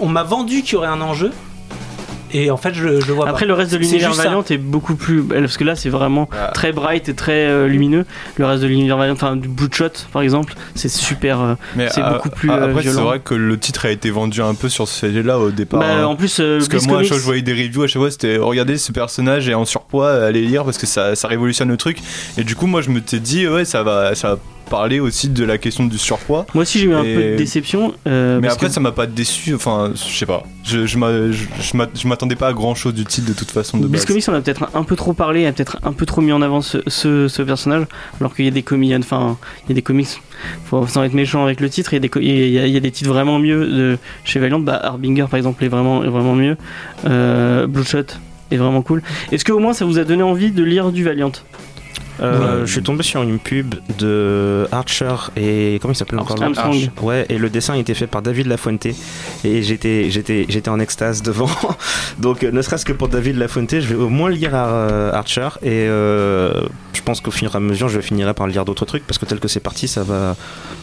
on 0.00 0.06
m'a 0.08 0.22
vendu 0.22 0.62
qu'il 0.62 0.74
y 0.74 0.76
aurait 0.76 0.88
un 0.88 1.00
enjeu, 1.00 1.32
et 2.32 2.50
en 2.50 2.56
fait, 2.56 2.74
je, 2.74 3.00
je 3.00 3.12
vois 3.12 3.28
Après, 3.28 3.40
pas. 3.42 3.46
le 3.48 3.54
reste 3.54 3.72
de 3.72 3.76
C'est 3.76 3.82
l'univers 3.82 4.08
juste 4.10 4.22
ça. 4.22 4.28
Valiant 4.28 4.44
est 4.50 4.58
beaucoup 4.58 4.94
plus. 4.94 5.22
Parce 5.22 5.56
que 5.56 5.64
là, 5.64 5.76
c'est 5.76 5.88
vraiment 5.88 6.28
Ah. 6.32 6.50
très 6.54 6.72
bright 6.72 7.08
et 7.08 7.14
très 7.14 7.46
euh, 7.46 7.66
lumineux. 7.66 8.04
Le 8.36 8.46
reste 8.46 8.62
de 8.62 8.68
l'univers 8.68 8.96
Valiant, 8.96 9.14
enfin, 9.14 9.36
du 9.36 9.48
Bloodshot, 9.48 9.90
par 10.12 10.22
exemple, 10.22 10.54
c'est 10.74 10.88
super. 10.88 11.40
euh, 11.40 11.54
Mais 11.76 11.88
C'est 11.90 12.00
a- 12.00 12.14
beaucoup 12.14 12.30
plus, 12.30 12.50
a- 12.50 12.54
euh, 12.54 12.70
Après, 12.70 12.82
c'est 12.82 12.90
vrai 12.92 13.20
que 13.20 13.34
le 13.34 13.58
titre 13.58 13.86
a 13.86 13.90
été 13.90 14.10
vendu 14.10 14.40
un 14.42 14.54
peu 14.54 14.68
sur 14.68 14.86
ce 14.88 15.06
fait-là 15.06 15.38
au 15.38 15.50
départ. 15.50 15.80
bah, 15.80 15.86
hein. 15.90 16.04
en 16.04 16.16
plus, 16.16 16.38
euh, 16.40 16.58
Parce 16.58 16.68
que 16.68 16.88
moi, 16.88 16.98
à 16.98 17.02
chaque 17.02 17.08
fois 17.10 17.18
je 17.18 17.22
voyais 17.24 17.42
des 17.42 17.52
reviews, 17.52 17.82
à 17.82 17.86
chaque 17.86 18.00
fois, 18.00 18.10
c'était 18.10 18.36
regardez 18.36 18.78
ce 18.78 18.92
personnage 18.92 19.48
est 19.48 19.54
en 19.54 19.64
surpoids, 19.64 20.12
allez 20.24 20.42
lire 20.42 20.64
parce 20.64 20.78
que 20.78 20.86
ça, 20.86 21.14
ça 21.16 21.28
révolutionne 21.28 21.68
le 21.68 21.76
truc. 21.76 21.98
Et 22.38 22.44
du 22.44 22.54
coup, 22.56 22.66
moi, 22.66 22.80
je 22.82 22.90
me 22.90 23.00
t'ai 23.00 23.20
dit, 23.20 23.46
ouais, 23.48 23.64
ça 23.64 23.82
va, 23.82 24.14
ça 24.14 24.30
va 24.34 24.38
parler 24.70 25.00
aussi 25.00 25.28
de 25.28 25.44
la 25.44 25.58
question 25.58 25.84
du 25.84 25.98
surpoids. 25.98 26.46
Moi 26.54 26.62
aussi, 26.62 26.78
j'ai 26.78 26.86
eu 26.86 26.94
un 26.94 27.02
peu 27.02 27.22
de 27.32 27.36
déception. 27.36 27.92
euh, 28.06 28.36
Mais 28.40 28.42
parce 28.48 28.54
après, 28.54 28.66
que- 28.68 28.72
ça 28.72 28.80
m'a 28.80 28.92
pas 28.92 29.06
déçu. 29.06 29.54
Enfin, 29.54 29.92
je 29.94 30.16
sais 30.16 30.24
pas. 30.26 30.44
Je, 30.64 30.86
je, 30.86 30.96
m'a- 30.96 31.30
je, 31.30 31.44
je 31.60 31.76
m'a- 31.76 31.88
je 31.94 32.08
m'attendais 32.08 32.36
pas 32.36 32.48
à 32.48 32.52
grand 32.54 32.74
chose 32.74 32.94
du 32.94 33.04
titre 33.04 33.28
de 33.28 33.32
toute 33.34 33.50
façon 33.50 33.76
de 33.78 33.86
base. 33.86 34.04
Comics, 34.06 34.24
on 34.28 34.32
a 34.34 34.40
peut-être 34.40 34.70
un 34.74 34.84
peu 34.84 34.96
trop 34.96 35.12
parlé, 35.12 35.44
a 35.46 35.52
peut-être 35.52 35.78
un 35.82 35.92
peu 35.92 36.06
trop 36.06 36.20
mis 36.22 36.32
en 36.32 36.40
avant 36.40 36.60
ce, 36.62 36.78
ce, 36.86 37.28
ce 37.28 37.42
personnage, 37.42 37.84
alors 38.20 38.34
qu'il 38.34 38.44
y 38.46 38.48
a 38.48 38.52
des 38.52 38.62
comics, 38.62 38.94
enfin, 38.98 39.36
il 39.66 39.70
y 39.70 39.72
a 39.72 39.74
des 39.74 39.82
comics, 39.82 40.08
faut, 40.64 40.86
sans 40.86 41.02
être 41.02 41.12
méchant 41.14 41.44
avec 41.44 41.60
le 41.60 41.68
titre, 41.68 41.92
il 41.92 41.96
y 41.96 41.98
a 41.98 42.00
des, 42.00 42.08
co- 42.08 42.20
il 42.20 42.28
y 42.50 42.58
a, 42.58 42.66
il 42.66 42.72
y 42.72 42.76
a 42.76 42.80
des 42.80 42.90
titres 42.90 43.10
vraiment 43.10 43.38
mieux 43.38 43.66
de 43.66 43.98
chez 44.24 44.38
Valiant, 44.38 44.60
bah, 44.60 44.78
Harbinger 44.82 45.26
par 45.30 45.36
exemple 45.38 45.64
est 45.64 45.68
vraiment, 45.68 46.04
est 46.04 46.08
vraiment 46.08 46.34
mieux, 46.34 46.56
euh, 47.06 47.66
Bloodshot 47.66 48.04
est 48.50 48.56
vraiment 48.56 48.82
cool. 48.82 49.02
Est-ce 49.32 49.44
que 49.44 49.52
au 49.52 49.58
moins 49.58 49.72
ça 49.72 49.84
vous 49.84 49.98
a 49.98 50.04
donné 50.04 50.22
envie 50.22 50.50
de 50.50 50.62
lire 50.64 50.90
du 50.92 51.04
Valiant? 51.04 51.32
Euh, 52.20 52.60
Ouais. 52.60 52.66
Je 52.66 52.72
suis 52.72 52.82
tombé 52.82 53.02
sur 53.02 53.22
une 53.22 53.38
pub 53.38 53.74
de 53.98 54.66
Archer 54.72 55.14
et 55.36 55.78
comment 55.80 55.92
il 55.92 55.96
s'appelle 55.96 56.18
encore 56.18 56.42
Armstrong. 56.42 56.90
Ouais, 57.02 57.24
et 57.28 57.38
le 57.38 57.48
dessin 57.50 57.74
était 57.74 57.94
fait 57.94 58.06
par 58.06 58.22
David 58.22 58.46
Lafuente 58.46 58.86
et 59.44 59.62
j'étais 59.62 60.10
j'étais 60.10 60.46
j'étais 60.48 60.68
en 60.68 60.78
extase 60.80 61.22
devant. 61.22 61.48
Donc 62.18 62.44
euh, 62.44 62.50
ne 62.52 62.60
serait-ce 62.62 62.84
que 62.84 62.92
pour 62.92 63.08
David 63.08 63.36
Lafuente, 63.36 63.70
je 63.80 63.86
vais 63.86 63.94
au 63.94 64.08
moins 64.08 64.30
lire 64.30 64.50
euh, 64.54 65.12
Archer 65.12 65.48
et 65.62 65.86
euh, 65.88 66.52
je 66.92 67.02
pense 67.02 67.20
qu'au 67.20 67.30
fur 67.30 67.52
et 67.52 67.56
à 67.56 67.60
mesure, 67.60 67.88
je 67.88 68.00
finirai 68.00 68.34
par 68.34 68.46
lire 68.46 68.64
d'autres 68.64 68.84
trucs 68.84 69.06
parce 69.06 69.18
que 69.18 69.24
tel 69.26 69.40
que 69.40 69.48
c'est 69.48 69.60
parti, 69.60 69.88
ça 69.88 70.02
va. 70.02 70.36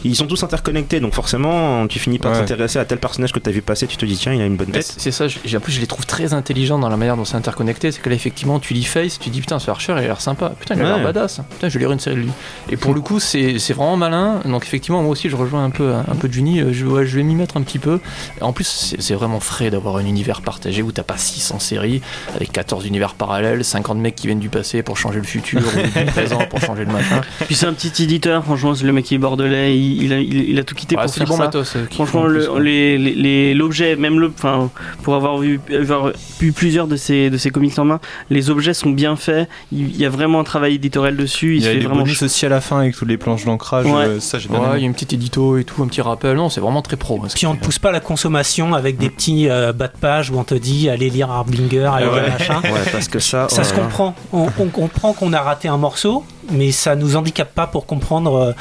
Ils 0.04 0.16
sont 0.16 0.26
tous 0.26 0.42
interconnectés, 0.42 1.00
donc 1.00 1.14
forcément, 1.14 1.86
tu 1.86 1.98
finis 1.98 2.18
par 2.18 2.32
Ouais. 2.32 2.38
t'intéresser 2.38 2.78
à 2.78 2.84
tel 2.84 2.98
personnage 2.98 3.32
que 3.32 3.38
tu 3.38 3.48
as 3.48 3.52
vu 3.52 3.62
passer, 3.62 3.86
tu 3.86 3.96
te 3.96 4.04
dis 4.04 4.16
tiens, 4.16 4.32
il 4.34 4.40
a 4.40 4.46
une 4.46 4.56
bonne 4.56 4.70
tête. 4.70 4.94
C'est 4.98 5.10
ça, 5.10 5.26
j'ai- 5.28 5.56
en 5.56 5.60
plus 5.60 5.72
je 5.72 5.80
les 5.80 5.86
trouve 5.86 6.06
très 6.06 6.34
intelligents 6.34 6.78
dans 6.78 6.88
la 6.88 6.96
manière 6.96 7.16
dont 7.16 7.24
c'est 7.24 7.36
interconnecté. 7.36 7.90
C'est 7.92 8.00
que 8.00 8.08
là, 8.08 8.14
effectivement, 8.14 8.58
tu 8.60 8.74
lis 8.74 8.84
Face, 8.84 9.18
tu 9.18 9.30
dis 9.30 9.40
putain, 9.40 9.58
ce 9.58 9.70
Archer 9.70 9.92
il 9.92 9.98
a 9.98 10.02
l'air 10.02 10.20
sympa, 10.20 10.52
putain, 10.58 10.74
il 10.76 10.80
a 10.82 10.84
Ouais. 10.84 10.90
l'air 10.96 11.02
badass, 11.04 11.27
putain, 11.50 11.68
je 11.68 11.74
vais 11.74 11.80
lire 11.80 11.92
une 11.92 12.00
série 12.00 12.16
de 12.16 12.20
lui. 12.22 12.30
Et 12.70 12.76
pour 12.76 12.94
le 12.94 13.00
coup, 13.00 13.20
c'est 13.20 13.56
vraiment 13.72 13.96
malin. 13.96 14.40
Donc, 14.44 14.64
effectivement, 14.64 15.02
moi 15.02 15.10
aussi, 15.12 15.28
je 15.28 15.36
rejoins 15.36 15.64
un 15.64 15.70
peu, 15.70 15.92
un 15.94 16.14
peu 16.16 16.28
Juni, 16.30 16.60
euh, 16.60 16.72
je, 16.72 16.84
ouais, 16.86 17.06
je 17.06 17.16
vais 17.16 17.22
m'y 17.22 17.34
mettre 17.34 17.56
un 17.56 17.62
petit 17.62 17.78
peu. 17.78 18.00
En 18.40 18.52
plus, 18.52 18.94
c'est 18.98 19.14
vraiment 19.14 19.40
frais 19.40 19.70
d'avoir 19.70 19.96
un 19.96 20.04
univers 20.04 20.42
partagé 20.42 20.82
où 20.82 20.92
t'as 20.92 21.02
pas 21.02 21.16
600 21.16 21.58
séries 21.58 22.00
avec 22.34 22.52
14 22.52 22.86
univers 22.86 23.14
parallèles, 23.14 23.64
50 23.64 23.98
mecs 23.98 24.14
qui 24.16 24.26
viennent 24.26 24.38
du 24.40 24.48
passé 24.48 24.82
pour 24.82 24.96
changer 24.96 25.18
le 25.18 25.24
futur 25.24 25.60
ou 25.60 25.98
du 25.98 26.04
présent 26.12 26.38
pour 26.50 26.60
changer 26.60 26.84
le 26.84 26.92
machin. 26.92 27.20
Puis 27.46 27.54
c'est 27.54 27.66
un 27.66 27.72
petit 27.72 28.02
éditeur, 28.02 28.44
franchement, 28.44 28.74
c'est 28.74 28.84
le 28.84 28.92
mec 28.92 29.04
qui 29.04 29.14
est 29.14 29.18
bordelais, 29.18 29.76
il, 29.78 30.02
il 30.04 30.12
a, 30.12 30.18
il, 30.20 30.50
il 30.50 30.58
a 30.58 30.64
tout 30.64 30.74
quitté 30.74 30.96
Ouais, 30.96 31.02
pour 31.02 31.12
c'est 31.12 31.20
du 31.20 31.26
faire 31.26 31.36
bon 31.36 31.38
ça. 31.38 31.44
matos. 31.44 31.76
euh, 31.76 31.86
Franchement, 31.90 32.24
le- 32.26 33.54
l'objet, 33.54 33.96
même 33.96 34.18
le, 34.20 34.28
enfin, 34.36 34.70
pour 35.02 35.14
avoir 35.14 35.38
vu, 35.38 35.60
avoir 35.72 36.12
vu 36.40 36.52
plusieurs 36.52 36.86
de 36.86 36.96
ces, 36.96 37.30
de 37.30 37.36
ces 37.36 37.50
comics 37.50 37.78
en 37.78 37.84
main, 37.84 38.00
les 38.30 38.50
objets 38.50 38.74
sont 38.74 38.90
bien 38.90 39.16
faits. 39.16 39.48
Il 39.72 39.96
y 39.96 40.04
a 40.04 40.08
vraiment 40.10 40.40
un 40.40 40.44
travail 40.44 40.74
éditorial 40.76 41.16
dessus. 41.18 41.56
Il, 41.56 41.56
Il 41.56 41.58
y 41.58 41.62
se 41.62 41.68
a 41.68 41.72
fait 41.72 41.78
des 41.80 41.84
vraiment. 41.86 42.00
bonus 42.00 42.22
aussi 42.22 42.46
à 42.46 42.48
la 42.48 42.62
fin 42.62 42.78
avec 42.80 42.96
tous 42.96 43.04
les 43.04 43.18
planches 43.18 43.44
d'ancrage. 43.44 43.84
Ouais. 43.84 43.92
euh, 44.06 44.20
ça, 44.20 44.38
j'ai 44.38 44.48
bien 44.48 44.58
Ouais, 44.60 44.66
il 44.78 44.80
y 44.80 44.84
a 44.84 44.86
une 44.86 44.94
petite 44.94 45.12
édito 45.12 45.58
et 45.58 45.64
tout, 45.64 45.82
un 45.82 45.86
petit 45.88 46.00
rappel. 46.00 46.36
Non, 46.36 46.48
c'est 46.48 46.60
vraiment 46.60 46.80
très 46.80 46.96
pro. 46.96 47.20
hein, 47.22 47.28
Puis 47.34 47.46
on 47.46 47.52
ne 47.54 47.58
pousse 47.58 47.78
pas 47.78 47.92
la 47.92 48.00
consommation 48.00 48.72
avec 48.74 48.96
des 48.96 49.10
petits 49.10 49.48
euh, 49.50 49.72
bas 49.74 49.88
de 49.88 49.96
page 50.00 50.30
où 50.30 50.38
on 50.38 50.44
te 50.44 50.54
dit 50.54 50.88
allez 50.88 51.10
lire 51.10 51.30
Harbinger, 51.30 51.84
allez 51.92 52.06
Ouais. 52.06 52.22
lire 52.22 52.32
machin. 52.38 52.60
Ouais, 52.64 52.80
parce 52.90 53.08
que 53.08 53.18
ça. 53.18 53.48
Ça 53.50 53.64
se 53.64 53.74
comprend. 53.74 54.14
On, 54.32 54.48
on 54.58 54.66
comprend 54.68 55.12
qu'on 55.12 55.32
a 55.34 55.40
raté 55.42 55.68
un 55.68 55.76
morceau, 55.76 56.24
mais 56.50 56.72
ça 56.72 56.96
nous 56.96 57.16
handicape 57.16 57.54
pas 57.54 57.66
pour 57.66 57.84
comprendre 57.86 58.34
euh, 58.36 58.52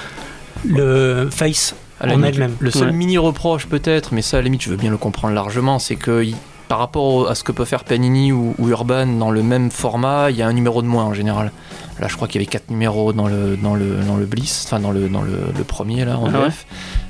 le 0.65 1.29
face 1.31 1.75
À 1.99 2.07
la 2.07 2.13
limite, 2.15 2.33
elle-même. 2.35 2.55
Le 2.59 2.71
seul 2.71 2.87
Ouais. 2.87 2.93
mini 2.93 3.17
reproche 3.17 3.67
peut-être, 3.67 4.13
mais 4.13 4.21
ça 4.21 4.37
à 4.37 4.39
la 4.41 4.45
limite 4.45 4.61
je 4.63 4.69
veux 4.69 4.75
bien 4.77 4.91
le 4.91 4.97
comprendre 4.97 5.33
largement, 5.33 5.79
c'est 5.79 5.95
que 5.95 6.25
par 6.67 6.79
rapport 6.79 7.29
à 7.29 7.35
ce 7.35 7.43
que 7.43 7.51
peut 7.51 7.65
faire 7.65 7.83
Panini 7.83 8.31
ou, 8.31 8.53
ou 8.57 8.67
Urban 8.69 9.05
dans 9.07 9.31
le 9.31 9.41
même 9.43 9.71
format, 9.71 10.29
il 10.31 10.35
y 10.37 10.41
a 10.41 10.47
un 10.47 10.53
numéro 10.53 10.81
de 10.81 10.87
moins 10.87 11.05
en 11.05 11.13
général. 11.13 11.51
Là 11.99 12.07
je 12.07 12.15
crois 12.15 12.27
qu'il 12.27 12.41
y 12.41 12.43
avait 12.43 12.51
quatre 12.51 12.69
numéros 12.69 13.13
dans 13.13 13.27
le, 13.27 13.55
dans 13.57 13.73
le, 13.75 13.95
dans 14.05 14.17
le 14.17 14.25
Bliss, 14.25 14.65
enfin 14.67 14.79
dans 14.79 14.91
le, 14.91 15.07
dans 15.09 15.21
le, 15.21 15.37
le 15.57 15.63
premier 15.63 16.03
là 16.05 16.17
en 16.17 16.27
Ah 16.33 16.39
ouais 16.39 16.45
VF. 16.45 16.65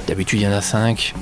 D'habitude 0.08 0.40
il 0.40 0.44
y 0.44 0.48
en 0.48 0.52
a 0.54 0.62
5. 0.62 1.14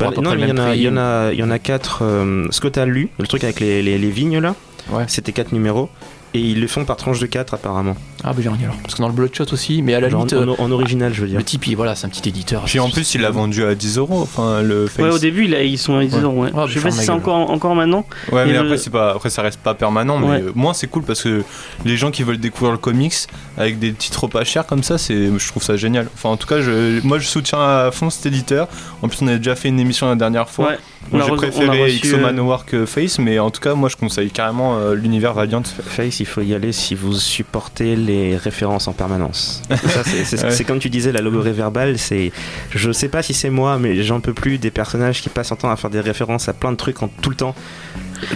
Bah, 0.00 0.10
non, 0.20 0.34
mais 0.34 0.42
il 0.42 0.48
y, 0.48 0.52
en 0.52 0.58
a- 0.58 0.74
il 0.74 0.82
y 0.82 0.88
en 0.88 0.96
a, 0.96 1.32
il 1.32 1.38
y 1.38 1.42
en 1.42 1.50
a 1.50 1.58
quatre. 1.58 2.00
euh, 2.02 2.46
ce 2.50 2.60
que 2.60 2.68
tu 2.68 2.80
as 2.80 2.86
lu, 2.86 3.10
le 3.18 3.26
truc 3.26 3.44
avec 3.44 3.60
les, 3.60 3.82
les, 3.82 3.98
les 3.98 4.10
vignes 4.10 4.38
là, 4.38 4.54
Ouais. 4.90 5.04
c'était 5.06 5.32
quatre 5.32 5.52
numéros. 5.52 5.88
Et 6.34 6.40
ils 6.40 6.60
le 6.60 6.66
font 6.66 6.84
par 6.86 6.96
tranche 6.96 7.20
de 7.20 7.26
4 7.26 7.52
apparemment. 7.54 7.94
Ah 8.24 8.32
bah 8.32 8.38
j'ai 8.40 8.48
rien 8.48 8.58
alors. 8.64 8.76
Parce 8.82 8.94
que 8.94 9.02
dans 9.02 9.08
le 9.08 9.14
Bloodshot 9.14 9.44
aussi, 9.52 9.82
mais 9.82 9.94
à 9.94 10.00
la 10.00 10.08
Genre 10.08 10.24
limite, 10.26 10.34
en, 10.34 10.48
euh, 10.52 10.54
en- 10.58 10.64
en 10.64 10.70
original, 10.70 11.12
je 11.12 11.22
veux 11.22 11.28
dire. 11.28 11.38
le 11.38 11.44
type 11.44 11.66
il- 11.66 11.76
voilà 11.76 11.94
c'est 11.94 12.06
un 12.06 12.10
petit 12.10 12.28
éditeur. 12.28 12.62
Puis 12.64 12.78
en 12.80 12.88
plus, 12.90 13.14
il 13.14 13.20
l'a 13.20 13.30
vendu 13.30 13.64
à 13.64 13.74
10 13.74 13.98
euros. 13.98 14.20
Enfin, 14.22 14.62
le 14.62 14.86
Face. 14.86 15.04
Ouais, 15.04 15.10
au 15.10 15.18
début, 15.18 15.44
il 15.46 15.54
a- 15.54 15.62
ils 15.62 15.78
sont 15.78 15.96
à 15.96 16.04
10 16.04 16.14
Ouais. 16.16 16.20
euros. 16.22 16.42
Ouais. 16.44 16.50
Ah, 16.56 16.64
je 16.66 16.74
sais 16.74 16.78
mais 16.78 16.84
pas 16.84 16.90
si 16.92 17.04
c'est 17.04 17.10
encore, 17.10 17.50
encore 17.50 17.74
maintenant. 17.74 18.04
Ouais, 18.30 18.44
mais 18.46 18.56
après, 18.56 18.70
le- 18.70 18.76
c'est 18.76 18.90
pas, 18.90 19.10
après, 19.12 19.30
ça 19.30 19.42
reste 19.42 19.60
pas 19.60 19.74
permanent. 19.74 20.18
Mais 20.18 20.26
Ouais. 20.28 20.42
euh, 20.42 20.52
moi, 20.54 20.72
c'est 20.74 20.86
cool 20.86 21.02
parce 21.02 21.22
que 21.22 21.42
les 21.84 21.96
gens 21.96 22.10
qui 22.10 22.22
veulent 22.22 22.38
découvrir 22.38 22.72
le 22.72 22.78
comics 22.78 23.14
avec 23.58 23.78
des 23.78 23.92
titres 23.92 24.26
pas 24.28 24.44
chers 24.44 24.66
comme 24.66 24.82
ça, 24.82 24.98
c'est, 24.98 25.30
je 25.38 25.48
trouve 25.48 25.62
ça 25.62 25.76
génial. 25.76 26.08
Enfin, 26.14 26.28
en 26.30 26.36
tout 26.36 26.46
cas, 26.46 26.60
je, 26.60 27.00
moi, 27.06 27.18
je 27.18 27.26
soutiens 27.26 27.60
à 27.60 27.90
fond 27.92 28.10
cet 28.10 28.26
éditeur. 28.26 28.68
En 29.02 29.08
plus, 29.08 29.18
on 29.22 29.26
a 29.28 29.36
déjà 29.36 29.56
fait 29.56 29.68
une 29.68 29.80
émission 29.80 30.08
la 30.08 30.14
dernière 30.16 30.48
fois. 30.48 30.68
Ouais. 30.68 30.78
On 31.12 31.16
Moi 31.16 31.26
a 31.26 31.28
j'ai 31.30 31.34
préféré 31.34 31.82
reçu, 31.82 31.96
Exo 31.96 32.16
euh, 32.16 32.20
Manowar 32.22 32.64
que 32.64 32.86
Face, 32.86 33.18
mais 33.18 33.40
en 33.40 33.50
tout 33.50 33.60
cas, 33.60 33.74
moi 33.74 33.88
je 33.88 33.96
conseille 33.96 34.30
carrément 34.30 34.76
euh, 34.78 34.94
l'univers 34.94 35.34
Valiant. 35.34 35.62
Face, 35.64 36.20
il 36.20 36.26
faut 36.26 36.42
y 36.42 36.54
aller 36.54 36.70
si 36.70 36.94
vous 36.94 37.14
supportez 37.14 37.96
les 37.96 38.11
références 38.36 38.88
en 38.88 38.92
permanence. 38.92 39.62
C'est- 40.24 40.42
Ouais. 40.44 40.64
comme 40.64 40.78
tu 40.78 40.90
disais, 40.90 41.12
la 41.12 41.20
logorée 41.20 41.52
verbale, 41.52 41.98
c'est. 41.98 42.32
Je 42.70 42.90
sais 42.92 43.08
pas 43.08 43.22
si 43.22 43.32
c'est 43.34 43.50
moi, 43.50 43.78
mais 43.78 44.02
j'en 44.02 44.20
peux 44.20 44.32
plus 44.34 44.58
des 44.58 44.70
personnages 44.70 45.20
qui 45.22 45.28
passent 45.28 45.50
leur 45.50 45.58
temps 45.58 45.70
à 45.70 45.76
faire 45.76 45.90
des 45.90 46.00
références 46.00 46.48
à 46.48 46.52
plein 46.52 46.72
de 46.72 46.76
trucs 46.76 47.02
en 47.02 47.08
tout 47.08 47.30
le 47.30 47.36
temps. 47.36 47.54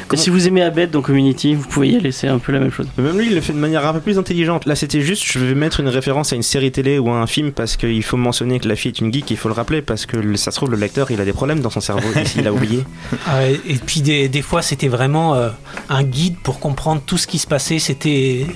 Comment- 0.08 0.20
Si 0.20 0.30
vous 0.30 0.48
aimez 0.48 0.62
Abed 0.62 0.90
dans 0.90 1.00
Community, 1.00 1.54
vous 1.54 1.66
pouvez 1.68 1.90
y 1.90 1.96
aller, 1.96 2.10
c'est 2.10 2.26
un 2.28 2.38
peu 2.38 2.50
la 2.52 2.58
même 2.58 2.72
chose. 2.72 2.86
Même 2.98 3.16
lui, 3.18 3.26
il 3.26 3.34
le 3.34 3.40
fait 3.40 3.52
de 3.52 3.58
manière 3.58 3.86
un 3.86 3.92
peu 3.92 4.00
plus 4.00 4.18
intelligente. 4.18 4.66
Là, 4.66 4.74
c'était 4.74 5.00
juste, 5.00 5.22
je 5.24 5.38
vais 5.38 5.54
mettre 5.54 5.78
une 5.80 5.88
référence 5.88 6.32
à 6.32 6.36
une 6.36 6.42
série 6.42 6.72
télé 6.72 6.98
ou 6.98 7.08
à 7.10 7.14
un 7.14 7.26
film 7.28 7.52
parce 7.52 7.76
qu'il 7.76 8.02
faut 8.02 8.16
mentionner 8.16 8.58
que 8.58 8.68
la 8.68 8.74
fille 8.74 8.90
est 8.90 9.00
une 9.00 9.12
geek, 9.12 9.30
il 9.30 9.36
faut 9.36 9.48
le 9.48 9.54
rappeler 9.54 9.82
parce 9.82 10.04
que 10.06 10.34
ça 10.36 10.50
se 10.50 10.56
trouve, 10.56 10.70
le 10.72 10.76
lecteur, 10.76 11.10
il 11.12 11.20
a 11.20 11.24
des 11.24 11.32
problèmes 11.32 11.60
dans 11.60 11.70
son 11.70 11.80
cerveau 11.80 12.08
il 12.36 12.46
a 12.46 12.52
oublié. 12.52 12.82
Ah 13.28 13.44
et 13.48 13.74
puis 13.84 14.00
des, 14.00 14.28
des 14.28 14.42
fois, 14.42 14.60
c'était 14.62 14.88
vraiment 14.88 15.34
euh, 15.34 15.50
un 15.88 16.02
guide 16.02 16.36
pour 16.42 16.58
comprendre 16.58 17.00
tout 17.06 17.16
ce 17.18 17.26
qui 17.28 17.38
se 17.38 17.46
passait. 17.46 17.78
C'était 17.78 18.46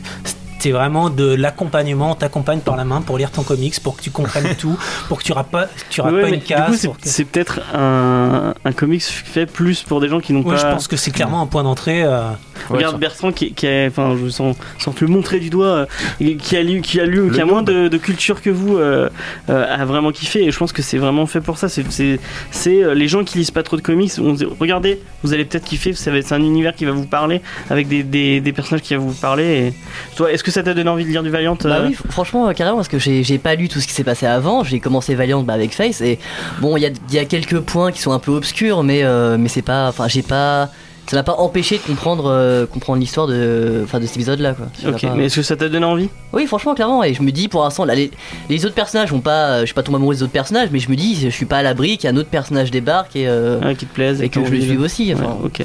c'était 0.60 0.72
vraiment 0.72 1.08
de 1.08 1.32
l'accompagnement. 1.34 2.10
On 2.10 2.14
t'accompagne 2.14 2.60
par 2.60 2.76
la 2.76 2.84
main 2.84 3.00
pour 3.00 3.16
lire 3.16 3.30
ton 3.30 3.42
comics, 3.42 3.80
pour 3.82 3.96
que 3.96 4.02
tu 4.02 4.10
comprennes 4.10 4.54
tout, 4.58 4.76
pour 5.08 5.18
que 5.18 5.24
tu 5.24 5.32
rates 5.32 5.48
pas, 5.50 5.66
tu 5.88 6.02
Ouais, 6.02 6.20
pas 6.20 6.28
une 6.28 6.42
case. 6.42 6.76
c'est- 6.76 6.88
que- 6.88 6.94
c'est 7.02 7.24
peut-être 7.24 7.60
un, 7.74 8.52
un 8.64 8.72
comics 8.72 9.02
fait 9.02 9.46
plus 9.46 9.82
pour 9.82 10.00
des 10.02 10.08
gens 10.08 10.20
qui 10.20 10.34
n'ont 10.34 10.42
Ouais, 10.42 10.54
pas. 10.56 10.60
je 10.60 10.66
pense 10.74 10.86
que 10.86 10.96
c'est 10.96 11.10
clairement 11.12 11.40
un 11.40 11.46
point 11.46 11.62
d'entrée. 11.62 12.02
euh, 12.04 12.30
Regarde 12.68 12.98
Bertrand 13.00 13.32
qui, 13.32 13.52
qui 13.52 13.66
a, 13.66 13.86
enfin, 13.86 14.16
je 14.22 14.28
sens, 14.28 14.56
sans 14.78 14.92
te 14.92 15.04
le 15.04 15.10
montrer 15.10 15.40
du 15.40 15.50
doigt, 15.50 15.86
euh, 16.20 16.34
qui 16.38 16.56
a 16.56 16.62
lu, 16.62 16.80
qui 16.82 17.00
a 17.00 17.06
lu, 17.06 17.28
Le 17.28 17.30
qui 17.30 17.40
a 17.40 17.44
moins 17.46 17.62
de, 17.62 17.88
de 17.88 17.96
culture 17.98 18.42
que 18.42 18.50
vous, 18.50 18.76
euh, 18.76 19.08
euh, 19.48 19.74
a 19.80 19.84
vraiment 19.84 20.10
kiffé. 20.12 20.44
Et 20.44 20.50
je 20.50 20.58
pense 20.58 20.72
que 20.72 20.82
c'est 20.82 20.98
vraiment 20.98 21.26
fait 21.26 21.40
pour 21.40 21.58
ça. 21.58 21.68
C'est, 21.68 22.88
les 22.94 23.08
gens 23.08 23.24
qui 23.24 23.38
lisent 23.38 23.50
pas 23.50 23.62
trop 23.62 23.76
de 23.76 23.82
comics. 23.82 24.12
On, 24.20 24.34
se 24.36 24.44
dit, 24.44 24.50
regardez, 24.58 25.00
vous 25.22 25.32
allez 25.32 25.44
peut-être 25.44 25.64
kiffer. 25.64 25.92
Ça 25.94 26.10
va 26.10 26.18
être- 26.18 26.26
C'est 26.28 26.34
un 26.34 26.42
univers 26.42 26.74
qui 26.74 26.84
va 26.84 26.92
vous 26.92 27.06
parler 27.06 27.40
avec 27.70 27.88
des, 27.88 28.02
des, 28.02 28.40
des 28.40 28.52
personnages 28.52 28.82
qui 28.82 28.94
vont 28.94 29.06
vous 29.06 29.20
parler. 29.20 29.44
Et... 29.44 29.74
Toi, 30.16 30.30
est-ce 30.32 30.44
que 30.44 30.50
ça 30.50 30.62
t'a 30.62 30.74
donné 30.74 30.88
envie 30.90 31.04
de 31.04 31.10
lire 31.10 31.22
du 31.22 31.30
Valiant 31.30 31.56
Bah 31.64 31.80
oui, 31.86 31.94
fr- 31.94 32.10
franchement, 32.10 32.52
carrément, 32.54 32.76
parce 32.76 32.88
que 32.88 32.98
j'ai 32.98 33.38
pas 33.38 33.54
lu 33.54 33.68
tout 33.68 33.80
ce 33.80 33.86
qui 33.86 33.92
s'est 33.94 34.04
passé 34.04 34.26
avant. 34.26 34.62
J'ai 34.64 34.80
commencé 34.80 35.14
Valiant 35.14 35.42
bah, 35.42 35.54
avec 35.54 35.72
Face 35.74 36.00
et 36.00 36.18
bon, 36.60 36.76
il 36.76 36.82
y 36.82 36.86
a, 36.86 36.90
il 37.08 37.14
y 37.14 37.18
a 37.18 37.24
quelques 37.24 37.58
points 37.60 37.90
qui 37.92 38.00
sont 38.00 38.12
un 38.12 38.18
peu 38.18 38.32
obscurs, 38.32 38.82
mais, 38.82 39.02
euh, 39.02 39.36
mais 39.38 39.48
c'est 39.48 39.62
pas. 39.62 39.88
Enfin, 39.88 40.06
j'ai 40.08 40.22
pas. 40.22 40.68
Ça 41.10 41.16
m'a 41.16 41.24
pas 41.24 41.34
empêché 41.38 41.76
de 41.78 41.82
comprendre, 41.82 42.26
euh, 42.30 42.66
comprendre 42.66 43.00
l'histoire 43.00 43.26
de, 43.26 43.80
enfin, 43.82 43.98
de 43.98 44.06
cet 44.06 44.14
épisode-là. 44.14 44.52
Quoi. 44.54 44.66
Ça 44.80 44.90
m'a 44.90 44.94
Ok, 44.94 45.02
pas- 45.02 45.14
mais 45.16 45.24
est-ce 45.24 45.34
que 45.34 45.42
ça 45.42 45.56
t'a 45.56 45.68
donné 45.68 45.84
envie? 45.84 46.08
Oui, 46.32 46.46
franchement, 46.46 46.72
clairement. 46.76 47.02
Et 47.02 47.14
je 47.14 47.22
me 47.22 47.32
dis, 47.32 47.48
pour 47.48 47.64
l'instant, 47.64 47.84
là, 47.84 47.96
les, 47.96 48.12
les 48.48 48.64
autres 48.64 48.76
personnages 48.76 49.10
vont 49.10 49.18
pas. 49.20 49.62
Je 49.62 49.64
suis 49.66 49.74
pas 49.74 49.82
tombé 49.82 49.96
amoureux 49.96 50.14
des 50.14 50.22
autres 50.22 50.30
personnages, 50.30 50.68
mais 50.70 50.78
je 50.78 50.88
me 50.88 50.94
dis, 50.94 51.16
je 51.16 51.28
suis 51.28 51.46
pas 51.46 51.56
à 51.58 51.62
l'abri 51.64 51.98
qu'un 51.98 52.16
autre 52.16 52.28
personnage 52.28 52.70
débarque 52.70 53.16
et, 53.16 53.26
euh, 53.26 53.58
Ah, 53.60 53.74
Qui 53.74 53.86
te 53.86 53.92
plaise 53.92 54.22
et 54.22 54.28
que 54.28 54.44
je 54.44 54.52
le 54.52 54.60
suive 54.60 54.80
aussi. 54.82 55.12
Ouais, 55.12 55.20
Enfin, 55.20 55.36
ok. 55.44 55.62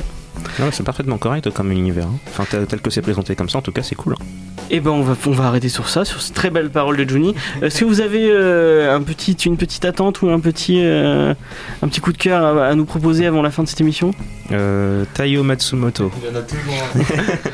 Non, 0.60 0.66
mais 0.66 0.72
c'est 0.72 0.84
parfaitement 0.84 1.18
correct 1.18 1.50
comme 1.52 1.72
univers. 1.72 2.06
hein. 2.08 2.18
Enfin, 2.28 2.46
tel, 2.50 2.66
tel 2.66 2.82
que 2.82 2.90
c'est 2.90 3.02
présenté 3.02 3.36
comme 3.36 3.50
ça, 3.50 3.58
en 3.58 3.62
tout 3.62 3.72
cas, 3.72 3.84
c'est 3.84 3.96
cool. 3.96 4.14
hein. 4.14 4.24
Et 4.72 4.80
ben 4.80 4.90
on 4.90 5.04
va, 5.04 5.16
on 5.28 5.32
va 5.32 5.44
arrêter 5.46 5.70
sur 5.70 5.90
ça, 5.90 6.06
sur 6.06 6.24
ces 6.24 6.34
très 6.34 6.50
belles 6.50 6.72
paroles 6.72 6.98
de 6.98 7.08
Johnny. 7.08 7.36
Est-ce 7.62 7.82
que 7.82 7.86
vous 7.86 8.02
avez 8.02 8.28
euh, 8.32 8.96
un 8.96 9.02
petit, 9.04 9.34
une 9.34 9.58
petite 9.58 9.86
attente 9.86 10.24
ou 10.24 10.30
un 10.30 10.40
petit, 10.40 10.80
euh, 10.84 11.36
un 11.84 11.88
petit 11.88 12.02
coup 12.02 12.12
de 12.12 12.18
cœur 12.18 12.44
à, 12.44 12.66
à 12.70 12.74
nous 12.74 12.86
proposer 12.86 13.28
avant 13.28 13.44
la 13.44 13.52
fin 13.52 13.62
de 13.62 13.68
cette 13.68 13.82
émission? 13.82 14.10
Euh, 14.52 15.06
Taiyo 15.14 15.44
Matsumoto. 15.44 16.12
Il 16.24 16.30
y 16.34 16.36
en 16.36 16.40
a 16.40 16.42
toujours 16.42 16.74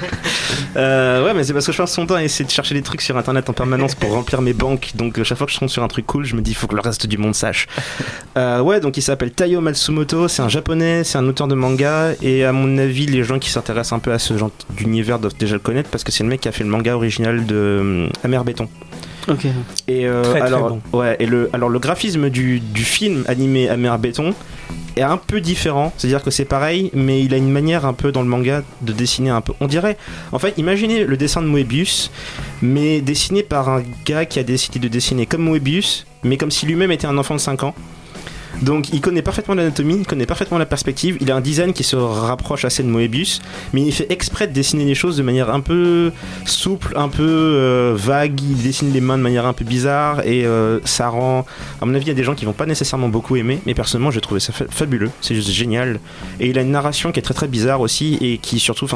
Euh, 0.78 1.26
ouais, 1.26 1.34
mais 1.34 1.44
c'est 1.44 1.52
parce 1.52 1.66
que 1.66 1.74
je 1.74 1.78
passe 1.78 1.92
son 1.94 2.06
temps 2.06 2.16
à 2.16 2.24
essayer 2.24 2.46
de 2.46 2.50
chercher 2.52 2.74
des 2.74 2.82
trucs 2.82 3.02
sur 3.02 3.18
internet 3.18 3.50
en 3.50 3.54
permanence 3.54 3.94
pour 3.94 4.12
remplir 4.12 4.42
mes 4.42 4.54
banques. 4.54 4.92
Donc, 4.96 5.22
chaque 5.24 5.38
fois 5.38 5.46
que 5.46 5.52
je 5.52 5.60
tombe 5.60 5.68
sur 5.68 5.84
un 5.84 5.88
truc 5.90 6.06
cool, 6.06 6.24
je 6.24 6.34
me 6.36 6.42
dis, 6.42 6.52
il 6.52 6.54
faut 6.54 6.68
que 6.68 6.76
le 6.76 6.82
reste 6.82 7.08
du 7.08 7.18
monde 7.18 7.36
sache. 7.36 7.68
Euh, 8.38 8.62
ouais, 8.62 8.80
donc 8.80 8.96
il 8.96 9.02
s'appelle 9.02 9.32
Taiyo 9.32 9.60
Matsumoto. 9.60 10.30
C'est 10.30 10.42
un 10.42 10.48
japonais, 10.50 11.04
c'est 11.04 11.18
un 11.18 11.28
auteur 11.28 11.50
de 11.50 11.56
manga. 11.56 12.12
Et 12.22 12.46
à 12.46 12.54
mon 12.54 12.71
avis, 12.78 13.06
les 13.06 13.24
gens 13.24 13.40
qui 13.40 13.50
s'intéressent 13.50 13.94
un 13.94 14.00
peu 14.00 14.12
à 14.12 14.20
ce 14.20 14.38
genre 14.38 14.52
d'univers 14.78 15.20
doivent 15.20 15.38
déjà 15.38 15.54
le 15.54 15.60
connaître 15.60 15.90
parce 15.90 16.04
que 16.04 16.12
c'est 16.12 16.24
le 16.24 16.30
mec 16.30 16.42
qui 16.42 16.48
a 16.48 16.52
fait 16.52 16.64
le 16.64 16.70
manga 16.70 16.96
original 16.96 17.46
de 17.46 17.56
euh, 17.56 18.08
Amer 18.24 18.44
Béton. 18.44 18.68
Ok. 19.28 19.46
Et 19.88 20.08
euh, 20.08 20.24
Très, 20.24 20.40
très 20.40 20.48
alors, 20.48 20.80
ouais, 20.94 21.16
et 21.20 21.26
le, 21.26 21.50
alors 21.54 21.70
le 21.70 21.80
graphisme 21.80 22.30
du, 22.30 22.60
du 22.60 22.84
film 22.84 23.24
animé 23.28 23.70
Amer 23.70 23.98
Béton 24.00 24.34
est 24.96 25.02
un 25.02 25.18
peu 25.18 25.42
différent. 25.42 25.94
C'est-à-dire 25.98 26.24
que 26.24 26.32
c'est 26.32 26.46
pareil, 26.46 26.90
mais 26.94 27.24
il 27.24 27.34
a 27.34 27.38
une 27.38 27.52
manière 27.52 27.86
un 27.86 27.94
peu 27.94 28.12
dans 28.12 28.22
le 28.22 28.28
manga 28.28 28.64
de 28.82 28.94
dessiner 28.94 29.30
un 29.30 29.42
peu. 29.42 29.54
On 29.60 29.68
dirait, 29.68 29.98
en 30.32 30.40
fait, 30.40 30.54
imaginez 30.58 31.06
le 31.06 31.18
dessin 31.18 31.42
de 31.42 31.48
Moebius, 31.48 32.12
mais 32.62 33.02
dessiné 33.02 33.44
par 33.44 33.70
un 33.70 33.84
gars 34.06 34.26
qui 34.26 34.40
a 34.40 34.44
décidé 34.44 34.80
de 34.80 34.88
dessiner 34.88 35.26
comme 35.26 35.44
Moebius, 35.44 36.06
mais 36.24 36.38
comme 36.38 36.52
si 36.52 36.66
lui-même 36.66 36.92
était 36.92 37.08
un 37.08 37.18
enfant 37.18 37.36
de 37.36 37.40
5 37.40 37.64
ans. 37.64 37.76
Donc 38.62 38.90
il 38.94 39.02
connaît 39.02 39.22
parfaitement 39.22 39.56
l'anatomie, 39.56 39.98
il 40.00 40.06
connaît 40.06 40.26
parfaitement 40.26 40.58
la 40.58 40.66
perspective, 40.66 41.18
il 41.22 41.32
a 41.32 41.36
un 41.36 41.42
design 41.42 41.74
qui 41.74 41.84
se 41.84 41.96
rapproche 41.96 42.66
assez 42.66 42.84
de 42.84 42.88
Moebius, 42.90 43.42
mais 43.74 43.82
il 43.82 43.92
fait 43.92 44.08
exprès 44.12 44.48
de 44.48 44.54
dessiner 44.54 44.86
les 44.86 44.94
choses 44.96 45.18
de 45.18 45.24
manière 45.24 45.50
un 45.50 45.62
peu 45.62 46.12
souple, 46.46 46.94
un 46.96 47.10
peu 47.10 47.24
euh, 47.24 47.94
vague, 47.96 48.40
il 48.42 48.62
dessine 48.62 48.94
les 48.94 49.02
mains 49.02 49.18
de 49.18 49.24
manière 49.24 49.46
un 49.46 49.54
peu 49.54 49.66
bizarre 49.66 50.26
et 50.26 50.46
euh, 50.46 50.80
ça 50.86 51.08
rend... 51.10 51.46
À 51.82 51.86
mon 51.86 51.96
avis, 51.96 52.06
il 52.06 52.10
y 52.10 52.12
a 52.12 52.16
des 52.16 52.24
gens 52.24 52.36
qui 52.36 52.46
vont 52.46 52.54
pas 52.54 52.66
nécessairement 52.66 53.10
beaucoup 53.10 53.36
aimer, 53.36 53.60
mais 53.66 53.74
personnellement 53.74 54.12
j'ai 54.12 54.22
trouvé 54.22 54.40
ça 54.40 54.54
fa- 54.54 54.66
fabuleux, 54.70 55.10
c'est 55.22 55.34
juste 55.34 55.50
génial. 55.50 56.00
Et 56.40 56.50
il 56.50 56.58
a 56.60 56.62
une 56.62 56.72
narration 56.72 57.12
qui 57.12 57.20
est 57.20 57.24
très 57.24 57.34
très 57.34 57.48
bizarre 57.48 57.82
aussi 57.82 58.18
et 58.22 58.38
qui 58.38 58.60
surtout. 58.60 58.88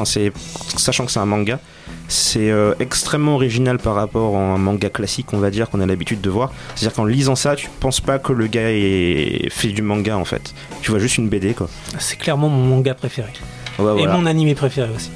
Sachant 0.76 1.06
que 1.06 1.10
c'est 1.12 1.20
un 1.20 1.26
manga, 1.26 1.58
c'est 2.08 2.50
euh, 2.50 2.74
extrêmement 2.78 3.34
original 3.34 3.78
par 3.78 3.94
rapport 3.94 4.36
à 4.36 4.40
un 4.40 4.58
manga 4.58 4.88
classique, 4.90 5.32
on 5.32 5.38
va 5.38 5.50
dire, 5.50 5.68
qu'on 5.70 5.80
a 5.80 5.86
l'habitude 5.86 6.20
de 6.20 6.30
voir. 6.30 6.52
C'est-à-dire 6.74 6.94
qu'en 6.96 7.04
lisant 7.04 7.34
ça, 7.36 7.56
tu 7.56 7.68
penses 7.80 8.00
pas 8.00 8.18
que 8.18 8.32
le 8.32 8.46
gars 8.46 8.70
ait 8.70 9.48
fait 9.50 9.68
du 9.68 9.82
manga 9.82 10.16
en 10.16 10.24
fait. 10.24 10.54
Tu 10.82 10.90
vois 10.90 11.00
juste 11.00 11.18
une 11.18 11.28
BD 11.28 11.54
quoi. 11.54 11.68
C'est 11.98 12.16
clairement 12.16 12.48
mon 12.48 12.64
manga 12.64 12.94
préféré. 12.94 13.30
Ouais, 13.78 13.92
Et 13.92 13.98
voilà. 14.06 14.12
mon 14.16 14.26
animé 14.26 14.54
préféré 14.54 14.88
aussi. 14.94 15.10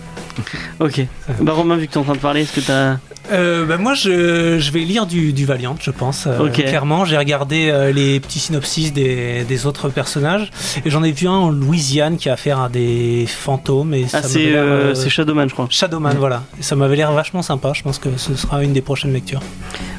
Ok. 0.80 1.00
Bah 1.40 1.52
Romain, 1.52 1.76
vu 1.76 1.86
que 1.86 1.92
t'es 1.92 1.98
en 1.98 2.04
train 2.04 2.14
de 2.14 2.18
parler, 2.18 2.42
est-ce 2.42 2.54
que 2.60 2.66
t'as... 2.66 2.96
Euh, 3.30 3.64
bah, 3.64 3.76
moi, 3.76 3.94
je, 3.94 4.58
je 4.58 4.70
vais 4.72 4.80
lire 4.80 5.06
du, 5.06 5.32
du 5.32 5.44
Valiant, 5.46 5.76
je 5.80 5.90
pense. 5.90 6.26
Euh, 6.26 6.38
Ok. 6.40 6.52
Clairement, 6.64 7.04
j'ai 7.04 7.16
regardé 7.16 7.68
euh, 7.70 7.92
les 7.92 8.18
petits 8.20 8.38
synopsis 8.40 8.92
des, 8.92 9.44
des 9.44 9.66
autres 9.66 9.88
personnages. 9.88 10.50
Et 10.84 10.90
j'en 10.90 11.02
ai 11.02 11.12
vu 11.12 11.28
un 11.28 11.32
en 11.32 11.50
Louisiane 11.50 12.16
qui 12.16 12.28
a 12.28 12.32
affaire 12.34 12.60
à 12.60 12.68
des 12.68 13.26
fantômes. 13.28 13.94
Et 13.94 14.06
Ah, 14.12 14.22
c'est, 14.22 14.54
euh, 14.54 14.90
euh, 14.90 14.94
c'est 14.94 15.08
Shadowman, 15.10 15.48
je 15.48 15.54
crois. 15.54 15.66
Shadowman, 15.70 16.14
voilà. 16.18 16.42
Et 16.58 16.62
ça 16.62 16.76
m'avait 16.76 16.96
l'air 16.96 17.12
vachement 17.12 17.42
sympa. 17.42 17.72
Je 17.74 17.82
pense 17.82 17.98
que 17.98 18.08
ce 18.16 18.34
sera 18.34 18.62
une 18.64 18.72
des 18.72 18.80
prochaines 18.82 19.12
lectures. 19.12 19.40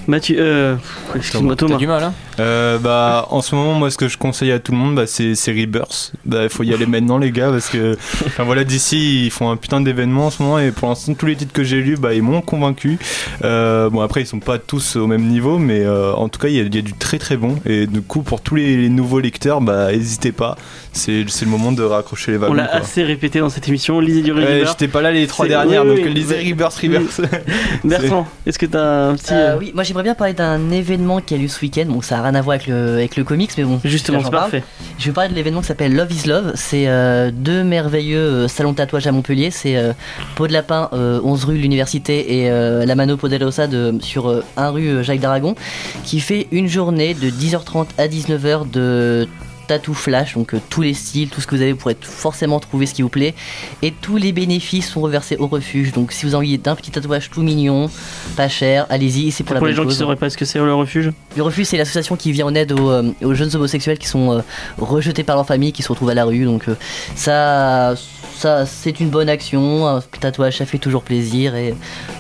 Mathieu, 0.08 0.36
euh... 0.40 0.76
excuse-moi 1.16 1.56
T'as 1.56 1.68
Thomas. 1.68 1.78
du 1.78 1.86
mal, 1.88 2.04
hein 2.04 2.14
Euh, 2.40 2.80
bah, 2.80 3.28
en 3.30 3.42
ce 3.42 3.54
moment, 3.54 3.74
moi, 3.76 3.92
ce 3.92 3.98
que 3.98 4.08
je 4.08 4.18
conseille 4.18 4.52
à 4.52 4.58
tout 4.60 4.72
le 4.72 4.78
monde, 4.80 4.96
bah, 4.96 5.06
c'est, 5.06 5.36
c'est 5.36 5.52
Rebirth. 5.52 6.14
Bah, 6.26 6.44
il 6.44 6.50
faut 6.50 6.64
y 6.64 6.74
aller 6.74 6.86
maintenant, 6.88 7.20
les 7.20 7.32
gars, 7.32 7.52
parce 7.52 7.70
que, 7.70 7.96
enfin, 8.26 8.44
voilà, 8.44 8.64
d'ici, 8.64 9.26
ils 9.26 9.30
font 9.32 9.52
un 9.52 9.58
putain 9.58 9.80
d'événement 9.80 10.26
en 10.26 10.30
ce 10.32 10.42
moment, 10.42 10.58
et 10.60 10.72
pour 10.72 10.90
l'instant, 10.90 11.14
tous 11.14 11.28
les 11.28 11.36
titres 11.36 11.54
que 11.54 11.64
j'ai 11.64 11.82
lus, 11.82 11.98
bah, 11.98 12.16
ils 12.16 12.24
m'ont 12.24 12.42
convaincu. 12.42 12.98
Euh, 13.44 13.90
bon, 13.90 14.02
après, 14.02 14.22
ils 14.22 14.28
sont 14.28 14.40
pas 14.40 14.58
tous 14.60 14.96
au 14.96 15.08
même 15.08 15.28
niveau, 15.28 15.58
mais 15.58 15.82
euh, 15.82 16.14
en 16.14 16.30
tout 16.30 16.40
cas, 16.40 16.48
il 16.48 16.56
y, 16.56 16.60
a- 16.60 16.82
du 16.82 16.94
très 16.94 17.20
très 17.20 17.38
bon, 17.38 17.58
et 17.66 17.88
du 17.88 18.02
coup, 18.02 18.22
pour 18.22 18.42
tous 18.42 18.56
les, 18.56 18.78
les 18.78 18.90
nouveaux 18.90 19.20
lecteurs, 19.20 19.62
bah, 19.62 19.92
n'hésitez 19.92 20.32
pas. 20.32 20.56
C'est, 20.94 21.24
c'est 21.30 21.46
le 21.46 21.52
moment 21.52 21.72
de 21.72 21.84
raccrocher 21.84 22.32
les 22.34 22.38
On 22.38 22.42
wagons. 22.42 22.54
l'a 22.54 22.66
quoi. 22.68 22.80
assez 22.82 23.04
répété 23.04 23.40
dans 23.40 23.50
cette 23.50 23.68
émission. 23.68 24.00
Lisez 24.02 24.22
du 24.24 24.34
Ouais, 24.34 24.44
River. 24.46 24.66
j'étais 24.68 24.90
pas 24.90 25.02
là 25.02 25.12
les 25.12 25.26
trois 25.26 25.48
dernières, 25.48 25.84
oui, 25.86 25.96
donc 25.96 26.00
oui, 26.06 26.14
lisez 26.14 26.36
oui. 26.44 26.52
Rebirth, 26.52 26.76
Rebirth. 26.76 27.22
Bertrand, 27.86 28.28
est-ce 28.46 28.60
que 28.60 28.66
t'as 28.66 29.08
un 29.10 29.16
petit... 29.16 29.34
Euh, 29.34 29.54
euh, 29.54 29.58
oui, 29.58 29.72
moi 29.74 29.84
j'aimerais 29.84 30.04
bien 30.04 30.16
parler 30.16 30.34
d'un 30.34 30.70
événement 30.72 31.22
qui 31.22 31.34
a 31.34 31.38
lieu 31.38 31.48
ce 31.48 31.62
week-end. 31.62 31.86
Bon, 31.88 32.02
ça 32.02 32.20
a 32.20 32.24
rien 32.24 32.36
à 32.36 32.42
voir 32.42 32.56
avec 32.56 32.68
le, 32.68 32.96
avec 32.96 33.16
le 33.16 33.24
comics, 33.24 33.52
mais 33.58 33.64
bon. 33.64 33.80
Justement, 33.86 34.20
c'est 34.20 34.32
parle. 34.32 34.52
parfait. 34.52 34.64
Je 35.00 35.06
vais 35.06 35.12
parler 35.14 35.30
de 35.30 35.36
l'événement 35.36 35.62
qui 35.62 35.68
s'appelle 35.68 35.96
Love 35.96 36.12
is 36.12 36.28
Love. 36.28 36.52
C'est 36.56 36.88
euh, 36.88 37.32
deux 37.34 37.64
merveilleux 37.64 38.48
salons 38.50 38.72
de 38.72 38.78
tatouage 38.78 39.08
à 39.08 39.12
Montpellier. 39.14 39.50
C'est 39.50 39.78
euh, 39.78 39.94
Peau 40.36 40.48
de 40.48 40.54
Lapin, 40.54 40.90
euh, 40.92 41.22
11 41.24 41.46
rue 41.46 41.58
l'Université, 41.58 42.42
et 42.42 42.52
euh, 42.52 42.86
la 42.86 42.96
Mano 42.96 43.16
Poderosa 43.16 43.68
de, 43.68 43.94
sur 44.02 44.30
euh, 44.30 44.44
1 44.58 44.70
rue 44.72 45.04
Jacques 45.06 45.22
d'Aragon, 45.22 45.56
qui 46.04 46.20
fait 46.20 46.48
une 46.52 46.68
journée 46.68 47.14
de 47.14 47.30
10h30 47.30 47.86
à 47.98 48.08
19h 48.08 48.70
de 48.70 49.28
tatou 49.72 49.94
flash, 49.94 50.34
donc 50.36 50.54
euh, 50.54 50.60
tous 50.70 50.82
les 50.82 50.94
styles, 50.94 51.30
tout 51.30 51.40
ce 51.40 51.48
que 51.48 51.56
vous 51.56 51.62
avez 51.62 51.74
pour 51.74 51.90
être 51.92 52.04
forcément 52.06 52.60
trouver 52.60 52.86
ce 52.86 52.94
qui 52.94 53.04
vous 53.04 53.10
plaît. 53.10 53.34
Et 53.82 53.92
tous 53.92 54.18
les 54.18 54.34
bénéfices 54.34 54.90
sont 54.90 55.00
reversés 55.00 55.38
au 55.38 55.48
refuge. 55.48 55.94
Donc 55.94 56.12
si 56.12 56.26
vous 56.26 56.36
envie 56.36 56.58
d'un 56.58 56.76
petit 56.76 56.92
tatouage 56.92 57.30
tout 57.30 57.42
mignon, 57.42 57.90
pas 58.36 58.50
cher, 58.50 58.86
allez-y, 58.90 59.32
c'est 59.32 59.44
pour, 59.46 59.54
la 59.54 59.60
Pour 59.60 59.68
les 59.68 59.74
gens 59.74 59.84
qui 59.84 59.90
cause. 59.90 60.00
sauraient 60.00 60.18
pas 60.18 60.30
ce 60.30 60.38
que 60.38 60.44
c'est 60.44 60.60
le 60.60 60.74
refuge. 60.74 61.12
Le 61.38 61.44
Refuge, 61.44 61.68
c'est 61.68 61.78
l'association 61.78 62.18
qui 62.18 62.34
vient 62.34 62.48
en 62.48 62.56
aide 62.56 62.74
aux, 62.74 62.90
euh, 62.92 63.14
aux 63.24 63.34
jeunes 63.34 63.56
homosexuels 63.56 63.98
qui 63.98 64.08
sont 64.08 64.34
euh, 64.34 64.42
rejetés 64.78 65.24
par 65.24 65.38
leur 65.38 65.48
famille, 65.48 65.72
qui 65.72 65.84
se 65.84 65.88
retrouvent 65.88 66.10
à 66.10 66.14
la 66.14 66.26
rue. 66.26 66.44
Donc 66.44 66.66
ça, 67.16 67.94
ça 68.42 68.66
c'est 68.66 69.00
une 69.00 69.10
bonne 69.10 69.30
action. 69.30 69.88
Un 69.88 70.02
tatouage, 70.20 70.58
ça 70.58 70.66
fait 70.66 70.78
toujours 70.78 71.04
plaisir. 71.04 71.56
Et 71.56 71.74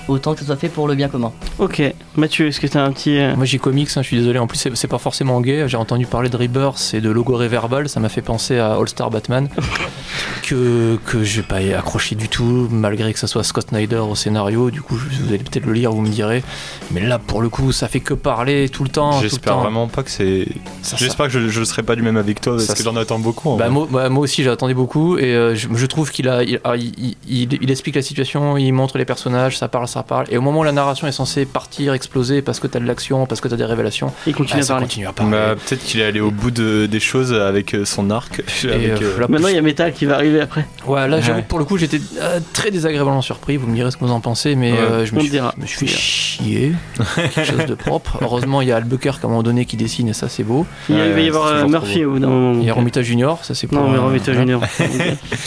autant 0.07 0.33
que 0.33 0.39
ça 0.41 0.45
soit 0.45 0.55
fait 0.55 0.69
pour 0.69 0.87
le 0.87 0.95
bien 0.95 1.07
commun. 1.09 1.31
Ok, 1.59 1.81
Mathieu, 2.15 2.47
est-ce 2.47 2.59
que 2.59 2.67
t'as 2.67 2.83
un 2.83 2.91
petit. 2.91 3.17
euh, 3.17 3.35
Moi 3.35 3.45
j'ai 3.45 3.59
comics, 3.59 3.89
hein, 3.95 4.01
je 4.01 4.07
suis 4.07 4.17
désolé. 4.17 4.39
En 4.39 4.47
plus, 4.47 4.57
c'est 4.57 4.75
c'est 4.75 4.87
pas 4.87 4.97
forcément 4.99 5.41
gay. 5.41 5.65
J'ai 5.67 5.77
entendu 5.77 6.05
parler 6.05 6.29
de 6.29 6.37
Rebirth 6.37 6.91
et 6.93 7.01
de 7.01 7.09
Logoré 7.09 7.47
Verbal. 7.47 7.89
Ça 7.89 7.99
m'a 7.99 8.09
fait 8.09 8.21
penser 8.21 8.57
à 8.59 8.73
All 8.75 8.87
Star 8.87 9.09
Batman. 9.09 9.49
que, 10.43 10.97
que 11.05 11.23
j'ai 11.23 11.41
pas 11.43 11.57
accroché 11.77 12.15
du 12.15 12.27
tout, 12.29 12.67
malgré 12.71 13.13
que 13.13 13.19
ça 13.19 13.27
soit 13.27 13.43
Scott 13.43 13.69
Snyder 13.69 13.97
au 13.97 14.15
scénario. 14.15 14.71
Du 14.71 14.81
coup, 14.81 14.95
vous 14.95 15.27
allez 15.29 15.37
peut-être 15.37 15.65
le 15.65 15.73
lire, 15.73 15.91
vous 15.91 16.01
me 16.01 16.09
direz. 16.09 16.43
Mais 16.91 17.01
là, 17.01 17.19
pour 17.19 17.41
le 17.41 17.49
coup, 17.49 17.71
ça 17.71 17.87
fait 17.87 17.99
que 17.99 18.13
parler 18.13 18.69
tout 18.69 18.83
le 18.83 18.89
temps. 18.89 19.11
tout 19.17 19.23
le 19.23 19.29
J'espère 19.29 19.53
temps. 19.53 19.61
vraiment 19.61 19.87
pas 19.87 20.03
que 20.03 20.09
c'est. 20.11 20.47
Ça- 20.81 20.97
J'espère 20.97 21.27
que 21.27 21.31
je, 21.33 21.47
je 21.49 21.63
serai 21.63 21.83
pas 21.83 21.95
du 21.95 22.01
même 22.01 22.17
avec 22.17 22.41
toi 22.41 22.53
parce 22.53 22.65
Ça- 22.65 22.73
que 22.75 22.83
j'en 22.83 22.95
attends 22.95 23.19
beaucoup. 23.19 23.55
Bah, 23.55 23.69
moi, 23.69 23.87
bah, 23.89 24.09
moi 24.09 24.23
aussi 24.23 24.43
j'attendais 24.43 24.73
beaucoup 24.73 25.17
et 25.17 25.23
euh, 25.35 25.55
je, 25.55 25.67
je 25.73 25.85
trouve 25.85 26.10
qu'il 26.11 26.27
a 26.29 26.43
il, 26.43 26.59
ah, 26.63 26.75
il- 26.75 26.91
il- 26.97 27.15
il- 27.27 27.59
il 27.61 27.71
explique 27.71 27.95
la 27.95 28.01
situation, 28.01 28.57
il 28.57 28.71
montre 28.71 28.97
les 28.97 29.05
personnages, 29.05 29.57
ça 29.57 29.67
parle, 29.67 29.87
ça 29.87 30.03
parle 30.03 30.25
et 30.29 30.37
au 30.37 30.41
moment 30.41 30.59
où 30.61 30.63
la 30.63 30.71
narration 30.71 31.07
est 31.07 31.11
censée 31.11 31.45
partir, 31.45 31.93
exploser 31.93 32.41
parce 32.41 32.59
que 32.59 32.67
t'as 32.67 32.79
de 32.79 32.85
l'action, 32.85 33.25
parce 33.25 33.41
que 33.41 33.47
t'as 33.47 33.55
des 33.55 33.65
révélations, 33.65 34.11
Il 34.27 34.33
continue 34.35 34.59
ah, 34.59 34.63
à 34.63 34.65
ça 34.67 34.73
parler. 34.73 34.85
continue 34.87 35.07
à 35.07 35.13
parler. 35.13 35.31
Bah, 35.31 35.55
peut-être 35.55 35.83
qu'il 35.83 35.99
est 35.99 36.05
allé 36.05 36.19
au 36.19 36.31
bout 36.31 36.51
de- 36.51 36.85
des 36.85 36.99
choses 36.99 37.33
avec 37.33 37.73
euh, 37.73 37.85
son 37.85 38.09
arc. 38.09 38.41
Avec, 38.63 39.01
euh, 39.01 39.15
euh, 39.15 39.19
là, 39.19 39.25
Maintenant, 39.29 39.47
il 39.47 39.55
y 39.55 39.57
a 39.57 39.61
Metal 39.61 39.91
qui 39.93 40.05
va 40.05 40.15
arriver 40.15 40.39
après. 40.41 40.65
Ouais, 40.87 41.07
là 41.07 41.19
j'avoue 41.21 41.37
Ouais. 41.39 41.43
que 41.43 41.47
pour 41.49 41.59
le 41.59 41.65
coup 41.65 41.77
j'étais 41.77 41.99
euh, 42.21 42.39
très 42.53 42.71
désagréablement 42.71 43.21
surpris, 43.21 43.57
vous 43.57 43.67
me 43.67 43.75
direz 43.75 43.91
ce 43.91 43.97
que 43.97 44.05
vous 44.05 44.11
en 44.11 44.19
pensez, 44.21 44.55
mais 44.55 44.71
Ouais, 44.73 44.77
euh, 44.79 45.05
je, 45.05 45.13
me 45.15 45.19
suis, 45.21 45.29
dira. 45.29 45.53
je 45.57 45.61
me 45.61 45.67
suis 45.67 45.77
fait 45.79 45.87
chier, 45.87 46.71
quelque 47.15 47.43
chose 47.45 47.65
de 47.65 47.75
propre. 47.75 48.17
Heureusement 48.21 48.61
il 48.61 48.67
y 48.67 48.71
a 48.71 48.77
Albuquerque 48.77 49.23
à 49.23 49.27
un 49.27 49.29
moment 49.29 49.43
donné 49.43 49.65
qui 49.65 49.77
dessine 49.77 50.07
et 50.09 50.13
ça 50.13 50.29
c'est 50.29 50.43
beau. 50.43 50.65
Il 50.89 50.95
va 50.97 51.19
y 51.19 51.27
avoir 51.27 51.67
Murphy 51.67 52.05
au 52.05 52.11
bout 52.13 52.19
d'un 52.19 52.27
moment. 52.27 52.59
Il 52.59 52.65
y 52.65 52.69
a 52.69 52.73
Romita 52.73 53.01
Junior, 53.01 53.43
ça 53.43 53.53
c'est 53.55 53.67
pour. 53.67 53.79
Non, 53.79 53.89
mais 53.89 53.97
Romita. 53.97 54.33
Junior. 54.33 54.61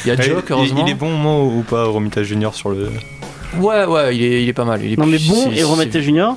Il 0.05 0.09
y 0.09 0.11
a 0.11 0.15
il- 0.15 0.21
Heureusement. 0.51 0.81
Il, 0.85 0.89
il 0.89 0.91
est 0.93 0.95
bon 0.95 1.11
moi 1.11 1.43
ou 1.45 1.63
pas 1.63 1.85
Romita 1.85 2.23
Junior 2.23 2.55
sur 2.55 2.71
le. 2.71 2.91
Ouais, 3.61 3.85
ouais, 3.85 4.17
il 4.17 4.23
est, 4.25 4.43
il 4.43 4.49
est 4.49 4.53
pas 4.53 4.65
mal. 4.65 4.83
Il 4.85 4.93
est 4.93 4.97
Non, 4.97 5.07
mais 5.07 5.19
bon, 5.19 5.51
et 5.53 5.63
Romita 5.63 6.01
Junior, 6.01 6.37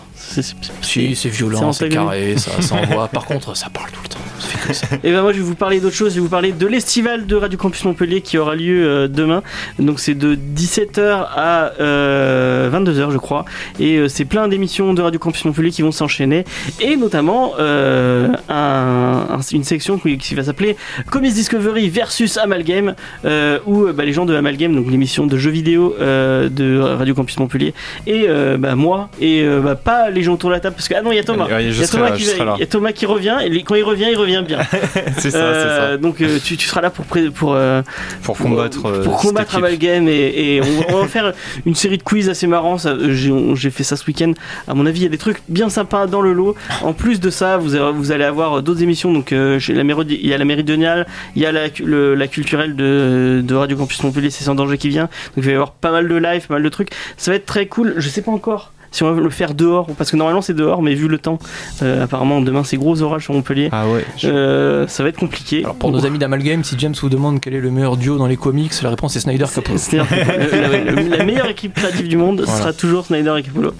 Si, 0.81 1.15
c'est 1.15 1.29
violent, 1.29 1.71
c'est 1.73 1.89
carré, 1.89 2.35
ça, 2.37 2.61
ça 2.61 2.75
envoie. 2.81 3.07
Par 3.07 3.25
contre, 3.25 3.55
ça 3.55 3.69
parle 3.69 3.89
tout 3.91 4.01
le 4.03 4.09
temps. 4.09 4.17
Ça 4.39 4.47
fait 4.47 4.67
que 4.67 4.73
ça. 4.73 4.87
Et 5.03 5.11
ben 5.11 5.21
moi 5.23 5.31
je 5.33 5.37
vais 5.37 5.43
vous 5.43 5.55
parler 5.55 5.79
d'autre 5.79 5.95
chose, 5.95 6.09
je 6.11 6.15
vais 6.15 6.21
vous 6.21 6.29
parler 6.29 6.51
de 6.51 6.67
l'estival 6.67 7.25
de 7.25 7.35
Radio 7.35 7.57
Campus 7.57 7.83
Montpellier 7.85 8.21
qui 8.21 8.37
aura 8.37 8.55
lieu 8.55 8.85
euh, 8.87 9.07
demain. 9.07 9.41
Donc 9.79 9.99
c'est 9.99 10.13
de 10.13 10.35
17h 10.35 11.25
à 11.35 11.71
euh, 11.79 12.69
22h 12.69 13.11
je 13.11 13.17
crois. 13.17 13.45
Et 13.79 13.97
euh, 13.97 14.07
c'est 14.07 14.25
plein 14.25 14.47
d'émissions 14.47 14.93
de 14.93 15.01
Radio 15.01 15.19
Campus 15.19 15.43
Montpellier 15.45 15.71
qui 15.71 15.81
vont 15.81 15.91
s'enchaîner. 15.91 16.45
Et 16.81 16.97
notamment 16.97 17.53
euh, 17.59 18.29
un- 18.49 19.25
un- 19.37 19.41
une 19.51 19.63
section 19.63 19.97
qui, 19.97 20.17
qui 20.17 20.35
va 20.35 20.43
s'appeler 20.43 20.75
Comics 21.09 21.33
Discovery 21.33 21.89
versus 21.89 22.37
Amalgame 22.37 22.93
euh, 23.25 23.59
où 23.65 23.85
euh, 23.85 23.93
bah, 23.93 24.05
les 24.05 24.13
gens 24.13 24.25
de 24.25 24.35
Amalgame, 24.35 24.75
donc 24.75 24.89
l'émission 24.91 25.25
de 25.25 25.37
jeux 25.37 25.51
vidéo 25.51 25.95
euh, 25.99 26.47
de 26.49 26.79
Radio 26.79 27.15
Campus 27.15 27.37
Montpellier, 27.39 27.73
et 28.05 28.25
euh, 28.27 28.57
bah, 28.57 28.75
moi, 28.75 29.09
et 29.19 29.41
euh, 29.41 29.61
bah, 29.61 29.75
pas 29.75 30.09
les 30.09 30.16
gens 30.23 30.33
autour 30.33 30.49
de 30.49 30.55
la 30.55 30.59
table 30.59 30.75
parce 30.75 30.87
que 30.87 30.93
ah 30.95 31.01
non 31.01 31.11
il 31.11 31.15
y 31.15 31.19
a 31.19 31.23
Thomas. 31.23 31.45
Ouais, 31.47 31.65
Il 31.65 31.77
y, 31.79 31.83
a 31.83 31.87
Thomas 31.87 32.11
qui, 32.11 32.23
y 32.25 32.63
a 32.63 32.65
Thomas 32.67 32.91
revient 33.05 33.37
et 33.43 33.63
quand 33.63 33.75
il 33.75 33.83
revient, 33.83 34.07
il 34.11 34.17
revient 34.17 34.43
bien. 34.45 34.59
c'est 35.17 35.31
ça, 35.31 35.37
Euh, 35.37 35.91
c'est 35.95 36.01
Donc 36.01 36.21
euh, 36.21 36.39
tu, 36.43 36.57
tu 36.57 36.67
seras 36.67 36.81
là 36.81 36.89
pour 36.89 37.05
pour 37.05 37.53
euh, 37.53 37.81
ça. 37.83 37.91
Pour 38.23 38.37
combattre. 38.37 38.85
euh, 38.85 39.03
pour 39.03 39.17
combattre. 39.17 39.55
Amalgame 39.57 40.07
et, 40.07 40.55
et 40.55 40.61
on, 40.61 40.95
on 40.95 41.01
va 41.01 41.07
faire 41.07 41.33
une 41.65 41.75
série 41.75 41.97
de 41.97 42.03
quiz 42.03 42.29
assez 42.29 42.47
marrants. 42.47 42.77
ça, 42.77 42.95
J'ai 43.09 43.69
fait 43.69 43.83
ça 43.83 43.95
ce 43.95 44.05
week-end. 44.05 44.33
À 44.67 44.73
mon 44.73 44.85
avis, 44.85 44.99
il 44.99 45.03
y 45.03 45.07
a 45.07 45.09
des 45.09 45.17
trucs 45.17 45.41
bien 45.49 45.69
sympas 45.69 46.07
dans 46.07 46.21
le 46.21 46.33
lot. 46.33 46.55
En 46.81 46.93
plus 46.93 47.19
de 47.19 47.29
ça, 47.29 47.57
vous, 47.57 47.75
avez- 47.75 47.91
vous 47.93 48.11
allez 48.11 48.23
avoir 48.25 48.61
d'autres 48.61 48.83
émissions. 48.83 49.11
Donc 49.13 49.33
chez 49.59 49.73
la 49.73 49.83
il 50.09 50.27
y 50.27 50.33
a 50.33 50.37
la 50.37 50.45
Méridionale, 50.45 51.07
il 51.35 51.41
y 51.41 51.45
a 51.45 51.51
la, 51.51 51.67
le- 51.83 52.13
la 52.15 52.27
culturelle 52.27 52.75
de, 52.75 53.41
de 53.43 53.55
Radio 53.55 53.77
Campus 53.77 54.03
Montpellier, 54.03 54.29
c'est 54.29 54.43
sans 54.43 54.55
danger 54.55 54.77
qui 54.77 54.89
vient. 54.89 55.03
Donc 55.03 55.37
il 55.37 55.43
va 55.43 55.51
y 55.51 55.53
avoir 55.53 55.71
pas 55.71 55.91
mal 55.91 56.07
de 56.07 56.15
live, 56.15 56.45
pas 56.47 56.55
mal 56.55 56.63
de 56.63 56.69
trucs. 56.69 56.89
Ça 57.17 57.31
va 57.31 57.35
être 57.37 57.45
très 57.45 57.67
cool. 57.67 57.93
Je 57.97 58.09
sais 58.09 58.21
pas 58.21 58.31
encore. 58.31 58.73
Si 58.97 59.03
on 59.03 59.13
va 59.13 59.21
le 59.21 59.29
faire 59.29 59.53
dehors, 59.53 59.85
parce 59.95 60.09
que 60.09 60.15
normalement 60.17 60.41
c'est 60.41 60.55
dehors, 60.55 60.81
mais 60.81 60.95
vu 60.95 61.07
le 61.07 61.19
temps, 61.19 61.37
euh, 61.83 62.03
apparemment 62.03 62.41
demain 62.41 62.63
c'est 62.63 62.77
gros 62.77 62.99
orage 63.03 63.25
sur 63.25 63.33
Montpellier, 63.35 63.69
Ah 63.71 63.87
ouais. 63.87 64.03
je- 64.17 64.27
euh, 64.27 64.87
ça 64.87 65.03
va 65.03 65.09
être 65.09 65.19
compliqué. 65.19 65.59
Alors, 65.63 65.75
pour 65.75 65.91
nos 65.91 66.03
amis 66.07 66.17
d'Amalgame, 66.17 66.63
si 66.63 66.73
James 66.79 66.95
vous 66.99 67.07
demande 67.09 67.39
quel 67.39 67.53
est 67.53 67.59
le 67.59 67.69
meilleur 67.69 67.95
duo 67.95 68.17
dans 68.17 68.25
les 68.25 68.37
comics, 68.37 68.71
la 68.81 68.89
réponse 68.89 69.15
est 69.15 69.19
Snyder 69.19 69.45
Capullo. 69.53 69.77
La 71.17 71.23
meilleure 71.23 71.47
équipe 71.49 71.75
créative 71.75 72.07
du 72.07 72.17
monde 72.17 72.41
Voilà. 72.43 72.59
sera 72.59 72.73
toujours 72.73 73.05
Snyder 73.05 73.35
et 73.37 73.43
Capullo. 73.43 73.71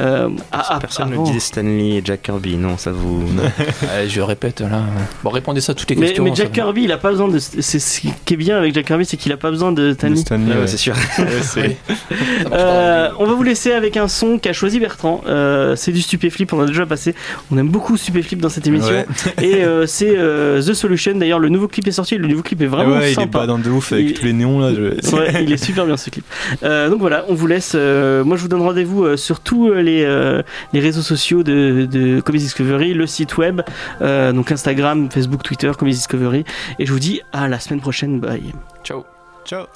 Euh, 0.00 0.28
ah, 0.52 0.64
ah, 0.70 0.78
Personne 0.80 1.10
ne 1.10 1.24
disait 1.24 1.40
Stanley 1.40 1.96
et 1.96 2.02
Jack 2.04 2.22
Kirby, 2.22 2.56
non, 2.56 2.76
ça 2.76 2.90
vous. 2.92 3.22
Ouais, 3.82 4.08
je 4.08 4.20
répète 4.20 4.60
là. 4.60 4.82
Bon, 5.24 5.30
répondez 5.30 5.60
ça 5.60 5.72
à 5.72 5.74
toutes 5.74 5.90
les 5.90 5.96
Mais, 5.96 6.06
questions. 6.06 6.24
mais 6.24 6.34
Jack. 6.34 6.52
Kirby, 6.52 6.84
il 6.84 6.92
a 6.92 6.98
pas 6.98 7.10
besoin 7.10 7.28
de. 7.28 7.38
C'est 7.38 7.78
ce 7.78 8.00
qui 8.00 8.34
est 8.34 8.36
bien 8.36 8.56
avec 8.58 8.74
Jack 8.74 8.86
Kirby, 8.86 9.04
c'est 9.04 9.16
qu'il 9.16 9.32
a 9.32 9.36
pas 9.36 9.50
besoin 9.50 9.72
de 9.72 9.92
Stanley. 9.94 10.16
Stanley, 10.16 10.52
Ouais, 10.54 10.60
ouais. 10.60 10.66
c'est 10.66 10.76
sûr. 10.76 10.94
Euh, 12.52 13.08
on 13.18 13.26
va 13.26 13.34
vous 13.34 13.42
laisser 13.42 13.72
avec 13.72 13.96
un 13.96 14.08
son 14.08 14.38
qu'a 14.38 14.52
choisi 14.52 14.80
Bertrand. 14.80 15.22
Euh, 15.26 15.76
c'est 15.76 15.92
du 15.92 16.00
Stupéflip, 16.00 16.52
on 16.52 16.60
a 16.60 16.66
déjà 16.66 16.86
passé. 16.86 17.14
On 17.52 17.58
aime 17.58 17.68
beaucoup 17.68 17.96
Stupéflip 17.96 18.40
dans 18.40 18.48
cette 18.48 18.66
émission. 18.66 18.92
Ouais. 18.94 19.06
Et 19.44 19.64
euh, 19.64 19.86
c'est 19.86 20.16
euh, 20.16 20.60
The 20.62 20.72
Solution. 20.74 21.14
D'ailleurs, 21.16 21.38
le 21.38 21.48
nouveau 21.48 21.68
clip 21.68 21.86
est 21.86 21.92
sorti. 21.92 22.16
Le 22.16 22.26
nouveau 22.26 22.42
clip 22.42 22.60
est 22.62 22.66
vraiment 22.66 22.96
ouais, 22.96 23.08
il 23.08 23.12
est 23.12 23.14
sympa. 23.14 23.40
pas 23.40 23.46
dans 23.46 23.58
de 23.58 23.68
ouf 23.70 23.92
avec 23.92 24.06
Il- 24.06 24.14
tous 24.14 24.24
les 24.24 24.32
néons 24.32 24.58
là. 24.60 24.72
je- 24.74 25.14
Ouais, 25.14 25.42
il 25.44 25.52
est 25.52 25.56
super 25.62 25.84
bien 25.86 25.96
ce 25.96 26.10
clip. 26.10 26.24
Euh, 26.62 26.88
donc 26.88 27.00
voilà, 27.00 27.24
on 27.28 27.34
vous 27.34 27.46
laisse. 27.46 27.72
euh, 27.74 28.24
moi, 28.24 28.36
je 28.36 28.42
vous 28.42 28.48
donne 28.48 28.62
rendez-vous 28.62 29.04
euh, 29.04 29.16
sur 29.16 29.40
tous 29.40 29.72
les, 29.72 29.82
euh, 30.04 30.42
les 30.72 30.80
réseaux 30.80 31.02
sociaux 31.02 31.42
de, 31.42 31.86
de 31.90 32.20
Comics 32.20 32.42
Discovery, 32.42 32.94
le 32.94 33.06
site 33.06 33.36
web, 33.36 33.62
euh, 34.00 34.32
donc 34.32 34.52
Instagram, 34.52 35.10
Facebook, 35.10 35.42
Twitter, 35.42 35.70
Comics 35.78 35.94
Discovery. 35.94 36.44
Et 36.78 36.86
je 36.86 36.92
vous 36.92 37.00
dis 37.00 37.20
à 37.32 37.48
la 37.48 37.58
semaine 37.58 37.80
prochaine. 37.80 38.20
Bye. 38.20 38.52
Ciao. 38.84 39.04
Ciao. 39.44 39.66